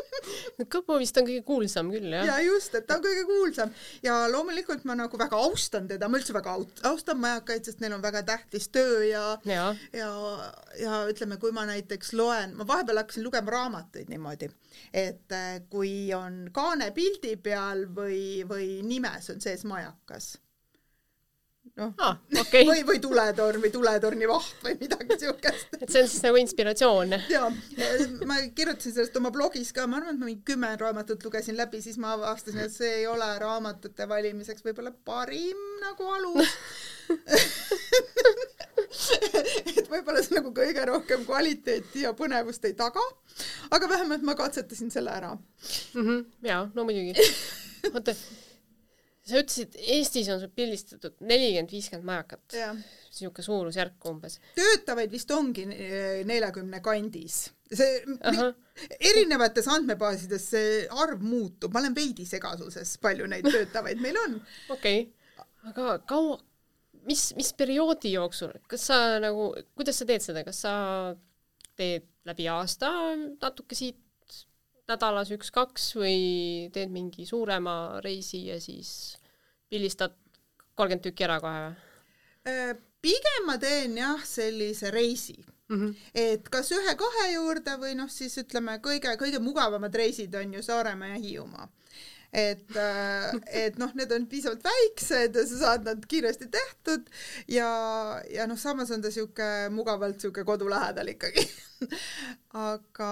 Kõpu 0.73 0.97
vist 0.97 1.17
on 1.19 1.27
kõige 1.27 1.43
kuulsam 1.45 1.91
küll 1.93 2.09
jah. 2.09 2.25
Ja 2.25 2.37
just, 2.41 2.73
et 2.77 2.87
ta 2.87 2.97
on 2.97 3.03
kõige 3.03 3.25
kuulsam. 3.27 3.73
Ja 4.05 4.15
loomulikult 4.31 4.85
ma 4.89 4.95
nagu 4.97 5.19
väga 5.19 5.37
austan 5.45 5.89
teda, 5.89 6.09
ma 6.09 6.17
üldse 6.17 6.33
väga 6.33 6.55
austan 6.89 7.19
majakaid, 7.21 7.67
sest 7.67 7.83
neil 7.83 7.93
on 7.97 8.03
väga 8.03 8.23
tähtis 8.25 8.69
töö 8.73 9.03
ja 9.05 9.25
ja 9.45 9.67
ja, 9.93 10.09
ja 10.81 11.01
ütleme, 11.11 11.37
kui 11.41 11.53
ma 11.55 11.67
näiteks 11.69 12.15
loen, 12.17 12.55
ma 12.57 12.65
vahepeal 12.67 13.03
hakkasin 13.03 13.27
lugema 13.27 13.53
raamatuid 13.53 14.09
niimoodi, 14.09 14.49
et 14.93 15.35
äh, 15.35 15.59
kui 15.69 16.09
on 16.17 16.47
kaane 16.55 16.89
pildi 16.95 17.35
peal 17.37 17.85
või, 17.93 18.41
või 18.49 18.79
nimes 18.87 19.29
on 19.35 19.43
sees 19.43 19.67
majakas, 19.69 20.35
noh 21.75 21.91
ah, 21.99 22.15
okay. 22.39 22.63
või, 22.63 22.85
või 22.87 22.99
tuletorn 23.03 23.59
või 23.63 23.71
tuletorni 23.73 24.27
vaht 24.29 24.61
või 24.63 24.77
midagi 24.79 25.17
siukest. 25.19 25.73
et 25.81 25.89
see 25.91 26.03
on 26.05 26.09
siis 26.11 26.23
nagu 26.23 26.39
inspiratsioon. 26.39 27.15
ja, 27.31 27.49
ma 28.29 28.39
kirjutasin 28.55 28.95
sellest 28.95 29.17
oma 29.19 29.31
blogis 29.35 29.73
ka, 29.75 29.83
ma 29.87 29.99
arvan, 29.99 30.15
et 30.15 30.21
ma 30.21 30.29
mingi 30.29 30.45
kümme 30.47 30.69
raamatut 30.79 31.25
lugesin 31.27 31.57
läbi, 31.59 31.81
siis 31.83 31.97
ma 31.99 32.13
avastasin, 32.15 32.63
et 32.63 32.73
see 32.75 32.93
ei 33.01 33.07
ole 33.11 33.27
raamatute 33.41 34.07
valimiseks 34.07 34.63
võib-olla 34.63 34.93
parim 35.05 35.59
nagu 35.83 36.07
alus 36.15 36.55
et 39.75 39.91
võib-olla 39.91 40.23
see 40.23 40.39
nagu 40.39 40.55
kõige 40.55 40.87
rohkem 40.87 41.27
kvaliteeti 41.27 42.05
ja 42.05 42.15
põnevust 42.17 42.63
ei 42.69 42.75
taga, 42.79 43.03
aga 43.75 43.91
vähemalt 43.91 44.23
ma 44.23 44.37
katsetasin 44.39 44.89
selle 44.95 45.11
ära 45.11 45.35
mm. 45.35 46.01
-hmm, 46.01 46.25
jaa, 46.47 46.63
no 46.71 46.87
muidugi. 46.87 47.13
oota 47.93 48.15
sa 49.25 49.41
ütlesid, 49.41 49.75
Eestis 49.95 50.29
on 50.33 50.39
sul 50.41 50.51
pildistatud 50.53 51.17
nelikümmend, 51.25 51.71
viiskümmend 51.73 52.07
majakat. 52.07 52.57
niisugune 53.15 53.45
suurusjärk 53.47 54.07
umbes. 54.11 54.39
töötavaid 54.57 55.11
vist 55.11 55.31
ongi 55.31 55.65
eh, 55.71 56.23
neljakümne 56.27 56.81
kandis. 56.85 57.39
see, 57.71 58.01
erinevates 59.11 59.69
andmebaasides 59.71 60.49
see 60.53 60.81
arv 61.03 61.23
muutub, 61.25 61.73
ma 61.73 61.81
olen 61.81 61.95
veidi 61.97 62.27
segasuses, 62.29 62.97
palju 63.01 63.29
neid 63.31 63.47
töötavaid 63.49 64.03
meil 64.03 64.19
on. 64.25 64.41
okei 64.69 65.05
okay., 65.07 65.45
aga 65.71 65.97
kaua, 66.05 66.37
mis, 67.09 67.31
mis 67.37 67.53
perioodi 67.57 68.13
jooksul, 68.13 68.53
kas 68.69 68.89
sa 68.91 68.99
nagu, 69.23 69.53
kuidas 69.77 70.01
sa 70.01 70.09
teed 70.09 70.25
seda, 70.25 70.45
kas 70.45 70.61
sa 70.67 70.75
teed 71.75 72.05
läbi 72.25 72.47
aasta 72.49 72.91
natuke 73.41 73.77
siit 73.77 73.97
nädalas 74.89 75.31
üks-kaks 75.33 75.91
või 75.97 76.69
teed 76.73 76.93
mingi 76.93 77.25
suurema 77.25 78.01
reisi 78.05 78.45
ja 78.49 78.59
siis 78.61 79.17
pildistad 79.69 80.15
kolmkümmend 80.75 81.05
tükki 81.07 81.25
ära 81.27 81.39
kohe 81.43 81.63
või? 81.67 81.75
Äh, 82.45 82.75
pigem 83.01 83.47
ma 83.49 83.57
teen 83.61 83.97
jah, 83.97 84.21
sellise 84.25 84.91
reisi 84.93 85.37
mm. 85.39 85.77
-hmm. 85.77 85.95
et 86.13 86.49
kas 86.49 86.71
ühe-kahe 86.75 87.31
juurde 87.33 87.77
või 87.81 87.95
noh, 87.97 88.11
siis 88.11 88.37
ütleme, 88.41 88.77
kõige-kõige 88.83 89.41
mugavamad 89.41 89.95
reisid 89.95 90.35
on 90.35 90.53
ju 90.53 90.63
Saaremaa 90.63 91.15
ja 91.15 91.21
Hiiumaa 91.23 91.69
et, 92.35 92.75
äh, 92.75 93.31
et 93.65 93.77
noh, 93.79 93.91
need 93.95 94.11
on 94.11 94.27
piisavalt 94.27 94.63
väiksed 94.65 95.37
ja 95.37 95.45
sa 95.47 95.59
saad 95.61 95.87
nad 95.87 96.03
kiiresti 96.09 96.49
tehtud 96.51 97.07
ja, 97.51 97.69
ja 98.31 98.47
noh, 98.49 98.59
samas 98.59 98.91
on 98.91 99.01
ta 99.01 99.11
sihuke 99.13 99.69
mugavalt 99.71 100.19
sihuke 100.21 100.43
kodu 100.47 100.69
lähedal 100.69 101.13
ikkagi 101.15 101.45
aga 102.69 103.11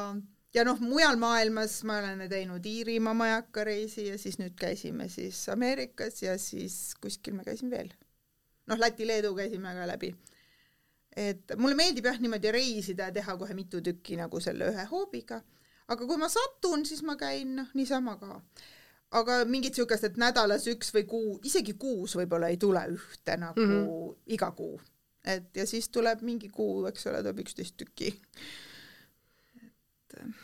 ja 0.54 0.64
noh, 0.68 0.80
mujal 0.82 1.18
maailmas 1.22 1.80
ma 1.88 1.98
olen 2.02 2.28
teinud 2.30 2.66
Iirimaa 2.66 3.14
majakareisi 3.18 4.08
ja 4.08 4.18
siis 4.22 4.38
nüüd 4.42 4.56
käisime 4.60 5.10
siis 5.10 5.40
Ameerikas 5.50 6.22
ja 6.24 6.38
siis 6.38 6.94
kuskil 7.02 7.34
me 7.38 7.44
käisime 7.44 7.78
veel. 7.78 7.90
noh, 8.68 8.80
Läti-Leedu 8.80 9.34
käisime 9.36 9.74
ka 9.74 9.88
läbi. 9.88 10.14
et 11.16 11.56
mulle 11.58 11.76
meeldib 11.76 12.06
jah 12.06 12.20
niimoodi 12.20 12.52
reisida 12.52 13.10
ja 13.10 13.12
teha 13.12 13.38
kohe 13.38 13.54
mitu 13.54 13.82
tükki 13.82 14.18
nagu 14.18 14.40
selle 14.40 14.70
ühe 14.72 14.86
hoobiga, 14.92 15.42
aga 15.88 16.08
kui 16.08 16.18
ma 16.18 16.30
satun, 16.30 16.86
siis 16.86 17.04
ma 17.04 17.16
käin 17.16 17.56
noh, 17.56 17.68
niisama 17.74 18.18
ka. 18.22 18.42
aga 19.12 19.44
mingit 19.46 19.78
niisugust, 19.78 20.04
et 20.04 20.18
nädalas 20.18 20.68
üks 20.68 20.94
või 20.94 21.06
kuu, 21.10 21.40
isegi 21.46 21.74
kuus 21.74 22.16
võib-olla 22.18 22.50
ei 22.50 22.58
tule 22.58 22.82
ühte 22.94 23.38
nagu 23.38 23.62
mm 23.62 23.74
-hmm. 23.74 24.16
iga 24.38 24.52
kuu. 24.52 24.82
et 25.26 25.56
ja 25.56 25.66
siis 25.68 25.90
tuleb 25.90 26.22
mingi 26.22 26.50
kuu, 26.50 26.86
eks 26.86 27.08
ole, 27.08 27.24
tuleb 27.24 27.40
üksteist 27.46 27.78
tükki 27.78 28.14
et 30.19 30.44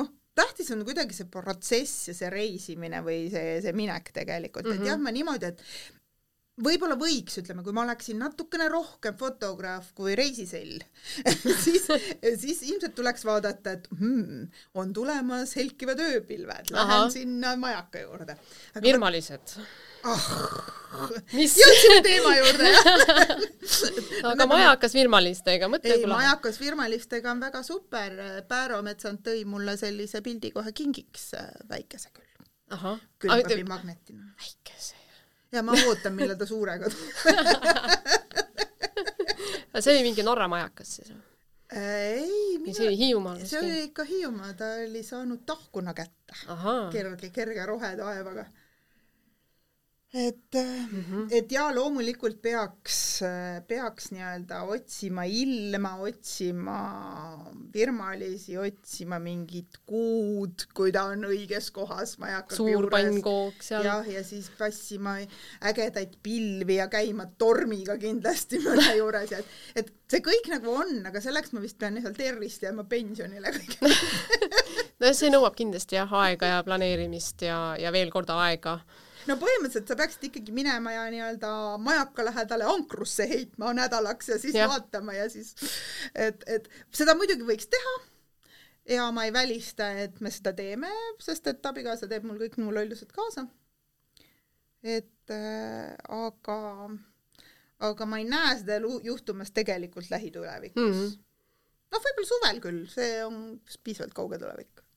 noh, 0.00 0.10
tähtis 0.38 0.70
on 0.74 0.84
kuidagi 0.86 1.16
see 1.16 1.28
protsess 1.30 2.08
ja 2.10 2.16
see 2.16 2.32
reisimine 2.32 3.02
või 3.06 3.28
see, 3.32 3.58
see 3.64 3.76
minek 3.76 4.12
tegelikult 4.16 4.66
mm, 4.66 4.72
-hmm. 4.72 4.78
et 4.78 4.86
mhm. 4.86 4.90
jah, 4.92 5.00
ma 5.02 5.14
niimoodi, 5.14 5.52
et 5.52 5.62
võib-olla 6.64 6.96
võiks, 6.98 7.38
ütleme, 7.42 7.62
kui 7.66 7.74
ma 7.76 7.84
oleksin 7.86 8.18
natukene 8.22 8.68
rohkem 8.72 9.16
fotograaf 9.18 9.92
kui 9.98 10.16
reisisell 10.18 10.78
siis, 11.64 11.86
siis 12.40 12.64
ilmselt 12.70 12.96
tuleks 12.98 13.26
vaadata, 13.28 13.76
et 13.78 13.90
hmm, 13.94 14.48
on 14.78 14.92
tulemas 14.96 15.54
helkivad 15.58 16.02
ööpilved, 16.08 16.72
lähen 16.74 16.96
Aha. 16.98 17.12
sinna 17.14 17.54
majaka 17.60 18.02
juurde. 18.06 18.38
virmalised 18.82 19.58
ma 19.58 20.14
mis 21.34 21.54
jõudsime 21.58 21.98
teema 22.06 22.34
juurde 22.38 22.68
aga 24.28 24.34
nagu 24.38 24.48
majakas 24.52 24.94
virmalistega, 24.96 25.70
mõtle 25.70 25.96
ei, 25.96 26.06
majakas 26.08 26.60
virmalistega 26.62 27.32
on 27.32 27.42
väga 27.42 27.62
super, 27.66 28.16
Pääro 28.48 28.80
Metsand 28.86 29.22
tõi 29.26 29.44
mulle 29.48 29.76
sellise 29.80 30.22
pildi 30.24 30.52
kohe 30.54 30.72
kingiks, 30.76 31.32
väikese 31.70 32.12
küll. 32.14 32.24
külmkapimagnetina. 33.18 34.32
väikese. 34.38 34.97
Ja 35.52 35.62
ma 35.62 35.72
ootan, 35.86 36.14
millal 36.14 36.36
ta 36.38 36.46
suurega 36.46 36.90
tuleb 36.92 37.14
see 39.80 39.94
oli 39.94 40.02
mingi 40.02 40.22
Norra 40.26 40.48
majakas 40.50 40.94
siis 40.98 41.10
või? 41.12 41.22
ei, 41.78 42.58
mina... 42.58 42.74
see 42.74 42.86
oli 42.88 42.98
Hiiumaal? 42.98 43.42
see 43.46 43.60
oli 43.60 43.82
ikka 43.90 44.04
Hiiumaa, 44.08 44.52
ta 44.58 44.64
oli 44.84 45.02
saanud 45.02 45.44
tahkuna 45.46 45.94
kätte. 45.94 46.34
kerge, 46.92 47.30
kerge 47.30 47.66
rohetaevaga 47.66 48.46
et 50.14 50.54
mm, 50.54 51.04
-hmm. 51.04 51.26
et 51.30 51.52
jaa, 51.52 51.68
loomulikult 51.74 52.40
peaks, 52.42 53.20
peaks 53.68 54.06
nii-öelda 54.10 54.62
otsima 54.62 55.24
ilma, 55.24 55.96
otsima 56.00 56.76
virmalisi, 57.74 58.56
otsima 58.58 59.18
mingit 59.18 59.76
kuud, 59.86 60.64
kui 60.74 60.92
ta 60.92 61.02
on 61.12 61.26
õiges 61.28 61.68
kohas, 61.76 62.16
ma 62.18 62.30
ei 62.30 62.36
hakka 62.38 62.56
suur 62.56 62.88
pannkook 62.90 63.60
seal. 63.60 63.84
jah, 63.84 64.08
ja 64.08 64.22
siis 64.24 64.48
passima 64.58 65.18
ägedaid 65.60 66.16
pilvi 66.22 66.78
ja 66.78 66.88
käima 66.88 67.26
tormiga 67.38 67.98
kindlasti 68.00 68.62
mõne 68.64 68.94
juures 68.96 69.34
ja 69.34 69.42
et, 69.44 69.52
et 69.82 69.92
see 70.08 70.24
kõik 70.24 70.48
nagu 70.54 70.72
on, 70.72 71.02
aga 71.10 71.20
selleks 71.20 71.52
ma 71.52 71.60
vist 71.60 71.76
pean 71.78 72.00
lihtsalt 72.00 72.16
tervist 72.16 72.64
jääma 72.64 72.86
pensionile 72.88 73.52
no 75.04 75.12
see 75.12 75.28
nõuab 75.36 75.52
kindlasti 75.58 76.00
jah, 76.00 76.16
aega 76.24 76.54
ja 76.54 76.64
planeerimist 76.64 77.44
ja, 77.44 77.76
ja 77.76 77.92
veel 77.92 78.08
kord 78.14 78.32
aega 78.32 78.78
no 79.28 79.36
põhimõtteliselt 79.40 79.90
sa 79.90 79.96
peaksid 79.98 80.28
ikkagi 80.30 80.54
minema 80.56 80.94
ja 80.94 81.06
nii-öelda 81.12 81.50
majaka 81.82 82.24
lähedale 82.28 82.68
ankrusse 82.68 83.26
heitma 83.28 83.74
nädalaks 83.76 84.32
ja 84.32 84.38
siis 84.40 84.56
ja. 84.56 84.68
vaatama 84.70 85.16
ja 85.16 85.28
siis, 85.32 85.54
et, 86.14 86.44
et 86.46 86.70
seda 86.94 87.14
muidugi 87.18 87.46
võiks 87.48 87.68
teha 87.72 87.94
ja 88.94 89.10
ma 89.12 89.26
ei 89.28 89.32
välista, 89.32 89.90
et 90.04 90.20
me 90.24 90.32
seda 90.32 90.54
teeme, 90.56 90.90
sest 91.22 91.46
et 91.50 91.70
abikaasa 91.70 92.08
teeb 92.10 92.26
mul 92.28 92.40
kõik 92.40 92.58
mu 92.62 92.72
lollused 92.74 93.12
kaasa. 93.14 93.46
et 94.82 95.34
äh, 95.34 95.94
aga, 96.14 96.58
aga 97.90 98.06
ma 98.06 98.20
ei 98.22 98.28
näe 98.28 98.58
seda 98.62 98.80
juhtumas 99.04 99.50
tegelikult 99.50 100.10
lähitulevikus 100.10 100.82
mm. 100.82 101.00
-hmm. 101.00 101.16
noh, 101.92 102.04
võib-olla 102.04 102.32
suvel 102.32 102.60
küll, 102.64 102.84
see 102.88 103.24
on 103.24 103.40
piisavalt 103.84 104.14
kauge 104.14 104.38
tulevik 104.38 104.87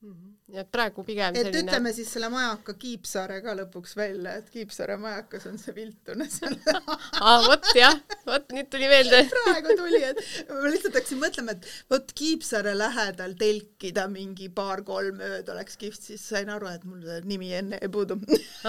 mm. 0.00 0.12
-hmm. 0.12 0.54
ja 0.56 0.64
praegu 0.64 1.04
pigem 1.04 1.34
et 1.34 1.46
selline... 1.46 1.62
ütleme 1.62 1.92
siis 1.92 2.10
selle 2.14 2.28
majaka 2.32 2.74
Kiipsaare 2.80 3.40
ka 3.44 3.54
lõpuks 3.58 3.94
välja, 3.96 4.34
et 4.40 4.50
Kiipsaare 4.50 4.96
majakas 5.00 5.46
on 5.50 5.58
see 5.60 5.74
viltune 5.76 6.26
seal 6.30 6.56
aa, 7.26 7.36
vot 7.46 7.70
jah, 7.76 7.96
vot 8.26 8.52
nüüd 8.56 8.70
tuli 8.72 8.88
meelde 8.90 9.22
praegu 9.46 9.76
tuli, 9.78 10.02
et 10.10 10.22
ma 10.50 10.72
lihtsalt 10.72 10.98
hakkasin 11.00 11.22
mõtlema, 11.22 11.56
et 11.56 11.70
vot 11.92 12.12
Kiipsaare 12.22 12.76
lähedal 12.78 13.36
telkida 13.40 14.06
mingi 14.12 14.50
paar-kolm 14.60 15.22
ööd 15.30 15.54
oleks 15.54 15.80
kihvt, 15.80 16.10
siis 16.10 16.28
sain 16.34 16.52
aru, 16.52 16.70
et 16.72 16.84
mul 16.88 17.06
nimi 17.28 17.52
enne 17.56 17.80
ei 17.80 17.92
puudu 17.92 18.18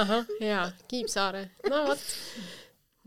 ahah, 0.04 0.26
jaa, 0.44 0.70
Kiipsaare, 0.92 1.48
no 1.70 1.86
vot. 1.92 2.08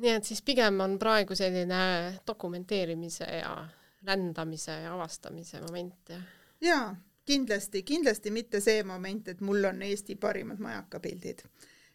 nii 0.02 0.18
et 0.18 0.26
siis 0.26 0.42
pigem 0.42 0.80
on 0.80 0.98
praegu 0.98 1.36
selline 1.38 2.20
dokumenteerimise 2.26 3.28
ja 3.38 3.56
rändamise 4.04 4.82
ja 4.82 4.94
avastamise 4.94 5.60
moment, 5.64 5.98
jah? 6.10 6.30
jaa 6.64 6.86
kindlasti, 7.26 7.82
kindlasti 7.82 8.30
mitte 8.30 8.60
see 8.60 8.82
moment, 8.86 9.28
et 9.28 9.40
mul 9.40 9.64
on 9.64 9.82
Eesti 9.82 10.16
parimad 10.20 10.60
majakapildid, 10.62 11.44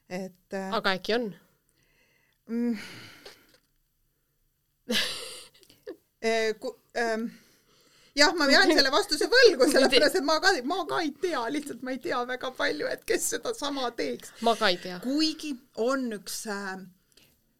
et 0.10 0.54
äh, 0.58 0.74
aga 0.74 0.96
äkki 0.98 1.16
on 1.16 1.30
mm, 2.48 2.78
äh, 6.26 6.56
ähm, 6.98 7.30
jah, 8.16 8.36
ma 8.36 8.48
jään 8.52 8.74
selle 8.74 8.92
vastuse 8.92 9.30
võlgu, 9.32 9.68
sellepärast 9.72 10.20
et 10.20 10.26
ma 10.28 10.40
ka, 10.44 10.54
ma 10.68 10.84
ka 10.90 11.02
ei 11.06 11.12
tea, 11.22 11.44
lihtsalt 11.54 11.84
ma 11.86 11.96
ei 11.96 12.02
tea 12.04 12.22
väga 12.28 12.52
palju, 12.58 12.88
et 12.92 13.06
kes 13.08 13.30
sedasama 13.36 13.92
teeks. 13.98 14.34
ma 14.46 14.56
ka 14.60 14.72
ei 14.74 14.80
tea. 14.82 15.00
kuigi 15.04 15.54
on 15.86 16.10
üks 16.18 16.42
äh, 16.50 16.74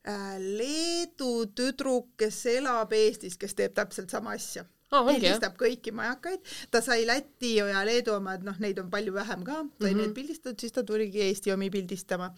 äh, 0.10 0.36
Leedu 0.42 1.46
tüdruk, 1.56 2.12
kes 2.20 2.44
elab 2.58 2.94
Eestis, 2.98 3.38
kes 3.38 3.56
teeb 3.58 3.78
täpselt 3.78 4.10
sama 4.14 4.36
asja 4.38 4.66
oh, 4.92 5.06
pildistab 5.08 5.56
kõiki 5.60 5.94
majakaid, 5.96 6.44
ta 6.72 6.82
sai 6.86 7.06
Läti 7.08 7.56
ja 7.60 7.84
Leedu 7.86 8.16
omad, 8.18 8.44
noh, 8.46 8.58
neid 8.64 8.80
on 8.82 8.90
palju 8.92 9.14
vähem 9.16 9.44
ka, 9.44 9.62
sai 9.62 9.64
mm 9.64 9.86
-hmm. 9.88 10.02
need 10.02 10.14
pildistatud, 10.18 10.60
siis 10.60 10.76
ta 10.76 10.84
tuligi 10.84 11.22
Eesti 11.22 11.52
omi 11.52 11.70
pildistama. 11.70 12.34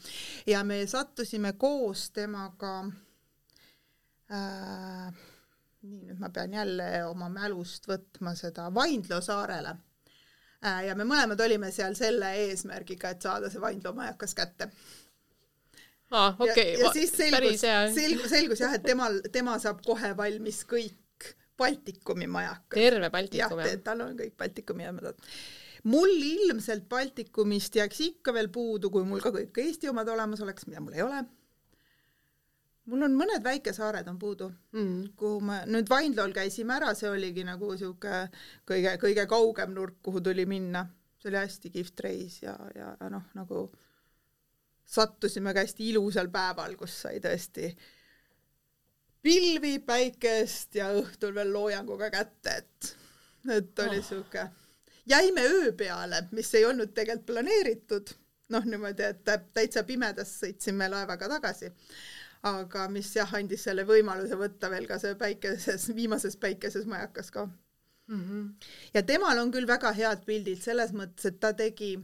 Ja 0.47 0.63
me 0.63 0.87
sattusime 0.87 1.53
koos 1.53 2.09
temaga 2.11 2.73
äh, 4.31 5.13
nii, 5.81 6.01
nüüd 6.07 6.19
ma 6.19 6.29
pean 6.29 6.53
jälle 6.53 6.89
oma 7.05 7.29
mälust 7.29 7.87
võtma 7.89 8.35
seda 8.35 8.69
Vaindloo 8.73 9.21
saarele. 9.21 9.75
Äh,. 10.65 10.85
ja 10.85 10.95
me 10.95 11.03
mõlemad 11.03 11.41
olime 11.41 11.71
seal 11.71 11.95
selle 11.97 12.33
eesmärgiga, 12.45 13.09
et 13.09 13.21
saada 13.21 13.49
see 13.49 13.61
Vaindloo 13.61 13.93
majakas 13.97 14.35
kätte. 14.37 14.69
Aa, 16.11 16.35
okei 16.39 16.73
ja, 16.73 16.85
ja 16.85 16.91
siis 16.91 17.13
selgus 17.15 17.61
selgus, 17.95 18.29
selgus 18.29 18.59
jah, 18.59 18.73
et 18.75 18.83
temal, 18.83 19.21
tema 19.31 19.55
saab 19.63 19.79
kohe 19.85 20.11
valmis 20.17 20.65
kõik 20.67 20.97
Baltikumi 21.61 22.27
majakad. 22.27 22.77
terve 22.77 23.07
jah 23.07 23.11
Baltikum, 23.17 23.59
jah? 23.65 23.83
tal 23.85 24.01
on 24.07 24.15
kõik 24.19 24.37
Baltikumi 24.37 24.87
jaamad. 24.87 25.27
mul 25.83 26.15
ilmselt 26.29 26.87
Baltikumist 26.89 27.75
jääks 27.79 28.01
ikka 28.07 28.33
veel 28.33 28.49
puudu, 28.49 28.89
kui 28.93 29.05
mul 29.05 29.21
ka 29.23 29.31
kõik 29.35 29.61
Eesti 29.63 29.89
omad 29.89 30.09
olemas 30.09 30.41
oleks, 30.41 30.67
mida 30.67 30.81
mul 30.81 30.97
ei 30.97 31.05
ole. 31.05 31.21
mul 32.91 33.05
on 33.07 33.13
mõned 33.15 33.43
väikesaared 33.45 34.07
on 34.09 34.17
puudu 34.19 34.51
Mm. 34.73 35.13
kuhu 35.15 35.39
me 35.41 35.61
nüüd 35.67 35.89
Vaindlool 35.89 36.33
käisime 36.33 36.75
ära, 36.79 36.93
see 36.97 37.09
oligi 37.09 37.43
nagu 37.47 37.77
sihuke 37.77 38.27
kõige, 38.67 38.97
kõige 38.97 39.27
kaugem 39.27 39.73
nurk, 39.73 40.01
kuhu 40.01 40.21
tuli 40.21 40.45
minna. 40.45 40.87
see 41.21 41.29
oli 41.29 41.37
hästi 41.37 41.69
kihvt 41.69 41.99
reis 41.99 42.41
ja, 42.41 42.57
ja, 42.75 42.95
ja 42.99 43.09
noh, 43.09 43.23
nagu 43.37 43.71
sattusime 44.85 45.53
ka 45.53 45.63
hästi 45.63 45.89
ilusal 45.93 46.27
päeval, 46.33 46.75
kus 46.75 47.01
sai 47.05 47.19
tõesti 47.23 47.69
pilvi, 49.21 49.79
päikest 49.79 50.75
ja 50.75 50.91
õhtul 50.97 51.35
veel 51.35 51.53
loojanguga 51.53 52.09
kätte, 52.09 52.55
et, 52.57 52.95
et 53.49 53.79
oli 53.79 53.99
Oh. 53.99 54.05
sihuke, 54.05 54.47
jäime 55.05 55.41
öö 55.45 55.71
peale, 55.73 56.27
mis 56.31 56.53
ei 56.55 56.65
olnud 56.65 56.93
tegelikult 56.93 57.25
planeeritud, 57.25 58.15
noh 58.49 58.65
niimoodi, 58.65 59.03
et 59.03 59.23
tä- 59.23 59.43
täitsa 59.53 59.83
pimedas 59.83 60.33
sõitsime 60.41 60.89
laevaga 60.89 61.29
tagasi 61.29 61.71
aga 62.43 62.87
mis 62.89 63.09
jah, 63.15 63.29
andis 63.37 63.63
selle 63.67 63.83
võimaluse 63.85 64.37
võtta 64.37 64.69
veel 64.73 64.87
ka 64.89 64.97
see 65.01 65.15
päikeses, 65.15 65.89
viimases 65.95 66.37
päikeses 66.41 66.87
majakas 66.89 67.31
ka. 67.31 67.45
Mm 68.07 68.21
-hmm. 68.21 68.47
ja 68.93 69.03
temal 69.03 69.37
on 69.37 69.51
küll 69.51 69.67
väga 69.67 69.91
head 69.93 70.25
pildid 70.25 70.61
selles 70.61 70.91
mõttes, 70.91 71.25
et 71.25 71.39
ta 71.39 71.53
tegi, 71.53 71.99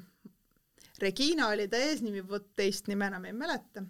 Regina 1.01 1.47
oli 1.47 1.67
ta 1.67 1.77
eesnimi, 1.77 2.21
vot 2.29 2.45
teist 2.55 2.87
nime 2.87 3.05
enam 3.05 3.25
ei 3.25 3.33
mäleta. 3.33 3.83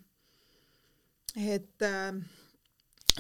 et 1.36 1.82
äh, 1.82 2.16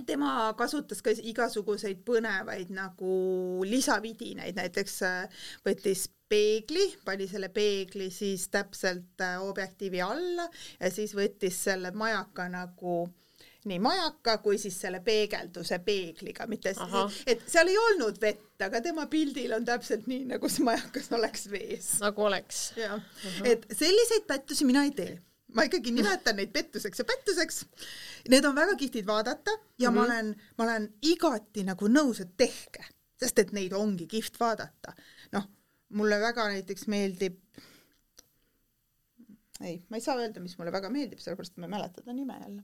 tema 0.05 0.53
kasutas 0.57 1.01
ka 1.01 1.13
igasuguseid 1.15 2.03
põnevaid 2.05 2.71
nagu 2.75 3.13
lisavidinaid, 3.65 4.57
näiteks 4.57 5.01
äh, 5.07 5.43
võttis 5.65 6.07
peegli, 6.29 6.89
pani 7.05 7.27
selle 7.27 7.49
peegli 7.53 8.09
siis 8.11 8.47
täpselt 8.53 9.23
äh, 9.23 9.37
objektiivi 9.43 10.01
alla 10.03 10.47
ja 10.79 10.91
siis 10.91 11.15
võttis 11.17 11.63
selle 11.69 11.91
majaka 11.95 12.49
nagu 12.51 13.05
nii 13.67 13.79
majaka 13.83 14.37
kui 14.43 14.57
siis 14.61 14.77
selle 14.81 15.01
peegelduse 15.03 15.79
peegliga, 15.85 16.47
mitte 16.47 16.73
et 17.27 17.43
seal 17.51 17.71
ei 17.71 17.77
olnud 17.81 18.19
vett, 18.21 18.55
aga 18.63 18.81
tema 18.83 19.07
pildil 19.11 19.55
on 19.57 19.65
täpselt 19.67 20.07
nii, 20.07 20.25
nagu 20.31 20.51
see 20.51 20.65
majakas 20.67 21.11
oleks 21.17 21.47
vees. 21.51 21.89
nagu 22.03 22.27
oleks. 22.29 22.61
jah, 22.79 22.99
et 23.43 23.67
selliseid 23.73 24.27
pättusi 24.29 24.67
mina 24.67 24.85
ei 24.87 24.93
tee. 24.95 25.17
Ma 25.57 25.65
ikkagi 25.67 25.93
nimetan 25.95 26.37
neid 26.39 26.53
pettuseks 26.53 27.01
ja 27.01 27.05
pättuseks. 27.07 27.63
Need 28.29 28.45
on 28.45 28.55
väga 28.55 28.75
kihvtid 28.79 29.07
vaadata 29.07 29.51
ja 29.79 29.91
mm 29.91 29.97
-hmm. 29.97 29.99
ma 29.99 30.05
olen, 30.05 30.35
ma 30.57 30.63
olen 30.67 30.87
igati 31.01 31.63
nagu 31.67 31.89
nõus, 31.89 32.21
et 32.21 32.37
tehke, 32.37 32.85
sest 33.19 33.39
et 33.39 33.51
neid 33.51 33.73
ongi 33.73 34.07
kihvt 34.07 34.39
vaadata. 34.39 34.93
noh, 35.31 35.49
mulle 35.89 36.19
väga 36.19 36.47
näiteks 36.53 36.87
meeldib 36.87 37.41
ei, 39.61 39.81
ma 39.89 39.97
ei 39.97 40.01
saa 40.01 40.17
öelda, 40.19 40.39
mis 40.39 40.57
mulle 40.57 40.71
väga 40.71 40.89
meeldib, 40.93 41.19
sellepärast 41.19 41.57
ma 41.57 41.65
ei 41.65 41.73
mäleta 41.73 42.01
ta 42.05 42.13
nime 42.13 42.37
jälle. 42.41 42.63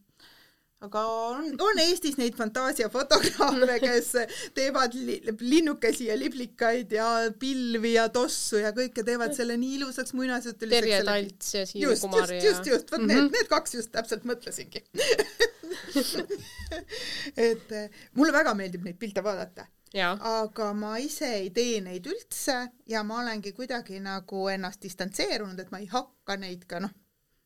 Aga 0.84 1.02
on, 1.08 1.46
on 1.64 1.80
Eestis 1.84 2.18
neid 2.20 2.36
fantaasiafotograafe, 2.38 3.78
kes 3.84 4.10
teevad 4.58 4.96
li, 4.98 5.18
linnukesi 5.40 6.10
ja 6.10 6.18
liblikaid 6.20 6.92
ja 6.98 7.08
pilvi 7.40 7.94
ja 7.96 8.10
tossu 8.14 8.60
ja 8.60 8.74
kõike 8.76 9.06
teevad 9.08 9.36
selle 9.38 9.56
nii 9.60 9.78
ilusaks 9.80 10.16
muinasjutuliseks. 10.18 10.82
Terje 10.84 11.04
Talts 11.08 11.54
ja 11.56 11.66
Siim 11.70 11.94
Kumar 12.02 12.34
ja 12.34 12.42
just, 12.44 12.68
just, 12.68 12.92
vot 12.92 13.02
mm 13.02 13.10
-hmm. 13.10 13.30
need, 13.30 13.38
need 13.38 13.52
kaks 13.52 13.78
just 13.80 13.94
täpselt 13.96 14.28
mõtlesingi. 14.28 14.84
Et 17.48 17.72
eh, 17.72 17.90
mulle 18.18 18.34
väga 18.34 18.54
meeldib 18.58 18.84
neid 18.84 18.98
pilte 19.00 19.24
vaadata, 19.24 19.66
aga 19.94 20.74
ma 20.74 20.98
ise 20.98 21.30
ei 21.38 21.50
tee 21.54 21.82
neid 21.86 22.06
üldse 22.10 22.56
ja 22.90 23.04
ma 23.04 23.22
olengi 23.22 23.54
kuidagi 23.54 24.00
nagu 24.04 24.48
ennast 24.50 24.82
distantseerunud, 24.84 25.60
et 25.60 25.72
ma 25.72 25.80
ei 25.80 25.88
hakka 25.92 26.38
neid 26.38 26.66
ka 26.68 26.80
noh, 26.84 26.92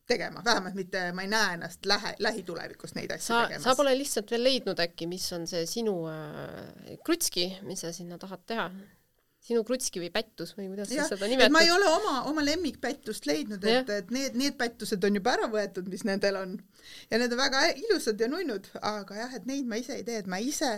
tegema, 0.07 0.41
vähemalt 0.45 0.77
mitte, 0.77 1.01
ma 1.15 1.25
ei 1.25 1.31
näe 1.31 1.55
ennast 1.57 1.85
lähe, 1.85 2.13
lähitulevikus 2.23 2.95
neid 2.95 3.11
asju 3.15 3.33
sa, 3.33 3.41
tegemas. 3.47 3.65
sa 3.67 3.75
pole 3.75 3.95
lihtsalt 3.97 4.31
veel 4.31 4.45
leidnud 4.47 4.79
äkki, 4.83 5.07
mis 5.11 5.25
on 5.35 5.47
see 5.49 5.65
sinu 5.69 5.97
äh, 6.11 6.95
krutski, 7.05 7.49
mis 7.67 7.83
sa 7.85 7.91
sinna 7.95 8.19
tahad 8.21 8.45
teha? 8.47 8.69
sinu 9.47 9.63
krutski 9.63 10.01
või 10.01 10.09
pättus 10.11 10.51
või 10.57 10.67
kuidas 10.71 10.89
jah 10.91 11.07
sa, 11.07 11.15
seda 11.15 11.27
et 11.29 11.51
ma 11.53 11.61
ei 11.63 11.69
nimetad? 11.69 11.75
ole 11.77 11.91
oma, 11.91 12.15
oma 12.31 12.43
lemmikpättust 12.43 13.27
leidnud, 13.29 13.63
et, 13.63 13.91
et 13.93 14.09
need, 14.11 14.35
need 14.39 14.57
pättused 14.59 15.03
on 15.07 15.19
juba 15.19 15.37
ära 15.37 15.47
võetud, 15.51 15.87
mis 15.91 16.03
nendel 16.07 16.39
on. 16.41 16.57
ja 17.11 17.21
need 17.21 17.35
on 17.35 17.39
väga 17.39 17.63
ilusad 17.85 18.19
ja 18.19 18.27
nunnud, 18.31 18.67
aga 18.81 19.21
jah, 19.21 19.37
et 19.39 19.47
neid 19.47 19.69
ma 19.69 19.79
ise 19.79 19.95
ei 19.99 20.03
tee, 20.07 20.19
et 20.23 20.27
ma 20.27 20.41
ise 20.43 20.73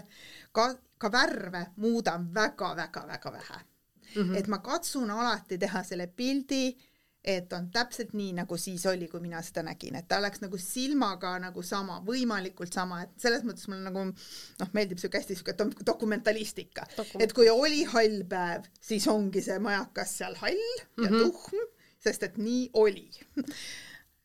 ka, 0.55 0.69
ka 1.01 1.11
värve 1.13 1.65
muudan 1.81 2.29
väga-väga-väga 2.35 3.33
vähe 3.39 3.59
mm. 3.59 4.21
-hmm. 4.21 4.37
et 4.37 4.47
ma 4.47 4.61
katsun 4.61 5.11
alati 5.11 5.57
teha 5.57 5.83
selle 5.83 6.07
pildi, 6.07 6.75
et 7.23 7.51
on 7.53 7.67
täpselt 7.71 8.13
nii, 8.15 8.31
nagu 8.37 8.57
siis 8.57 8.85
oli, 8.87 9.07
kui 9.11 9.19
mina 9.19 9.41
seda 9.43 9.63
nägin, 9.67 9.97
et 9.99 10.07
ta 10.07 10.21
oleks 10.21 10.39
nagu 10.39 10.57
silmaga 10.61 11.33
nagu 11.43 11.63
sama, 11.65 11.99
võimalikult 12.05 12.73
sama, 12.73 13.01
et 13.03 13.15
selles 13.19 13.43
mõttes 13.47 13.67
mulle 13.67 13.83
nagu 13.83 14.05
noh, 14.07 14.69
meeldib 14.73 15.01
siuke 15.01 15.19
hästi 15.19 15.35
siuke 15.35 15.55
dok- 15.59 15.83
dokumentalistika 15.85 16.87
Dokument- 16.95 17.25
et 17.25 17.33
kui 17.35 17.49
oli 17.51 17.83
hall 17.91 18.23
päev, 18.29 18.69
siis 18.81 19.07
ongi 19.11 19.43
see 19.43 19.59
majakas 19.59 20.15
seal 20.21 20.37
hall 20.39 20.63
ja 20.79 20.85
mm 20.95 21.07
-hmm. 21.07 21.19
tuhm, 21.19 21.67
sest 21.99 22.23
et 22.23 22.37
nii 22.37 22.69
oli. 22.73 23.09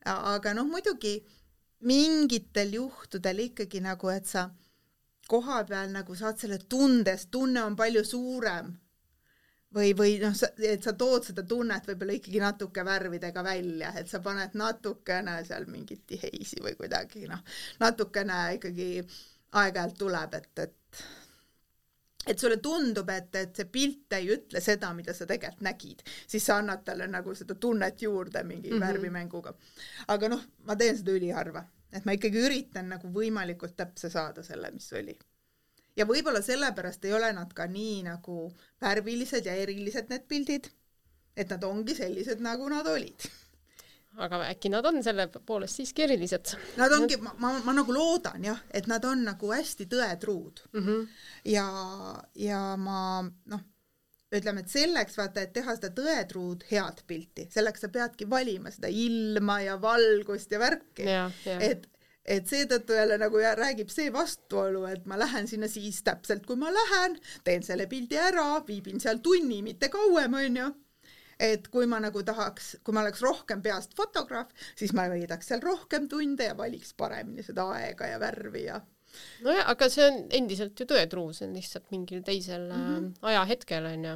aga 0.04 0.54
noh, 0.54 0.66
muidugi 0.66 1.24
mingitel 1.80 2.72
juhtudel 2.78 3.38
ikkagi 3.38 3.80
nagu, 3.80 4.08
et 4.08 4.26
sa 4.26 4.50
koha 5.28 5.64
peal 5.64 5.90
nagu 5.90 6.14
saad 6.14 6.38
selle 6.38 6.58
tundes, 6.68 7.26
tunne 7.26 7.62
on 7.62 7.76
palju 7.76 8.04
suurem 8.04 8.83
või, 9.74 9.92
või 9.98 10.14
noh, 10.22 10.34
sa, 10.38 10.50
et 10.62 10.84
sa 10.84 10.94
tood 10.98 11.26
seda 11.26 11.44
tunnet 11.48 11.86
võib-olla 11.88 12.16
ikkagi 12.18 12.42
natuke 12.42 12.84
värvidega 12.86 13.44
välja, 13.44 13.92
et 13.98 14.10
sa 14.10 14.20
paned 14.24 14.54
natukene 14.58 15.40
seal 15.48 15.66
mingit 15.70 16.04
tiheisi 16.06 16.62
või 16.64 16.76
kuidagi 16.78 17.26
noh, 17.30 17.42
natukene 17.82 18.40
ikkagi 18.58 18.88
aeg-ajalt 19.54 19.98
tuleb, 19.98 20.40
et, 20.40 20.64
et 20.66 21.04
et 22.24 22.40
sulle 22.40 22.56
tundub, 22.56 23.10
et, 23.12 23.34
et 23.36 23.56
see 23.56 23.68
pilt 23.68 24.14
ei 24.16 24.30
ütle 24.32 24.60
seda, 24.64 24.92
mida 24.96 25.12
sa 25.12 25.26
tegelikult 25.28 25.64
nägid, 25.66 26.00
siis 26.26 26.46
sa 26.46 26.56
annad 26.60 26.80
talle 26.86 27.08
nagu 27.10 27.34
seda 27.36 27.56
tunnet 27.60 28.02
juurde 28.02 28.42
mingi 28.44 28.70
mm. 28.70 28.76
-hmm. 28.76 28.86
värvimänguga. 28.86 29.54
aga 30.08 30.28
noh, 30.32 30.44
ma 30.64 30.76
teen 30.76 30.96
seda 30.96 31.12
üliharva, 31.12 31.64
et 31.92 32.04
ma 32.04 32.16
ikkagi 32.16 32.40
üritan 32.40 32.88
nagu 32.88 33.12
võimalikult 33.12 33.76
täpse 33.76 34.10
saada 34.10 34.42
selle, 34.42 34.70
mis 34.70 34.92
oli. 34.92 35.18
Ja 35.96 36.06
võib-olla 36.08 36.42
sellepärast 36.42 37.04
ei 37.04 37.14
ole 37.16 37.30
nad 37.36 37.52
ka 37.54 37.66
nii 37.70 38.02
nagu 38.08 38.48
värvilised 38.82 39.46
ja 39.46 39.54
erilised, 39.60 40.10
need 40.10 40.26
pildid, 40.30 40.68
et 41.36 41.50
nad 41.50 41.64
ongi 41.66 41.96
sellised, 41.98 42.42
nagu 42.44 42.68
nad 42.70 42.86
olid. 42.90 43.28
aga 44.14 44.44
äkki 44.46 44.70
nad 44.70 44.86
on 44.86 45.00
selle 45.02 45.26
poolest 45.26 45.80
siiski 45.80 46.04
erilised 46.04 46.52
Nad 46.78 46.92
ongi, 46.94 47.16
ma, 47.18 47.32
ma, 47.42 47.48
ma 47.66 47.72
nagu 47.74 47.94
loodan 47.94 48.44
jah, 48.46 48.60
et 48.70 48.86
nad 48.86 49.04
on 49.04 49.24
nagu 49.26 49.50
hästi 49.50 49.88
tõetruud 49.90 50.60
mm? 50.72 50.84
-hmm. 50.84 51.06
ja, 51.50 51.66
ja 52.38 52.60
ma 52.78 53.24
noh, 53.26 53.64
ütleme, 54.38 54.62
et 54.62 54.70
selleks 54.70 55.18
vaata, 55.18 55.42
et 55.42 55.52
teha 55.54 55.74
seda 55.76 55.90
tõetruud 55.96 56.64
head 56.70 57.02
pilti, 57.08 57.48
selleks 57.50 57.84
sa 57.84 57.90
peadki 57.92 58.28
valima 58.30 58.72
seda 58.74 58.90
ilma 58.90 59.60
ja 59.64 59.76
valgust 59.82 60.52
ja 60.54 60.62
värki. 60.62 61.06
et, 61.58 61.88
et 62.24 62.46
seetõttu 62.48 62.96
jälle 62.96 63.18
nagu 63.20 63.40
räägib 63.60 63.90
see 63.92 64.12
vastuolu, 64.12 64.84
et 64.88 65.04
ma 65.06 65.18
lähen 65.20 65.48
sinna 65.48 65.68
siis 65.68 66.02
täpselt, 66.02 66.46
kui 66.46 66.56
ma 66.56 66.72
lähen, 66.72 67.18
teen 67.44 67.62
selle 67.62 67.86
pildi 67.86 68.16
ära, 68.16 68.64
viibin 68.66 69.00
seal 69.00 69.20
tunni, 69.24 69.60
mitte 69.62 69.88
kauem, 69.92 70.40
onju 70.40 70.70
et 71.40 71.68
kui 71.68 71.86
ma 71.90 71.98
nagu 72.02 72.22
tahaks, 72.22 72.76
kui 72.86 72.94
ma 72.94 73.02
oleks 73.02 73.22
rohkem 73.24 73.62
peast 73.62 73.94
fotograaf, 73.98 74.52
siis 74.78 74.94
ma 74.96 75.08
veedaks 75.10 75.50
seal 75.50 75.62
rohkem 75.64 76.08
tunde 76.08 76.46
ja 76.50 76.56
valiks 76.56 76.94
paremini 76.96 77.42
seda 77.42 77.66
aega 77.74 78.12
ja 78.12 78.20
värvi 78.22 78.66
ja 78.68 78.80
nojah, 79.46 79.66
aga 79.70 79.88
see 79.92 80.06
on 80.10 80.20
endiselt 80.38 80.78
ju 80.78 80.86
tõetruu, 80.90 81.32
see 81.34 81.48
on 81.48 81.56
lihtsalt 81.58 81.90
mingil 81.94 82.22
teisel 82.26 82.68
mm. 82.68 82.86
-hmm. 82.86 83.10
ajahetkel 83.32 83.90
onju. 83.90 84.14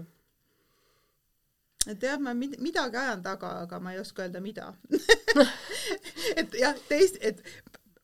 et 1.89 2.03
jah, 2.03 2.19
ma 2.21 2.35
mid- 2.35 2.59
midagi 2.63 2.97
ajan 2.97 3.23
taga, 3.23 3.53
aga 3.67 3.81
ma 3.81 3.93
ei 3.93 4.01
oska 4.01 4.23
öelda, 4.23 4.41
mida 4.41 4.73
et 6.41 6.55
jah, 6.55 6.79
teist, 6.89 7.19
et 7.21 7.43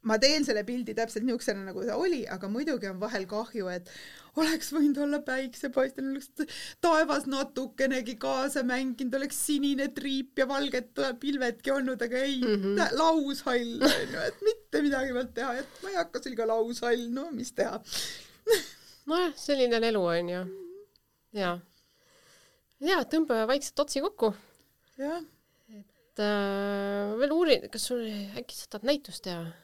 ma 0.09 0.19
teen 0.21 0.45
selle 0.45 0.65
pildi 0.69 0.95
täpselt 0.97 1.25
niisugusena, 1.25 1.65
nagu 1.71 1.85
ta 1.87 1.97
oli, 2.01 2.23
aga 2.31 2.49
muidugi 2.53 2.89
on 2.91 3.01
vahel 3.01 3.25
kahju, 3.29 3.69
et 3.73 3.89
oleks 4.41 4.71
võinud 4.75 4.99
olla 5.05 5.21
päiksepaistel, 5.25 6.11
oleks 6.11 6.31
taevas 6.85 7.29
natukenegi 7.31 8.17
kaasa 8.21 8.65
mänginud, 8.67 9.17
oleks 9.19 9.39
sinine 9.47 9.89
triip 9.97 10.41
ja 10.41 10.49
valged 10.51 11.01
pilvedki 11.23 11.73
olnud, 11.75 12.03
aga 12.05 12.21
ei 12.21 12.41
mm. 12.43 12.57
-hmm. 12.63 12.97
laushall 12.99 13.87
onju, 13.91 14.25
et 14.29 14.45
mitte 14.49 14.83
midagi 14.85 15.15
olnud 15.15 15.35
teha, 15.37 15.55
et 15.63 15.83
ma 15.83 15.93
ei 15.93 16.01
hakka 16.03 16.23
sellega 16.25 16.49
laushall, 16.53 17.07
no 17.15 17.31
mis 17.33 17.53
teha. 17.53 17.81
nojah, 19.11 19.33
selline 19.37 19.81
on 19.81 19.91
elu 19.93 20.05
onju. 20.19 20.47
ja, 21.41 21.59
ja 22.93 23.03
tõmbame 23.09 23.49
vaikselt 23.49 23.87
otsi 23.87 24.05
kokku. 24.05 24.35
jah, 25.01 25.23
et 25.73 26.21
äh, 26.21 27.19
veel 27.19 27.39
uurin, 27.41 27.71
kas 27.71 27.93
sul 27.93 28.05
äkki 28.37 28.59
sa 28.59 28.75
tahad 28.75 28.93
näitust 28.93 29.25
teha 29.25 29.64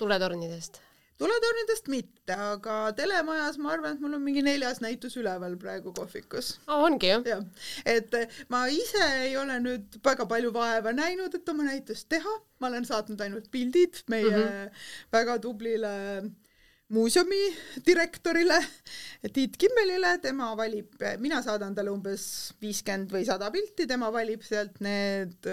tuletornidest? 0.00 0.80
tuletornidest 1.20 1.88
mitte, 1.92 2.32
aga 2.32 2.76
telemajas 2.96 3.58
ma 3.60 3.74
arvan, 3.74 3.96
et 3.96 4.00
mul 4.00 4.16
on 4.16 4.22
mingi 4.24 4.40
neljas 4.44 4.80
näitus 4.80 5.18
üleval 5.20 5.56
praegu 5.60 5.92
kohvikus. 5.96 6.54
aa, 6.66 6.80
ongi 6.86 7.10
jah? 7.10 7.26
jah, 7.28 7.42
et 7.84 8.16
ma 8.52 8.64
ise 8.72 9.08
ei 9.26 9.36
ole 9.40 9.58
nüüd 9.64 10.00
väga 10.06 10.26
palju 10.30 10.52
vaeva 10.56 10.94
näinud, 10.96 11.36
et 11.36 11.52
oma 11.52 11.68
näitust 11.68 12.08
teha, 12.12 12.36
ma 12.60 12.70
olen 12.72 12.88
saatnud 12.88 13.20
ainult 13.26 13.50
pildid 13.52 14.00
meie 14.12 14.30
mm 14.30 14.46
-hmm. 14.46 14.86
väga 15.12 15.38
tublile 15.44 15.92
muuseumi 16.90 17.38
direktorile 17.86 18.58
Tiit 19.34 19.56
Kimmelile, 19.60 20.14
tema 20.22 20.48
valib, 20.58 20.94
mina 21.22 21.40
saadan 21.44 21.74
talle 21.76 21.92
umbes 21.92 22.24
viiskümmend 22.62 23.12
või 23.14 23.26
sada 23.28 23.50
pilti, 23.52 23.86
tema 23.88 24.08
valib 24.12 24.42
sealt 24.46 24.80
need 24.84 25.46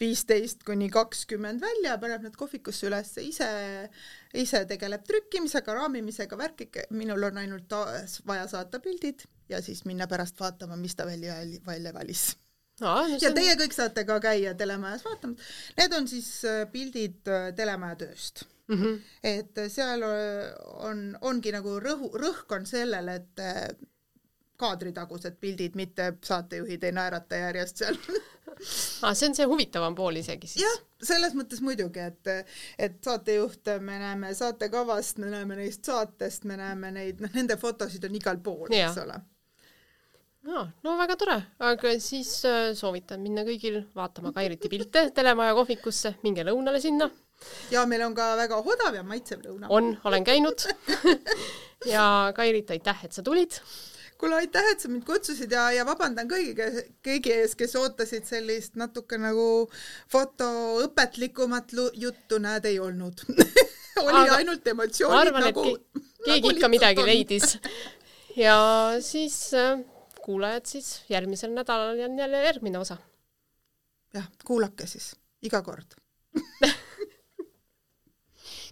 viisteist 0.00 0.62
kuni 0.66 0.88
kakskümmend 0.92 1.62
välja, 1.62 1.96
paneb 2.02 2.24
need 2.26 2.38
kohvikusse 2.38 2.86
üles, 2.88 3.10
ise, 3.20 3.48
ise 4.38 4.62
tegeleb 4.70 5.04
trükkimisega, 5.08 5.74
raamimisega, 5.80 6.38
värkike, 6.38 6.86
minul 6.94 7.28
on 7.28 7.42
ainult 7.42 7.76
vaja 8.28 8.46
saata 8.50 8.80
pildid 8.84 9.26
ja 9.52 9.60
siis 9.64 9.84
minna 9.88 10.08
pärast 10.08 10.40
vaatama, 10.40 10.78
mis 10.80 10.96
ta 10.96 11.06
välja, 11.08 11.42
välja 11.66 11.92
valis 11.92 12.30
no,. 12.80 12.94
ja 13.20 13.34
teie 13.34 13.58
kõik 13.60 13.76
saate 13.76 14.06
ka 14.08 14.20
käia 14.24 14.54
telemajas 14.56 15.04
vaatamas. 15.04 15.52
Need 15.76 15.98
on 15.98 16.08
siis 16.08 16.32
pildid 16.72 17.20
telemaja 17.58 17.98
tööst 18.06 18.46
mm. 18.68 18.82
-hmm. 18.82 19.00
et 19.22 19.62
seal 19.68 20.04
on, 20.90 21.16
ongi 21.20 21.52
nagu 21.52 21.78
rõhu, 21.80 22.12
rõhk 22.18 22.56
on 22.56 22.66
sellel, 22.66 23.08
et 23.08 23.40
äh, 23.40 23.68
kaadritagused 24.62 25.36
pildid, 25.40 25.74
mitte 25.74 26.12
saatejuhid 26.24 26.84
ei 26.84 26.92
naerata 26.92 27.40
järjest 27.46 27.82
seal 27.82 27.98
ah, 29.02 29.14
see 29.14 29.28
on 29.28 29.34
see 29.34 29.48
huvitavam 29.48 29.94
pool 29.94 30.20
isegi 30.20 30.46
siis. 30.46 30.62
jah, 30.64 30.78
selles 31.02 31.34
mõttes 31.34 31.62
muidugi, 31.64 32.00
et, 32.00 32.32
et 32.78 32.98
saatejuhte 33.04 33.78
me 33.80 33.98
näeme 33.98 34.34
saatekavast, 34.34 35.18
me 35.18 35.32
näeme 35.34 35.58
neist 35.58 35.84
saatest, 35.84 36.44
me 36.44 36.56
näeme 36.60 36.90
neid, 36.94 37.20
noh, 37.24 37.34
nende 37.34 37.56
fotosid 37.56 38.04
on 38.04 38.18
igal 38.20 38.38
pool, 38.42 38.68
eks 38.70 39.02
ole 39.02 39.20
no, 40.48 40.66
no 40.82 40.96
väga 40.98 41.16
tore, 41.20 41.38
aga 41.62 41.96
siis 42.02 42.30
äh, 42.48 42.72
soovitan 42.78 43.22
minna 43.22 43.44
kõigil 43.46 43.82
vaatama 43.96 44.32
Kairiti 44.34 44.70
pilte 44.72 45.08
telemaja 45.14 45.54
kohvikusse, 45.58 46.16
minge 46.26 46.46
lõunale 46.46 46.80
sinna 46.82 47.10
ja 47.70 47.86
meil 47.86 48.04
on 48.06 48.14
ka 48.14 48.32
väga 48.38 48.58
odav 48.60 48.96
ja 48.96 49.02
maitsev 49.06 49.42
lõuna. 49.44 49.70
on, 49.70 49.94
olen 50.04 50.24
käinud 50.26 50.66
ja 51.94 52.04
Kairit, 52.36 52.70
aitäh, 52.70 53.04
et 53.04 53.12
sa 53.12 53.22
tulid. 53.22 53.58
kuule, 54.18 54.38
aitäh, 54.42 54.72
et 54.72 54.80
sa 54.80 54.90
mind 54.90 55.04
kutsusid 55.06 55.52
ja, 55.52 55.68
ja 55.74 55.86
vabandan 55.86 56.30
kõigi, 56.30 56.54
kõigi 57.04 57.34
ees, 57.34 57.56
kes 57.58 57.74
ootasid 57.80 58.28
sellist 58.28 58.78
natuke 58.80 59.18
nagu 59.18 59.68
fotoõpetlikumat 60.12 61.74
juttu, 61.94 62.38
näed, 62.42 62.68
ei 62.70 62.78
olnud 62.82 63.24
oli 64.06 64.22
Aga 64.24 64.38
ainult 64.40 64.66
emotsioonid 64.66 65.18
arvan, 65.18 65.48
nagu. 65.50 65.64
keegi 66.24 66.38
nagu 66.40 66.54
ikka 66.56 66.70
midagi 66.72 67.06
leidis. 67.06 67.56
ja 68.38 68.56
siis 69.04 69.36
äh, 69.58 69.80
kuulajad 70.22 70.66
siis 70.70 70.92
järgmisel 71.10 71.54
nädalal 71.54 71.98
on 72.04 72.18
jälle 72.18 72.44
järgmine 72.44 72.78
osa. 72.78 72.96
jah, 74.14 74.28
kuulake 74.44 74.86
siis 74.86 75.12
iga 75.42 75.62
kord 75.62 75.98